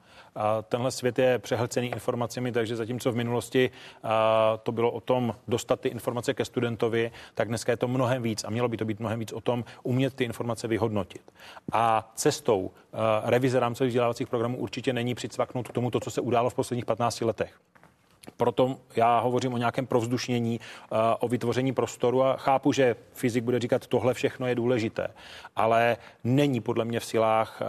Tenhle 0.68 0.90
svět 0.90 1.18
je 1.18 1.38
přehlcený 1.38 1.88
informacemi, 1.88 2.52
takže 2.52 2.76
zatímco 2.76 3.12
v 3.12 3.16
minulosti 3.16 3.70
uh, 4.04 4.10
to 4.62 4.72
bylo 4.72 4.90
o 4.90 5.00
tom 5.00 5.34
dostat 5.48 5.80
ty 5.80 5.88
informace 5.88 6.34
ke 6.34 6.44
studentovi, 6.44 7.10
tak 7.34 7.48
dneska 7.48 7.72
je 7.72 7.76
to 7.76 7.88
mnohem 7.88 8.22
víc 8.22 8.44
a 8.44 8.50
mělo 8.50 8.68
by 8.68 8.76
to 8.76 8.84
být 8.84 9.00
mnohem 9.00 9.18
víc 9.18 9.32
o 9.32 9.40
tom 9.40 9.64
umět 9.82 10.14
ty 10.14 10.24
informace 10.24 10.68
vyhodnotit. 10.68 11.22
A 11.72 12.12
cestou 12.14 12.60
uh, 12.60 12.70
revize 13.24 13.60
rámcových 13.60 13.88
vzdělávacích 13.88 14.28
programů 14.28 14.58
určitě 14.58 14.92
není 14.92 15.14
přicvaknout 15.14 15.68
k 15.68 15.72
tomu, 15.72 15.90
to, 15.90 16.00
co 16.00 16.10
se 16.10 16.20
událo 16.20 16.50
v 16.50 16.54
posledních 16.54 16.84
15 16.84 17.20
letech. 17.20 17.58
Proto 18.36 18.76
já 18.96 19.18
hovořím 19.18 19.54
o 19.54 19.58
nějakém 19.58 19.86
provzdušnění, 19.86 20.60
eh, 20.60 20.96
o 21.18 21.28
vytvoření 21.28 21.72
prostoru 21.72 22.24
a 22.24 22.36
chápu, 22.36 22.72
že 22.72 22.96
fyzik 23.12 23.44
bude 23.44 23.58
říkat, 23.58 23.86
tohle 23.86 24.14
všechno 24.14 24.46
je 24.46 24.54
důležité, 24.54 25.08
ale 25.56 25.96
není 26.24 26.60
podle 26.60 26.84
mě 26.84 27.00
v 27.00 27.04
silách 27.04 27.62
eh, 27.62 27.66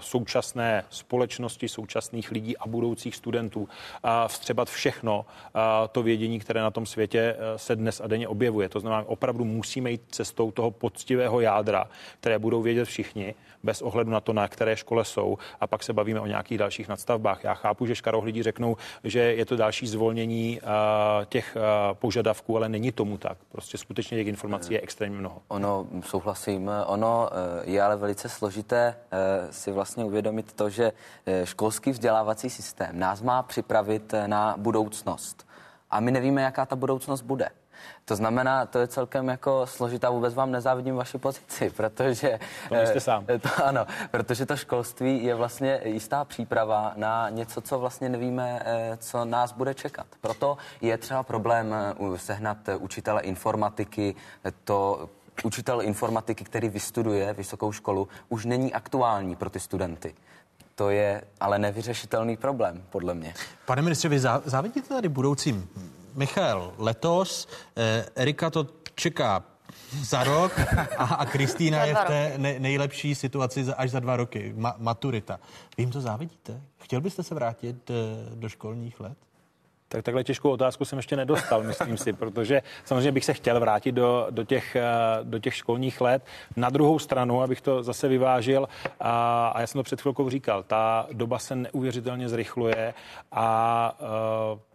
současné 0.00 0.84
společnosti, 0.90 1.68
současných 1.68 2.30
lidí 2.30 2.56
a 2.56 2.68
budoucích 2.68 3.16
studentů 3.16 3.68
eh, 3.68 4.08
vstřebat 4.26 4.70
všechno 4.70 5.26
to 5.92 6.02
vědění, 6.02 6.40
které 6.40 6.60
na 6.60 6.70
tom 6.70 6.86
světě 6.86 7.36
se 7.56 7.76
dnes 7.76 8.00
a 8.00 8.06
denně 8.06 8.28
objevuje. 8.28 8.68
To 8.68 8.80
znamená, 8.80 9.08
opravdu 9.08 9.44
musíme 9.44 9.90
jít 9.90 10.02
cestou 10.08 10.50
toho 10.50 10.70
poctivého 10.70 11.40
jádra, 11.40 11.88
které 12.20 12.38
budou 12.38 12.62
vědět 12.62 12.84
všichni, 12.84 13.34
bez 13.64 13.82
ohledu 13.82 14.10
na 14.10 14.20
to, 14.20 14.32
na 14.32 14.48
které 14.48 14.76
škole 14.76 15.04
jsou, 15.04 15.38
a 15.60 15.66
pak 15.66 15.82
se 15.82 15.92
bavíme 15.92 16.20
o 16.20 16.26
nějakých 16.26 16.58
dalších 16.58 16.88
nadstavbách. 16.88 17.44
Já 17.44 17.54
chápu, 17.54 17.86
že 17.86 17.94
škarohlídi 17.94 18.42
řeknou, 18.42 18.76
že 19.04 19.20
je 19.20 19.44
to 19.46 19.56
další 19.56 19.86
zvolnění 19.86 20.60
uh, 20.60 20.68
těch 21.24 21.56
uh, 21.56 21.62
požadavků, 21.94 22.56
ale 22.56 22.68
není 22.68 22.92
tomu 22.92 23.18
tak. 23.18 23.38
Prostě 23.52 23.78
skutečně 23.78 24.18
těch 24.18 24.26
informací 24.26 24.74
je 24.74 24.80
extrémně 24.80 25.18
mnoho. 25.18 25.42
Ono, 25.48 25.86
souhlasím, 26.04 26.70
ono 26.86 27.28
eh, 27.32 27.70
je 27.70 27.82
ale 27.82 27.96
velice 27.96 28.28
složité 28.28 28.96
si 29.50 29.72
vlastně 29.72 30.04
uvědomit 30.04 30.52
to, 30.52 30.70
že 30.70 30.92
školský 31.44 31.90
vzdělávací 31.90 32.50
systém 32.50 32.98
nás 32.98 33.22
má 33.22 33.42
připravit 33.42 34.14
na 34.26 34.54
budoucnost. 34.58 35.46
A 35.90 36.00
my 36.00 36.10
nevíme, 36.10 36.42
jaká 36.42 36.66
ta 36.66 36.76
budoucnost 36.76 37.22
bude. 37.22 37.48
To 38.04 38.16
znamená, 38.16 38.66
to 38.66 38.78
je 38.78 38.86
celkem 38.86 39.28
jako 39.28 39.66
složitá, 39.66 40.10
vůbec 40.10 40.34
vám 40.34 40.52
nezávidím 40.52 40.96
vaši 40.96 41.18
pozici, 41.18 41.70
protože... 41.76 42.38
To 42.68 42.86
jste 42.86 43.00
sám. 43.00 43.26
To, 43.26 43.64
ano, 43.64 43.86
protože 44.10 44.46
to 44.46 44.56
školství 44.56 45.24
je 45.24 45.34
vlastně 45.34 45.80
jistá 45.84 46.24
příprava 46.24 46.92
na 46.96 47.30
něco, 47.30 47.60
co 47.60 47.78
vlastně 47.78 48.08
nevíme, 48.08 48.62
eh, 48.64 48.96
co 48.96 49.24
nás 49.24 49.52
bude 49.52 49.74
čekat. 49.74 50.06
Proto 50.20 50.56
je 50.80 50.98
třeba 50.98 51.22
problém 51.22 51.74
eh, 51.74 52.18
sehnat 52.18 52.58
učitele 52.78 53.22
informatiky, 53.22 54.14
to 54.64 55.08
učitel 55.44 55.82
informatiky, 55.82 56.44
který 56.44 56.68
vystuduje 56.68 57.32
vysokou 57.32 57.72
školu, 57.72 58.08
už 58.28 58.44
není 58.44 58.72
aktuální 58.72 59.36
pro 59.36 59.50
ty 59.50 59.60
studenty. 59.60 60.14
To 60.74 60.90
je 60.90 61.22
ale 61.40 61.58
nevyřešitelný 61.58 62.36
problém, 62.36 62.82
podle 62.90 63.14
mě. 63.14 63.34
Pane 63.66 63.82
ministře, 63.82 64.08
vy 64.08 64.18
závidíte 64.44 64.88
tady 64.88 65.08
budoucím 65.08 65.68
Michal 66.14 66.74
letos, 66.78 67.48
eh, 67.76 68.06
Erika 68.14 68.50
to 68.50 68.66
čeká 68.94 69.44
za 70.02 70.24
rok 70.24 70.52
a, 70.98 71.04
a 71.04 71.24
Kristýna 71.26 71.84
je 71.84 71.94
v 71.94 72.04
té 72.04 72.32
ne, 72.36 72.58
nejlepší 72.58 73.14
situaci 73.14 73.64
za, 73.64 73.74
až 73.74 73.90
za 73.90 74.00
dva 74.00 74.16
roky, 74.16 74.54
Ma, 74.56 74.74
maturita. 74.78 75.40
Vy 75.76 75.82
jim 75.82 75.90
to 75.90 76.00
závidíte? 76.00 76.60
Chtěl 76.78 77.00
byste 77.00 77.22
se 77.22 77.34
vrátit 77.34 77.90
eh, 77.90 77.94
do 78.34 78.48
školních 78.48 79.00
let? 79.00 79.18
Tak 79.88 80.04
takhle 80.04 80.24
těžkou 80.24 80.50
otázku 80.50 80.84
jsem 80.84 80.98
ještě 80.98 81.16
nedostal, 81.16 81.62
myslím 81.62 81.96
si, 81.96 82.12
protože 82.12 82.62
samozřejmě 82.84 83.12
bych 83.12 83.24
se 83.24 83.34
chtěl 83.34 83.60
vrátit 83.60 83.92
do, 83.92 84.26
do, 84.30 84.44
těch, 84.44 84.76
eh, 84.76 84.84
do 85.22 85.38
těch 85.38 85.54
školních 85.54 86.00
let. 86.00 86.26
Na 86.56 86.70
druhou 86.70 86.98
stranu, 86.98 87.42
abych 87.42 87.60
to 87.60 87.82
zase 87.82 88.08
vyvážil, 88.08 88.68
a, 89.00 89.48
a 89.48 89.60
já 89.60 89.66
jsem 89.66 89.78
to 89.78 89.82
před 89.82 90.00
chvilkou 90.00 90.30
říkal, 90.30 90.62
ta 90.62 91.06
doba 91.12 91.38
se 91.38 91.56
neuvěřitelně 91.56 92.28
zrychluje 92.28 92.94
a 93.32 93.98
eh, 94.00 94.73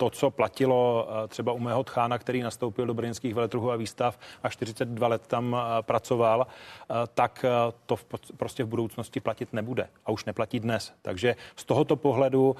to, 0.00 0.10
co 0.10 0.30
platilo 0.30 1.08
eh, 1.08 1.28
třeba 1.28 1.52
u 1.52 1.58
mého 1.58 1.84
tchána, 1.84 2.18
který 2.18 2.42
nastoupil 2.42 2.86
do 2.86 2.94
brněnských 2.94 3.34
veletrhů 3.34 3.70
a 3.70 3.76
výstav 3.76 4.18
a 4.42 4.48
42 4.48 5.08
let 5.08 5.26
tam 5.26 5.56
eh, 5.56 5.82
pracoval, 5.82 6.46
eh, 6.46 6.94
tak 7.14 7.44
to 7.86 7.96
v, 7.96 8.04
prostě 8.36 8.64
v 8.64 8.66
budoucnosti 8.66 9.20
platit 9.20 9.52
nebude 9.52 9.88
a 10.06 10.10
už 10.10 10.24
neplatí 10.24 10.60
dnes. 10.60 10.92
Takže 11.02 11.36
z 11.56 11.64
tohoto 11.64 11.96
pohledu 11.96 12.56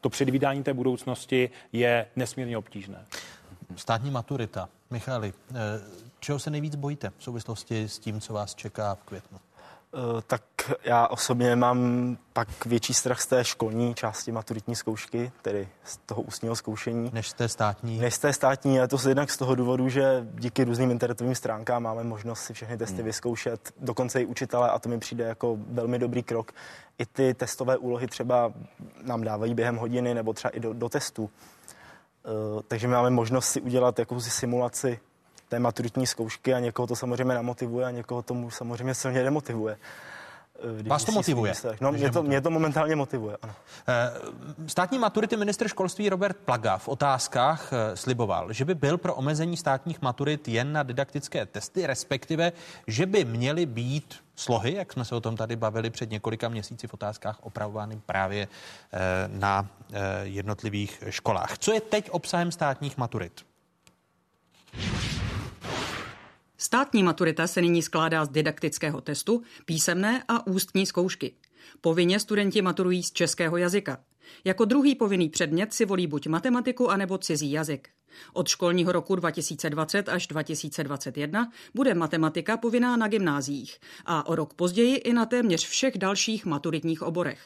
to 0.00 0.08
předvídání 0.08 0.62
té 0.62 0.74
budoucnosti 0.74 1.50
je 1.72 2.06
nesmírně 2.16 2.58
obtížné. 2.58 3.04
Státní 3.76 4.10
maturita. 4.10 4.68
Michali, 4.90 5.32
čeho 6.20 6.38
se 6.38 6.50
nejvíc 6.50 6.74
bojíte 6.74 7.12
v 7.18 7.24
souvislosti 7.24 7.88
s 7.88 7.98
tím, 7.98 8.20
co 8.20 8.32
vás 8.32 8.54
čeká 8.54 8.94
v 8.94 9.02
květnu? 9.02 9.38
Eh, 9.94 10.22
tak 10.26 10.42
já 10.84 11.06
osobně 11.06 11.56
mám 11.56 12.16
pak 12.32 12.66
větší 12.66 12.94
strach 12.94 13.20
z 13.20 13.26
té 13.26 13.44
školní 13.44 13.94
části 13.94 14.32
maturitní 14.32 14.76
zkoušky, 14.76 15.32
tedy 15.42 15.68
z 15.84 15.96
toho 15.96 16.22
ústního 16.22 16.56
zkoušení. 16.56 17.10
Než 17.12 17.28
z 17.28 17.32
té 17.32 17.48
státní? 17.48 17.98
Než 17.98 18.14
z 18.14 18.18
té 18.18 18.32
státní, 18.32 18.78
ale 18.78 18.88
to 18.88 18.98
se 18.98 19.10
jednak 19.10 19.30
z 19.30 19.36
toho 19.36 19.54
důvodu, 19.54 19.88
že 19.88 20.26
díky 20.34 20.64
různým 20.64 20.90
internetovým 20.90 21.34
stránkám 21.34 21.82
máme 21.82 22.04
možnost 22.04 22.40
si 22.40 22.54
všechny 22.54 22.78
testy 22.78 22.96
hmm. 22.96 23.04
vyzkoušet, 23.04 23.72
dokonce 23.80 24.22
i 24.22 24.26
učitele 24.26 24.70
a 24.70 24.78
to 24.78 24.88
mi 24.88 24.98
přijde 24.98 25.24
jako 25.24 25.58
velmi 25.70 25.98
dobrý 25.98 26.22
krok. 26.22 26.52
I 26.98 27.06
ty 27.06 27.34
testové 27.34 27.76
úlohy 27.76 28.06
třeba 28.06 28.52
nám 29.02 29.24
dávají 29.24 29.54
během 29.54 29.76
hodiny 29.76 30.14
nebo 30.14 30.32
třeba 30.32 30.50
i 30.50 30.60
do, 30.60 30.72
do 30.72 30.88
testů. 30.88 31.22
Uh, 31.22 31.30
takže 32.68 32.88
máme 32.88 33.10
možnost 33.10 33.48
si 33.48 33.60
udělat 33.60 33.98
jakousi 33.98 34.30
simulaci 34.30 35.00
té 35.48 35.58
maturitní 35.58 36.06
zkoušky 36.06 36.54
a 36.54 36.58
někoho 36.58 36.86
to 36.86 36.96
samozřejmě 36.96 37.34
namotivuje 37.34 37.86
a 37.86 37.90
někoho 37.90 38.22
tomu 38.22 38.50
samozřejmě 38.50 38.94
silně 38.94 39.22
demotivuje. 39.22 39.76
Eh, 40.58 40.88
Vás 40.88 41.04
to 41.04 41.12
motivuje? 41.12 41.54
No, 41.80 41.92
mě 41.92 42.10
to, 42.10 42.22
mě 42.22 42.40
to 42.40 42.50
momentálně 42.50 42.96
motivuje, 42.96 43.36
ano. 43.42 43.54
Eh, 43.88 44.12
státní 44.66 44.98
maturity 44.98 45.36
minister 45.36 45.68
školství 45.68 46.08
Robert 46.08 46.36
Plaga 46.36 46.78
v 46.78 46.88
otázkách 46.88 47.70
eh, 47.72 47.96
sliboval, 47.96 48.52
že 48.52 48.64
by 48.64 48.74
byl 48.74 48.98
pro 48.98 49.14
omezení 49.14 49.56
státních 49.56 50.02
maturit 50.02 50.48
jen 50.48 50.72
na 50.72 50.82
didaktické 50.82 51.46
testy, 51.46 51.86
respektive, 51.86 52.52
že 52.86 53.06
by 53.06 53.24
měly 53.24 53.66
být 53.66 54.14
slohy, 54.36 54.74
jak 54.74 54.92
jsme 54.92 55.04
se 55.04 55.14
o 55.14 55.20
tom 55.20 55.36
tady 55.36 55.56
bavili 55.56 55.90
před 55.90 56.10
několika 56.10 56.48
měsíci 56.48 56.86
v 56.86 56.94
otázkách, 56.94 57.38
opravovány 57.42 58.00
právě 58.06 58.48
na 59.26 59.66
jednotlivých 60.22 61.02
školách. 61.10 61.58
Co 61.58 61.72
je 61.72 61.80
teď 61.80 62.10
obsahem 62.10 62.52
státních 62.52 62.98
maturit? 62.98 63.44
Státní 66.60 67.02
maturita 67.02 67.46
se 67.46 67.62
nyní 67.62 67.82
skládá 67.82 68.24
z 68.24 68.28
didaktického 68.28 69.00
testu, 69.00 69.42
písemné 69.64 70.24
a 70.28 70.46
ústní 70.46 70.86
zkoušky. 70.86 71.34
Povinně 71.80 72.20
studenti 72.20 72.62
maturují 72.62 73.02
z 73.02 73.12
českého 73.12 73.56
jazyka. 73.56 73.98
Jako 74.44 74.64
druhý 74.64 74.94
povinný 74.94 75.28
předmět 75.28 75.72
si 75.72 75.84
volí 75.84 76.06
buď 76.06 76.26
matematiku 76.26 76.90
anebo 76.90 77.18
cizí 77.18 77.52
jazyk. 77.52 77.88
Od 78.32 78.48
školního 78.48 78.92
roku 78.92 79.16
2020 79.16 80.08
až 80.08 80.26
2021 80.26 81.52
bude 81.74 81.94
matematika 81.94 82.56
povinná 82.56 82.96
na 82.96 83.08
gymnáziích 83.08 83.78
a 84.06 84.26
o 84.26 84.34
rok 84.34 84.54
později 84.54 84.96
i 84.96 85.12
na 85.12 85.26
téměř 85.26 85.66
všech 85.66 85.98
dalších 85.98 86.46
maturitních 86.46 87.02
oborech. 87.02 87.40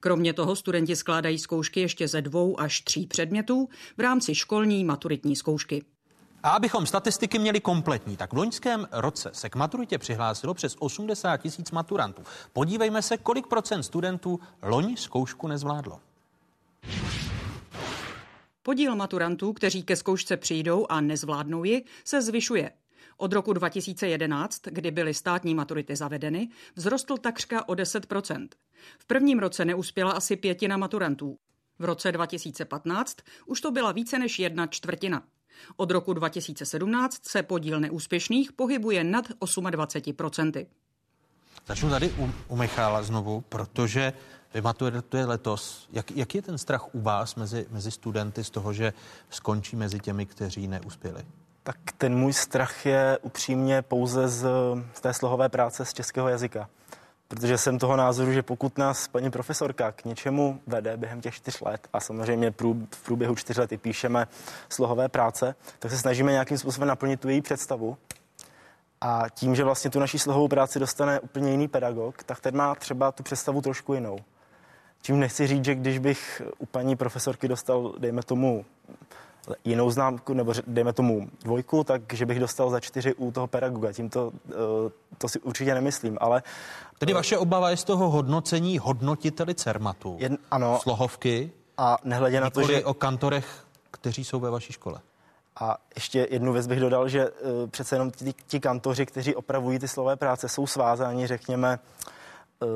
Kromě 0.00 0.32
toho 0.32 0.56
studenti 0.56 0.96
skládají 0.96 1.38
zkoušky 1.38 1.80
ještě 1.80 2.08
ze 2.08 2.22
dvou 2.22 2.60
až 2.60 2.80
tří 2.80 3.06
předmětů 3.06 3.68
v 3.96 4.00
rámci 4.00 4.34
školní 4.34 4.84
maturitní 4.84 5.36
zkoušky. 5.36 5.84
A 6.42 6.50
abychom 6.50 6.86
statistiky 6.86 7.38
měli 7.38 7.60
kompletní, 7.60 8.16
tak 8.16 8.32
v 8.32 8.36
loňském 8.36 8.88
roce 8.92 9.30
se 9.32 9.50
k 9.50 9.56
maturitě 9.56 9.98
přihlásilo 9.98 10.54
přes 10.54 10.76
80 10.78 11.36
tisíc 11.36 11.70
maturantů. 11.70 12.22
Podívejme 12.52 13.02
se, 13.02 13.16
kolik 13.16 13.46
procent 13.46 13.82
studentů 13.82 14.40
loň 14.62 14.96
zkoušku 14.96 15.48
nezvládlo. 15.48 16.00
Podíl 18.62 18.96
maturantů, 18.96 19.52
kteří 19.52 19.82
ke 19.82 19.96
zkoušce 19.96 20.36
přijdou 20.36 20.86
a 20.88 21.00
nezvládnou 21.00 21.64
ji, 21.64 21.84
se 22.04 22.22
zvyšuje. 22.22 22.72
Od 23.16 23.32
roku 23.32 23.52
2011, 23.52 24.62
kdy 24.64 24.90
byly 24.90 25.14
státní 25.14 25.54
maturity 25.54 25.96
zavedeny, 25.96 26.48
vzrostl 26.76 27.16
takřka 27.16 27.68
o 27.68 27.74
10 27.74 28.06
V 28.98 29.06
prvním 29.06 29.38
roce 29.38 29.64
neuspěla 29.64 30.12
asi 30.12 30.36
pětina 30.36 30.76
maturantů. 30.76 31.36
V 31.78 31.84
roce 31.84 32.12
2015 32.12 33.16
už 33.46 33.60
to 33.60 33.70
byla 33.70 33.92
více 33.92 34.18
než 34.18 34.38
jedna 34.38 34.66
čtvrtina. 34.66 35.22
Od 35.76 35.90
roku 35.90 36.12
2017 36.12 37.28
se 37.28 37.42
podíl 37.42 37.80
neúspěšných 37.80 38.52
pohybuje 38.52 39.04
nad 39.04 39.30
28%. 39.30 40.66
Začnu 41.66 41.90
tady 41.90 42.10
u, 42.18 42.30
u 42.48 42.56
Michála 42.56 43.02
znovu, 43.02 43.40
protože 43.40 44.12
vy 44.54 44.60
maturujete 44.60 45.24
letos. 45.24 45.88
Jak, 45.92 46.10
jak 46.10 46.34
je 46.34 46.42
ten 46.42 46.58
strach 46.58 46.94
u 46.94 47.00
vás 47.00 47.34
mezi, 47.34 47.66
mezi 47.70 47.90
studenty 47.90 48.44
z 48.44 48.50
toho, 48.50 48.72
že 48.72 48.92
skončí 49.30 49.76
mezi 49.76 49.98
těmi, 50.00 50.26
kteří 50.26 50.68
neuspěli? 50.68 51.24
Tak 51.62 51.76
ten 51.98 52.14
můj 52.14 52.32
strach 52.32 52.86
je 52.86 53.18
upřímně 53.22 53.82
pouze 53.82 54.28
z, 54.28 54.46
z 54.94 55.00
té 55.00 55.14
slohové 55.14 55.48
práce 55.48 55.84
z 55.84 55.92
českého 55.92 56.28
jazyka 56.28 56.68
protože 57.30 57.58
jsem 57.58 57.78
toho 57.78 57.96
názoru, 57.96 58.32
že 58.32 58.42
pokud 58.42 58.78
nás 58.78 59.08
paní 59.08 59.30
profesorka 59.30 59.92
k 59.92 60.04
něčemu 60.04 60.60
vede 60.66 60.96
během 60.96 61.20
těch 61.20 61.34
čtyř 61.34 61.60
let 61.60 61.88
a 61.92 62.00
samozřejmě 62.00 62.50
v 62.50 63.00
průběhu 63.04 63.34
čtyř 63.34 63.56
let 63.56 63.70
píšeme 63.82 64.28
slohové 64.68 65.08
práce, 65.08 65.54
tak 65.78 65.90
se 65.90 65.98
snažíme 65.98 66.32
nějakým 66.32 66.58
způsobem 66.58 66.88
naplnit 66.88 67.20
tu 67.20 67.28
její 67.28 67.40
představu. 67.40 67.96
A 69.00 69.22
tím, 69.34 69.54
že 69.54 69.64
vlastně 69.64 69.90
tu 69.90 70.00
naší 70.00 70.18
slohovou 70.18 70.48
práci 70.48 70.78
dostane 70.78 71.20
úplně 71.20 71.50
jiný 71.50 71.68
pedagog, 71.68 72.22
tak 72.22 72.40
ten 72.40 72.56
má 72.56 72.74
třeba 72.74 73.12
tu 73.12 73.22
představu 73.22 73.60
trošku 73.60 73.94
jinou. 73.94 74.18
Čím 75.02 75.20
nechci 75.20 75.46
říct, 75.46 75.64
že 75.64 75.74
když 75.74 75.98
bych 75.98 76.42
u 76.58 76.66
paní 76.66 76.96
profesorky 76.96 77.48
dostal, 77.48 77.94
dejme 77.98 78.22
tomu, 78.22 78.64
jinou 79.64 79.90
známku, 79.90 80.34
nebo 80.34 80.52
dejme 80.66 80.92
tomu 80.92 81.30
dvojku, 81.44 81.84
takže 81.84 82.26
bych 82.26 82.40
dostal 82.40 82.70
za 82.70 82.80
čtyři 82.80 83.14
u 83.14 83.32
toho 83.32 83.46
pedagoga. 83.46 83.92
Tím 83.92 84.10
to, 84.10 84.32
eh, 84.50 84.54
to 85.18 85.28
si 85.28 85.40
určitě 85.40 85.74
nemyslím, 85.74 86.18
ale... 86.20 86.42
Tedy 86.98 87.12
vaše 87.12 87.38
obava 87.38 87.70
je 87.70 87.76
z 87.76 87.84
toho 87.84 88.10
hodnocení 88.10 88.78
hodnotiteli 88.78 89.54
CERMATu, 89.54 90.16
Jen, 90.18 90.38
ano, 90.50 90.78
slohovky, 90.82 91.52
a 91.76 91.96
nehledě 92.04 92.40
na 92.40 92.50
to, 92.50 92.62
že... 92.62 92.84
o 92.84 92.94
kantorech, 92.94 93.64
kteří 93.90 94.24
jsou 94.24 94.40
ve 94.40 94.50
vaší 94.50 94.72
škole. 94.72 95.00
A 95.60 95.76
ještě 95.94 96.28
jednu 96.30 96.52
věc 96.52 96.66
bych 96.66 96.80
dodal, 96.80 97.08
že 97.08 97.30
uh, 97.30 97.70
přece 97.70 97.94
jenom 97.94 98.10
ti, 98.10 98.34
ti 98.46 98.60
kantoři, 98.60 99.06
kteří 99.06 99.34
opravují 99.34 99.78
ty 99.78 99.88
slové 99.88 100.16
práce, 100.16 100.48
jsou 100.48 100.66
svázáni, 100.66 101.26
řekněme, 101.26 101.78
uh, 102.60 102.68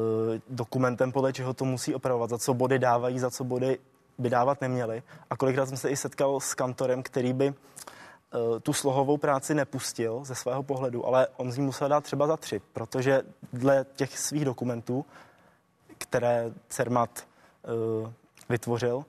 dokumentem, 0.48 1.12
podle 1.12 1.32
čeho 1.32 1.54
to 1.54 1.64
musí 1.64 1.94
opravovat, 1.94 2.30
za 2.30 2.38
co 2.38 2.54
body 2.54 2.78
dávají, 2.78 3.18
za 3.18 3.30
co 3.30 3.44
body 3.44 3.78
by 4.18 4.30
dávat 4.30 4.60
neměli. 4.60 5.02
A 5.30 5.36
kolikrát 5.36 5.66
jsem 5.66 5.76
se 5.76 5.90
i 5.90 5.96
setkal 5.96 6.40
s 6.40 6.54
kantorem, 6.54 7.02
který 7.02 7.32
by 7.32 7.48
uh, 7.48 7.54
tu 8.60 8.72
slohovou 8.72 9.16
práci 9.16 9.54
nepustil 9.54 10.24
ze 10.24 10.34
svého 10.34 10.62
pohledu, 10.62 11.06
ale 11.06 11.26
on 11.36 11.52
z 11.52 11.58
ní 11.58 11.64
musel 11.64 11.88
dát 11.88 12.04
třeba 12.04 12.26
za 12.26 12.36
tři, 12.36 12.60
protože 12.72 13.22
dle 13.52 13.86
těch 13.96 14.18
svých 14.18 14.44
dokumentů, 14.44 15.04
které 15.98 16.52
Cermat 16.68 17.26
uh, 18.02 18.10
vytvořil, 18.48 19.04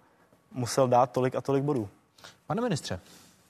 musel 0.52 0.88
dát 0.88 1.12
tolik 1.12 1.36
a 1.36 1.42
tolik 1.42 1.64
bodů. 1.64 1.90
Pane 2.48 2.62
ministře, 2.62 3.00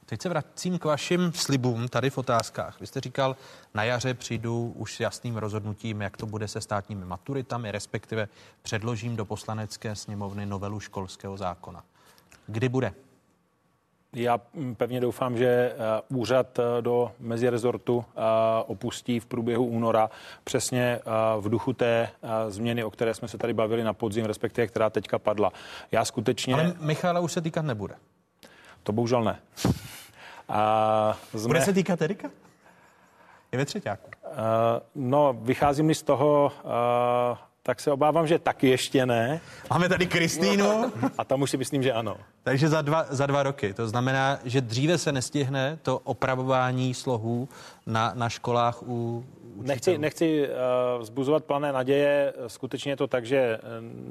Teď 0.06 0.22
se 0.22 0.30
vracím 0.30 0.80
k 0.80 0.86
vašim 0.86 1.34
slibům 1.34 1.88
tady 1.88 2.10
v 2.10 2.18
otázkách. 2.18 2.80
Vy 2.80 2.88
jste 2.88 3.02
říkal, 3.02 3.36
na 3.73 3.84
jaře 3.84 4.14
přijdu 4.14 4.73
už 4.76 4.95
s 4.95 4.99
jasným 4.99 5.38
rozhodnutím, 5.38 6.02
jak 6.02 6.18
to 6.18 6.26
bude 6.26 6.48
se 6.48 6.61
státními 6.61 7.06
maturitami, 7.06 7.72
respektive 7.72 8.27
předložím 8.61 9.15
do 9.15 9.26
poslanecké 9.26 9.95
sněmovny 9.95 10.45
novelu 10.45 10.80
školského 10.80 11.38
zákona. 11.38 11.84
Kdy 12.48 12.69
bude? 12.69 12.94
Já 14.15 14.41
pevně 14.77 15.02
doufám, 15.02 15.38
že 15.38 15.48
eh, 15.48 15.76
úřad 16.10 16.60
eh, 16.60 16.82
do 16.82 17.11
mezirezortu 17.19 18.06
eh, 18.07 18.22
opustí 18.65 19.19
v 19.19 19.26
průběhu 19.26 19.65
února 19.65 20.10
přesně 20.44 20.99
v 21.40 21.49
duchu 21.49 21.73
té 21.73 22.10
změny, 22.49 22.84
o 22.84 22.91
které 22.91 23.14
jsme 23.14 23.27
se 23.27 23.38
tady 23.38 23.53
bavili 23.53 23.84
na 23.84 23.94
podzim, 23.94 24.26
respektive 24.26 24.68
která 24.68 24.90
teďka 24.90 25.19
padla. 25.19 25.52
Já 25.91 26.06
skutečně... 26.06 26.53
Ale 26.53 26.73
Michala 26.80 27.19
už 27.19 27.32
se 27.32 27.41
týkat 27.41 27.61
nebude. 27.61 27.95
To 28.84 28.91
bohužel 28.91 29.23
ne. 29.23 29.40
A 30.50 31.18
jsme... 31.32 31.48
Bude 31.48 31.62
se 31.62 31.74
týkat 31.74 32.02
Erika? 32.02 32.30
Je 33.52 33.58
ve 33.58 33.66
třetíku. 33.66 33.96
Uh, 33.96 34.32
no, 34.96 35.38
vycházím 35.42 35.86
mi 35.86 35.96
z 35.96 36.04
toho, 36.04 36.52
uh, 36.64 37.38
tak 37.64 37.80
se 37.80 37.92
obávám, 37.92 38.28
že 38.28 38.40
taky 38.40 38.70
ještě 38.70 39.06
ne. 39.06 39.42
Máme 39.70 39.90
tady 39.90 40.08
Kristýnu. 40.08 40.92
A 41.18 41.24
tam 41.24 41.42
už 41.42 41.50
si 41.50 41.58
myslím, 41.58 41.84
že 41.84 41.94
ano. 41.94 42.18
Takže 42.44 42.70
za 42.70 42.82
dva, 42.82 43.06
za 43.10 43.26
dva 43.26 43.44
roky. 43.44 43.74
To 43.74 43.88
znamená, 43.88 44.40
že 44.44 44.62
dříve 44.62 44.98
se 44.98 45.12
nestihne 45.12 45.80
to 45.82 46.00
opravování 46.00 46.94
slohů 46.94 47.50
na, 47.86 48.12
na 48.16 48.30
školách 48.30 48.84
u, 48.84 49.26
Nechci, 49.61 49.98
nechci 49.98 50.49
uh, 50.49 51.02
vzbuzovat 51.02 51.44
plané 51.44 51.72
naděje. 51.72 52.34
Skutečně 52.48 52.91
je 52.91 52.98
to 52.98 53.07
tak, 53.07 53.26
že 53.26 53.60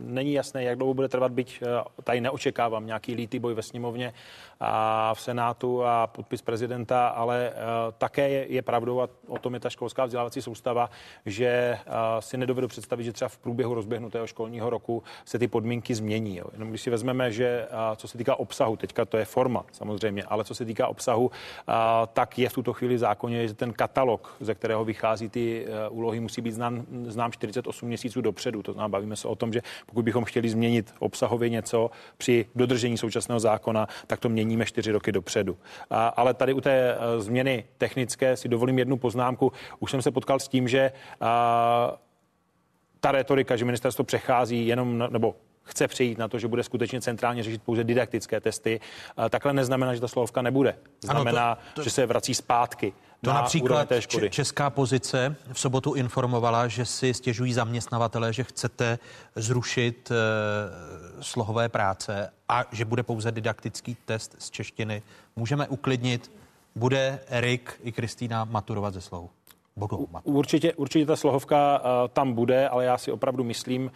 není 0.03 0.33
jasné, 0.33 0.65
jak 0.65 0.79
dlouho 0.79 0.95
bude 0.95 1.09
trvat, 1.09 1.33
byť 1.33 1.63
uh, 1.63 1.69
tady 2.05 2.21
neočekávám 2.21 2.87
nějaký 2.87 3.15
lítý 3.15 3.39
boj 3.39 3.55
ve 3.55 3.63
sněmovně 3.63 4.13
a 4.61 5.15
v 5.15 5.21
Senátu 5.21 5.85
a 5.85 6.07
podpis 6.07 6.43
prezidenta, 6.43 7.09
ale 7.09 7.53
uh, 7.53 7.93
také 7.99 8.29
je, 8.29 8.47
je 8.53 8.63
pravdou, 8.63 9.01
a 9.01 9.09
o 9.29 9.39
tom 9.39 9.55
je 9.55 9.61
ta 9.61 9.71
školská 9.71 10.05
vzdělávací 10.05 10.43
soustava, 10.43 10.91
že 11.27 11.79
uh, 11.87 11.93
si 12.21 12.37
nedovedu 12.37 12.69
představit, 12.69 13.05
že 13.05 13.13
třeba 13.13 13.29
v 13.29 13.39
průběhu 13.39 13.75
rozběhnutého 13.75 14.27
školního 14.27 14.71
roku 14.71 15.03
se 15.25 15.39
ty 15.39 15.49
podmínky 15.49 15.95
změní. 15.95 16.37
Jo. 16.37 16.45
Jenom 16.53 16.69
když 16.69 16.81
si 16.81 16.91
vezmeme, 16.91 17.33
že 17.33 17.67
uh, 17.71 17.97
co 17.97 18.09
se 18.09 18.19
týká 18.19 18.37
obsahu, 18.37 18.77
teďka 18.77 19.05
to 19.05 19.17
je 19.17 19.25
forma 19.25 19.65
samozřejmě, 19.73 20.25
ale 20.25 20.45
co 20.45 20.55
se 20.55 20.65
týká 20.65 20.87
obsahu, 20.87 21.27
uh, 21.27 21.33
tak 22.13 22.39
je 22.39 22.49
v 22.49 22.53
tuto 22.53 22.73
chvíli 22.73 22.95
v 22.95 22.99
zákoně, 22.99 23.49
že 23.49 23.55
ten 23.55 23.73
katalog, 23.73 24.37
ze 24.41 24.55
kterého 24.55 24.85
vychází 24.85 25.29
ty 25.35 25.67
uh, 25.67 25.99
úlohy, 25.99 26.21
musí 26.21 26.41
být 26.41 26.53
znám, 26.53 26.87
znám 27.07 27.33
48 27.33 27.87
měsíců 27.87 28.21
dopředu. 28.21 28.63
To 28.63 28.73
znamená, 28.73 28.89
bavíme 28.89 29.17
se 29.17 29.29
o 29.29 29.35
tom, 29.35 29.53
že 29.53 29.63
pokud 29.87 30.05
bychom 30.05 30.25
chtěli 30.25 30.49
změnit 30.49 30.95
obsahově 30.99 31.49
něco 31.49 31.91
při 32.17 32.47
dodržení 32.55 32.99
současného 32.99 33.41
zákona, 33.41 33.89
tak 34.07 34.21
to 34.21 34.29
měníme 34.29 34.65
čtyři 34.65 34.93
roky 34.93 35.13
dopředu. 35.13 35.57
A, 35.91 36.09
ale 36.09 36.35
tady 36.35 36.53
u 36.53 36.61
té 36.61 36.97
uh, 36.97 37.23
změny 37.23 37.65
technické 37.79 38.37
si 38.37 38.49
dovolím 38.49 38.79
jednu 38.79 38.97
poznámku. 38.97 39.53
Už 39.81 39.91
jsem 39.91 40.03
se 40.03 40.11
potkal 40.11 40.39
s 40.39 40.49
tím, 40.49 40.69
že 40.69 40.93
uh, 41.21 41.27
ta 43.01 43.13
retorika, 43.13 43.57
že 43.57 43.65
ministerstvo 43.65 44.05
přechází 44.05 44.67
jenom, 44.67 45.05
nebo 45.11 45.35
chce 45.65 45.89
přejít 45.89 46.19
na 46.19 46.29
to, 46.29 46.39
že 46.39 46.49
bude 46.49 46.63
skutečně 46.63 47.01
centrálně 47.01 47.43
řešit 47.43 47.63
pouze 47.63 47.85
didaktické 47.85 48.41
testy, 48.41 48.81
takhle 49.31 49.53
neznamená, 49.53 49.95
že 49.95 50.01
ta 50.01 50.09
slovka 50.09 50.43
nebude. 50.43 50.77
Znamená, 51.01 51.53
ano, 51.53 51.61
to, 51.75 51.81
to, 51.81 51.85
že 51.85 51.91
se 51.91 52.07
vrací 52.07 52.35
zpátky. 52.35 52.93
To 53.25 53.31
na 53.31 53.37
například 53.41 53.89
té 53.89 54.03
škody. 54.03 54.31
česká 54.31 54.71
pozice 54.71 55.37
v 55.53 55.61
sobotu 55.61 55.95
informovala, 55.95 56.69
že 56.69 56.85
si 56.85 57.15
stěžují 57.15 57.53
zaměstnavatele, 57.53 58.33
že 58.33 58.45
chcete 58.45 58.99
zrušit 59.37 60.11
e, 60.11 60.15
slohové 61.23 61.69
práce 61.69 62.31
a 62.49 62.65
že 62.73 62.85
bude 62.85 63.03
pouze 63.03 63.33
didaktický 63.33 63.97
test 64.05 64.37
z 64.39 64.51
češtiny. 64.51 65.03
Můžeme 65.37 65.69
uklidnit, 65.69 66.33
bude 66.75 67.21
Erik 67.27 67.81
i 67.83 67.93
Kristýna 67.93 68.45
maturovat 68.45 68.95
ze 68.95 69.01
slohu 69.01 69.31
budou 69.77 70.09
Určitě, 70.25 70.75
určitě 70.75 71.07
ta 71.07 71.17
slohovka 71.17 71.79
uh, 71.79 72.09
tam 72.09 72.33
bude, 72.33 72.69
ale 72.69 72.85
já 72.85 72.99
si 72.99 73.13
opravdu 73.13 73.45
myslím, 73.45 73.85
uh, 73.85 73.91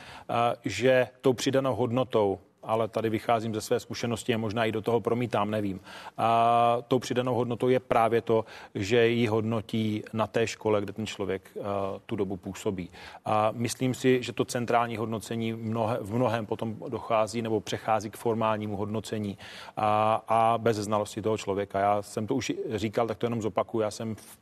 že 0.64 1.08
tou 1.20 1.32
přidanou 1.32 1.74
hodnotou 1.74 2.38
ale 2.62 2.88
tady 2.88 3.10
vycházím 3.10 3.54
ze 3.54 3.60
své 3.60 3.80
zkušenosti 3.80 4.34
a 4.34 4.38
možná 4.38 4.64
i 4.64 4.72
do 4.72 4.82
toho 4.82 5.00
promítám, 5.00 5.50
nevím. 5.50 5.80
A 6.18 6.78
tou 6.88 6.98
přidanou 6.98 7.34
hodnotou 7.34 7.68
je 7.68 7.80
právě 7.80 8.22
to, 8.22 8.44
že 8.74 9.08
ji 9.08 9.26
hodnotí 9.26 10.04
na 10.12 10.26
té 10.26 10.46
škole, 10.46 10.80
kde 10.80 10.92
ten 10.92 11.06
člověk 11.06 11.50
uh, 11.54 11.64
tu 12.06 12.16
dobu 12.16 12.36
působí. 12.36 12.90
A 13.24 13.50
myslím 13.52 13.94
si, 13.94 14.22
že 14.22 14.32
to 14.32 14.44
centrální 14.44 14.96
hodnocení 14.96 15.52
mnohe, 15.52 15.98
v 16.00 16.14
mnohem 16.14 16.46
potom 16.46 16.76
dochází 16.88 17.42
nebo 17.42 17.60
přechází 17.60 18.10
k 18.10 18.16
formálnímu 18.16 18.76
hodnocení 18.76 19.38
a, 19.76 20.22
a 20.28 20.58
bez 20.58 20.76
znalosti 20.76 21.22
toho 21.22 21.38
člověka. 21.38 21.80
Já 21.80 22.02
jsem 22.02 22.26
to 22.26 22.34
už 22.34 22.52
říkal, 22.74 23.06
tak 23.06 23.18
to 23.18 23.26
jenom 23.26 23.42
zopakuju. 23.42 23.82
Já 23.82 23.90
jsem 23.90 24.14
v 24.14 24.38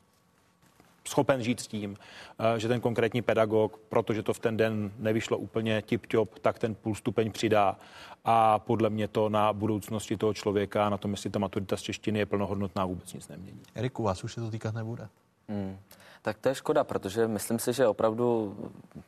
schopen 1.09 1.43
žít 1.43 1.61
s 1.61 1.67
tím, 1.67 1.97
eh, 2.39 2.61
že 2.61 2.69
ten 2.69 2.81
konkrétní 2.81 3.23
pedagog, 3.23 3.81
protože 3.89 4.23
to 4.23 4.35
v 4.35 4.39
ten 4.39 4.57
den 4.57 4.93
nevyšlo 4.99 5.39
úplně 5.39 5.83
tip-top, 5.83 6.29
tak 6.41 6.59
ten 6.59 6.75
půl 6.75 6.95
stupeň 6.95 7.33
přidá 7.33 7.77
a 8.25 8.59
podle 8.59 8.91
mě 8.91 9.09
to 9.09 9.29
na 9.29 9.53
budoucnosti 9.53 10.17
toho 10.17 10.35
člověka, 10.35 10.91
na 10.91 10.99
tom, 10.99 11.11
jestli 11.11 11.31
ta 11.31 11.39
maturita 11.39 11.77
z 11.77 11.83
češtiny 11.83 12.19
je 12.19 12.27
plnohodnotná, 12.27 12.85
vůbec 12.85 13.13
nic 13.13 13.29
nemění. 13.29 13.61
Eriku, 13.75 14.03
vás 14.03 14.25
už 14.25 14.33
se 14.33 14.41
to 14.41 14.51
týkat 14.51 14.75
nebude. 14.75 15.09
Hmm. 15.49 15.79
Tak 16.27 16.39
to 16.39 16.49
je 16.49 16.55
škoda, 16.55 16.85
protože 16.85 17.29
myslím 17.29 17.59
si, 17.59 17.73
že 17.73 17.87
opravdu 17.87 18.57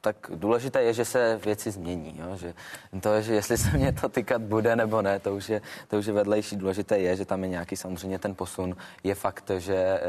tak 0.00 0.16
důležité 0.34 0.82
je, 0.82 0.92
že 0.92 1.04
se 1.04 1.40
věci 1.44 1.70
změní. 1.70 2.14
Jo? 2.18 2.36
Že 2.36 2.54
to 3.00 3.12
je, 3.12 3.22
že 3.22 3.34
jestli 3.34 3.58
se 3.58 3.70
mě 3.70 3.92
to 3.92 4.08
týkat 4.08 4.42
bude 4.42 4.76
nebo 4.76 5.02
ne, 5.02 5.18
to 5.18 5.34
už, 5.34 5.48
je, 5.48 5.62
to 5.88 5.98
už 5.98 6.06
je 6.06 6.12
vedlejší. 6.12 6.56
Důležité 6.56 6.98
je, 6.98 7.16
že 7.16 7.24
tam 7.24 7.42
je 7.42 7.48
nějaký 7.48 7.76
samozřejmě 7.76 8.18
ten 8.18 8.34
posun. 8.34 8.76
Je 9.04 9.14
fakt, 9.14 9.50
že 9.58 9.74
e, 9.74 10.00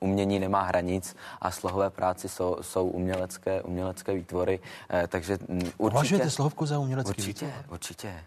umění 0.00 0.38
nemá 0.38 0.62
hranic 0.62 1.16
a 1.40 1.50
slohové 1.50 1.90
práci 1.90 2.28
jsou, 2.28 2.56
jsou 2.60 2.88
umělecké, 2.88 3.62
umělecké 3.62 4.14
výtvory. 4.14 4.60
E, 4.90 5.06
takže 5.06 5.38
určitě... 5.38 5.74
Považujete 5.78 6.30
slohovku 6.30 6.66
za 6.66 6.78
umělecký 6.78 7.10
určitě, 7.10 7.46
výtvor? 7.46 7.64
Určitě, 7.72 8.24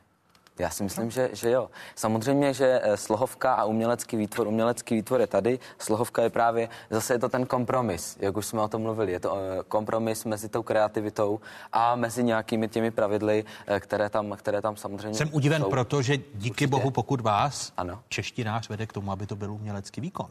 já 0.60 0.70
si 0.70 0.84
myslím, 0.84 1.12
že, 1.12 1.30
že 1.34 1.50
jo. 1.52 1.70
Samozřejmě, 1.96 2.54
že 2.54 2.82
eh, 2.84 2.98
slohovka 2.98 3.54
a 3.54 3.64
umělecký 3.66 4.18
výtvor, 4.18 4.48
umělecký 4.48 4.96
výtvor 4.96 5.22
je 5.22 5.28
tady. 5.28 5.60
Slohovka 5.80 6.22
je 6.24 6.30
právě, 6.30 6.70
zase 6.90 7.14
je 7.14 7.20
to 7.20 7.30
ten 7.30 7.46
kompromis, 7.46 8.18
jak 8.20 8.38
už 8.38 8.46
jsme 8.46 8.62
o 8.62 8.68
tom 8.68 8.82
mluvili. 8.82 9.12
Je 9.12 9.20
to 9.20 9.38
eh, 9.38 9.64
kompromis 9.68 10.26
mezi 10.26 10.50
tou 10.50 10.64
kreativitou 10.64 11.40
a 11.74 11.96
mezi 11.96 12.24
nějakými 12.24 12.68
těmi 12.68 12.92
pravidly, 12.92 13.46
eh, 13.68 13.80
které 13.80 14.10
tam, 14.10 14.32
které 14.38 14.62
tam 14.62 14.76
samozřejmě 14.78 15.14
Jsem 15.18 15.30
udiven 15.32 15.62
jsou. 15.62 15.70
proto, 15.70 16.02
že 16.02 16.18
díky 16.18 16.50
Určitě. 16.50 16.68
bohu, 16.68 16.92
pokud 16.92 17.22
vás 17.22 17.74
ano. 17.78 18.00
češtinář 18.10 18.70
vede 18.70 18.86
k 18.86 18.94
tomu, 18.94 19.12
aby 19.12 19.26
to 19.26 19.36
byl 19.36 19.54
umělecký 19.54 20.02
výkon 20.02 20.30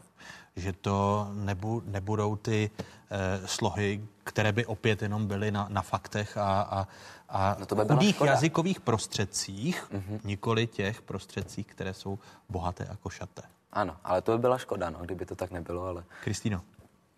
že 0.55 0.73
to 0.73 1.27
nebu, 1.33 1.83
nebudou 1.85 2.35
ty 2.35 2.71
eh, 3.11 3.47
slohy, 3.47 4.01
které 4.23 4.51
by 4.51 4.65
opět 4.65 5.01
jenom 5.01 5.27
byly 5.27 5.51
na, 5.51 5.67
na 5.69 5.81
faktech 5.81 6.37
a, 6.37 6.61
a, 6.61 6.87
a 7.33 7.55
no 7.59 7.65
to 7.65 7.75
by 7.75 7.83
chudých 7.93 8.15
škoda. 8.15 8.31
jazykových 8.31 8.81
prostředcích, 8.81 9.91
mm-hmm. 9.91 10.19
nikoli 10.23 10.67
těch 10.67 11.01
prostředcích, 11.01 11.67
které 11.67 11.93
jsou 11.93 12.19
bohaté 12.49 12.85
a 12.85 12.95
košaté. 12.95 13.41
Ano, 13.71 13.97
ale 14.03 14.21
to 14.21 14.31
by 14.31 14.37
byla 14.37 14.57
škoda, 14.57 14.89
no, 14.89 14.99
kdyby 14.99 15.25
to 15.25 15.35
tak 15.35 15.51
nebylo, 15.51 15.85
ale... 15.85 16.03
Kristýno. 16.23 16.61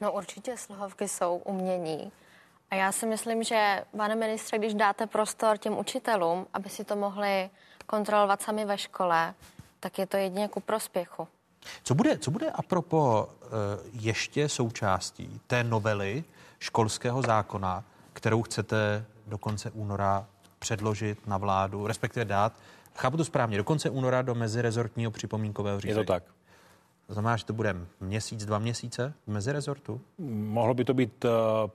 No 0.01 0.11
určitě 0.11 0.57
slohovky 0.57 1.07
jsou 1.07 1.35
umění. 1.37 2.11
A 2.71 2.75
já 2.75 2.91
si 2.91 3.05
myslím, 3.05 3.43
že, 3.43 3.85
pane 3.97 4.15
ministře, 4.15 4.57
když 4.57 4.73
dáte 4.73 5.07
prostor 5.07 5.57
těm 5.57 5.77
učitelům, 5.77 6.47
aby 6.53 6.69
si 6.69 6.83
to 6.83 6.95
mohli 6.95 7.49
kontrolovat 7.85 8.41
sami 8.41 8.65
ve 8.65 8.77
škole, 8.77 9.33
tak 9.79 9.99
je 9.99 10.07
to 10.07 10.17
jedině 10.17 10.47
ku 10.47 10.59
prospěchu. 10.59 11.27
Co 11.83 11.95
bude, 11.95 12.17
co 12.17 12.31
bude 12.31 12.51
apropo 12.51 13.29
uh, 13.29 13.49
ještě 13.93 14.49
součástí 14.49 15.41
té 15.47 15.63
novely 15.63 16.23
školského 16.59 17.21
zákona, 17.21 17.83
kterou 18.13 18.41
chcete 18.41 19.05
do 19.27 19.37
konce 19.37 19.71
února 19.71 20.27
předložit 20.59 21.27
na 21.27 21.37
vládu, 21.37 21.87
respektive 21.87 22.25
dát, 22.25 22.53
chápu 22.95 23.17
to 23.17 23.25
správně, 23.25 23.57
do 23.57 23.63
konce 23.63 23.89
února 23.89 24.21
do 24.21 24.35
mezirezortního 24.35 25.11
připomínkového 25.11 25.79
řízení? 25.79 25.99
Je 25.99 26.05
to 26.05 26.13
tak. 26.13 26.23
To 27.07 27.13
znamená, 27.13 27.37
že 27.37 27.45
to 27.45 27.53
bude 27.53 27.75
měsíc, 27.99 28.45
dva 28.45 28.59
měsíce 28.59 29.13
v 29.27 29.31
mezirezortu? 29.31 30.01
Mohlo 30.27 30.73
by 30.73 30.85
to 30.85 30.93
být 30.93 31.25
uh, 31.25 31.31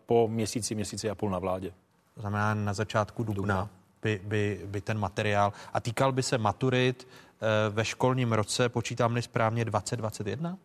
po 0.07 0.29
měsíci, 0.29 0.75
měsíci 0.75 1.11
a 1.11 1.15
půl 1.15 1.31
na 1.31 1.39
vládě. 1.39 1.73
To 2.15 2.21
znamená 2.21 2.55
na 2.55 2.73
začátku 2.73 3.23
dubna, 3.23 3.43
dubna. 3.43 3.69
By, 4.03 4.21
by, 4.25 4.61
by 4.67 4.81
ten 4.81 4.99
materiál. 4.99 5.53
A 5.73 5.81
týkal 5.81 6.13
by 6.13 6.23
se 6.23 6.39
maturit 6.39 7.07
Eh, 7.43 7.71
ve 7.71 7.85
školním 7.85 8.33
roce, 8.33 8.69
počítám-li 8.69 9.23
správně, 9.23 9.65
2021? 9.65 10.59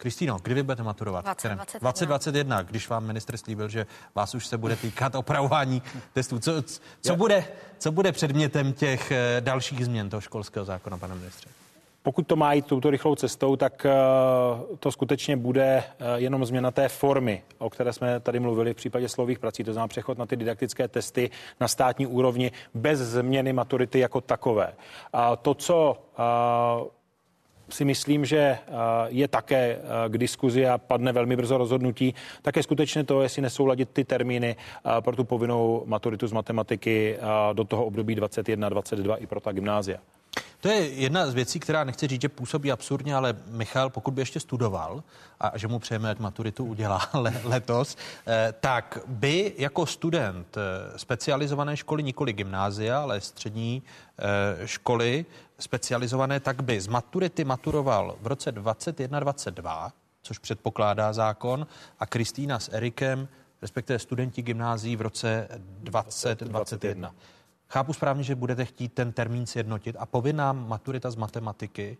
Kristýno, 0.00 0.36
kdy 0.42 0.54
vy 0.54 0.62
budete 0.62 0.82
maturovat? 0.82 1.24
2021. 1.24 1.80
2021, 1.80 2.62
když 2.62 2.88
vám 2.88 3.04
minister 3.04 3.36
slíbil, 3.36 3.68
že 3.68 3.86
vás 4.14 4.34
už 4.34 4.46
se 4.46 4.58
bude 4.58 4.76
týkat 4.76 5.14
opravování 5.14 5.82
testů. 6.12 6.38
Co, 6.38 6.52
co, 7.00 7.16
bude, 7.16 7.44
co 7.78 7.92
bude 7.92 8.12
předmětem 8.12 8.72
těch 8.72 9.10
eh, 9.10 9.40
dalších 9.40 9.84
změn 9.84 10.10
toho 10.10 10.20
školského 10.20 10.64
zákona, 10.64 10.98
pane 10.98 11.14
ministře? 11.14 11.48
Pokud 12.02 12.26
to 12.26 12.36
má 12.36 12.52
jít 12.52 12.66
touto 12.66 12.90
rychlou 12.90 13.14
cestou, 13.14 13.56
tak 13.56 13.86
eh, 13.86 13.92
to 14.78 14.92
skutečně 14.92 15.36
bude 15.36 15.84
eh, 15.84 16.04
jenom 16.16 16.44
změna 16.44 16.70
té 16.70 16.88
formy, 16.88 17.42
o 17.58 17.70
které 17.70 17.92
jsme 17.92 18.20
tady 18.20 18.40
mluvili 18.40 18.72
v 18.72 18.76
případě 18.76 19.08
slových 19.08 19.38
prací. 19.38 19.64
To 19.64 19.72
znamená 19.72 19.88
přechod 19.88 20.18
na 20.18 20.26
ty 20.26 20.36
didaktické 20.36 20.88
testy 20.88 21.30
na 21.60 21.68
státní 21.68 22.06
úrovni 22.06 22.52
bez 22.74 22.98
změny 22.98 23.52
maturity 23.52 23.98
jako 23.98 24.20
takové. 24.20 24.72
A 25.12 25.36
to, 25.36 25.54
co 25.54 25.96
si 27.74 27.84
myslím, 27.84 28.24
že 28.24 28.58
je 29.08 29.28
také 29.28 29.78
k 30.08 30.18
diskuzi 30.18 30.66
a 30.66 30.78
padne 30.78 31.12
velmi 31.12 31.36
brzo 31.36 31.58
rozhodnutí, 31.58 32.14
tak 32.42 32.56
je 32.56 32.62
skutečně 32.62 33.04
to, 33.04 33.22
jestli 33.22 33.42
nesouladit 33.42 33.90
ty 33.92 34.04
termíny 34.04 34.56
pro 35.00 35.16
tu 35.16 35.24
povinnou 35.24 35.82
maturitu 35.86 36.26
z 36.26 36.32
matematiky 36.32 37.18
do 37.52 37.64
toho 37.64 37.84
období 37.84 38.16
21-22 38.16 39.16
i 39.20 39.26
pro 39.26 39.40
ta 39.40 39.52
gymnázia. 39.52 39.98
To 40.60 40.68
je 40.68 40.88
jedna 40.88 41.26
z 41.26 41.34
věcí, 41.34 41.60
která 41.60 41.84
nechci 41.84 42.06
říct, 42.06 42.22
že 42.22 42.28
působí 42.28 42.72
absurdně, 42.72 43.14
ale 43.14 43.36
Michal, 43.46 43.90
pokud 43.90 44.14
by 44.14 44.22
ještě 44.22 44.40
studoval 44.40 45.02
a 45.40 45.58
že 45.58 45.68
mu 45.68 45.78
přejeme, 45.78 46.10
ať 46.10 46.18
maturitu 46.18 46.64
udělá 46.64 47.00
letos, 47.44 47.96
eh, 48.26 48.54
tak 48.60 48.98
by 49.06 49.52
jako 49.58 49.86
student 49.86 50.56
eh, 50.56 50.98
specializované 50.98 51.76
školy, 51.76 52.02
nikoli 52.02 52.32
gymnázia, 52.32 53.00
ale 53.00 53.20
střední 53.20 53.82
eh, 54.18 54.66
školy 54.66 55.26
specializované, 55.62 56.40
tak 56.40 56.62
by 56.62 56.80
z 56.80 56.86
maturity 56.86 57.44
maturoval 57.44 58.16
v 58.20 58.26
roce 58.26 58.52
21-22, 58.52 59.90
což 60.22 60.38
předpokládá 60.38 61.12
zákon, 61.12 61.66
a 61.98 62.06
Kristýna 62.06 62.58
s 62.58 62.72
Erikem, 62.72 63.28
respektive 63.62 63.98
studenti 63.98 64.42
gymnázií 64.42 64.96
v 64.96 65.00
roce 65.00 65.48
2021. 65.80 67.14
Chápu 67.68 67.92
správně, 67.92 68.22
že 68.22 68.34
budete 68.34 68.64
chtít 68.64 68.92
ten 68.92 69.12
termín 69.12 69.46
sjednotit 69.46 69.96
a 69.98 70.06
povinná 70.06 70.52
maturita 70.52 71.10
z 71.10 71.16
matematiky 71.16 71.98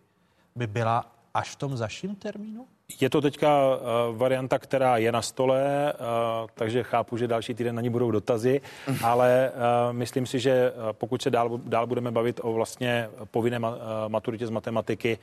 by 0.55 0.67
byla 0.67 1.15
až 1.33 1.49
v 1.49 1.55
tom 1.55 1.77
zaším 1.77 2.15
termínu? 2.15 2.67
Je 2.99 3.09
to 3.09 3.21
teďka 3.21 3.47
uh, 3.75 4.17
varianta, 4.17 4.59
která 4.59 4.97
je 4.97 5.11
na 5.11 5.21
stole, 5.21 5.93
uh, 5.93 6.49
takže 6.53 6.83
chápu, 6.83 7.17
že 7.17 7.27
další 7.27 7.53
týden 7.53 7.75
na 7.75 7.81
ní 7.81 7.89
budou 7.89 8.11
dotazy, 8.11 8.61
ale 9.03 9.51
uh, 9.53 9.93
myslím 9.97 10.25
si, 10.25 10.39
že 10.39 10.73
pokud 10.91 11.21
se 11.21 11.29
dál, 11.29 11.59
dál 11.65 11.87
budeme 11.87 12.11
bavit 12.11 12.39
o 12.43 12.53
vlastně 12.53 13.09
povinné 13.31 13.59
ma, 13.59 13.77
maturitě 14.07 14.47
z 14.47 14.49
matematiky, 14.49 15.17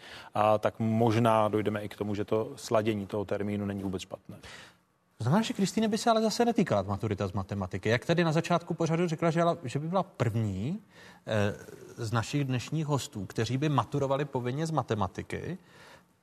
tak 0.58 0.74
možná 0.78 1.48
dojdeme 1.48 1.80
i 1.82 1.88
k 1.88 1.96
tomu, 1.96 2.14
že 2.14 2.24
to 2.24 2.52
sladění 2.56 3.06
toho 3.06 3.24
termínu 3.24 3.66
není 3.66 3.82
vůbec 3.82 4.02
špatné. 4.02 4.36
Znamená, 5.20 5.42
že 5.42 5.54
Kristýny 5.54 5.88
by 5.88 5.98
se 5.98 6.10
ale 6.10 6.22
zase 6.22 6.44
netýkala 6.44 6.82
maturita 6.82 7.28
z 7.28 7.32
matematiky. 7.32 7.88
Jak 7.88 8.06
tady 8.06 8.24
na 8.24 8.32
začátku 8.32 8.74
pořadu 8.74 9.08
řekla, 9.08 9.30
že, 9.30 9.42
že 9.64 9.78
by 9.78 9.88
byla 9.88 10.02
první 10.02 10.82
eh, 11.26 11.54
z 11.96 12.12
našich 12.12 12.44
dnešních 12.44 12.86
hostů, 12.86 13.26
kteří 13.26 13.58
by 13.58 13.68
maturovali 13.68 14.24
povinně 14.24 14.66
z 14.66 14.70
matematiky, 14.70 15.58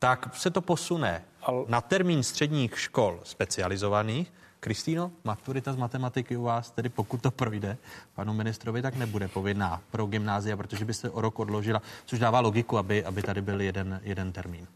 tak 0.05 0.35
se 0.35 0.49
to 0.49 0.61
posune 0.61 1.23
Al... 1.41 1.65
na 1.67 1.81
termín 1.81 2.23
středních 2.23 2.79
škol 2.79 3.19
specializovaných. 3.23 4.33
Kristýno, 4.59 5.11
maturita 5.23 5.73
z 5.73 5.75
matematiky 5.75 6.37
u 6.37 6.43
vás, 6.43 6.71
tedy 6.71 6.89
pokud 6.89 7.21
to 7.21 7.31
projde 7.31 7.77
panu 8.15 8.33
ministrovi, 8.33 8.81
tak 8.81 8.95
nebude 8.95 9.27
povinná 9.27 9.81
pro 9.91 10.05
gymnázia, 10.05 10.57
protože 10.57 10.85
by 10.85 10.93
se 10.93 11.09
o 11.09 11.21
rok 11.21 11.39
odložila, 11.39 11.81
což 12.05 12.19
dává 12.19 12.39
logiku, 12.39 12.77
aby, 12.77 13.05
aby 13.05 13.21
tady 13.21 13.41
byl 13.41 13.61
jeden, 13.61 14.01
jeden 14.03 14.31
termín. 14.31 14.67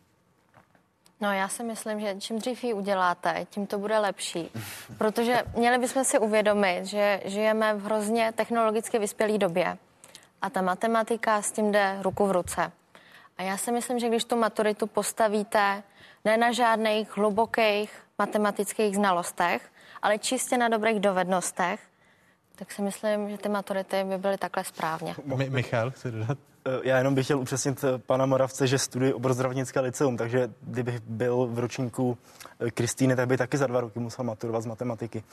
No 1.21 1.33
já 1.33 1.47
si 1.47 1.63
myslím, 1.63 1.99
že 1.99 2.15
čím 2.19 2.39
dřív 2.39 2.63
ji 2.63 2.73
uděláte, 2.73 3.45
tím 3.49 3.67
to 3.67 3.77
bude 3.77 3.99
lepší. 3.99 4.49
Protože 4.97 5.43
měli 5.57 5.77
bychom 5.77 6.03
si 6.03 6.19
uvědomit, 6.19 6.85
že 6.85 7.21
žijeme 7.25 7.73
v 7.73 7.81
hrozně 7.81 8.31
technologicky 8.35 8.99
vyspělé 8.99 9.37
době 9.37 9.77
a 10.41 10.49
ta 10.49 10.61
matematika 10.61 11.41
s 11.41 11.51
tím 11.51 11.71
jde 11.71 11.97
ruku 12.01 12.27
v 12.27 12.31
ruce. 12.31 12.71
A 13.39 13.43
já 13.43 13.57
si 13.57 13.71
myslím, 13.71 13.99
že 13.99 14.07
když 14.09 14.23
tu 14.25 14.35
maturitu 14.35 14.87
postavíte 14.87 15.83
ne 16.25 16.37
na 16.37 16.51
žádných 16.51 17.17
hlubokých 17.17 17.91
matematických 18.19 18.95
znalostech, 18.95 19.71
ale 20.01 20.17
čistě 20.17 20.57
na 20.57 20.69
dobrých 20.69 20.99
dovednostech, 20.99 21.79
tak 22.55 22.71
si 22.71 22.81
myslím, 22.81 23.29
že 23.29 23.37
ty 23.37 23.49
maturity 23.49 24.03
by 24.03 24.17
byly 24.17 24.37
takhle 24.37 24.63
správně. 24.63 25.15
Mi- 25.25 25.49
Michal, 25.49 25.91
chci 25.91 26.11
dodat? 26.11 26.37
Eh, 26.65 26.71
já 26.83 26.97
jenom 26.97 27.15
bych 27.15 27.25
chtěl 27.25 27.39
upřesnit 27.39 27.83
eh, 27.83 27.97
pana 27.97 28.25
Moravce, 28.25 28.67
že 28.67 28.77
studuji 28.77 29.13
obor 29.13 29.33
zdravotnické 29.33 29.79
liceum, 29.79 30.17
takže 30.17 30.49
kdybych 30.61 30.99
byl 30.99 31.47
v 31.51 31.59
ročníku 31.59 32.17
eh, 32.59 32.71
Kristýny, 32.71 33.15
tak 33.15 33.27
by 33.27 33.37
taky 33.37 33.57
za 33.57 33.67
dva 33.67 33.81
roky 33.81 33.99
musel 33.99 34.25
maturovat 34.25 34.63
z 34.63 34.65
matematiky. 34.65 35.23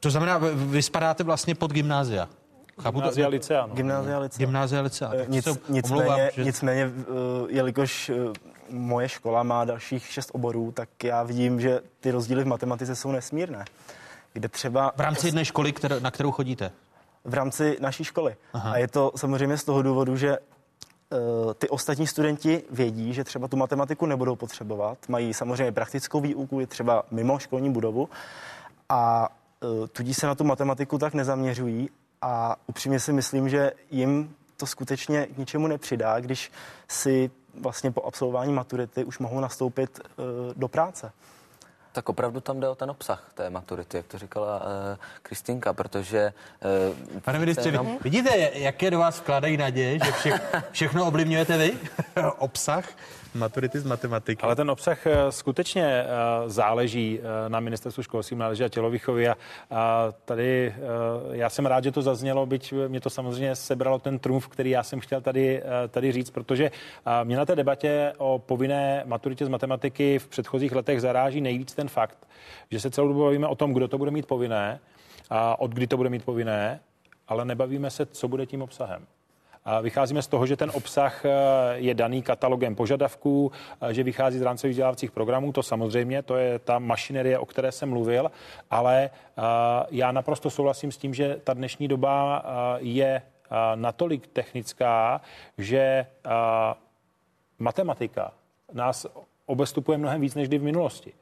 To 0.00 0.10
znamená, 0.10 0.38
vy 0.54 0.82
spadáte 0.82 1.24
vlastně 1.24 1.54
pod 1.54 1.72
gymnázia. 1.72 2.28
Chápu 2.80 2.98
Gymnázia 2.98 3.28
licea. 3.28 3.66
No. 3.66 3.74
Gymnázia 3.74 4.18
licea. 4.18 4.38
Gymnázia 4.38 4.80
licea. 4.80 5.12
Nic, 5.28 5.48
nicméně, 5.68 5.82
omlouvám, 6.02 6.20
že... 6.34 6.44
nicméně, 6.44 6.90
jelikož 7.48 8.10
moje 8.70 9.08
škola 9.08 9.42
má 9.42 9.64
dalších 9.64 10.06
šest 10.06 10.30
oborů, 10.32 10.72
tak 10.72 11.04
já 11.04 11.22
vidím, 11.22 11.60
že 11.60 11.80
ty 12.00 12.10
rozdíly 12.10 12.44
v 12.44 12.46
matematice 12.46 12.96
jsou 12.96 13.12
nesmírné. 13.12 13.64
Kde 14.32 14.48
třeba... 14.48 14.92
V 14.96 15.00
rámci 15.00 15.26
jedné 15.26 15.44
školy, 15.44 15.72
které, 15.72 16.00
na 16.00 16.10
kterou 16.10 16.30
chodíte? 16.30 16.72
v 17.26 17.34
rámci 17.34 17.76
naší 17.80 18.04
školy. 18.04 18.36
Aha. 18.52 18.72
A 18.72 18.76
je 18.76 18.88
to 18.88 19.12
samozřejmě 19.16 19.58
z 19.58 19.64
toho 19.64 19.82
důvodu, 19.82 20.16
že 20.16 20.38
uh, 20.38 21.54
ty 21.54 21.68
ostatní 21.68 22.06
studenti 22.06 22.62
vědí, 22.70 23.14
že 23.14 23.24
třeba 23.24 23.48
tu 23.48 23.56
matematiku 23.56 24.06
nebudou 24.06 24.36
potřebovat. 24.36 24.98
Mají 25.08 25.34
samozřejmě 25.34 25.72
praktickou 25.72 26.20
výuku, 26.20 26.60
je 26.60 26.66
třeba 26.66 27.02
mimo 27.10 27.38
školní 27.38 27.70
budovu 27.72 28.08
a 28.88 29.28
uh, 29.60 29.86
tudíž 29.86 30.16
se 30.16 30.26
na 30.26 30.34
tu 30.34 30.44
matematiku 30.44 30.98
tak 30.98 31.14
nezaměřují 31.14 31.90
a 32.22 32.56
upřímně 32.66 33.00
si 33.00 33.12
myslím, 33.12 33.48
že 33.48 33.72
jim 33.90 34.34
to 34.56 34.66
skutečně 34.66 35.26
k 35.26 35.38
ničemu 35.38 35.66
nepřidá, 35.66 36.20
když 36.20 36.52
si 36.88 37.30
vlastně 37.60 37.90
po 37.90 38.02
absolvování 38.02 38.52
maturity 38.52 39.04
už 39.04 39.18
mohou 39.18 39.40
nastoupit 39.40 40.00
uh, 40.00 40.24
do 40.56 40.68
práce. 40.68 41.12
Tak 41.92 42.08
opravdu 42.08 42.40
tam 42.40 42.60
jde 42.60 42.68
o 42.68 42.74
ten 42.74 42.90
obsah 42.90 43.30
té 43.34 43.50
maturity, 43.50 43.96
jak 43.96 44.06
to 44.06 44.18
říkala 44.18 44.60
uh, 44.60 44.64
Kristýnka, 45.22 45.72
protože... 45.72 46.32
Uh, 47.14 47.20
Pane 47.20 47.38
ministře, 47.38 47.68
jenom... 47.68 47.98
vidíte, 48.02 48.50
jaké 48.52 48.90
do 48.90 48.98
vás 48.98 49.20
vkládají 49.20 49.56
naděje, 49.56 49.98
že 50.04 50.12
vše, 50.12 50.40
všechno 50.70 51.06
ovlivňujete 51.06 51.58
vy? 51.58 51.78
obsah? 52.38 52.84
Maturity 53.38 53.80
z 53.80 53.84
matematiky. 53.84 54.42
Ale 54.42 54.56
ten 54.56 54.70
obsah 54.70 55.06
eh, 55.06 55.32
skutečně 55.32 56.04
záleží 56.46 57.20
na 57.48 57.60
ministerstvu 57.60 58.02
školství, 58.02 58.36
mládeže 58.36 58.64
a 58.64 58.68
tělovýchovy 58.68 59.28
a 59.28 59.36
tady 60.24 60.74
já 61.32 61.50
jsem 61.50 61.66
rád, 61.66 61.84
že 61.84 61.92
to 61.92 62.02
zaznělo, 62.02 62.46
byť 62.46 62.74
mě 62.88 63.00
to 63.00 63.10
samozřejmě 63.10 63.56
sebralo 63.56 63.98
ten 63.98 64.18
trumf, 64.18 64.48
který 64.48 64.70
já 64.70 64.82
jsem 64.82 65.00
chtěl 65.00 65.20
tady, 65.20 65.62
tady 65.88 66.12
říct, 66.12 66.30
protože 66.30 66.70
mě 67.24 67.36
na 67.36 67.44
té 67.44 67.56
debatě 67.56 68.12
o 68.18 68.38
povinné 68.38 69.02
maturitě 69.06 69.46
z 69.46 69.48
matematiky 69.48 70.18
v 70.18 70.28
předchozích 70.28 70.72
letech 70.72 71.00
zaráží 71.00 71.40
nejvíc 71.40 71.74
ten 71.74 71.88
fakt, 71.88 72.18
že 72.70 72.80
se 72.80 72.90
celou 72.90 73.08
dobu 73.08 73.20
bavíme 73.20 73.46
o 73.46 73.54
tom, 73.54 73.72
kdo 73.72 73.88
to 73.88 73.98
bude 73.98 74.10
mít 74.10 74.26
povinné 74.26 74.80
a 75.30 75.60
od 75.60 75.70
kdy 75.70 75.86
to 75.86 75.96
bude 75.96 76.10
mít 76.10 76.24
povinné, 76.24 76.80
ale 77.28 77.44
nebavíme 77.44 77.90
se, 77.90 78.06
co 78.06 78.28
bude 78.28 78.46
tím 78.46 78.62
obsahem. 78.62 79.06
Vycházíme 79.82 80.22
z 80.22 80.26
toho, 80.28 80.46
že 80.46 80.56
ten 80.56 80.70
obsah 80.74 81.24
eh, 81.24 81.30
je 81.74 81.94
daný 81.94 82.22
katalogem 82.22 82.74
požadavků, 82.74 83.52
eh, 83.80 83.94
že 83.94 84.02
vychází 84.02 84.38
z 84.38 84.42
rámcových 84.42 84.70
vzdělávacích 84.70 85.10
programů, 85.10 85.52
to 85.52 85.62
samozřejmě, 85.62 86.22
to 86.22 86.36
je 86.36 86.58
ta 86.58 86.78
mašinerie, 86.78 87.38
o 87.38 87.46
které 87.46 87.72
jsem 87.72 87.88
mluvil, 87.88 88.30
ale 88.70 89.10
eh, 89.10 89.42
já 89.90 90.12
naprosto 90.12 90.50
souhlasím 90.50 90.92
s 90.92 90.96
tím, 90.96 91.14
že 91.14 91.40
ta 91.44 91.54
dnešní 91.54 91.88
doba 91.88 92.44
je 92.78 93.22
natolik 93.74 94.26
technická, 94.26 95.20
že 95.58 96.06
matematika 97.58 98.32
nás 98.72 99.06
obestupuje 99.46 99.98
mnohem 99.98 100.20
víc 100.20 100.34
než 100.34 100.48
kdy 100.48 100.58
v 100.58 100.62
minulosti. 100.62 101.12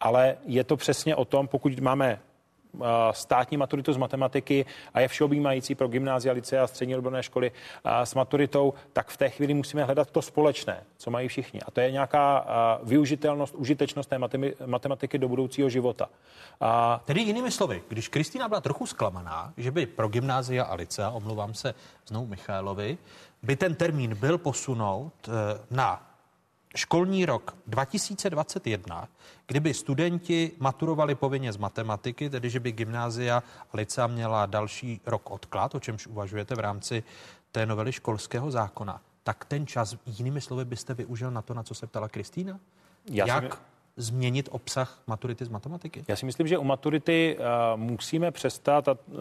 Ale 0.00 0.36
je 0.44 0.64
to 0.64 0.76
přesně 0.76 1.16
o 1.16 1.24
tom, 1.24 1.48
pokud 1.48 1.80
máme 1.80 2.20
státní 3.10 3.56
maturitu 3.56 3.92
z 3.92 3.96
matematiky 3.96 4.66
a 4.94 5.00
je 5.00 5.08
všeobjímající 5.08 5.74
pro 5.74 5.88
gymnázia, 5.88 6.34
licea 6.34 6.64
a 6.64 6.66
střední 6.66 6.96
odborné 6.96 7.22
školy 7.22 7.52
s 7.84 8.14
maturitou, 8.14 8.74
tak 8.92 9.08
v 9.08 9.16
té 9.16 9.28
chvíli 9.28 9.54
musíme 9.54 9.84
hledat 9.84 10.10
to 10.10 10.22
společné, 10.22 10.84
co 10.96 11.10
mají 11.10 11.28
všichni. 11.28 11.60
A 11.60 11.70
to 11.70 11.80
je 11.80 11.90
nějaká 11.90 12.46
využitelnost, 12.82 13.54
užitečnost 13.54 14.10
té 14.10 14.18
matematiky 14.66 15.18
do 15.18 15.28
budoucího 15.28 15.68
života. 15.68 16.08
Tedy 17.04 17.20
jinými 17.20 17.50
slovy, 17.50 17.82
když 17.88 18.08
Kristýna 18.08 18.48
byla 18.48 18.60
trochu 18.60 18.86
zklamaná, 18.86 19.52
že 19.56 19.70
by 19.70 19.86
pro 19.86 20.08
gymnázia 20.08 20.64
a 20.64 20.74
licea, 20.74 21.10
omlouvám 21.10 21.54
se 21.54 21.74
znovu 22.06 22.26
Michailovi, 22.26 22.98
by 23.42 23.56
ten 23.56 23.74
termín 23.74 24.14
byl 24.14 24.38
posunout 24.38 25.28
na 25.70 26.09
školní 26.76 27.26
rok 27.26 27.56
2021, 27.66 29.08
kdyby 29.46 29.74
studenti 29.74 30.52
maturovali 30.58 31.14
povinně 31.14 31.52
z 31.52 31.56
matematiky, 31.56 32.30
tedy 32.30 32.50
že 32.50 32.60
by 32.60 32.72
gymnázia 32.72 33.42
a 33.72 33.76
licea 33.76 34.06
měla 34.06 34.46
další 34.46 35.00
rok 35.06 35.30
odklad, 35.30 35.74
o 35.74 35.80
čemž 35.80 36.06
uvažujete 36.06 36.54
v 36.54 36.58
rámci 36.58 37.02
té 37.52 37.66
novely 37.66 37.92
školského 37.92 38.50
zákona, 38.50 39.00
tak 39.22 39.44
ten 39.44 39.66
čas, 39.66 39.96
jinými 40.06 40.40
slovy, 40.40 40.64
byste 40.64 40.94
využil 40.94 41.30
na 41.30 41.42
to, 41.42 41.54
na 41.54 41.62
co 41.62 41.74
se 41.74 41.86
ptala 41.86 42.08
Kristýna? 42.08 42.60
Já 43.10 43.26
Jak? 43.26 43.54
Jsem 43.54 43.62
změnit 44.00 44.48
obsah 44.52 44.98
maturity 45.06 45.44
z 45.44 45.48
matematiky? 45.48 46.04
Já 46.08 46.16
si 46.16 46.26
myslím, 46.26 46.46
že 46.46 46.58
u 46.58 46.64
maturity 46.64 47.36
uh, 47.38 47.80
musíme 47.80 48.30
přestat 48.30 48.88
a 48.88 48.92
uh, 48.92 49.18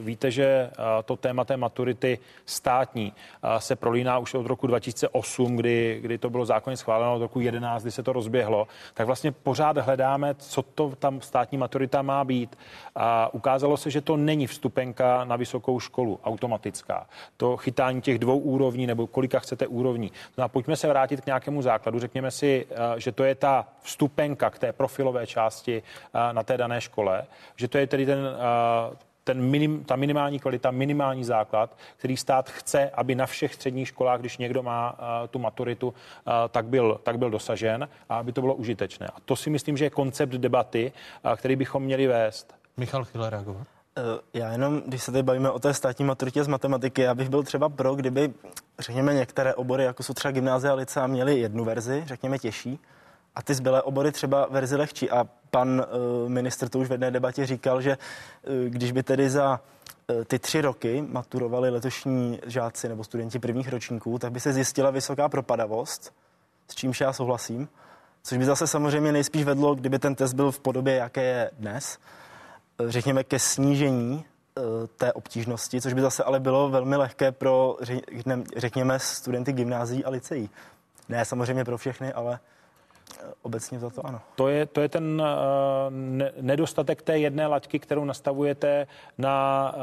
víte, 0.00 0.30
že 0.30 0.70
uh, 0.78 0.84
to 1.04 1.16
téma 1.16 1.44
té 1.44 1.56
maturity 1.56 2.18
státní 2.46 3.12
se 3.58 3.76
prolíná 3.76 4.18
už 4.18 4.34
od 4.34 4.46
roku 4.46 4.66
2008, 4.66 5.56
kdy, 5.56 5.98
kdy 6.02 6.18
to 6.18 6.30
bylo 6.30 6.46
zákonně 6.46 6.76
schváleno, 6.76 7.14
od 7.14 7.22
roku 7.22 7.40
11, 7.40 7.82
kdy 7.82 7.90
se 7.90 8.02
to 8.02 8.12
rozběhlo, 8.12 8.68
tak 8.94 9.06
vlastně 9.06 9.32
pořád 9.32 9.78
hledáme, 9.78 10.34
co 10.34 10.62
to 10.62 10.92
tam 10.98 11.20
státní 11.20 11.58
maturita 11.58 12.02
má 12.02 12.24
být. 12.24 12.58
A 12.96 13.34
ukázalo 13.34 13.76
se, 13.76 13.90
že 13.90 14.00
to 14.00 14.16
není 14.16 14.46
vstupenka 14.46 15.24
na 15.24 15.36
vysokou 15.36 15.80
školu 15.80 16.20
automatická. 16.24 17.06
To 17.36 17.56
chytání 17.56 18.00
těch 18.00 18.18
dvou 18.18 18.38
úrovní 18.38 18.86
nebo 18.86 19.06
kolika 19.06 19.38
chcete 19.38 19.66
úrovní. 19.66 20.12
No 20.38 20.44
a 20.44 20.48
pojďme 20.48 20.76
se 20.76 20.88
vrátit 20.88 21.20
k 21.20 21.26
nějakému 21.26 21.62
základu. 21.62 21.98
Řekněme 21.98 22.30
si, 22.30 22.66
že 22.96 23.12
to 23.12 23.24
je 23.24 23.34
ta 23.34 23.66
vstup 23.82 24.12
vstupenka 24.20 24.50
k 24.50 24.58
té 24.58 24.72
profilové 24.72 25.26
části 25.26 25.82
eh, 25.82 26.32
na 26.32 26.42
té 26.42 26.56
dané 26.56 26.80
škole, 26.80 27.22
že 27.56 27.68
to 27.68 27.78
je 27.78 27.86
tedy 27.86 28.06
ten 28.06 28.18
eh, 28.18 28.96
ten 29.24 29.42
minim, 29.42 29.84
ta 29.84 29.96
minimální 29.96 30.38
kvalita, 30.38 30.70
minimální 30.70 31.24
základ, 31.24 31.76
který 31.96 32.16
stát 32.16 32.50
chce, 32.50 32.90
aby 32.90 33.14
na 33.14 33.26
všech 33.26 33.54
středních 33.54 33.88
školách, 33.88 34.20
když 34.20 34.38
někdo 34.38 34.62
má 34.62 34.92
uh, 34.92 35.28
tu 35.28 35.38
maturitu, 35.38 35.88
uh, 35.88 35.94
tak, 36.48 36.66
byl, 36.66 37.00
tak 37.02 37.18
byl 37.18 37.30
dosažen 37.30 37.88
a 38.08 38.18
aby 38.18 38.32
to 38.32 38.40
bylo 38.40 38.54
užitečné. 38.54 39.06
A 39.06 39.20
to 39.24 39.36
si 39.36 39.50
myslím, 39.50 39.76
že 39.76 39.84
je 39.84 39.90
koncept 39.90 40.32
debaty, 40.32 40.92
uh, 41.24 41.32
který 41.36 41.56
bychom 41.56 41.82
měli 41.82 42.06
vést. 42.06 42.54
Michal 42.76 43.04
chtěl 43.04 43.30
reagovat. 43.30 43.66
Já 44.34 44.52
jenom, 44.52 44.82
když 44.86 45.02
se 45.02 45.12
tady 45.12 45.22
bavíme 45.22 45.50
o 45.50 45.58
té 45.58 45.74
státní 45.74 46.04
maturitě 46.04 46.44
z 46.44 46.48
matematiky, 46.48 47.02
já 47.02 47.14
bych 47.14 47.28
byl 47.28 47.42
třeba 47.42 47.68
pro, 47.68 47.94
kdyby, 47.94 48.32
řekněme, 48.78 49.14
některé 49.14 49.54
obory, 49.54 49.84
jako 49.84 50.02
jsou 50.02 50.14
třeba 50.14 50.32
gymnázia 50.32 50.72
a 50.72 50.76
licea, 50.76 51.06
měly 51.06 51.38
jednu 51.38 51.64
verzi, 51.64 52.02
řekněme 52.06 52.38
těžší, 52.38 52.78
a 53.34 53.42
ty 53.42 53.54
zbylé 53.54 53.82
obory 53.82 54.12
třeba 54.12 54.46
verzi 54.50 54.76
lehčí. 54.76 55.10
A 55.10 55.26
pan 55.50 55.68
uh, 55.68 56.28
ministr 56.28 56.68
to 56.68 56.78
už 56.78 56.88
v 56.88 56.92
jedné 56.92 57.10
debatě 57.10 57.46
říkal, 57.46 57.82
že 57.82 57.98
uh, 57.98 58.54
když 58.68 58.92
by 58.92 59.02
tedy 59.02 59.30
za 59.30 59.60
uh, 60.10 60.24
ty 60.24 60.38
tři 60.38 60.60
roky 60.60 61.04
maturovali 61.08 61.70
letošní 61.70 62.40
žáci 62.46 62.88
nebo 62.88 63.04
studenti 63.04 63.38
prvních 63.38 63.68
ročníků, 63.68 64.18
tak 64.18 64.32
by 64.32 64.40
se 64.40 64.52
zjistila 64.52 64.90
vysoká 64.90 65.28
propadavost 65.28 66.12
s 66.70 66.74
čímž 66.74 67.00
já 67.00 67.12
souhlasím, 67.12 67.68
což 68.22 68.38
by 68.38 68.44
zase 68.44 68.66
samozřejmě 68.66 69.12
nejspíš 69.12 69.44
vedlo, 69.44 69.74
kdyby 69.74 69.98
ten 69.98 70.14
test 70.14 70.32
byl 70.32 70.50
v 70.52 70.60
podobě, 70.60 70.94
jaké 70.94 71.22
je 71.22 71.50
dnes, 71.58 71.98
eh, 72.80 72.90
řekněme 72.90 73.24
ke 73.24 73.38
snížení 73.38 74.24
eh, 74.58 74.62
té 74.96 75.12
obtížnosti, 75.12 75.80
což 75.80 75.92
by 75.92 76.00
zase 76.00 76.24
ale 76.24 76.40
bylo 76.40 76.70
velmi 76.70 76.96
lehké 76.96 77.32
pro, 77.32 77.76
řekněme, 78.56 78.98
studenty 78.98 79.52
gymnázií 79.52 80.04
a 80.04 80.10
liceí. 80.10 80.50
Ne 81.08 81.24
samozřejmě 81.24 81.64
pro 81.64 81.78
všechny, 81.78 82.12
ale 82.12 82.38
obecně 83.42 83.78
za 83.78 83.90
to 83.90 84.06
ano. 84.06 84.20
To 84.34 84.48
je, 84.48 84.66
to 84.66 84.80
je 84.80 84.88
ten 84.88 85.22
uh, 85.22 85.26
ne, 85.90 86.32
nedostatek 86.40 87.02
té 87.02 87.18
jedné 87.18 87.46
laťky, 87.46 87.78
kterou 87.78 88.04
nastavujete 88.04 88.86
na 89.18 89.74
uh, 89.76 89.82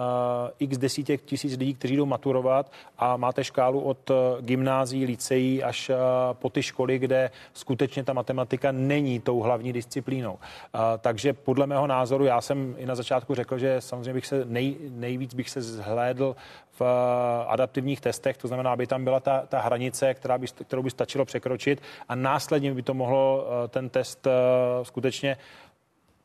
x 0.60 0.78
desítek 0.78 1.22
tisíc 1.22 1.58
lidí, 1.58 1.74
kteří 1.74 1.96
jdou 1.96 2.06
maturovat 2.06 2.72
a 2.98 3.18
máte 3.18 3.44
škálu 3.44 3.82
od 3.82 4.10
uh, 4.10 4.16
gymnází, 4.42 5.06
liceí 5.06 5.64
až 5.64 5.90
uh, 5.90 5.96
po 6.34 6.50
ty 6.50 6.64
školy, 6.64 7.00
kde 7.00 7.32
skutečně 7.54 8.04
ta 8.04 8.14
matematika 8.14 8.72
není 8.72 9.20
tou 9.20 9.40
hlavní 9.40 9.74
disciplínou. 9.74 10.34
Uh, 10.34 10.82
takže 10.98 11.34
podle 11.34 11.68
mého 11.68 11.88
názoru, 11.88 12.26
já 12.26 12.42
jsem 12.42 12.76
i 12.78 12.86
na 12.86 12.96
začátku 12.96 13.36
řekl, 13.36 13.58
že 13.58 13.82
samozřejmě 13.82 14.14
bych 14.14 14.26
se 14.26 14.46
nej, 14.46 14.76
nejvíc 14.90 15.34
bych 15.34 15.50
se 15.50 15.62
zhlédl 15.62 16.36
v 16.80 16.82
eh, 16.82 17.46
adaptivních 17.48 18.02
testech, 18.02 18.38
to 18.38 18.48
znamená, 18.48 18.72
aby 18.72 18.88
tam 18.88 19.04
byla 19.04 19.20
ta, 19.20 19.44
ta 19.48 19.62
hranice, 19.62 20.14
která 20.14 20.38
by, 20.38 20.48
kterou 20.48 20.84
by 20.84 20.90
stačilo 20.90 21.26
překročit 21.26 21.82
a 22.10 22.16
následně 22.16 22.74
by 22.74 22.82
to 22.82 22.94
mohlo 22.94 23.48
eh, 23.48 23.68
ten 23.68 23.90
test 23.90 24.28
eh, 24.28 24.32
skutečně 24.86 25.38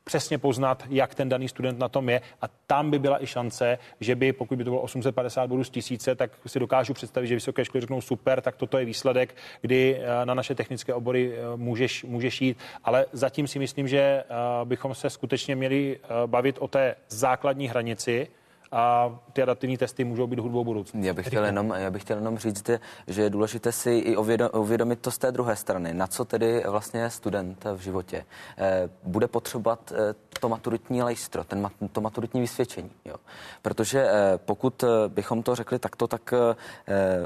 přesně 0.04 0.38
poznat, 0.38 0.82
jak 0.90 1.14
ten 1.14 1.28
daný 1.28 1.48
student 1.48 1.78
na 1.78 1.88
tom 1.88 2.08
je. 2.08 2.20
A 2.40 2.48
tam 2.66 2.90
by 2.90 2.98
byla 2.98 3.22
i 3.22 3.26
šance, 3.26 3.78
že 4.00 4.14
by, 4.14 4.32
pokud 4.32 4.58
by 4.58 4.64
to 4.64 4.70
bylo 4.70 4.80
850 4.80 5.46
bodů 5.46 5.64
z 5.64 5.70
tisíce, 5.70 6.14
tak 6.14 6.30
si 6.46 6.58
dokážu 6.58 6.94
představit, 6.94 7.26
že 7.26 7.34
vysoké 7.34 7.64
školy 7.64 7.80
řeknou 7.80 8.00
super, 8.00 8.40
tak 8.40 8.56
toto 8.56 8.78
je 8.78 8.84
výsledek, 8.84 9.36
kdy 9.60 10.00
na 10.24 10.34
naše 10.34 10.54
technické 10.54 10.94
obory 10.94 11.34
můžeš, 11.56 12.04
můžeš 12.04 12.40
jít. 12.40 12.58
Ale 12.84 13.06
zatím 13.12 13.46
si 13.46 13.58
myslím, 13.58 13.88
že 13.88 14.24
bychom 14.64 14.94
se 14.94 15.10
skutečně 15.10 15.56
měli 15.56 15.98
bavit 16.26 16.56
o 16.58 16.68
té 16.68 16.94
základní 17.08 17.68
hranici, 17.68 18.28
a 18.72 19.18
ty 19.32 19.42
adaptivní 19.42 19.76
testy 19.78 20.04
můžou 20.04 20.26
být 20.26 20.38
hudbou 20.38 20.64
budoucna. 20.64 21.00
Já 21.02 21.14
bych, 21.14 21.26
chtěl 21.26 21.44
jenom, 21.44 21.74
já 21.76 21.90
bych 21.90 22.02
chtěl 22.02 22.16
jenom 22.16 22.38
říct, 22.38 22.70
že 23.06 23.22
je 23.22 23.30
důležité 23.30 23.72
si 23.72 23.90
i 23.90 24.16
uvědomit 24.52 25.00
to 25.00 25.10
z 25.10 25.18
té 25.18 25.32
druhé 25.32 25.56
strany. 25.56 25.94
Na 25.94 26.06
co 26.06 26.24
tedy 26.24 26.64
vlastně 26.68 27.10
student 27.10 27.64
v 27.76 27.80
životě 27.80 28.24
eh, 28.58 28.88
bude 29.04 29.28
potřebovat 29.28 29.92
eh, 29.92 30.14
to 30.40 30.48
maturitní 30.48 31.02
lejstro, 31.02 31.44
ten, 31.44 31.70
to 31.92 32.00
maturitní 32.00 32.40
vysvědčení. 32.40 32.90
Jo. 33.04 33.16
Protože 33.62 34.06
eh, 34.08 34.38
pokud 34.44 34.84
bychom 35.08 35.42
to 35.42 35.54
řekli 35.54 35.78
takto, 35.78 36.06
tak 36.08 36.34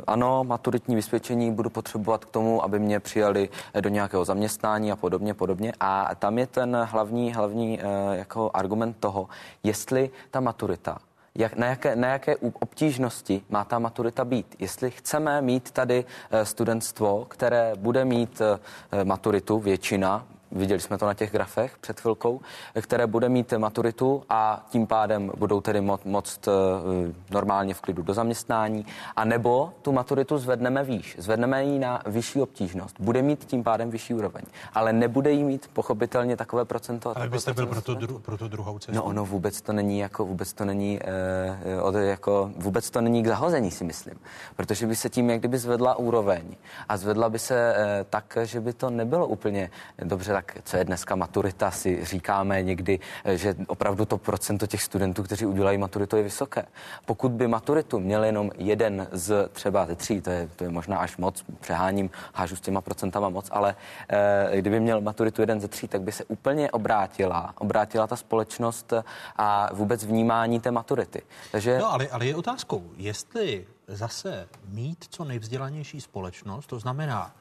ano, 0.06 0.44
maturitní 0.44 0.94
vysvědčení 0.94 1.52
budu 1.52 1.70
potřebovat 1.70 2.24
k 2.24 2.30
tomu, 2.30 2.64
aby 2.64 2.78
mě 2.78 3.00
přijali 3.00 3.48
do 3.80 3.88
nějakého 3.88 4.24
zaměstnání 4.24 4.92
a 4.92 4.96
podobně, 4.96 5.34
podobně. 5.34 5.72
A 5.80 6.14
tam 6.14 6.38
je 6.38 6.46
ten 6.46 6.76
hlavní, 6.90 7.32
hlavní 7.32 7.80
jako 8.12 8.50
argument 8.54 8.96
toho, 9.00 9.28
jestli 9.62 10.10
ta 10.30 10.40
maturita 10.40 10.98
jak, 11.38 11.56
na, 11.56 11.66
jaké, 11.66 11.96
na 11.96 12.08
jaké 12.08 12.36
obtížnosti 12.36 13.42
má 13.48 13.64
ta 13.64 13.78
maturita 13.78 14.24
být. 14.24 14.56
Jestli 14.58 14.90
chceme 14.90 15.42
mít 15.42 15.70
tady 15.70 16.04
eh, 16.30 16.44
studentstvo, 16.44 17.24
které 17.24 17.72
bude 17.76 18.04
mít 18.04 18.40
eh, 18.40 19.04
maturitu, 19.04 19.58
většina, 19.58 20.26
viděli 20.52 20.80
jsme 20.80 20.98
to 20.98 21.06
na 21.06 21.14
těch 21.14 21.32
grafech 21.32 21.78
před 21.78 22.00
chvilkou, 22.00 22.40
které 22.80 23.06
bude 23.06 23.28
mít 23.28 23.52
maturitu 23.52 24.22
a 24.28 24.66
tím 24.70 24.86
pádem 24.86 25.32
budou 25.36 25.60
tedy 25.60 25.80
mo- 25.80 25.98
moct 26.04 26.48
uh, 26.48 26.54
normálně 27.30 27.74
v 27.74 27.80
klidu 27.80 28.02
do 28.02 28.14
zaměstnání, 28.14 28.86
a 29.16 29.24
nebo 29.24 29.72
tu 29.82 29.92
maturitu 29.92 30.38
zvedneme 30.38 30.84
výš, 30.84 31.16
zvedneme 31.18 31.64
ji 31.64 31.78
na 31.78 32.02
vyšší 32.06 32.40
obtížnost, 32.42 32.96
bude 33.00 33.22
mít 33.22 33.44
tím 33.44 33.64
pádem 33.64 33.90
vyšší 33.90 34.14
úroveň, 34.14 34.42
ale 34.74 34.92
nebude 34.92 35.30
jí 35.30 35.44
mít 35.44 35.70
pochopitelně 35.72 36.36
takové 36.36 36.64
procento. 36.64 37.12
Ale 37.16 37.28
byste 37.28 37.54
byl 37.54 37.66
pro, 37.66 37.82
to 37.82 37.94
dru- 37.94 38.18
pro 38.20 38.38
tu 38.38 38.48
druhou 38.48 38.78
cestu? 38.78 38.92
No 38.92 39.02
ono 39.02 39.24
vůbec 39.24 39.60
to 39.62 39.72
není 39.72 39.98
jako, 39.98 40.24
vůbec 40.24 40.52
to 40.52 40.64
není, 40.64 41.00
uh, 41.78 41.86
od, 41.86 41.94
jako, 41.94 42.50
vůbec 42.56 42.90
to 42.90 43.00
není 43.00 43.22
k 43.22 43.26
zahození 43.26 43.70
si 43.70 43.84
myslím, 43.84 44.14
protože 44.56 44.86
by 44.86 44.96
se 44.96 45.08
tím 45.10 45.30
jak 45.30 45.38
kdyby 45.38 45.58
zvedla 45.58 45.98
úroveň 45.98 46.42
a 46.88 46.96
zvedla 46.96 47.28
by 47.28 47.38
se 47.38 47.74
uh, 47.76 48.06
tak, 48.10 48.38
že 48.42 48.60
by 48.60 48.72
to 48.72 48.90
nebylo 48.90 49.26
úplně 49.26 49.70
dobře 49.98 50.32
tak 50.36 50.58
co 50.64 50.76
je 50.76 50.84
dneska 50.84 51.16
maturita, 51.16 51.70
si 51.70 52.04
říkáme 52.04 52.62
někdy, 52.62 52.98
eh, 53.24 53.36
že 53.36 53.54
opravdu 53.66 54.04
to 54.04 54.18
procento 54.18 54.66
těch 54.66 54.82
studentů, 54.82 55.22
kteří 55.22 55.46
udělají 55.46 55.78
maturitu, 55.78 56.16
je 56.16 56.22
vysoké. 56.22 56.64
Pokud 57.04 57.32
by 57.32 57.48
maturitu 57.48 58.00
měl 58.00 58.24
jenom 58.24 58.50
jeden 58.58 59.08
z 59.12 59.48
třeba 59.52 59.86
ze 59.86 59.94
tří, 59.94 60.20
to 60.20 60.30
je, 60.30 60.48
to 60.56 60.64
je 60.64 60.70
možná 60.70 60.98
až 60.98 61.16
moc, 61.16 61.44
přeháním, 61.60 62.10
hážu 62.34 62.56
s 62.56 62.60
těma 62.60 62.80
procentama 62.80 63.28
moc, 63.28 63.48
ale 63.50 63.76
e, 64.52 64.60
kdyby 64.60 64.80
měl 64.80 65.00
maturitu 65.00 65.42
jeden 65.42 65.60
ze 65.60 65.68
tří, 65.68 65.88
tak 65.88 66.02
by 66.02 66.12
se 66.12 66.24
úplně 66.24 66.70
obrátila, 66.70 67.54
obrátila 67.58 68.06
ta 68.06 68.16
společnost 68.16 68.92
a 69.36 69.72
vůbec 69.72 70.04
vnímání 70.04 70.60
té 70.60 70.70
maturity. 70.70 71.22
Takže... 71.52 71.78
No, 71.78 71.92
ale, 71.92 72.08
ale 72.08 72.26
je 72.26 72.36
otázkou, 72.36 72.90
jestli 72.96 73.66
zase 73.88 74.48
mít 74.68 75.04
co 75.10 75.24
nejvzdělanější 75.24 76.00
společnost, 76.00 76.66
to 76.66 76.78
znamená, 76.78 77.32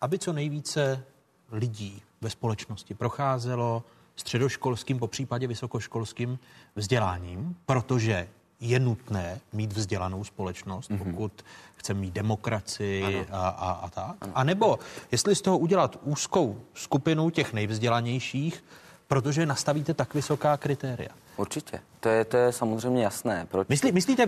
aby 0.00 0.18
co 0.18 0.32
nejvíce 0.32 1.04
lidí 1.52 2.02
ve 2.20 2.30
společnosti 2.30 2.94
procházelo 2.94 3.82
středoškolským, 4.16 4.98
po 4.98 5.06
případě 5.06 5.46
vysokoškolským 5.46 6.38
vzděláním, 6.76 7.56
protože 7.66 8.28
je 8.60 8.78
nutné 8.78 9.40
mít 9.52 9.72
vzdělanou 9.72 10.24
společnost, 10.24 10.90
mm-hmm. 10.90 10.98
pokud 10.98 11.44
chceme 11.76 12.00
mít 12.00 12.14
demokracii 12.14 13.26
a, 13.30 13.48
a, 13.48 13.70
a 13.72 13.90
tak. 13.90 14.16
Ano. 14.20 14.32
A 14.34 14.44
nebo 14.44 14.78
jestli 15.12 15.34
z 15.34 15.42
toho 15.42 15.58
udělat 15.58 15.98
úzkou 16.02 16.60
skupinu 16.74 17.30
těch 17.30 17.52
nejvzdělanějších, 17.52 18.64
protože 19.08 19.46
nastavíte 19.46 19.94
tak 19.94 20.14
vysoká 20.14 20.56
kritéria. 20.56 21.10
Určitě. 21.40 21.80
To 22.00 22.08
je, 22.08 22.24
to 22.24 22.36
je 22.36 22.52
samozřejmě 22.52 23.04
jasné. 23.04 23.46
Proč? 23.50 23.68
Myslí, 23.68 23.92
myslíte, 23.92 24.26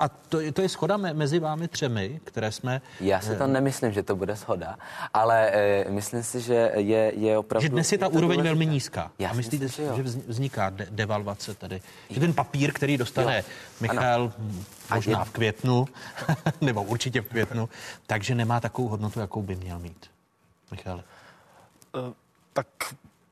a 0.00 0.08
to, 0.08 0.38
to 0.52 0.62
je 0.62 0.68
schoda 0.68 0.96
mezi 0.96 1.38
vámi 1.38 1.68
třemi, 1.68 2.20
které 2.24 2.52
jsme... 2.52 2.80
Já 3.00 3.20
si 3.20 3.36
to 3.36 3.46
nemyslím, 3.46 3.92
že 3.92 4.02
to 4.02 4.16
bude 4.16 4.36
schoda, 4.36 4.78
ale 5.14 5.50
e, 5.50 5.90
myslím 5.90 6.22
si, 6.22 6.40
že 6.40 6.72
je, 6.74 7.12
je 7.16 7.38
opravdu... 7.38 7.62
Že 7.62 7.68
dnes 7.68 7.92
je 7.92 7.98
ta 7.98 8.06
je 8.06 8.10
úroveň 8.10 8.36
důležité. 8.36 8.48
velmi 8.48 8.66
nízká. 8.66 9.12
Já 9.18 9.30
a 9.30 9.32
myslíte, 9.32 9.64
myslím, 9.64 9.86
že, 9.86 9.96
že 9.96 10.02
vzniká 10.02 10.70
de- 10.70 10.86
devalvace 10.90 11.54
tady? 11.54 11.82
Že 12.10 12.20
ten 12.20 12.32
papír, 12.34 12.72
který 12.72 12.96
dostane 12.96 13.36
jo. 13.36 13.42
Michal 13.80 14.22
ano. 14.22 14.54
možná 14.94 15.18
je... 15.18 15.24
v 15.24 15.30
květnu, 15.30 15.88
nebo 16.60 16.82
určitě 16.82 17.20
v 17.20 17.28
květnu, 17.28 17.68
takže 18.06 18.34
nemá 18.34 18.60
takovou 18.60 18.88
hodnotu, 18.88 19.20
jakou 19.20 19.42
by 19.42 19.56
měl 19.56 19.78
mít. 19.78 20.06
Michal. 20.70 21.04
Uh, 21.94 22.12
tak 22.52 22.66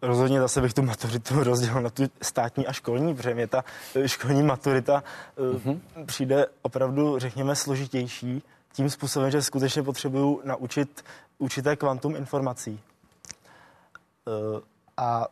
Rozhodně 0.03 0.41
zase 0.41 0.61
bych 0.61 0.75
tu 0.75 0.83
maturitu 0.83 1.45
rozdělil 1.45 1.83
na 1.83 1.91
tu 1.91 2.03
státní 2.23 2.67
a 2.67 2.73
školní, 2.73 3.15
protože 3.15 3.35
mě 3.35 3.47
ta 3.47 3.65
eh, 3.95 4.09
školní 4.09 4.43
maturita 4.43 5.05
mm-hmm. 5.39 5.81
přijde 6.07 6.47
opravdu, 6.63 7.19
řekněme, 7.19 7.57
složitější 7.57 8.43
tím 8.73 8.91
způsobem, 8.91 9.31
že 9.31 9.43
skutečně 9.43 9.83
potřebuju 9.83 10.41
naučit 10.45 11.05
určité 11.39 11.77
kvantum 11.77 12.17
informací. 12.17 12.81
Eh, 14.29 14.61
a 14.97 15.27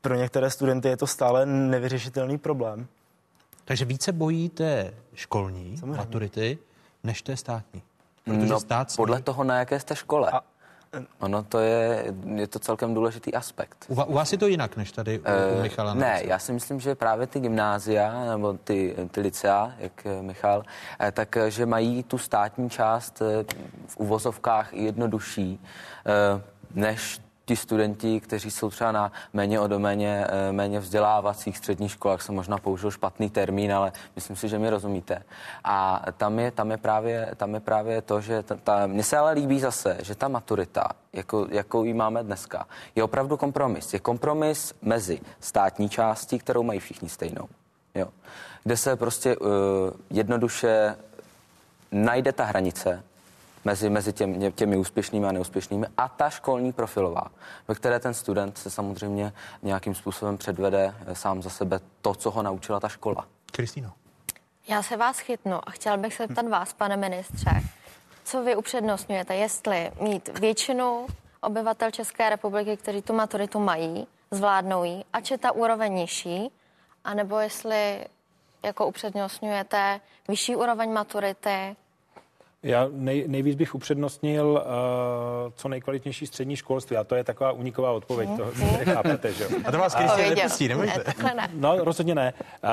pro 0.00 0.14
některé 0.14 0.50
studenty 0.50 0.88
je 0.88 0.96
to 0.96 1.06
stále 1.06 1.46
nevyřešitelný 1.46 2.38
problém. 2.38 2.86
Takže 3.64 3.84
více 3.84 4.12
bojíte 4.12 4.94
školní 5.14 5.78
Samozřejmě. 5.78 5.96
maturity 5.96 6.58
než 7.04 7.22
té 7.22 7.36
státní? 7.36 7.82
Protože 8.24 8.46
no, 8.46 8.60
stát 8.60 8.96
podle 8.96 9.22
toho, 9.22 9.44
na 9.44 9.58
jaké 9.58 9.80
jste 9.80 9.96
škole. 9.96 10.30
A 10.30 10.40
Ono 11.18 11.42
to 11.42 11.58
je, 11.58 12.14
je 12.34 12.46
to 12.46 12.58
celkem 12.58 12.94
důležitý 12.94 13.34
aspekt. 13.34 13.84
U, 13.88 14.02
u 14.02 14.12
vás 14.12 14.32
je 14.32 14.38
to 14.38 14.46
jinak, 14.46 14.76
než 14.76 14.92
tady 14.92 15.18
u, 15.18 15.22
u 15.22 15.24
eh, 15.26 15.62
Michala? 15.62 15.94
Ne, 15.94 16.20
já 16.24 16.38
si 16.38 16.52
myslím, 16.52 16.80
že 16.80 16.94
právě 16.94 17.26
ty 17.26 17.40
gymnázia, 17.40 18.24
nebo 18.24 18.52
ty, 18.52 18.96
ty 19.10 19.20
licea, 19.20 19.72
jak 19.78 20.06
Michal, 20.20 20.62
eh, 21.00 21.12
tak 21.12 21.36
že 21.48 21.66
mají 21.66 22.02
tu 22.02 22.18
státní 22.18 22.70
část 22.70 23.22
eh, 23.22 23.44
v 23.86 23.96
uvozovkách 23.96 24.72
jednodušší, 24.72 25.60
než 26.74 27.20
ti 27.44 27.56
studenti, 27.56 28.20
kteří 28.20 28.50
jsou 28.50 28.70
třeba 28.70 28.92
na 28.92 29.12
méně 29.32 29.60
o 29.60 29.66
doméně, 29.66 30.26
eh, 30.28 30.52
méně 30.52 30.80
vzdělávacích 30.80 31.58
středních 31.58 31.92
školách, 31.92 32.22
jsem 32.22 32.34
možná 32.34 32.58
použil 32.58 32.90
špatný 32.90 33.30
termín, 33.30 33.74
ale 33.74 33.92
myslím 34.16 34.36
si, 34.36 34.48
že 34.48 34.58
mi 34.58 34.70
rozumíte. 34.70 35.22
A 35.64 36.02
tam 36.16 36.38
je, 36.38 36.50
tam 36.50 36.70
je, 36.70 36.76
právě, 36.76 37.30
tam 37.36 37.54
je 37.54 37.60
právě 37.60 38.02
to, 38.02 38.20
že 38.20 38.42
ta, 38.42 38.56
ta, 38.56 38.86
mně 38.86 39.04
se 39.04 39.16
ale 39.16 39.32
líbí 39.32 39.60
zase, 39.60 39.98
že 40.02 40.14
ta 40.14 40.28
maturita, 40.28 40.88
jako, 41.12 41.46
jakou 41.50 41.84
ji 41.84 41.94
máme 41.94 42.22
dneska, 42.22 42.66
je 42.94 43.02
opravdu 43.02 43.36
kompromis. 43.36 43.92
Je 43.92 43.98
kompromis 43.98 44.74
mezi 44.82 45.20
státní 45.40 45.88
částí, 45.88 46.38
kterou 46.38 46.62
mají 46.62 46.80
všichni 46.80 47.08
stejnou, 47.08 47.48
jo, 47.94 48.08
kde 48.64 48.76
se 48.76 48.96
prostě 48.96 49.36
uh, 49.36 49.48
jednoduše 50.10 50.96
najde 51.92 52.32
ta 52.32 52.44
hranice, 52.44 53.02
mezi, 53.64 53.90
mezi 53.90 54.12
těmi, 54.12 54.52
těmi 54.52 54.76
úspěšnými 54.76 55.26
a 55.26 55.32
neúspěšnými 55.32 55.86
a 55.96 56.08
ta 56.08 56.30
školní 56.30 56.72
profilová, 56.72 57.24
ve 57.68 57.74
které 57.74 58.00
ten 58.00 58.14
student 58.14 58.58
se 58.58 58.70
samozřejmě 58.70 59.32
nějakým 59.62 59.94
způsobem 59.94 60.38
předvede 60.38 60.94
eh, 61.06 61.14
sám 61.14 61.42
za 61.42 61.50
sebe 61.50 61.80
to, 62.00 62.14
co 62.14 62.30
ho 62.30 62.42
naučila 62.42 62.80
ta 62.80 62.88
škola. 62.88 63.26
Kristýno. 63.52 63.92
Já 64.68 64.82
se 64.82 64.96
vás 64.96 65.18
chytnu 65.18 65.68
a 65.68 65.70
chtěl 65.70 65.98
bych 65.98 66.14
se 66.14 66.26
ptat 66.28 66.48
vás, 66.48 66.72
pane 66.72 66.96
ministře, 66.96 67.50
co 68.24 68.42
vy 68.42 68.56
upřednostňujete, 68.56 69.34
jestli 69.34 69.90
mít 70.00 70.38
většinu 70.38 71.06
obyvatel 71.40 71.90
České 71.90 72.30
republiky, 72.30 72.76
kteří 72.76 73.02
tu 73.02 73.12
maturitu 73.12 73.60
mají, 73.60 74.06
zvládnou 74.30 74.84
ji, 74.84 75.04
ač 75.12 75.30
je 75.30 75.38
ta 75.38 75.52
úroveň 75.52 75.94
nižší, 75.94 76.50
anebo 77.04 77.38
jestli 77.38 78.04
jako 78.62 78.86
upřednostňujete 78.86 80.00
vyšší 80.28 80.56
úroveň 80.56 80.92
maturity, 80.92 81.76
Já 82.62 82.88
nej, 82.92 83.24
nejvíc 83.28 83.54
bych 83.56 83.74
upřednostnil 83.74 84.46
uh, 84.46 85.52
co 85.54 85.68
nejkvalitnější 85.68 86.26
střední 86.26 86.56
školství 86.56 86.96
a 86.96 87.04
to 87.04 87.14
je 87.14 87.24
taková 87.24 87.52
uniková 87.52 87.90
odpověď, 87.92 88.28
Mhm. 88.28 88.38
to 88.38 88.50
nechápete, 88.78 89.32
že 89.32 89.44
jo? 89.44 89.50
A 89.64 89.72
to 89.72 89.78
vás 89.78 89.94
Kristě 89.94 90.30
nepustí, 90.34 90.68
nemůžete? 90.68 91.12
Ne, 91.24 91.34
ne. 91.34 91.48
No, 91.54 91.84
rozhodně 91.84 92.14
ne. 92.14 92.32
Uh, 92.64 92.70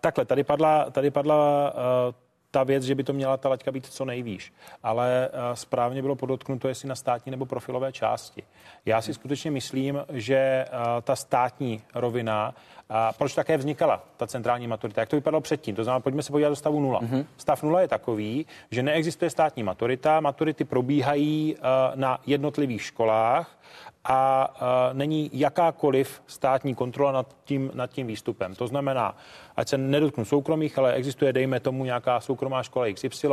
takhle, 0.00 0.24
tady 0.24 0.44
padla, 0.44 0.90
tady 0.90 1.10
padla 1.10 1.72
uh, 1.74 2.14
ta 2.50 2.64
věc, 2.64 2.82
že 2.82 2.94
by 2.94 3.04
to 3.04 3.12
měla 3.12 3.36
ta 3.36 3.48
laťka 3.48 3.72
být 3.72 3.86
co 3.86 4.04
nejvýš. 4.04 4.52
Ale 4.82 5.28
uh, 5.32 5.54
správně 5.54 6.02
bylo 6.02 6.16
podotknuto, 6.16 6.68
jestli 6.68 6.88
na 6.88 6.94
státní 6.94 7.30
nebo 7.30 7.46
profilové 7.46 7.92
části. 7.92 8.42
Já 8.86 9.02
si 9.02 9.14
skutečně 9.14 9.50
myslím, 9.50 10.04
že 10.08 10.64
uh, 10.72 10.78
ta 11.02 11.16
státní 11.16 11.82
rovina, 11.94 12.54
a 12.88 13.12
proč 13.12 13.34
také 13.34 13.56
vznikala 13.56 14.04
ta 14.16 14.26
centrální 14.26 14.66
maturita? 14.66 15.00
Jak 15.00 15.08
to 15.08 15.16
vypadalo 15.16 15.40
předtím? 15.40 15.74
To 15.74 15.84
znamená, 15.84 16.00
pojďme 16.00 16.22
se 16.22 16.32
podívat 16.32 16.48
do 16.48 16.56
stavu 16.56 16.80
nula. 16.80 17.00
Mm-hmm. 17.00 17.26
Stav 17.36 17.62
nula 17.62 17.80
je 17.80 17.88
takový, 17.88 18.46
že 18.70 18.82
neexistuje 18.82 19.30
státní 19.30 19.62
maturita, 19.62 20.20
maturity 20.20 20.64
probíhají 20.64 21.54
uh, 21.54 21.60
na 21.94 22.18
jednotlivých 22.26 22.82
školách 22.82 23.60
a 24.04 24.50
není 24.92 25.30
jakákoliv 25.32 26.22
státní 26.26 26.74
kontrola 26.74 27.12
nad 27.12 27.36
tím, 27.44 27.70
nad 27.74 27.90
tím 27.90 28.06
výstupem. 28.06 28.54
To 28.54 28.66
znamená, 28.66 29.16
ať 29.56 29.68
se 29.68 29.78
nedotknu 29.78 30.24
soukromých, 30.24 30.78
ale 30.78 30.92
existuje, 30.92 31.32
dejme 31.32 31.60
tomu, 31.60 31.84
nějaká 31.84 32.20
soukromá 32.20 32.62
škola 32.62 32.86
XY, 32.92 33.28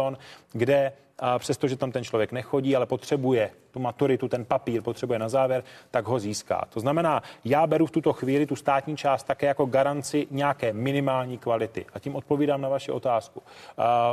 kde 0.52 0.92
a 1.20 1.40
přestože 1.40 1.76
tam 1.76 1.92
ten 1.92 2.04
člověk 2.04 2.32
nechodí, 2.32 2.76
ale 2.76 2.86
potřebuje 2.86 3.52
tu 3.72 3.80
maturitu, 3.80 4.28
ten 4.28 4.46
papír 4.46 4.82
potřebuje 4.82 5.20
na 5.20 5.30
závěr, 5.30 5.64
tak 5.92 6.06
ho 6.06 6.20
získá. 6.20 6.66
To 6.70 6.80
znamená, 6.80 7.24
já 7.46 7.68
beru 7.68 7.86
v 7.86 7.92
tuto 7.92 8.14
chvíli 8.14 8.46
tu 8.46 8.56
státní 8.56 8.98
část 8.98 9.24
také 9.24 9.48
jako 9.48 9.66
garanci 9.66 10.28
nějaké 10.32 10.74
minimální 10.74 11.38
kvality. 11.38 11.86
A 11.94 12.00
tím 12.00 12.16
odpovídám 12.16 12.62
na 12.62 12.70
vaši 12.70 12.92
otázku. 12.92 13.42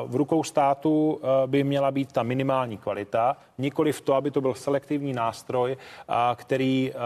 V 0.07 0.17
rukou 0.17 0.45
státu 0.45 1.21
eh, 1.23 1.47
by 1.47 1.65
měla 1.65 1.91
být 1.91 2.13
ta 2.13 2.23
minimální 2.23 2.79
kvalita, 2.79 3.37
nikoli 3.59 3.93
v 3.93 4.01
to, 4.01 4.15
aby 4.15 4.31
to 4.31 4.41
byl 4.41 4.55
selektivní 4.55 5.13
nástroj, 5.13 5.77
který 6.35 6.93
eh, 6.93 6.97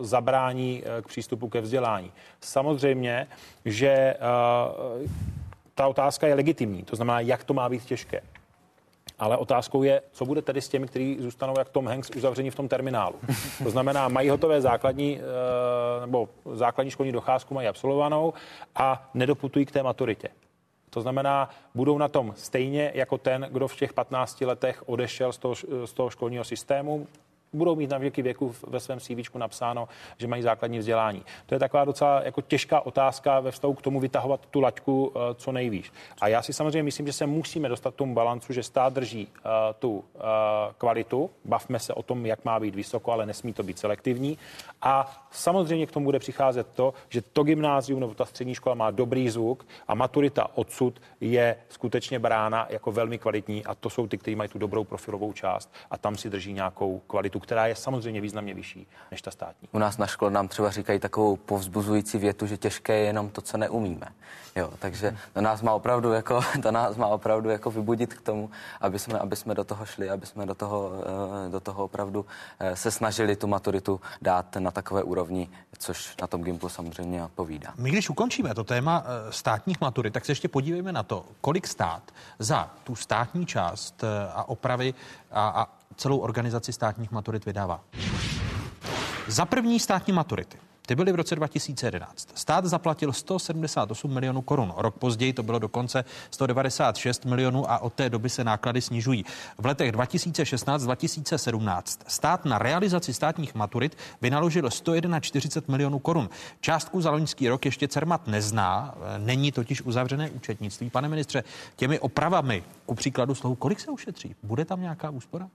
zabrání 0.00 0.82
eh, 0.84 1.02
k 1.02 1.08
přístupu 1.08 1.48
ke 1.48 1.60
vzdělání. 1.60 2.12
Samozřejmě, 2.40 3.26
že 3.64 4.14
ta 5.74 5.86
otázka 5.86 6.26
je 6.26 6.34
legitimní, 6.34 6.82
to 6.82 6.96
znamená, 6.96 7.20
jak 7.20 7.44
to 7.44 7.54
má 7.54 7.68
být 7.68 7.84
těžké. 7.84 8.20
Ale 9.18 9.36
otázkou 9.36 9.82
je, 9.82 10.02
co 10.12 10.24
bude 10.24 10.42
tedy 10.42 10.60
s 10.60 10.68
těmi, 10.68 10.86
kteří 10.86 11.16
zůstanou 11.20 11.54
jak 11.58 11.68
Tom 11.68 11.86
Hanks 11.86 12.10
uzavření 12.10 12.50
v 12.50 12.54
tom 12.54 12.68
terminálu. 12.68 13.14
To 13.62 13.70
znamená, 13.70 14.08
mají 14.08 14.28
hotové 14.28 14.60
základní 14.60 15.20
eh, 15.20 16.00
nebo 16.00 16.28
základní 16.52 16.90
školní 16.90 17.12
docházku 17.12 17.54
mají 17.54 17.68
absolvovanou 17.68 18.32
a 18.74 19.10
nedoputují 19.14 19.66
k 19.66 19.72
té 19.72 19.82
maturitě. 19.82 20.28
To 20.90 21.00
znamená, 21.00 21.48
budou 21.74 21.98
na 21.98 22.08
tom 22.08 22.32
stejně 22.36 22.92
jako 22.94 23.18
ten, 23.18 23.48
kdo 23.50 23.68
v 23.68 23.76
těch 23.76 23.92
15 23.92 24.40
letech 24.40 24.88
odešel 24.88 25.32
z 25.32 25.38
toho, 25.38 25.54
z 25.84 25.92
toho 25.92 26.10
školního 26.10 26.44
systému, 26.44 27.06
budou 27.52 27.76
mít 27.76 27.90
na 27.90 27.98
věky 27.98 28.22
věku 28.22 28.54
ve 28.66 28.80
svém 28.80 29.00
CV 29.00 29.34
napsáno, 29.34 29.88
že 30.18 30.26
mají 30.26 30.42
základní 30.42 30.78
vzdělání. 30.78 31.22
To 31.46 31.54
je 31.54 31.58
taková 31.58 31.84
docela 31.84 32.22
jako 32.22 32.40
těžká 32.40 32.80
otázka 32.80 33.40
ve 33.40 33.50
vztahu 33.50 33.74
k 33.74 33.82
tomu 33.82 34.00
vytahovat 34.00 34.46
tu 34.46 34.60
laťku 34.60 35.12
eh, 35.14 35.34
co 35.34 35.52
nejvíš. 35.52 35.92
A 36.20 36.28
já 36.28 36.42
si 36.42 36.52
samozřejmě 36.52 36.82
myslím, 36.82 37.06
že 37.06 37.12
se 37.12 37.26
musíme 37.26 37.68
dostat 37.68 37.94
tomu 37.94 38.14
balancu, 38.14 38.52
že 38.52 38.62
stát 38.62 38.92
drží 38.92 39.26
uh, 39.26 39.50
tu 39.78 39.90
uh, 39.90 40.02
kvalitu, 40.78 41.30
bavme 41.44 41.78
se 41.78 41.94
o 41.94 42.02
tom, 42.02 42.26
jak 42.26 42.44
má 42.44 42.60
být 42.60 42.74
vysoko, 42.74 43.12
ale 43.12 43.26
nesmí 43.26 43.52
to 43.52 43.62
být 43.62 43.78
selektivní. 43.78 44.38
A 44.82 45.22
samozřejmě 45.30 45.86
k 45.86 45.90
tomu 45.90 46.04
bude 46.04 46.18
přicházet 46.18 46.66
to, 46.74 46.94
že 47.08 47.22
to 47.22 47.42
gymnázium 47.42 48.00
nebo 48.00 48.14
ta 48.14 48.24
střední 48.24 48.54
škola 48.54 48.74
má 48.74 48.90
dobrý 48.90 49.30
zvuk 49.30 49.66
a 49.88 49.94
maturita 49.94 50.48
odsud 50.54 51.00
je 51.20 51.56
skutečně 51.68 52.18
brána 52.18 52.66
jako 52.70 52.92
velmi 52.92 53.18
kvalitní 53.18 53.64
a 53.64 53.74
to 53.74 53.90
jsou 53.90 54.06
ty, 54.06 54.18
kteří 54.18 54.36
mají 54.36 54.50
tu 54.50 54.58
dobrou 54.58 54.84
profilovou 54.84 55.32
část 55.32 55.72
a 55.90 55.98
tam 55.98 56.16
si 56.16 56.30
drží 56.30 56.52
nějakou 56.52 56.98
kvalitu, 57.06 57.40
která 57.42 57.66
je 57.66 57.74
samozřejmě 57.74 58.20
významně 58.20 58.54
vyšší 58.54 58.86
než 59.10 59.22
ta 59.22 59.30
státní. 59.30 59.68
U 59.72 59.78
nás 59.78 59.98
na 59.98 60.06
škole 60.06 60.30
nám 60.30 60.48
třeba 60.48 60.70
říkají 60.70 60.98
takovou 60.98 61.36
povzbuzující 61.36 62.18
větu, 62.18 62.46
že 62.46 62.56
těžké 62.56 62.98
je 62.98 63.04
jenom 63.04 63.30
to, 63.30 63.40
co 63.40 63.56
neumíme. 63.56 64.08
Jo, 64.56 64.70
takže 64.78 65.16
to 65.32 65.40
nás 65.40 65.62
má 65.62 65.72
opravdu 65.72 66.12
jako, 66.12 66.40
to 66.62 66.70
nás 66.70 66.96
má 66.96 67.06
opravdu 67.06 67.50
jako 67.50 67.70
vybudit 67.70 68.14
k 68.14 68.20
tomu, 68.20 68.50
aby 68.80 68.98
jsme, 68.98 69.18
aby 69.18 69.36
jsme 69.36 69.54
do 69.54 69.64
toho 69.64 69.86
šli, 69.86 70.10
aby 70.10 70.26
jsme 70.26 70.46
do 70.46 70.54
toho, 70.54 70.92
eh, 71.46 71.50
do 71.50 71.60
toho 71.60 71.84
opravdu 71.84 72.26
eh, 72.58 72.76
se 72.76 72.90
snažili 72.90 73.36
tu 73.36 73.46
maturitu 73.46 74.00
dát 74.22 74.56
na 74.56 74.70
takové 74.70 75.02
úrovni, 75.02 75.48
což 75.78 76.16
na 76.20 76.26
tom 76.26 76.42
Gimplu 76.42 76.68
samozřejmě 76.68 77.24
odpovídá. 77.24 77.74
My 77.76 77.90
když 77.90 78.10
ukončíme 78.10 78.54
to 78.54 78.64
téma 78.64 79.04
eh, 79.04 79.32
státních 79.32 79.80
maturit, 79.80 80.14
tak 80.14 80.24
se 80.24 80.32
ještě 80.32 80.48
podívejme 80.48 80.92
na 80.92 81.02
to, 81.02 81.24
kolik 81.40 81.66
stát 81.66 82.02
za 82.38 82.70
tu 82.84 82.94
státní 82.94 83.46
část 83.46 84.04
a 84.34 84.48
opravy 84.48 84.94
a, 85.30 85.48
a 85.48 85.81
celou 85.96 86.18
organizaci 86.18 86.72
státních 86.72 87.10
maturit 87.10 87.44
vydává. 87.44 87.84
Za 89.28 89.44
první 89.44 89.80
státní 89.80 90.12
maturity. 90.12 90.58
Ty 90.86 90.94
byly 90.94 91.12
v 91.12 91.14
roce 91.14 91.34
2011. 91.34 92.28
Stát 92.34 92.64
zaplatil 92.64 93.12
178 93.12 94.14
milionů 94.14 94.42
korun. 94.42 94.72
Rok 94.76 94.98
později 94.98 95.32
to 95.32 95.42
bylo 95.42 95.58
dokonce 95.58 96.04
196 96.30 97.24
milionů 97.24 97.70
a 97.70 97.78
od 97.78 97.92
té 97.92 98.10
doby 98.10 98.28
se 98.28 98.44
náklady 98.44 98.80
snižují. 98.80 99.24
V 99.58 99.66
letech 99.66 99.92
2016-2017 99.92 101.82
stát 102.06 102.44
na 102.44 102.58
realizaci 102.58 103.14
státních 103.14 103.54
maturit 103.54 103.96
vynaložil 104.20 104.70
141 104.70 105.72
milionů 105.72 105.98
korun. 105.98 106.30
Částku 106.60 107.00
za 107.00 107.10
loňský 107.10 107.48
rok 107.48 107.64
ještě 107.64 107.88
Cermat 107.88 108.26
nezná, 108.26 108.94
není 109.18 109.52
totiž 109.52 109.82
uzavřené 109.82 110.30
účetnictví. 110.30 110.90
Pane 110.90 111.08
ministře, 111.08 111.44
těmi 111.76 111.98
opravami, 111.98 112.64
ku 112.86 112.94
příkladu 112.94 113.34
slohu, 113.34 113.54
kolik 113.54 113.80
se 113.80 113.90
ušetří? 113.90 114.34
Bude 114.42 114.64
tam 114.64 114.80
nějaká 114.80 115.10
úspora? 115.10 115.48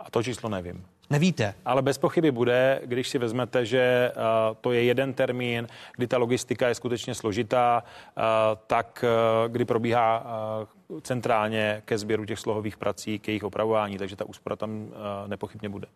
A 0.00 0.10
to 0.10 0.22
číslo 0.22 0.48
nevím. 0.48 0.84
Nevíte? 1.10 1.54
Ale 1.64 1.82
bez 1.82 1.98
pochyby 1.98 2.30
bude, 2.30 2.80
když 2.84 3.08
si 3.08 3.18
vezmete, 3.18 3.66
že 3.66 4.12
uh, 4.16 4.22
to 4.60 4.72
je 4.72 4.84
jeden 4.84 5.14
termín, 5.14 5.66
kdy 5.96 6.06
ta 6.06 6.18
logistika 6.18 6.68
je 6.68 6.74
skutečně 6.74 7.14
složitá, 7.14 7.82
uh, 8.16 8.22
tak 8.66 9.04
uh, 9.04 9.52
kdy 9.52 9.64
probíhá 9.64 10.26
centrálně 11.02 11.82
ke 11.84 11.98
sběru 11.98 12.24
těch 12.24 12.38
slohových 12.38 12.76
prací, 12.76 13.18
k 13.18 13.28
jejich 13.28 13.44
opravování, 13.44 13.98
takže 13.98 14.16
ta 14.16 14.24
úspora 14.24 14.56
tam 14.56 14.88
nepochybně 15.26 15.68
bude. 15.68 15.86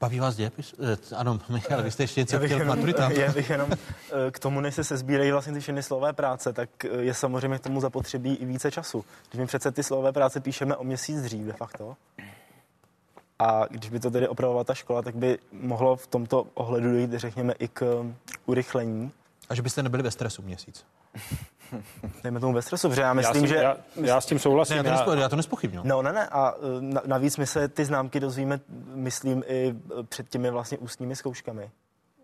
Baví 0.00 0.20
vás 0.20 0.36
dějepis? 0.36 0.74
Eh, 0.92 1.14
Ano, 1.16 1.40
Michal, 1.48 1.82
vy 1.82 1.90
jste 1.90 2.02
ještě 2.02 2.20
něco 2.20 2.38
chtěl 2.38 2.64
maturitám. 2.64 3.12
já 3.12 3.32
bych 3.32 3.50
jenom 3.50 3.70
eh, 3.72 4.30
k 4.30 4.38
tomu, 4.38 4.60
než 4.60 4.74
se 4.74 4.84
sezbírají 4.84 5.32
vlastně 5.32 5.52
ty 5.52 5.60
všechny 5.60 5.82
slové 5.82 6.12
práce, 6.12 6.52
tak 6.52 6.84
eh, 6.84 6.88
je 6.88 7.14
samozřejmě 7.14 7.58
k 7.58 7.60
tomu 7.60 7.80
zapotřebí 7.80 8.34
i 8.34 8.44
více 8.44 8.70
času. 8.70 9.04
Když 9.30 9.40
my 9.40 9.46
přece 9.46 9.72
ty 9.72 9.82
slové 9.82 10.12
práce 10.12 10.40
píšeme 10.40 10.76
o 10.76 10.84
měsíc 10.84 11.22
dřív 11.22 11.44
de 11.46 11.52
facto, 11.52 11.96
a 13.38 13.66
když 13.70 13.90
by 13.90 14.00
to 14.00 14.10
tedy 14.10 14.28
opravovala 14.28 14.64
ta 14.64 14.74
škola, 14.74 15.02
tak 15.02 15.14
by 15.16 15.38
mohlo 15.52 15.96
v 15.96 16.06
tomto 16.06 16.46
ohledu 16.54 16.90
dojít, 16.90 17.12
řekněme, 17.12 17.52
i 17.58 17.68
k 17.68 18.04
urychlení. 18.46 19.12
A 19.48 19.54
že 19.54 19.62
byste 19.62 19.82
nebyli 19.82 20.02
ve 20.02 20.10
stresu 20.10 20.42
měsíc. 20.42 20.84
Dejme 22.22 22.40
tomu 22.40 22.52
ve 22.52 22.62
stresu, 22.62 22.88
protože 22.88 23.02
já 23.02 23.12
myslím, 23.14 23.42
si- 23.42 23.48
že... 23.48 23.56
já- 23.56 23.76
já 24.04 24.20
s 24.20 24.26
tím 24.26 24.38
souhlasím, 24.38 24.74
Ne, 24.74 24.78
já 24.78 24.82
to, 24.82 24.88
já- 24.90 24.96
nespo, 24.96 25.12
já 25.12 25.28
to 25.28 25.36
nespochybnu. 25.36 25.82
No, 25.84 26.02
ne, 26.02 26.12
ne. 26.12 26.26
A 26.28 26.54
eh, 26.56 26.80
na, 26.80 27.02
navíc 27.06 27.36
my 27.36 27.46
se 27.46 27.68
ty 27.68 27.84
známky 27.84 28.20
dozvíme, 28.20 28.60
myslím, 28.94 29.44
i 29.46 29.74
před 30.08 30.28
těmi 30.28 30.50
vlastně 30.50 30.78
ústními 30.78 31.16
zkouškami. 31.16 31.70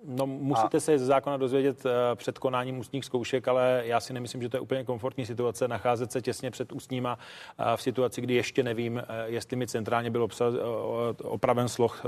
No, 0.06 0.26
musíte 0.26 0.76
A- 0.76 0.80
se 0.80 0.98
ze 0.98 1.04
zákona 1.06 1.36
dozvědět 1.36 1.86
eh, 1.86 1.90
před 2.14 2.38
konáním 2.38 2.78
ústních 2.78 3.04
zkoušek, 3.04 3.48
ale 3.48 3.82
já 3.84 4.00
si 4.00 4.12
nemyslím, 4.12 4.42
že 4.42 4.48
to 4.48 4.56
je 4.56 4.60
úplně 4.60 4.84
komfortní 4.84 5.26
situace 5.26 5.68
nacházet 5.68 6.12
se 6.12 6.22
těsně 6.22 6.50
před 6.50 6.72
ústníma 6.72 7.18
eh, 7.58 7.76
v 7.76 7.82
situaci, 7.82 8.20
kdy 8.20 8.34
ještě 8.34 8.62
nevím, 8.62 8.98
eh, 8.98 9.04
jestli 9.26 9.56
mi 9.56 9.66
centrálně 9.66 10.10
byl 10.10 10.26
obsa- 10.26 10.56
eh, 10.56 11.22
opraven 11.22 11.68
sloh 11.68 12.02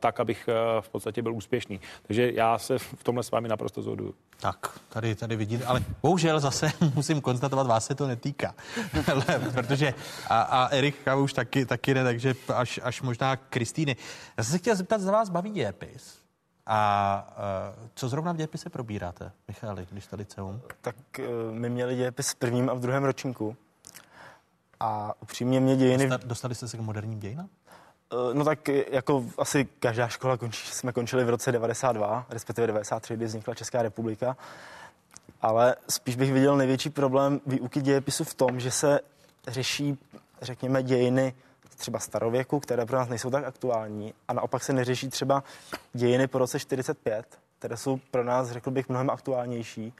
tak, 0.00 0.20
abych 0.20 0.48
v 0.80 0.88
podstatě 0.88 1.22
byl 1.22 1.34
úspěšný. 1.34 1.80
Takže 2.06 2.32
já 2.34 2.58
se 2.58 2.78
v 2.78 3.04
tomhle 3.04 3.24
s 3.24 3.30
vámi 3.30 3.48
naprosto 3.48 3.82
zhoduju. 3.82 4.14
Tak, 4.40 4.80
tady, 4.88 5.14
tady 5.14 5.36
vidíte, 5.36 5.64
ale 5.64 5.80
bohužel 6.02 6.40
zase 6.40 6.72
musím 6.94 7.20
konstatovat, 7.20 7.66
vás 7.66 7.86
se 7.86 7.94
to 7.94 8.06
netýká. 8.06 8.54
Protože 9.54 9.94
a, 10.28 10.40
a 10.42 10.68
Erika 10.68 11.16
už 11.16 11.32
taky, 11.32 11.66
taky 11.66 11.94
ne, 11.94 12.04
takže 12.04 12.34
až, 12.54 12.80
až 12.82 13.02
možná 13.02 13.36
Kristýny. 13.36 13.96
Já 14.38 14.44
jsem 14.44 14.52
se 14.52 14.58
chtěl 14.58 14.76
zeptat, 14.76 15.00
za 15.00 15.12
vás 15.12 15.28
baví 15.28 15.50
dějepis? 15.50 16.19
A 16.72 17.26
uh, 17.78 17.86
co 17.94 18.08
zrovna 18.08 18.32
v 18.32 18.36
dějepise 18.36 18.70
probíráte, 18.70 19.32
Michali, 19.48 19.86
když 19.90 20.04
jste 20.04 20.16
liceum? 20.16 20.60
Tak 20.80 20.96
eh, 21.18 21.22
my 21.50 21.70
měli 21.70 21.96
dějepis 21.96 22.30
v 22.30 22.34
prvním 22.34 22.70
a 22.70 22.74
v 22.74 22.80
druhém 22.80 23.04
ročníku. 23.04 23.56
A 24.80 25.14
upřímně 25.22 25.60
mě 25.60 25.76
dějiny... 25.76 26.08
Dosta- 26.08 26.26
Dostali 26.26 26.54
jste 26.54 26.68
se 26.68 26.76
k 26.76 26.80
moderním 26.80 27.20
dějinám? 27.20 27.48
Eh, 28.12 28.34
No 28.34 28.44
tak 28.44 28.68
eh, 28.68 28.84
jako 28.90 29.24
asi 29.38 29.64
každá 29.64 30.08
škola 30.08 30.36
končí, 30.36 30.70
jsme 30.70 30.92
končili 30.92 31.24
v 31.24 31.28
roce 31.28 31.52
92, 31.52 32.26
respektive 32.30 32.66
93, 32.66 33.14
kdy 33.16 33.24
vznikla 33.24 33.54
Česká 33.54 33.82
republika. 33.82 34.36
Ale 35.42 35.76
spíš 35.88 36.16
bych 36.16 36.32
viděl 36.32 36.56
největší 36.56 36.90
problém 36.90 37.40
výuky 37.46 37.80
dějepisu 37.82 38.24
v 38.24 38.34
tom, 38.34 38.60
že 38.60 38.70
se 38.70 39.00
řeší, 39.48 39.98
řekněme, 40.42 40.82
dějiny 40.82 41.34
třeba 41.80 41.98
starověku, 41.98 42.60
které 42.60 42.86
pro 42.86 42.96
nás 42.96 43.08
nejsou 43.08 43.30
tak 43.30 43.44
aktuální 43.44 44.14
a 44.28 44.32
naopak 44.32 44.64
se 44.64 44.72
neřeší 44.72 45.08
třeba 45.08 45.44
dějiny 45.92 46.26
po 46.26 46.38
roce 46.38 46.58
45, 46.58 47.38
které 47.58 47.76
jsou 47.76 48.00
pro 48.10 48.24
nás, 48.24 48.50
řekl 48.50 48.70
bych, 48.70 48.88
mnohem 48.88 49.10
aktuálnější 49.10 49.94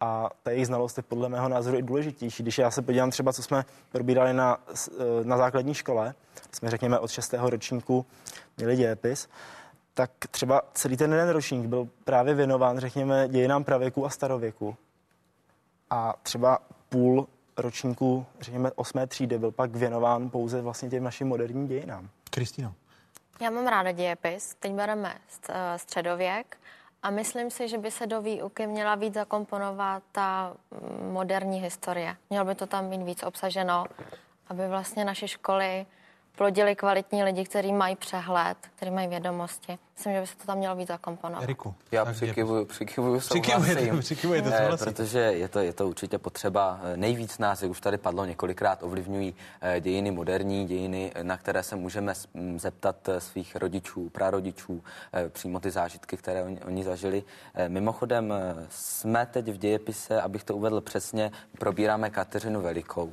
a 0.00 0.30
ta 0.42 0.50
jejich 0.50 0.66
znalost 0.66 0.96
je 0.96 1.02
podle 1.02 1.28
mého 1.28 1.48
názoru 1.48 1.78
i 1.78 1.82
důležitější. 1.82 2.42
Když 2.42 2.58
já 2.58 2.70
se 2.70 2.82
podívám 2.82 3.10
třeba, 3.10 3.32
co 3.32 3.42
jsme 3.42 3.64
probírali 3.92 4.32
na, 4.32 4.58
e, 5.00 5.24
na 5.24 5.36
základní 5.36 5.74
škole, 5.74 6.14
jsme 6.52 6.70
řekněme 6.70 6.98
od 6.98 7.10
6. 7.10 7.34
ročníku 7.50 8.06
měli 8.56 8.76
dějepis, 8.76 9.28
tak 9.94 10.10
třeba 10.30 10.62
celý 10.74 10.96
ten 10.96 11.12
jeden 11.12 11.28
ročník 11.28 11.66
byl 11.66 11.88
právě 12.04 12.34
věnován, 12.34 12.78
řekněme, 12.78 13.28
dějinám 13.28 13.64
pravěku 13.64 14.06
a 14.06 14.10
starověku. 14.10 14.76
A 15.90 16.14
třeba 16.22 16.58
půl 16.88 17.28
ročníku, 17.60 18.26
řekněme, 18.40 18.70
osmé 18.74 19.06
třídy 19.06 19.38
byl 19.38 19.50
pak 19.50 19.76
věnován 19.76 20.30
pouze 20.30 20.62
vlastně 20.62 20.90
těm 20.90 21.04
našim 21.04 21.28
moderním 21.28 21.66
dějinám. 21.66 22.08
Kristýno. 22.30 22.74
Já 23.40 23.50
mám 23.50 23.66
ráda 23.66 23.92
dějepis, 23.92 24.54
teď 24.60 24.72
bereme 24.72 25.14
eh, 25.48 25.78
středověk 25.78 26.56
a 27.02 27.10
myslím 27.10 27.50
si, 27.50 27.68
že 27.68 27.78
by 27.78 27.90
se 27.90 28.06
do 28.06 28.22
výuky 28.22 28.66
měla 28.66 28.94
víc 28.94 29.14
zakomponovat 29.14 30.02
ta 30.12 30.56
mm, 30.70 31.12
moderní 31.12 31.60
historie. 31.60 32.16
Mělo 32.30 32.44
by 32.44 32.54
to 32.54 32.66
tam 32.66 32.90
být 32.90 33.02
víc 33.02 33.22
obsaženo, 33.22 33.84
aby 34.48 34.68
vlastně 34.68 35.04
naše 35.04 35.28
školy 35.28 35.86
plodili 36.40 36.76
kvalitní 36.76 37.24
lidi, 37.24 37.44
kteří 37.44 37.72
mají 37.72 37.96
přehled, 37.96 38.56
kteří 38.76 38.90
mají 38.90 39.08
vědomosti. 39.08 39.78
Myslím, 39.96 40.14
že 40.14 40.20
by 40.20 40.26
se 40.26 40.36
to 40.36 40.46
tam 40.46 40.58
mělo 40.58 40.76
víc 40.76 40.88
zakomponovat. 40.88 41.42
Eriku. 41.42 41.74
Já 41.92 42.04
přikivuju, 42.04 42.64
přikivuju, 42.64 43.20
souhlasím. 43.20 44.00
Přikivujete, 44.00 44.68
eh, 44.72 44.76
protože 44.76 45.18
je 45.18 45.48
to, 45.48 45.58
je 45.58 45.72
to 45.72 45.88
určitě 45.88 46.18
potřeba. 46.18 46.80
Eh, 46.82 46.96
nejvíc 46.96 47.38
nás, 47.38 47.62
jak 47.62 47.70
už 47.70 47.80
tady 47.80 47.98
padlo 47.98 48.24
několikrát, 48.24 48.82
ovlivňují 48.82 49.34
eh, 49.60 49.80
dějiny 49.80 50.10
moderní, 50.10 50.66
dějiny, 50.66 51.12
na 51.22 51.36
které 51.36 51.62
se 51.62 51.76
můžeme 51.76 52.14
zeptat 52.56 53.08
svých 53.18 53.56
rodičů, 53.56 54.08
prarodičů, 54.08 54.82
přímo 55.28 55.60
ty 55.60 55.70
zážitky, 55.70 56.16
které 56.16 56.42
oni, 56.42 56.60
oni 56.60 56.84
zažili. 56.84 57.22
Mimochodem, 57.68 58.34
jsme 58.70 59.26
teď 59.26 59.48
v 59.48 59.56
dějepise, 59.56 60.22
abych 60.22 60.44
to 60.44 60.56
uvedl 60.56 60.80
přesně, 60.80 61.30
probíráme 61.58 62.10
Kateřinu 62.10 62.60
Velikou 62.60 63.12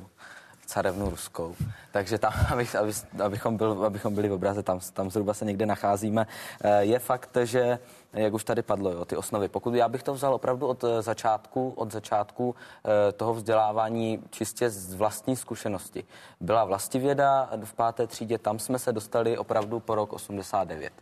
carevnu 0.68 1.10
ruskou. 1.10 1.54
Takže 1.92 2.18
tam, 2.18 2.32
abych, 2.52 2.76
abychom, 3.24 3.56
byl, 3.56 3.84
abychom 3.84 4.14
byli 4.14 4.28
v 4.28 4.32
obraze, 4.32 4.62
tam, 4.62 4.80
tam 4.92 5.10
zhruba 5.10 5.34
se 5.34 5.44
někde 5.44 5.66
nacházíme. 5.66 6.26
Eh, 6.60 6.84
je 6.84 6.98
fakt, 6.98 7.36
že 7.44 7.78
jak 8.12 8.34
už 8.34 8.44
tady 8.44 8.62
padlo, 8.62 8.92
jo, 8.92 9.04
ty 9.04 9.16
osnovy. 9.16 9.48
Pokud 9.48 9.74
já 9.74 9.88
bych 9.88 10.02
to 10.02 10.14
vzal 10.14 10.34
opravdu 10.34 10.66
od 10.66 10.84
eh, 10.84 11.02
začátku, 11.02 11.72
od 11.76 11.92
začátku 11.92 12.54
eh, 12.54 13.12
toho 13.12 13.34
vzdělávání 13.34 14.22
čistě 14.30 14.70
z 14.70 14.94
vlastní 14.94 15.36
zkušenosti. 15.36 16.04
Byla 16.40 16.64
vlastivěda 16.64 17.50
v 17.64 17.74
páté 17.74 18.06
třídě, 18.06 18.38
tam 18.38 18.58
jsme 18.58 18.78
se 18.78 18.92
dostali 18.92 19.38
opravdu 19.38 19.80
po 19.80 19.94
rok 19.94 20.12
89. 20.12 20.92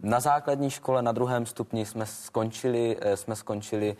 Na 0.00 0.20
základní 0.20 0.70
škole 0.70 1.02
na 1.02 1.12
druhém 1.12 1.46
stupni 1.46 1.86
jsme 1.86 2.06
skončili, 2.06 2.96
jsme 3.14 3.36
skončili 3.36 3.96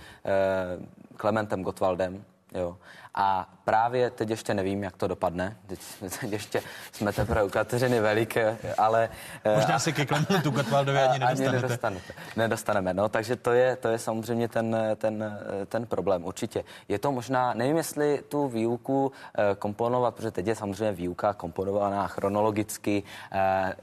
Klementem 1.16 1.62
Gottwaldem, 1.62 2.24
jo. 2.54 2.76
A 3.14 3.54
právě 3.64 4.10
teď 4.10 4.30
ještě 4.30 4.54
nevím, 4.54 4.82
jak 4.82 4.96
to 4.96 5.08
dopadne. 5.08 5.56
Teď, 5.66 5.80
teď 6.20 6.32
ještě 6.32 6.62
jsme 6.92 7.12
teprve 7.12 7.42
u 7.42 7.48
Kateřiny 7.48 8.00
Veliké, 8.00 8.58
ale... 8.78 9.08
Eh, 9.44 9.56
Možná 9.56 9.78
se 9.78 9.92
ke 9.92 10.06
Klementu 10.06 10.50
Gottwaldovi 10.50 10.98
ani 10.98 11.18
nedostanete. 11.18 11.44
Ani 11.44 11.62
nedostanete. 11.62 12.12
Nedostaneme, 12.36 12.94
no, 12.94 13.08
takže 13.08 13.36
to 13.36 13.52
je, 13.52 13.76
to 13.76 13.88
je 13.88 13.98
samozřejmě 13.98 14.48
ten, 14.48 14.76
ten, 14.96 15.38
ten 15.66 15.86
problém, 15.86 16.24
určitě. 16.24 16.64
Je 16.88 16.98
to 16.98 17.12
možná, 17.12 17.54
nevím, 17.54 17.76
jestli 17.76 18.22
tu 18.28 18.48
výuku 18.48 19.12
eh, 19.34 19.54
komponovat, 19.54 20.14
protože 20.14 20.30
teď 20.30 20.46
je 20.46 20.54
samozřejmě 20.54 20.92
výuka 20.92 21.34
komponovaná 21.34 22.06
chronologicky. 22.06 23.02
Eh, 23.32 23.74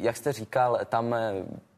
jak 0.00 0.16
jste 0.16 0.32
říkal, 0.32 0.78
tam 0.88 1.14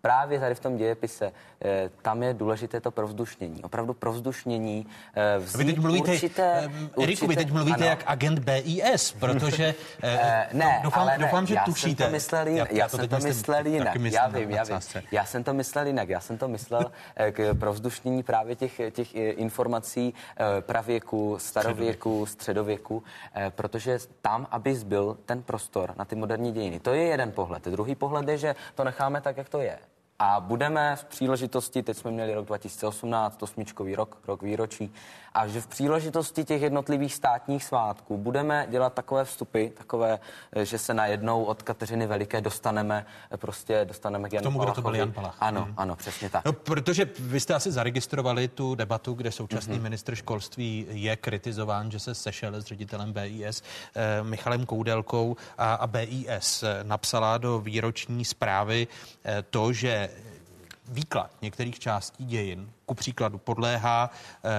právě 0.04 0.40
tady 0.40 0.54
v 0.54 0.60
tom 0.60 0.76
dějepise, 0.76 1.32
eh, 1.64 1.90
tam 2.02 2.22
je 2.22 2.34
důležité 2.34 2.80
to 2.80 2.90
provzdušnění. 2.90 3.62
Opravdu 3.62 3.94
provzdušnění. 3.94 4.86
Eh, 5.16 5.56
vy 5.58 5.64
teď 5.64 5.78
mluvíte, 5.78 6.12
určité, 6.12 6.70
Eriku, 7.02 7.26
vy 7.26 7.36
teď 7.36 7.50
mluvíte 7.52 7.76
ano. 7.76 7.86
jak 7.86 8.02
agent 8.06 8.38
BIS, 8.38 9.12
protože 9.12 9.74
ne, 10.52 10.80
doufám, 10.82 11.02
ale 11.02 11.18
doufám 11.18 11.44
ne, 11.44 11.46
že 11.46 11.54
já 11.54 11.64
tušíte. 11.64 12.02
Jsem 12.02 12.06
to 12.06 12.12
myslel 12.12 12.48
jinak. 12.48 12.70
Já, 12.70 12.78
já, 12.78 12.88
jsem 12.88 13.08
to 13.08 13.18
myslel 13.18 13.66
jinak. 13.66 13.94
Já 13.94 14.26
vím, 14.28 14.50
já 14.50 14.64
vím. 14.64 14.80
Já 15.12 15.24
jsem 15.24 15.44
to 15.44 15.54
myslel 15.54 15.86
jinak. 15.86 16.08
Já 16.08 16.20
jsem 16.20 16.38
to 16.38 16.48
myslel 16.48 16.92
k 17.30 17.54
provzdušnění 17.54 18.22
právě 18.22 18.56
těch, 18.56 18.80
těch 18.90 19.14
informací 19.14 20.14
pravěku, 20.60 21.36
starověku, 21.38 22.26
středověku, 22.26 23.02
protože 23.50 23.98
tam, 24.22 24.46
aby 24.50 24.74
zbyl 24.74 25.16
ten 25.26 25.42
prostor 25.42 25.94
na 25.96 26.04
ty 26.04 26.16
moderní 26.16 26.52
dějiny. 26.52 26.80
To 26.80 26.92
je 26.92 27.02
jeden 27.02 27.32
pohled. 27.32 27.64
Druhý 27.64 27.94
pohled 27.94 28.28
je, 28.28 28.38
že 28.38 28.54
to 28.74 28.84
necháme 28.84 29.20
tak, 29.20 29.36
jak 29.36 29.48
to 29.48 29.60
je. 29.60 29.78
A 30.18 30.40
budeme 30.40 30.96
v 30.96 31.04
příležitosti, 31.04 31.82
teď 31.82 31.96
jsme 31.96 32.10
měli 32.10 32.34
rok 32.34 32.46
2018, 32.46 33.42
osmičkový 33.42 33.94
rok, 33.94 34.18
rok 34.26 34.42
výročí, 34.42 34.92
a 35.34 35.46
že 35.46 35.60
v 35.60 35.66
příležitosti 35.66 36.44
těch 36.44 36.62
jednotlivých 36.62 37.14
státních 37.14 37.64
svátků 37.64 38.18
budeme 38.18 38.66
dělat 38.70 38.92
takové 38.92 39.24
vstupy, 39.24 39.66
takové, 39.66 40.18
že 40.62 40.78
se 40.78 40.94
najednou 40.94 41.44
od 41.44 41.62
Kateřiny 41.62 42.06
Veliké 42.06 42.40
dostaneme, 42.40 43.06
prostě 43.36 43.84
dostaneme 43.84 44.28
k 44.28 44.32
Janu 44.32 44.42
tomu, 44.42 44.58
Palachovi. 44.58 44.74
kdo 44.74 44.82
to 44.82 44.90
byl 44.90 44.98
Jan 44.98 45.12
Palach. 45.12 45.36
Ano, 45.40 45.64
hmm. 45.64 45.74
ano, 45.76 45.96
přesně 45.96 46.30
tak. 46.30 46.44
No, 46.44 46.52
protože 46.52 47.10
vy 47.18 47.40
jste 47.40 47.54
asi 47.54 47.72
zaregistrovali 47.72 48.48
tu 48.48 48.74
debatu, 48.74 49.14
kde 49.14 49.32
současný 49.32 49.74
hmm. 49.74 49.82
ministr 49.82 50.14
školství 50.14 50.86
je 50.90 51.16
kritizován, 51.16 51.90
že 51.90 51.98
se 51.98 52.14
sešel 52.14 52.54
s 52.54 52.64
ředitelem 52.64 53.12
BIS 53.12 53.62
eh, 53.94 54.22
Michalem 54.22 54.66
Koudelkou 54.66 55.36
a, 55.58 55.74
a 55.74 55.86
BIS 55.86 56.64
napsala 56.82 57.38
do 57.38 57.60
výroční 57.60 58.24
zprávy 58.24 58.86
eh, 59.24 59.44
to, 59.50 59.72
že 59.72 60.03
výklad 60.88 61.36
některých 61.42 61.78
částí 61.78 62.24
dějin, 62.24 62.70
ku 62.86 62.94
příkladu, 62.94 63.38
podléhá 63.38 64.10
eh, 64.10 64.50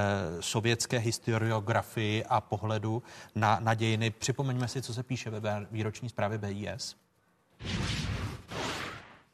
sovětské 0.42 0.98
historiografii 0.98 2.26
a 2.26 2.42
pohledu 2.42 3.04
na, 3.36 3.60
na 3.60 3.74
dějiny. 3.74 4.10
Připomeňme 4.12 4.68
si, 4.68 4.82
co 4.82 4.94
se 4.94 5.04
píše 5.04 5.30
ve 5.30 5.68
výroční 5.72 6.10
zprávě 6.10 6.38
BIS. 6.38 6.96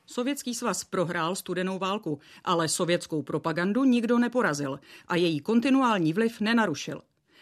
Sovětský 0.05 0.55
svaz 0.55 0.83
prohrál 0.83 1.35
studenou 1.35 1.79
válku, 1.79 2.19
ale 2.43 2.67
sovětskou 2.67 3.21
propagandu 3.21 3.83
nikdo 3.83 4.19
neporazil 4.19 4.79
a 5.07 5.15
její 5.15 5.39
kontinuální 5.39 6.13
vliv 6.13 6.41
nenarušil. 6.41 7.01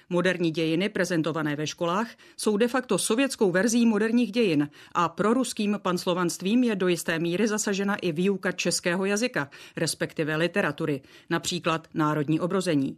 Moderní 0.09 0.51
dějiny 0.51 0.89
prezentované 0.89 1.55
ve 1.55 1.67
školách 1.67 2.07
jsou 2.37 2.57
de 2.57 2.67
facto 2.67 2.97
sovětskou 2.97 3.51
verzí 3.51 3.85
moderních 3.85 4.31
dějin 4.31 4.69
a 4.93 5.09
proruským 5.09 5.79
panslovanstvím 5.81 6.63
je 6.63 6.75
do 6.75 6.87
jisté 6.87 7.19
míry 7.19 7.47
zasažena 7.47 7.95
i 7.95 8.11
výuka 8.11 8.51
českého 8.51 9.05
jazyka, 9.05 9.49
respektive 9.77 10.35
literatury, 10.35 11.01
například 11.29 11.87
národní 11.93 12.39
obrození. 12.39 12.97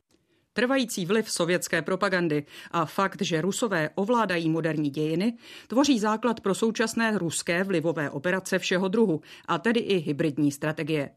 Trvající 0.53 1.05
vliv 1.05 1.31
sovětské 1.31 1.81
propagandy 1.81 2.45
a 2.71 2.85
fakt, 2.85 3.21
že 3.21 3.41
Rusové 3.41 3.89
ovládají 3.95 4.49
moderní 4.49 4.89
dějiny, 4.89 5.37
tvoří 5.67 5.99
základ 5.99 6.41
pro 6.41 6.55
současné 6.55 7.17
ruské 7.17 7.63
vlivové 7.63 8.09
operace 8.09 8.59
všeho 8.59 8.87
druhu, 8.87 9.21
a 9.45 9.57
tedy 9.57 9.79
i 9.79 9.97
hybridní 9.97 10.51
strategie. 10.51 11.09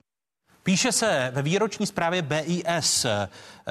Píše 0.64 0.92
se 0.92 1.30
ve 1.34 1.42
výroční 1.42 1.86
zprávě 1.86 2.22
BIS. 2.22 3.06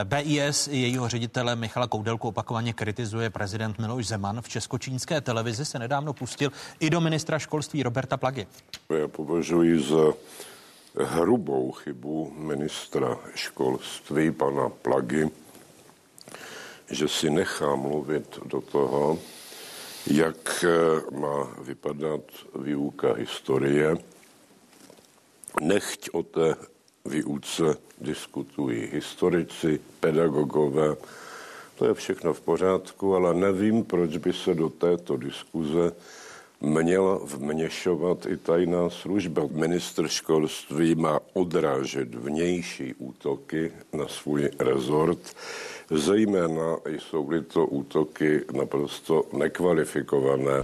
BIS 0.04 0.68
i 0.68 0.78
jejího 0.78 1.10
ředitele 1.10 1.56
Michala 1.56 1.88
Koudelku 1.88 2.28
opakovaně 2.28 2.74
kritizuje 2.74 3.30
prezident 3.30 3.80
Miloš 3.80 4.08
Zeman. 4.08 4.42
V 4.42 4.50
českočínské 4.50 5.22
televizi 5.22 5.66
se 5.66 5.80
nedávno 5.80 6.14
pustil 6.14 6.52
i 6.80 6.90
do 6.90 7.02
ministra 7.02 7.40
školství 7.40 7.84
Roberta 7.84 8.18
Plagy. 8.18 8.48
Já 8.90 9.08
považuji 9.08 9.84
za 9.84 10.14
hrubou 11.06 11.72
chybu 11.72 12.34
ministra 12.38 13.18
školství 13.36 14.32
pana 14.32 14.70
Plagy, 14.70 15.30
že 16.92 17.08
si 17.08 17.30
nechá 17.30 17.76
mluvit 17.76 18.40
do 18.46 18.62
toho, 18.62 19.20
jak 20.08 20.66
má 21.12 21.48
vypadat 21.62 22.22
výuka 22.56 23.14
historie, 23.14 23.98
nechť 25.62 26.10
o 26.14 26.24
té 26.24 26.56
výuce 27.10 27.78
diskutují 28.02 28.90
historici, 28.92 29.80
pedagogové. 30.00 30.96
To 31.76 31.86
je 31.86 31.94
všechno 31.94 32.34
v 32.34 32.42
pořádku, 32.42 33.16
ale 33.16 33.34
nevím, 33.34 33.84
proč 33.84 34.18
by 34.18 34.34
se 34.34 34.54
do 34.54 34.70
této 34.70 35.18
diskuze 35.18 35.92
měla 36.62 37.20
vměšovat 37.24 38.26
i 38.26 38.38
tajná 38.38 38.90
služba. 38.90 39.42
Ministr 39.52 40.08
školství 40.08 40.96
má 40.96 41.20
odrážet 41.34 42.16
vnější 42.16 42.94
útoky 42.94 43.72
na 43.94 44.08
svůj 44.08 44.50
rezort, 44.60 45.36
zejména 45.90 46.78
jsou-li 46.86 47.42
to 47.42 47.66
útoky 47.66 48.42
naprosto 48.54 49.24
nekvalifikované. 49.38 50.64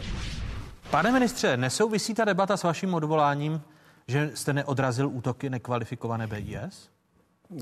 Pane 0.91 1.11
ministře, 1.11 1.57
nesouvisí 1.57 2.13
ta 2.13 2.25
debata 2.25 2.57
s 2.57 2.63
vaším 2.63 2.93
odvoláním? 2.93 3.61
Že 4.09 4.31
jste 4.33 4.53
neodrazil 4.53 5.09
útoky 5.09 5.49
nekvalifikované 5.49 6.27
BIS? 6.27 6.89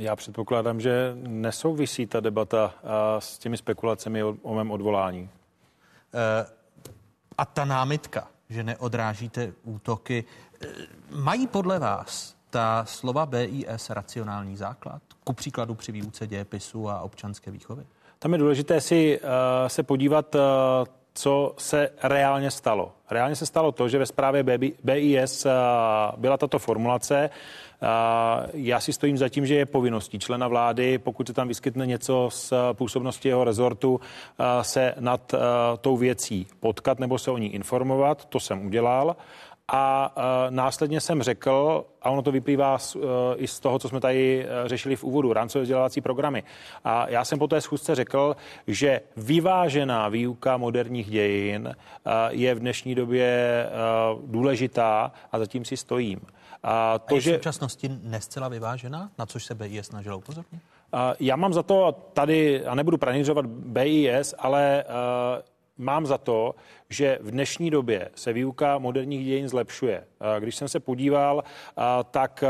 Já 0.01 0.15
předpokládám, 0.15 0.81
že 0.81 1.11
nesouvisí 1.15 2.05
ta 2.05 2.19
debata 2.19 2.73
s 3.19 3.37
těmi 3.37 3.57
spekulacemi 3.57 4.23
o, 4.23 4.37
o 4.41 4.55
mém 4.55 4.71
odvolání. 4.71 5.29
E, 6.13 6.57
a 7.37 7.45
ta 7.45 7.65
námitka, 7.65 8.27
že 8.49 8.63
neodrážíte 8.63 9.53
útoky. 9.63 10.25
Eh, 10.61 10.67
mají 11.11 11.47
podle 11.47 11.79
vás 11.79 12.35
ta 12.49 12.85
slova 12.85 13.25
BIS 13.25 13.89
racionální 13.89 14.57
základ? 14.57 15.01
Ku 15.23 15.33
příkladu 15.33 15.75
při 15.75 15.91
výuce 15.91 16.27
dějepisu 16.27 16.89
a 16.89 17.01
občanské 17.01 17.51
výchovy? 17.51 17.85
Tam 18.19 18.33
je 18.33 18.39
důležité 18.39 18.81
si 18.81 19.19
uh, 19.19 19.27
se 19.67 19.83
podívat, 19.83 20.35
uh, 20.35 20.41
co 21.17 21.53
se 21.57 21.89
reálně 22.03 22.51
stalo. 22.51 22.91
Reálně 23.11 23.35
se 23.35 23.45
stalo 23.45 23.71
to, 23.71 23.89
že 23.89 23.97
ve 23.97 24.05
zprávě 24.05 24.43
BIS 24.83 25.47
byla 26.17 26.37
tato 26.37 26.59
formulace. 26.59 27.29
Já 28.53 28.79
si 28.79 28.93
stojím 28.93 29.17
za 29.17 29.29
tím, 29.29 29.45
že 29.45 29.55
je 29.55 29.65
povinností 29.65 30.19
člena 30.19 30.47
vlády, 30.47 30.97
pokud 30.97 31.27
se 31.27 31.33
tam 31.33 31.47
vyskytne 31.47 31.85
něco 31.85 32.29
z 32.31 32.53
působnosti 32.73 33.29
jeho 33.29 33.43
rezortu, 33.43 33.99
se 34.61 34.93
nad 34.99 35.35
tou 35.81 35.97
věcí 35.97 36.47
potkat 36.59 36.99
nebo 36.99 37.17
se 37.17 37.31
o 37.31 37.37
ní 37.37 37.53
informovat. 37.53 38.25
To 38.25 38.39
jsem 38.39 38.65
udělal. 38.65 39.15
A 39.71 40.13
uh, 40.17 40.23
následně 40.49 41.01
jsem 41.01 41.23
řekl, 41.23 41.85
a 42.01 42.09
ono 42.09 42.21
to 42.21 42.31
vyplývá 42.31 42.77
z, 42.77 42.95
uh, 42.95 43.03
i 43.35 43.47
z 43.47 43.59
toho, 43.59 43.79
co 43.79 43.89
jsme 43.89 43.99
tady 43.99 44.45
uh, 44.45 44.67
řešili 44.67 44.95
v 44.95 45.03
úvodu, 45.03 45.33
rámcové 45.33 45.61
vzdělávací 45.61 46.01
programy. 46.01 46.43
A 46.83 47.09
já 47.09 47.25
jsem 47.25 47.39
po 47.39 47.47
té 47.47 47.61
schůzce 47.61 47.95
řekl, 47.95 48.35
že 48.67 49.01
vyvážená 49.17 50.09
výuka 50.09 50.57
moderních 50.57 51.09
dějin 51.09 51.67
uh, 51.67 52.11
je 52.29 52.55
v 52.55 52.59
dnešní 52.59 52.95
době 52.95 53.65
uh, 54.15 54.31
důležitá 54.31 55.11
a 55.31 55.39
zatím 55.39 55.65
si 55.65 55.77
stojím. 55.77 56.21
A 56.63 56.99
to, 56.99 57.13
a 57.13 57.17
je 57.17 57.21
že 57.21 57.31
v 57.31 57.35
současnosti 57.35 57.89
nescela 58.03 58.47
vyvážená, 58.47 59.11
na 59.17 59.25
což 59.25 59.45
se 59.45 59.55
BIS 59.55 59.85
snažila 59.85 60.15
upozornit? 60.15 60.61
Uh, 60.93 60.99
já 61.19 61.35
mám 61.35 61.53
za 61.53 61.63
to 61.63 61.91
tady, 62.13 62.65
a 62.65 62.75
nebudu 62.75 62.97
pranířovat 62.97 63.45
BIS, 63.45 64.35
ale 64.37 64.83
uh, 64.87 65.56
mám 65.77 66.05
za 66.05 66.17
to, 66.17 66.55
že 66.89 67.19
v 67.21 67.31
dnešní 67.31 67.69
době 67.69 68.09
se 68.15 68.33
výuka 68.33 68.77
moderních 68.77 69.25
dějin 69.25 69.49
zlepšuje. 69.49 70.03
Když 70.39 70.55
jsem 70.55 70.67
se 70.67 70.79
podíval, 70.79 71.43
tak 72.11 72.43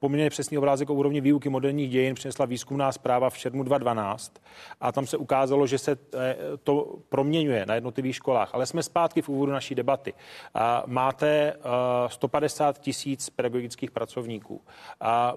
poměrně 0.00 0.30
přesný 0.30 0.58
obrázek 0.58 0.90
o 0.90 0.94
úrovni 0.94 1.20
výuky 1.20 1.48
moderních 1.48 1.90
dějin 1.90 2.14
přinesla 2.14 2.46
výzkumná 2.46 2.92
zpráva 2.92 3.30
v 3.30 3.38
červnu 3.38 3.62
2012 3.62 4.32
a 4.80 4.92
tam 4.92 5.06
se 5.06 5.16
ukázalo, 5.16 5.66
že 5.66 5.78
se 5.78 5.92
e, 5.92 5.96
to 6.64 6.98
proměňuje 7.08 7.66
na 7.66 7.74
jednotlivých 7.74 8.16
školách. 8.16 8.50
Ale 8.54 8.66
jsme 8.66 8.82
zpátky 8.82 9.22
v 9.22 9.28
úvodu 9.28 9.52
naší 9.52 9.74
debaty. 9.74 10.14
Máte 10.86 11.54
150 12.06 12.76
e, 12.76 12.80
tisíc 12.80 13.30
pedagogických 13.30 13.90
pracovníků. 13.90 14.60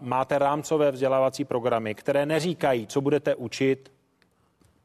Máte 0.01 0.39
rámcové 0.39 0.91
vzdělávací 0.91 1.45
programy, 1.45 1.95
které 1.95 2.25
neříkají, 2.25 2.87
co 2.87 3.01
budete 3.01 3.35
učit, 3.35 3.91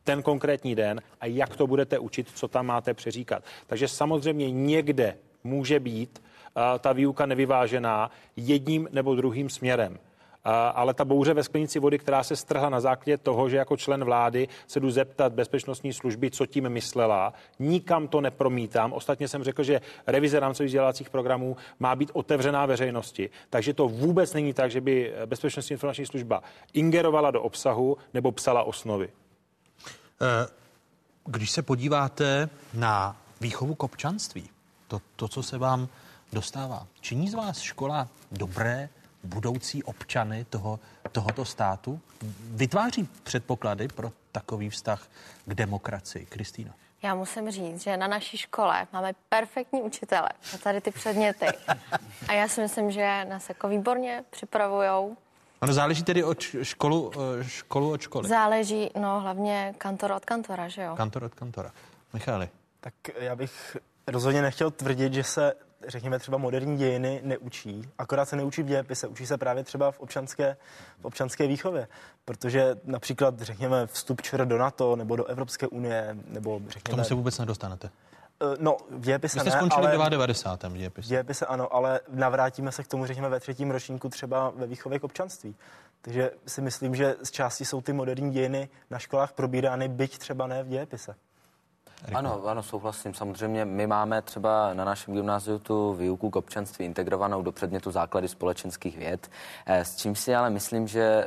ten 0.05 0.23
konkrétní 0.23 0.75
den 0.75 1.01
a 1.21 1.27
jak 1.27 1.57
to 1.57 1.67
budete 1.67 1.99
učit, 1.99 2.29
co 2.35 2.49
tam 2.49 2.67
máte 2.67 2.95
přeříkat. 2.95 3.45
Takže 3.67 3.89
samozřejmě 3.89 4.51
někde 4.51 5.17
může 5.45 5.81
být 5.81 6.23
uh, 6.23 6.63
ta 6.79 6.93
výuka 6.93 7.27
nevyvážená 7.27 8.11
jedním 8.37 8.89
nebo 8.93 9.15
druhým 9.15 9.51
směrem. 9.51 9.93
Uh, 9.93 10.53
ale 10.75 10.95
ta 10.95 11.05
bouře 11.05 11.35
ve 11.35 11.43
sklenici 11.43 11.79
vody, 11.79 11.99
která 11.99 12.23
se 12.23 12.37
strhla 12.37 12.69
na 12.69 12.81
základě 12.81 13.19
toho, 13.19 13.49
že 13.49 13.57
jako 13.57 13.77
člen 13.77 14.05
vlády 14.05 14.49
se 14.67 14.81
jdu 14.81 14.91
zeptat 14.91 15.33
bezpečnostní 15.33 15.93
služby, 15.93 16.31
co 16.31 16.47
tím 16.47 16.69
myslela, 16.69 17.33
nikam 17.59 18.09
to 18.09 18.21
nepromítám. 18.21 18.93
Ostatně 18.93 19.29
jsem 19.29 19.45
řekl, 19.45 19.63
že 19.63 19.81
revize 20.07 20.41
rámcových 20.41 20.69
vzdělávacích 20.69 21.11
programů 21.11 21.57
má 21.79 21.97
být 21.97 22.11
otevřená 22.13 22.67
veřejnosti. 22.67 23.31
Takže 23.51 23.75
to 23.75 23.89
vůbec 23.89 24.35
není 24.35 24.53
tak, 24.53 24.71
že 24.71 24.81
by 24.81 25.13
bezpečnostní 25.27 25.75
informační 25.75 26.07
služba 26.07 26.43
ingerovala 26.73 27.31
do 27.31 27.43
obsahu 27.43 27.97
nebo 28.15 28.33
psala 28.33 28.63
osnovy. 28.63 29.09
Eh, 30.21 30.47
když 31.25 31.51
se 31.51 31.63
podíváte 31.63 32.49
na 32.75 33.17
výchovu 33.41 33.75
k 33.75 33.83
občanství, 33.83 34.51
to, 34.89 35.03
to, 35.17 35.29
co 35.29 35.43
se 35.43 35.59
vám 35.59 35.89
dostává, 36.33 36.87
činí 37.01 37.29
z 37.29 37.35
vás 37.35 37.61
škola 37.61 38.09
dobré 38.33 38.89
budoucí 39.25 39.83
občany 39.83 40.45
toho, 40.45 40.81
tohoto 41.13 41.45
státu? 41.45 42.01
Vytváří 42.41 43.09
předpoklady 43.23 43.89
pro 43.89 44.13
takový 44.33 44.71
vztah 44.71 45.09
k 45.47 45.55
demokracii? 45.55 46.27
Kristýna. 46.27 46.75
Já 47.03 47.15
musím 47.15 47.51
říct, 47.51 47.83
že 47.83 47.97
na 47.97 48.07
naší 48.07 48.37
škole 48.37 48.87
máme 48.93 49.13
perfektní 49.29 49.83
učitele 49.83 50.29
na 50.53 50.59
tady 50.59 50.81
ty 50.81 50.91
předměty. 50.91 51.47
A 52.29 52.33
já 52.33 52.49
si 52.49 52.61
myslím, 52.61 52.91
že 52.91 53.25
nás 53.25 53.49
jako 53.49 53.69
výborně 53.69 54.25
připravujou 54.31 55.17
Ono 55.61 55.73
záleží 55.73 56.03
tedy 56.03 56.25
od 56.25 56.41
školu, 56.63 57.13
eh, 57.41 57.45
školu 57.45 57.91
od 57.91 58.01
školy. 58.01 58.29
Záleží, 58.29 58.91
no 59.01 59.21
hlavně 59.21 59.75
kantor 59.79 60.13
od 60.13 60.25
kantora, 60.25 60.69
že 60.69 60.83
jo? 60.83 60.97
Kantor 60.97 61.25
od 61.25 61.35
kantora. 61.35 61.73
Michály. 62.13 62.49
Tak 62.81 62.95
já 63.19 63.37
bych 63.37 63.77
rozhodně 64.07 64.43
nechtěl 64.43 64.71
tvrdit, 64.71 65.15
že 65.15 65.25
se 65.25 65.53
řekněme 65.89 66.19
třeba 66.19 66.39
moderní 66.39 66.77
dějiny 66.77 67.21
neučí, 67.25 67.83
akorát 67.99 68.29
se 68.29 68.37
neučí 68.37 68.63
v 68.63 68.67
dějepise, 68.67 69.07
učí 69.07 69.27
se 69.27 69.39
právě 69.39 69.65
třeba 69.65 69.91
v 69.91 70.01
občanské, 70.01 70.57
v 71.01 71.05
občanské 71.05 71.47
výchově, 71.47 71.89
protože 72.25 72.77
například 72.85 73.41
řekněme 73.41 73.87
vstup 73.87 74.23
ČR 74.23 74.47
do 74.47 74.59
NATO 74.59 74.97
nebo 74.97 75.17
do 75.17 75.25
Evropské 75.25 75.67
unie, 75.67 76.17
nebo 76.27 76.61
řekněme... 76.69 76.95
K 76.95 76.97
tomu 76.97 77.05
se 77.05 77.15
vůbec 77.15 77.39
nedostanete. 77.39 77.91
Eh, 78.43 78.57
no, 78.59 78.77
v 78.91 79.01
dějepise 79.01 79.35
Vy 79.35 79.41
jste 79.41 79.51
ne, 79.51 79.57
skončili 79.57 79.87
ale... 79.87 80.07
v 80.07 80.11
90. 80.11 80.63
v 80.63 80.77
dějepise. 80.77 81.09
Dějepise 81.09 81.47
ano, 81.47 81.75
ale 81.75 82.01
navrátíme 82.09 82.73
se 82.73 82.83
k 82.83 82.89
tomu, 82.89 83.07
řekněme, 83.07 83.29
ve 83.29 83.41
třetím 83.41 83.71
ročníku 83.71 84.09
třeba 84.09 84.51
ve 84.51 84.67
výchově 84.67 84.99
k 84.99 85.05
občanství. 85.05 85.57
Takže 86.01 86.31
si 86.47 86.61
myslím, 86.61 86.95
že 86.95 87.17
z 87.23 87.31
části 87.31 87.65
jsou 87.65 87.81
ty 87.81 87.93
moderní 87.93 88.31
dějiny 88.31 88.69
na 88.91 88.99
školách 88.99 89.33
probírány, 89.33 89.89
byť 89.89 90.19
třeba 90.19 90.47
ne 90.47 90.63
v 90.63 90.69
dějepise. 90.69 91.15
Ano, 92.15 92.43
ano, 92.47 92.63
souhlasím. 92.63 93.15
Samozřejmě 93.15 93.65
my 93.65 93.87
máme 93.87 94.23
třeba 94.23 94.75
na 94.75 94.85
našem 94.85 95.15
gymnáziu 95.15 95.59
tu 95.59 95.95
výuku 95.95 96.31
k 96.31 96.37
občanství 96.37 96.85
integrovanou 96.85 97.43
do 97.43 97.53
předmětu 97.53 97.91
základy 97.91 98.29
společenských 98.29 98.99
věd, 98.99 99.31
eh, 99.67 99.85
s 99.85 99.97
čím 99.97 100.15
si 100.15 100.35
ale 100.35 100.51
myslím, 100.51 100.89
že 100.89 101.25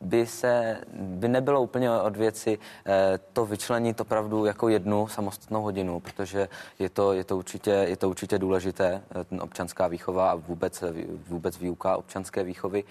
by 0.00 0.26
se, 0.26 0.78
by 0.92 1.28
nebylo 1.28 1.62
úplně 1.62 1.90
od 1.90 2.16
věci 2.16 2.58
eh, 2.86 3.18
to 3.32 3.46
vyčlenit 3.46 4.00
opravdu 4.00 4.44
jako 4.44 4.68
jednu 4.68 5.06
samostatnou 5.06 5.62
hodinu, 5.62 6.00
protože 6.00 6.48
je 6.78 6.88
to, 6.88 7.12
je 7.12 7.24
to, 7.24 7.36
určitě, 7.36 7.70
je 7.70 7.96
to 7.96 8.08
určitě 8.10 8.38
důležité, 8.38 9.02
eh, 9.20 9.24
ten 9.24 9.40
občanská 9.42 9.88
výchova 9.88 10.30
a 10.30 10.34
vůbec, 10.34 10.84
vůbec 11.28 11.58
výuka 11.58 11.96
občanské 11.96 12.44
výchovy. 12.44 12.84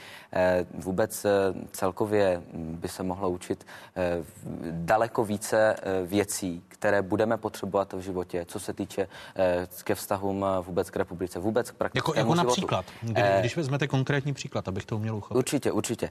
Vůbec 0.73 1.25
celkově 1.71 2.41
by 2.53 2.87
se 2.87 3.03
mohlo 3.03 3.29
učit 3.29 3.65
daleko 4.71 5.25
více 5.25 5.75
věcí, 6.05 6.63
které 6.67 7.01
budeme 7.15 7.37
potřebovat 7.37 7.93
v 7.93 7.99
životě, 7.99 8.45
co 8.45 8.59
se 8.59 8.73
týče 8.73 9.07
eh, 9.35 9.67
ke 9.83 9.95
vztahům 9.95 10.45
eh, 10.45 10.61
vůbec 10.61 10.89
k 10.89 10.95
republice, 10.95 11.39
vůbec 11.39 11.71
k 11.71 11.73
praktickému 11.73 12.17
Jako, 12.17 12.31
jako 12.31 12.47
například, 12.47 12.85
kdy, 13.01 13.21
eh, 13.21 13.37
když 13.39 13.57
vezmete 13.57 13.87
konkrétní 13.87 14.33
příklad, 14.33 14.67
abych 14.67 14.85
to 14.85 14.95
uměl 14.95 15.15
uchopit. 15.15 15.37
Určitě, 15.37 15.71
určitě. 15.71 16.09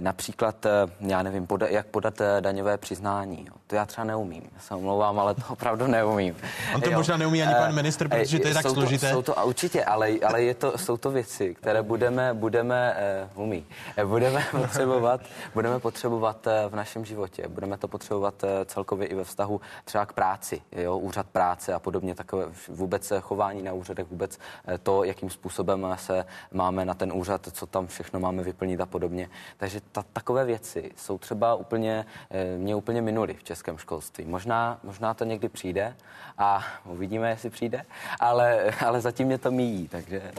Například, 0.00 0.66
já 1.00 1.22
nevím, 1.22 1.46
poda, 1.46 1.66
jak 1.66 1.86
podat 1.86 2.14
daňové 2.40 2.78
přiznání. 2.78 3.46
Jo. 3.48 3.54
To 3.66 3.76
já 3.76 3.86
třeba 3.86 4.04
neumím. 4.04 4.42
Já 4.54 4.60
se 4.60 4.74
omlouvám, 4.74 5.18
ale 5.18 5.34
to 5.34 5.42
opravdu 5.48 5.86
neumím. 5.86 6.36
On 6.74 6.80
to 6.80 6.90
jo. 6.90 6.96
možná 6.96 7.16
neumí 7.16 7.42
ani 7.42 7.54
pan 7.54 7.74
ministr, 7.74 8.08
protože 8.08 8.38
to 8.38 8.48
je 8.48 8.54
tak 8.54 8.62
jsou 8.62 8.74
složité. 8.74 9.08
To, 9.08 9.14
jsou 9.14 9.22
to, 9.22 9.38
a 9.38 9.44
určitě, 9.44 9.84
ale, 9.84 10.10
ale 10.26 10.42
je 10.42 10.54
to, 10.54 10.78
jsou 10.78 10.96
to 10.96 11.10
věci, 11.10 11.54
které 11.54 11.82
budeme, 11.82 12.34
budeme 12.34 12.96
uh, 13.34 13.42
umí, 13.42 13.66
budeme 14.04 14.44
potřebovat, 14.50 15.20
budeme 15.54 15.80
potřebovat 15.80 16.46
v 16.68 16.74
našem 16.74 17.04
životě. 17.04 17.48
Budeme 17.48 17.78
to 17.78 17.88
potřebovat 17.88 18.34
celkově 18.66 19.06
i 19.06 19.14
ve 19.14 19.24
vztahu 19.24 19.60
třeba 19.84 20.06
k 20.06 20.12
práci 20.12 20.39
práci, 20.40 20.62
jo, 20.72 20.98
úřad 20.98 21.26
práce 21.26 21.74
a 21.74 21.78
podobně, 21.78 22.14
takové 22.14 22.46
vůbec 22.68 23.12
chování 23.20 23.62
na 23.62 23.72
úřadech, 23.72 24.06
vůbec 24.06 24.38
eh, 24.68 24.78
to, 24.78 25.04
jakým 25.04 25.30
způsobem 25.30 25.86
se 25.96 26.24
máme 26.52 26.84
na 26.84 26.94
ten 26.94 27.12
úřad, 27.12 27.48
co 27.52 27.66
tam 27.66 27.86
všechno 27.86 28.20
máme 28.20 28.42
vyplnit 28.42 28.80
a 28.80 28.86
podobně. 28.86 29.28
Takže 29.56 29.80
ta, 29.92 30.04
takové 30.12 30.44
věci 30.44 30.92
jsou 30.96 31.18
třeba 31.18 31.54
úplně, 31.54 32.06
eh, 32.30 32.58
mě 32.58 32.74
úplně 32.74 33.02
minuly 33.02 33.34
v 33.34 33.44
českém 33.44 33.78
školství. 33.78 34.24
Možná, 34.24 34.80
možná 34.82 35.14
to 35.14 35.24
někdy 35.24 35.48
přijde 35.48 35.96
a 36.38 36.64
uvidíme, 36.84 37.30
jestli 37.30 37.50
přijde, 37.50 37.84
ale, 38.20 38.72
ale 38.86 39.00
zatím 39.00 39.26
mě 39.26 39.38
to 39.38 39.50
míjí, 39.50 39.88
takže 39.88 40.32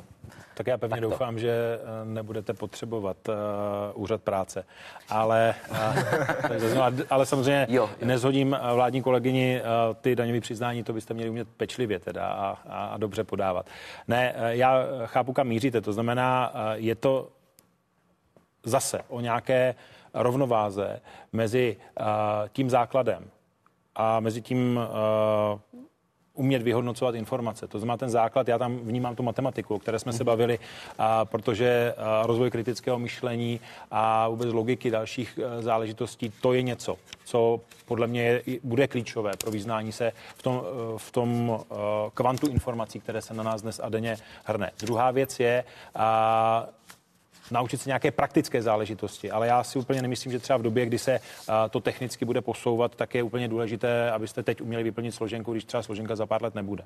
tak 0.54 0.68
já 0.68 0.78
pevně 0.78 0.92
tak 0.92 1.02
doufám, 1.02 1.40
že 1.40 1.52
eh, 1.52 2.06
nebudete 2.06 2.54
potřebovat 2.54 3.18
uh, 3.28 3.34
úřad 4.04 4.22
práce. 4.22 4.66
Ale, 5.10 5.56
uh, 6.76 7.00
ale 7.10 7.26
samozřejmě 7.26 7.68
jo, 7.70 7.90
jo. 8.00 8.08
nezhodím 8.08 8.58
vládní 8.74 9.02
kolegyni 9.02 9.62
uh, 9.62 9.96
ty 10.02 10.16
daňové 10.16 10.42
přiznání, 10.42 10.84
to 10.84 10.94
byste 10.94 11.14
měli 11.14 11.30
umět 11.30 11.48
pečlivě 11.58 12.00
teda 12.00 12.28
a, 12.28 12.58
a, 12.70 12.86
a 12.86 12.98
dobře 12.98 13.24
podávat. 13.24 13.66
Ne, 14.08 14.34
já 14.50 14.84
chápu, 15.06 15.34
kam 15.34 15.48
míříte. 15.48 15.82
To 15.82 15.94
znamená, 15.94 16.54
uh, 16.54 16.60
je 16.74 16.96
to 16.96 17.30
zase 18.64 19.02
o 19.08 19.22
nějaké 19.22 19.76
rovnováze 20.14 21.02
mezi 21.34 21.78
uh, 22.00 22.06
tím 22.54 22.70
základem 22.70 23.30
a 23.96 24.20
mezi 24.20 24.42
tím 24.42 24.80
uh, 24.80 25.82
umět 26.42 26.62
vyhodnocovat 26.62 27.16
informace. 27.16 27.68
To 27.68 27.80
znamená 27.80 27.98
ten 27.98 28.10
základ, 28.10 28.48
já 28.48 28.58
tam 28.58 28.78
vnímám 28.78 29.16
tu 29.16 29.24
matematiku, 29.24 29.76
o 29.76 29.80
které 29.80 30.00
jsme 30.00 30.14
se 30.14 30.24
bavili, 30.24 30.60
a 30.98 31.26
protože 31.26 31.94
rozvoj 32.24 32.52
kritického 32.52 33.00
myšlení 33.00 33.60
a 33.92 34.28
vůbec 34.28 34.50
logiky 34.54 34.92
dalších 34.92 35.40
e, 35.40 35.62
záležitostí, 35.62 36.34
to 36.42 36.54
je 36.54 36.62
něco, 36.62 36.98
co 37.26 37.62
podle 37.86 38.08
mě 38.08 38.24
je, 38.24 38.42
bude 38.64 38.88
klíčové 38.88 39.32
pro 39.38 39.52
vyznání 39.52 39.92
se 39.92 40.12
v 40.36 40.42
tom, 40.44 40.62
e, 40.66 40.98
v 40.98 41.12
tom 41.12 41.30
e, 41.52 41.76
kvantu 42.14 42.48
informací, 42.48 43.00
které 43.00 43.22
se 43.22 43.34
na 43.34 43.44
nás 43.44 43.62
dnes 43.62 43.80
a 43.84 43.90
denně 43.90 44.18
hrne. 44.44 44.72
Druhá 44.80 45.12
věc 45.12 45.40
je, 45.40 45.64
a 45.96 46.68
naučit 47.52 47.82
se 47.82 47.90
nějaké 47.90 48.12
praktické 48.12 48.62
záležitosti, 48.62 49.32
ale 49.32 49.48
já 49.48 49.64
si 49.64 49.80
úplně 49.80 50.02
nemyslím, 50.02 50.32
že 50.32 50.40
třeba 50.40 50.58
v 50.58 50.62
době, 50.62 50.86
kdy 50.86 50.98
se 51.00 51.20
to 51.70 51.80
technicky 51.80 52.26
bude 52.26 52.42
posouvat, 52.42 52.96
tak 52.96 53.16
je 53.16 53.24
úplně 53.24 53.48
důležité, 53.48 54.12
abyste 54.12 54.44
teď 54.44 54.62
uměli 54.62 54.84
vyplnit 54.84 55.12
složenku, 55.12 55.52
když 55.52 55.64
třeba 55.64 55.84
složenka 55.84 56.16
za 56.16 56.26
pár 56.26 56.44
let 56.44 56.56
nebude. 56.56 56.84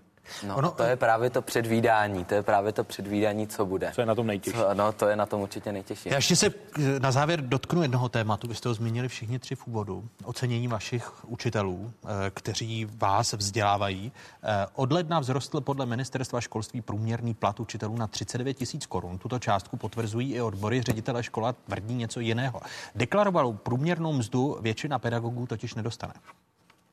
No, 0.48 0.56
ono, 0.56 0.72
to 0.72 0.84
je 0.84 0.96
právě 0.96 1.30
to 1.30 1.42
předvídání, 1.42 2.26
to 2.26 2.34
je 2.34 2.44
právě 2.44 2.72
to 2.72 2.84
předvídání, 2.84 3.48
co 3.48 3.66
bude. 3.66 3.92
Co 3.96 4.02
je 4.02 4.06
na 4.06 4.16
tom 4.16 4.28
nejtěžší? 4.28 4.58
Co, 4.58 4.74
no, 4.74 4.92
to 4.92 5.08
je 5.08 5.16
na 5.16 5.26
tom 5.26 5.42
určitě 5.42 5.72
nejtěžší. 5.72 6.10
Já 6.10 6.16
ještě 6.16 6.36
se 6.36 6.54
na 7.00 7.12
závěr 7.12 7.42
dotknu 7.42 7.82
jednoho 7.82 8.10
tématu. 8.10 8.48
Vy 8.48 8.56
jste 8.56 8.70
ho 8.70 8.76
zmínili 8.76 9.08
všichni 9.08 9.40
tři 9.40 9.56
v 9.56 9.68
úvodu. 9.68 10.04
Ocenění 10.24 10.68
vašich 10.68 11.26
učitelů, 11.26 11.92
eh, 12.04 12.08
kteří 12.30 12.88
vás 12.98 13.34
vzdělávají. 13.34 14.12
Eh, 14.44 14.66
od 14.76 14.92
ledna 14.92 15.22
vzrostl 15.22 15.62
podle 15.62 15.86
ministerstva 15.86 16.42
školství 16.42 16.82
průměrný 16.82 17.34
plat 17.34 17.60
učitelů 17.60 17.96
na 17.98 18.08
39 18.08 18.54
tisíc 18.54 18.86
korun. 18.86 19.18
Tuto 19.18 19.40
částku 19.40 19.78
potvrzují 19.78 20.34
i 20.34 20.42
od 20.42 20.55
odbory 20.56 20.82
ředitele 20.82 21.24
škola 21.24 21.54
tvrdí 21.54 21.96
něco 21.96 22.20
jiného. 22.20 22.62
Deklarovanou 22.96 23.54
průměrnou 23.54 24.14
mzdu 24.14 24.58
většina 24.62 25.00
pedagogů 25.00 25.46
totiž 25.46 25.76
nedostane. 25.76 26.14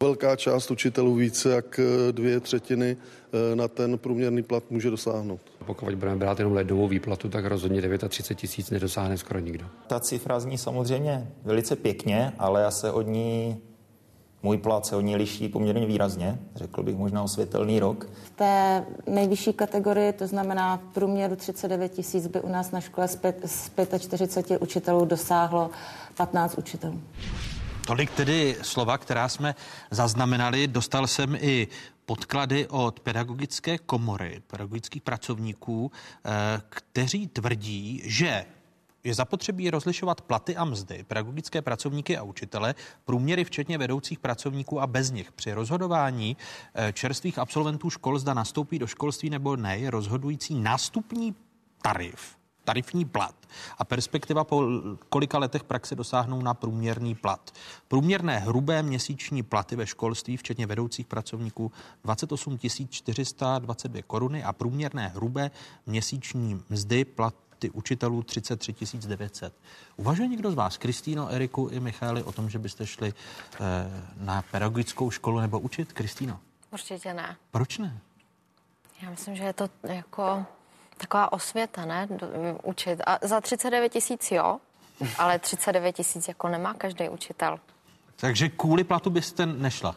Velká 0.02 0.36
část 0.36 0.70
učitelů 0.70 1.14
více 1.14 1.50
jak 1.50 1.78
eh, 1.78 2.12
dvě 2.12 2.40
třetiny 2.40 2.96
eh, 2.96 3.56
na 3.56 3.68
ten 3.68 3.98
průměrný 3.98 4.42
plat 4.42 4.64
může 4.70 4.90
dosáhnout. 4.90 5.40
Pokud 5.66 5.94
budeme 5.94 6.16
brát 6.16 6.38
jenom 6.38 6.52
ledovou 6.52 6.88
výplatu, 6.88 7.28
tak 7.28 7.44
rozhodně 7.44 7.80
39 8.08 8.40
tisíc 8.40 8.70
nedosáhne 8.70 9.18
skoro 9.18 9.38
nikdo. 9.38 9.66
Ta 9.86 10.00
cifra 10.00 10.40
zní 10.40 10.58
samozřejmě 10.58 11.30
velice 11.44 11.76
pěkně, 11.76 12.32
ale 12.38 12.62
já 12.62 12.70
se 12.70 12.92
od 12.92 13.06
ní 13.06 13.60
můj 14.42 14.58
plat 14.58 14.86
se 14.86 14.96
od 14.96 15.00
ní 15.00 15.16
liší 15.16 15.48
poměrně 15.48 15.86
výrazně, 15.86 16.38
řekl 16.54 16.82
bych 16.82 16.96
možná 16.96 17.22
osvětelný 17.22 17.80
rok. 17.80 18.06
V 18.24 18.30
té 18.30 18.84
nejvyšší 19.06 19.52
kategorii, 19.52 20.12
to 20.12 20.26
znamená 20.26 20.76
v 20.76 20.94
průměru 20.94 21.36
39 21.36 21.92
tisíc, 21.92 22.26
by 22.26 22.40
u 22.40 22.48
nás 22.48 22.70
na 22.70 22.80
škole 22.80 23.08
z, 23.08 23.18
z 23.46 23.70
45 23.98 24.62
učitelů 24.62 25.04
dosáhlo 25.04 25.70
15 26.16 26.58
učitelů. 26.58 27.00
Tolik 27.86 28.10
tedy 28.10 28.56
slova, 28.62 28.98
která 28.98 29.28
jsme 29.28 29.54
zaznamenali. 29.90 30.66
Dostal 30.66 31.06
jsem 31.06 31.36
i 31.40 31.68
podklady 32.06 32.66
od 32.68 33.00
pedagogické 33.00 33.78
komory, 33.78 34.42
pedagogických 34.46 35.02
pracovníků, 35.02 35.92
eh, 36.24 36.30
kteří 36.68 37.26
tvrdí, 37.28 38.02
že 38.04 38.44
je 39.04 39.14
zapotřebí 39.14 39.70
rozlišovat 39.70 40.20
platy 40.20 40.56
a 40.56 40.64
mzdy, 40.64 41.04
pedagogické 41.08 41.62
pracovníky 41.62 42.16
a 42.16 42.22
učitele, 42.22 42.74
průměry 43.04 43.44
včetně 43.44 43.78
vedoucích 43.78 44.18
pracovníků 44.18 44.80
a 44.80 44.86
bez 44.86 45.10
nich. 45.10 45.32
Při 45.32 45.52
rozhodování 45.52 46.36
eh, 46.74 46.92
čerstvých 46.92 47.38
absolventů 47.38 47.90
škol 47.90 48.18
zda 48.18 48.34
nastoupí 48.34 48.78
do 48.78 48.86
školství 48.86 49.30
nebo 49.30 49.56
ne, 49.56 49.78
je 49.78 49.90
rozhodující 49.90 50.54
nástupní 50.54 51.34
tarif, 51.82 52.36
tarifní 52.64 53.04
plat 53.04 53.34
a 53.78 53.84
perspektiva 53.84 54.44
po 54.44 54.64
kolika 55.08 55.38
letech 55.38 55.64
praxe 55.64 55.94
dosáhnou 55.94 56.42
na 56.42 56.54
průměrný 56.54 57.14
plat. 57.14 57.50
Průměrné 57.88 58.38
hrubé 58.38 58.82
měsíční 58.82 59.42
platy 59.42 59.76
ve 59.76 59.86
školství, 59.86 60.36
včetně 60.36 60.66
vedoucích 60.66 61.06
pracovníků, 61.06 61.72
28 62.04 62.58
422 62.88 64.02
koruny 64.06 64.44
a 64.44 64.52
průměrné 64.52 65.08
hrubé 65.08 65.50
měsíční 65.86 66.62
mzdy 66.70 67.04
plat 67.04 67.34
platy 67.62 67.70
učitelů 67.70 68.22
33 68.22 68.74
900. 69.06 69.54
Uvažuje 69.96 70.28
někdo 70.28 70.50
z 70.50 70.54
vás, 70.54 70.76
Kristýno, 70.76 71.28
Eriku 71.28 71.68
i 71.68 71.80
Micháli, 71.80 72.22
o 72.22 72.32
tom, 72.32 72.50
že 72.50 72.58
byste 72.58 72.86
šli 72.86 73.12
eh, 73.12 73.58
na 74.16 74.42
pedagogickou 74.50 75.10
školu 75.10 75.40
nebo 75.40 75.60
učit? 75.60 75.92
Kristýno? 75.92 76.40
Určitě 76.72 77.14
ne. 77.14 77.36
Proč 77.50 77.78
ne? 77.78 77.98
Já 79.02 79.10
myslím, 79.10 79.36
že 79.36 79.44
je 79.44 79.52
to 79.52 79.68
jako 79.82 80.44
taková 80.96 81.32
osvěta, 81.32 81.84
ne? 81.84 82.08
Učit. 82.62 83.00
A 83.06 83.18
za 83.22 83.40
39 83.40 83.92
tisíc 83.92 84.30
jo, 84.30 84.60
ale 85.18 85.38
39 85.38 85.92
tisíc 85.92 86.28
jako 86.28 86.48
nemá 86.48 86.74
každý 86.74 87.08
učitel. 87.08 87.58
Takže 88.22 88.48
kvůli 88.48 88.84
platu 88.84 89.10
byste 89.10 89.46
nešla? 89.46 89.96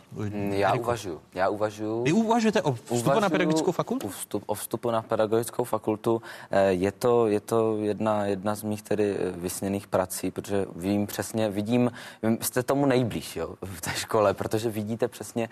Já 0.49 0.73
uvažuji. 0.73 1.19
Já 1.33 1.49
uvažuji. 1.49 2.03
Vy 2.03 2.11
uvažujete 2.11 2.61
o 2.61 2.73
vstupu 2.73 2.95
uvažuji 2.95 3.21
na 3.21 3.29
pedagogickou 3.29 3.71
fakultu? 3.71 4.09
Vstup, 4.09 4.43
o 4.45 4.53
vstupu 4.53 4.91
na 4.91 5.01
pedagogickou 5.01 5.63
fakultu. 5.63 6.21
Eh, 6.51 6.71
je 6.71 6.91
to, 6.91 7.27
je 7.27 7.39
to 7.39 7.77
jedna, 7.77 8.25
jedna 8.25 8.55
z 8.55 8.63
mých 8.63 8.81
tedy 8.81 9.17
eh, 9.19 9.31
vysněných 9.31 9.87
prací, 9.87 10.31
protože 10.31 10.65
vím 10.75 11.07
přesně, 11.07 11.49
vidím, 11.49 11.91
jste 12.41 12.63
tomu 12.63 12.85
nejblíž 12.85 13.35
jo, 13.35 13.55
v 13.61 13.81
té 13.81 13.89
škole, 13.89 14.33
protože 14.33 14.69
vidíte 14.69 15.07
přesně, 15.07 15.49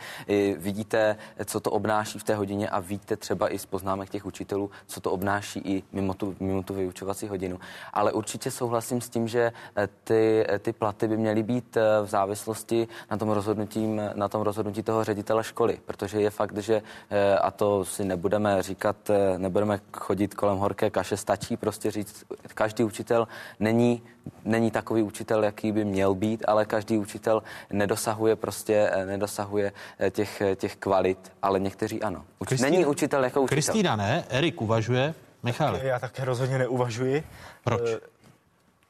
vidíte, 0.57 1.17
co 1.45 1.59
to 1.59 1.71
obnáší 1.71 2.19
v 2.19 2.23
té 2.23 2.35
hodině 2.35 2.69
a 2.69 2.79
víte 2.79 3.17
třeba 3.17 3.53
i 3.53 3.59
z 3.59 3.65
poznámek 3.65 4.09
těch 4.09 4.25
učitelů, 4.25 4.71
co 4.87 5.01
to 5.01 5.11
obnáší 5.11 5.59
i 5.59 5.83
mimo 5.91 6.13
tu, 6.13 6.35
mimo 6.39 6.63
tu 6.63 6.73
vyučovací 6.73 7.27
hodinu. 7.27 7.59
Ale 7.93 8.11
určitě 8.11 8.51
souhlasím 8.51 9.01
s 9.01 9.09
tím, 9.09 9.27
že 9.27 9.53
eh, 9.75 9.89
ty, 10.03 10.47
ty 10.59 10.73
platy 10.73 11.07
by 11.07 11.17
měly 11.17 11.43
být 11.43 11.77
v 12.03 12.07
závislosti 12.07 12.62
závislosti 12.63 12.87
na 13.11 13.17
tom, 13.17 13.29
rozhodnutím, 13.29 14.01
na 14.15 14.27
tom 14.27 14.41
rozhodnutí 14.41 14.83
toho 14.83 15.03
ředitele 15.03 15.43
školy, 15.43 15.79
protože 15.85 16.21
je 16.21 16.29
fakt, 16.29 16.57
že 16.57 16.81
eh, 17.09 17.37
a 17.37 17.51
to 17.51 17.85
si 17.85 18.05
nebudeme 18.05 18.63
říkat, 18.63 19.09
eh, 19.09 19.37
nebudeme 19.37 19.79
chodit 19.93 20.33
kolem 20.33 20.57
horké 20.57 20.89
kaše, 20.89 21.17
stačí 21.17 21.57
prostě 21.57 21.91
říct, 21.91 22.25
každý 22.53 22.83
učitel 22.83 23.27
není, 23.59 24.01
není 24.45 24.71
takový 24.71 25.03
učitel, 25.03 25.43
jaký 25.43 25.71
by 25.71 25.85
měl 25.85 26.15
být, 26.15 26.43
ale 26.47 26.65
každý 26.65 26.97
učitel 26.97 27.43
nedosahuje 27.71 28.35
prostě, 28.35 28.89
eh, 28.93 29.05
nedosahuje 29.05 29.71
těch, 30.11 30.41
těch 30.55 30.75
kvalit, 30.75 31.31
ale 31.41 31.59
někteří 31.59 32.01
ano. 32.01 32.23
Kristýna, 32.45 32.69
není 32.69 32.85
učitel 32.85 33.23
jako 33.23 33.41
učitel. 33.41 33.55
Kristýna 33.55 33.95
ne, 33.95 34.23
Erik 34.29 34.61
uvažuje, 34.61 35.13
Michal. 35.43 35.75
Já 35.75 35.99
také 35.99 36.25
rozhodně 36.25 36.57
neuvažuji. 36.57 37.23
Proč? 37.63 37.81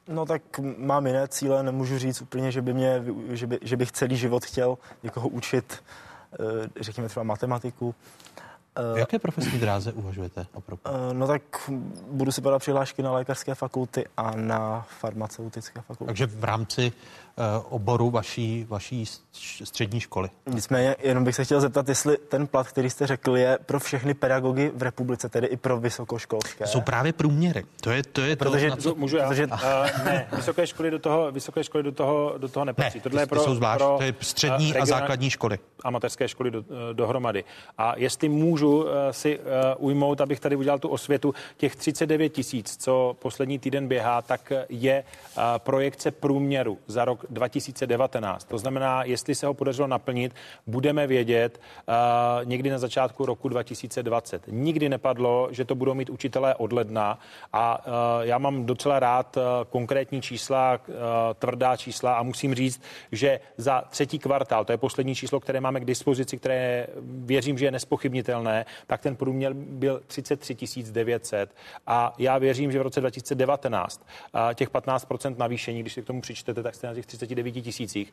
No 0.08 0.26
tak 0.26 0.42
mám 0.76 1.06
jiné 1.06 1.28
cíle, 1.28 1.62
nemůžu 1.62 1.98
říct 1.98 2.22
úplně, 2.22 2.52
že, 2.52 2.62
by 2.62 2.74
mě, 2.74 3.04
že, 3.28 3.46
by, 3.46 3.58
že 3.62 3.76
bych 3.76 3.92
celý 3.92 4.16
život 4.16 4.44
chtěl 4.44 4.78
někoho 5.02 5.28
učit, 5.28 5.82
eh, 6.32 6.36
řekněme 6.80 7.08
třeba 7.08 7.24
matematiku. 7.24 7.94
V 8.94 8.98
jaké 8.98 9.18
profesní 9.18 9.58
dráze 9.58 9.92
uvažujete 9.92 10.46
opravdu? 10.54 10.82
Eh, 10.86 11.14
no 11.14 11.26
tak 11.26 11.70
budu 12.10 12.32
si 12.32 12.40
podat 12.40 12.58
přihlášky 12.58 13.02
na 13.02 13.12
lékařské 13.12 13.54
fakulty 13.54 14.04
a 14.16 14.36
na 14.36 14.86
farmaceutické 15.00 15.80
fakulty. 15.80 16.06
Takže 16.06 16.26
v 16.26 16.44
rámci 16.44 16.92
Eh, 17.38 17.62
oboru 17.70 18.10
vaší, 18.10 18.66
vaší 18.68 19.04
střední 19.64 20.00
školy. 20.00 20.28
Nicméně 20.46 20.96
jenom 21.02 21.24
bych 21.24 21.34
se 21.34 21.44
chtěl 21.44 21.60
zeptat, 21.60 21.88
jestli 21.88 22.16
ten 22.16 22.46
plat, 22.46 22.68
který 22.68 22.90
jste 22.90 23.06
řekl, 23.06 23.36
je 23.36 23.58
pro 23.66 23.80
všechny 23.80 24.14
pedagogy 24.14 24.72
v 24.74 24.82
republice, 24.82 25.28
tedy 25.28 25.46
i 25.46 25.56
pro 25.56 25.80
vysokoškolské. 25.80 26.66
Jsou 26.66 26.80
právě 26.80 27.12
průměry. 27.12 27.64
To 27.80 27.90
je, 27.90 28.02
to 28.02 28.20
je 28.20 28.36
protože, 28.36 28.70
to, 28.70 28.76
to, 28.76 28.94
můžu 28.94 29.16
já? 29.16 29.28
Protože, 29.28 29.46
uh, 29.46 29.60
ne, 30.04 30.28
vysoké 30.36 30.66
školy 30.66 30.90
do 30.90 30.98
toho, 30.98 31.32
vysoké 31.32 31.64
školy 31.64 31.82
do 31.84 31.92
toho, 31.92 32.34
do 32.38 32.48
toho 32.48 32.64
nepatří. 32.64 32.98
Ne, 32.98 33.02
Tohle 33.02 33.22
je 33.22 33.26
pro, 33.26 33.40
jsou 33.40 33.54
zvlášť, 33.54 33.78
pro, 33.78 33.94
to 33.98 34.04
je 34.04 34.14
střední 34.20 34.74
uh, 34.74 34.82
a 34.82 34.86
základní 34.86 35.30
školy. 35.30 35.58
Amatérské 35.84 36.28
školy 36.28 36.50
do, 36.50 36.58
uh, 36.58 36.66
dohromady. 36.92 37.44
A 37.78 37.98
jestli 37.98 38.28
můžu 38.28 38.63
uh, 38.70 38.86
si 39.10 39.38
uh, 39.38 39.44
ujmout, 39.78 40.20
abych 40.20 40.40
tady 40.40 40.56
udělal 40.56 40.78
tu 40.78 40.88
osvětu, 40.88 41.34
těch 41.56 41.76
39 41.76 42.28
tisíc, 42.28 42.76
co 42.76 43.16
poslední 43.18 43.58
týden 43.58 43.88
běhá, 43.88 44.22
tak 44.22 44.52
je 44.68 45.04
uh, 45.36 45.42
projekce 45.58 46.10
průměru 46.10 46.78
za 46.86 47.04
rok 47.04 47.26
2019. 47.30 48.44
To 48.44 48.58
znamená, 48.58 49.04
jestli 49.04 49.34
se 49.34 49.46
ho 49.46 49.54
podařilo 49.54 49.88
naplnit, 49.88 50.34
budeme 50.66 51.06
vědět 51.06 51.60
někdy 52.44 52.70
na 52.70 52.78
začátku 52.78 53.26
roku 53.26 53.48
2020. 53.48 54.42
Nikdy 54.46 54.88
nepadlo, 54.88 55.48
že 55.50 55.64
to 55.64 55.74
budou 55.74 55.94
mít 55.94 56.10
učitelé 56.10 56.54
od 56.54 56.72
ledna 56.72 57.18
a 57.52 57.84
já 58.20 58.38
mám 58.38 58.66
docela 58.66 59.00
rád 59.00 59.38
konkrétní 59.70 60.22
čísla, 60.22 60.80
tvrdá 61.38 61.76
čísla 61.76 62.14
a 62.14 62.22
musím 62.22 62.54
říct, 62.54 62.82
že 63.12 63.40
za 63.56 63.84
třetí 63.90 64.18
kvartál, 64.18 64.64
to 64.64 64.72
je 64.72 64.78
poslední 64.78 65.14
číslo, 65.14 65.40
které 65.40 65.60
máme 65.60 65.80
k 65.80 65.84
dispozici, 65.84 66.36
které 66.36 66.86
věřím, 67.02 67.58
že 67.58 67.64
je 67.64 67.70
nespochybnitelné, 67.70 68.53
tak 68.86 69.00
ten 69.00 69.16
průměr 69.16 69.52
byl 69.54 70.02
33 70.06 70.56
900 70.92 71.54
a 71.86 72.14
já 72.18 72.38
věřím, 72.38 72.72
že 72.72 72.78
v 72.78 72.82
roce 72.82 73.00
2019 73.00 74.06
uh, 74.34 74.54
těch 74.54 74.70
15% 74.70 75.36
navýšení, 75.38 75.80
když 75.80 75.92
si 75.92 76.02
k 76.02 76.06
tomu 76.06 76.20
přičtete, 76.20 76.62
tak 76.62 76.74
jste 76.74 76.86
na 76.86 76.94
těch 76.94 77.06
39 77.06 77.52
tisících 77.52 78.12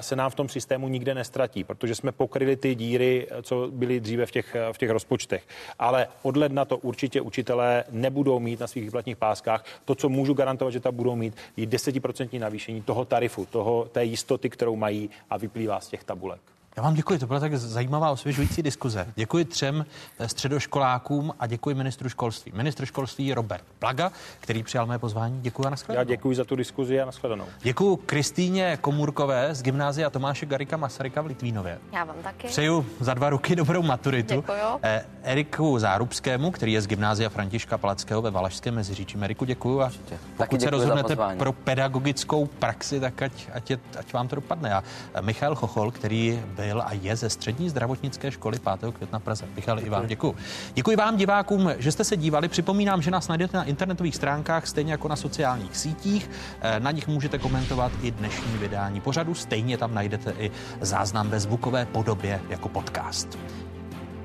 se 0.00 0.16
nám 0.16 0.30
v 0.30 0.34
tom 0.34 0.48
systému 0.48 0.88
nikde 0.88 1.14
nestratí, 1.14 1.64
protože 1.64 1.94
jsme 1.94 2.12
pokryli 2.12 2.56
ty 2.56 2.74
díry, 2.74 3.26
co 3.42 3.68
byly 3.70 4.00
dříve 4.00 4.26
v 4.26 4.30
těch, 4.30 4.56
v 4.72 4.78
těch 4.78 4.90
rozpočtech. 4.90 5.44
Ale 5.78 6.08
od 6.22 6.36
ledna 6.36 6.64
to 6.64 6.78
určitě 6.78 7.20
učitelé 7.20 7.84
nebudou 7.90 8.40
mít 8.40 8.60
na 8.60 8.66
svých 8.66 8.84
výplatních 8.84 9.16
páskách. 9.16 9.64
To, 9.84 9.94
co 9.94 10.08
můžu 10.08 10.34
garantovat, 10.34 10.72
že 10.72 10.80
ta 10.80 10.92
budou 10.92 11.16
mít, 11.16 11.36
je 11.56 11.66
10% 11.66 12.40
navýšení 12.40 12.82
toho 12.82 13.04
tarifu, 13.04 13.46
toho, 13.46 13.88
té 13.92 14.04
jistoty, 14.04 14.50
kterou 14.50 14.76
mají 14.76 15.10
a 15.30 15.36
vyplývá 15.36 15.80
z 15.80 15.88
těch 15.88 16.04
tabulek. 16.04 16.40
Já 16.76 16.82
vám 16.82 16.94
děkuji, 16.94 17.18
to 17.18 17.26
byla 17.26 17.40
tak 17.40 17.56
zajímavá 17.56 18.10
osvěžující 18.10 18.62
diskuze. 18.62 19.06
Děkuji 19.16 19.44
třem 19.44 19.86
eh, 20.18 20.28
středoškolákům 20.28 21.34
a 21.40 21.46
děkuji 21.46 21.74
ministru 21.74 22.08
školství. 22.08 22.52
Ministr 22.54 22.86
školství 22.86 23.34
Robert 23.34 23.64
Plaga, 23.78 24.12
který 24.40 24.62
přijal 24.62 24.86
mé 24.86 24.98
pozvání. 24.98 25.40
Děkuji 25.40 25.66
a 25.66 25.70
nashledanou. 25.70 26.00
Já 26.00 26.04
děkuji 26.04 26.36
za 26.36 26.44
tu 26.44 26.56
diskuzi 26.56 27.00
a 27.00 27.04
nashledanou. 27.04 27.44
Děkuji 27.62 27.96
Kristýně 27.96 28.78
Komůrkové 28.80 29.54
z 29.54 29.62
gymnázia 29.62 30.10
Tomáše 30.10 30.46
Garika 30.46 30.76
Masaryka 30.76 31.22
v 31.22 31.26
Litvínově. 31.26 31.78
Já 31.92 32.04
vám 32.04 32.16
taky. 32.22 32.46
Přeju 32.46 32.86
za 33.00 33.14
dva 33.14 33.30
roky 33.30 33.56
dobrou 33.56 33.82
maturitu. 33.82 34.34
Děkuju. 34.34 34.80
Eh, 34.82 35.04
Eriku 35.22 35.78
Zárubskému, 35.78 36.50
který 36.50 36.72
je 36.72 36.80
z 36.80 36.86
gymnázia 36.86 37.28
Františka 37.28 37.78
Palackého 37.78 38.22
ve 38.22 38.30
Valašském 38.30 38.74
Meziříčí. 38.74 39.18
Eriku, 39.22 39.44
děkuji. 39.44 39.82
A 39.82 39.90
pokud 40.36 40.60
se 40.60 40.66
děkuji 40.66 40.70
za 40.70 40.70
rozhodnete 40.70 41.08
pozvání. 41.08 41.38
pro 41.38 41.52
pedagogickou 41.52 42.46
praxi, 42.46 43.00
tak 43.00 43.22
ať, 43.22 43.32
ať, 43.52 43.70
je, 43.70 43.78
ať 43.98 44.12
vám 44.12 44.28
to 44.28 44.36
dopadne. 44.36 44.74
A 44.74 44.84
eh, 45.14 45.22
Michal 45.22 45.54
Chochol, 45.54 45.90
který 45.90 46.42
byl 46.60 46.82
a 46.82 46.92
je 46.92 47.16
ze 47.16 47.30
střední 47.30 47.68
zdravotnické 47.68 48.30
školy 48.30 48.58
5. 48.80 48.94
května 48.94 49.18
v 49.18 49.22
Praze. 49.22 49.44
Michal, 49.56 49.80
i 49.80 49.88
vám 49.88 50.06
děkuji. 50.06 50.36
Děkuji 50.74 50.96
vám, 50.96 51.16
divákům, 51.16 51.70
že 51.78 51.92
jste 51.92 52.04
se 52.04 52.16
dívali. 52.16 52.48
Připomínám, 52.48 53.02
že 53.02 53.10
nás 53.10 53.28
najdete 53.28 53.56
na 53.56 53.64
internetových 53.64 54.16
stránkách, 54.16 54.66
stejně 54.66 54.92
jako 54.92 55.08
na 55.08 55.16
sociálních 55.16 55.76
sítích. 55.76 56.30
Eh, 56.60 56.80
Na 56.80 56.90
nich 56.90 57.08
můžete 57.08 57.38
komentovat 57.38 57.92
i 58.02 58.10
dnešní 58.10 58.58
vydání 58.58 59.00
pořadu. 59.00 59.34
Stejně 59.34 59.78
tam 59.78 59.94
najdete 59.94 60.34
i 60.38 60.50
záznam 60.80 61.28
ve 61.30 61.40
zvukové 61.40 61.86
podobě 61.86 62.40
jako 62.48 62.68
podcast. 62.68 63.38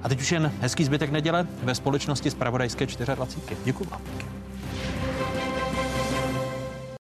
A 0.03 0.09
teď 0.09 0.21
už 0.21 0.31
jen 0.31 0.51
hezký 0.61 0.83
zbytek 0.85 1.11
neděle 1.11 1.47
ve 1.63 1.75
společnosti 1.75 2.31
z 2.31 2.33
Pravodajské 2.33 2.85
24. 2.85 3.61
Děkuji 3.63 3.83
vám. 3.89 4.01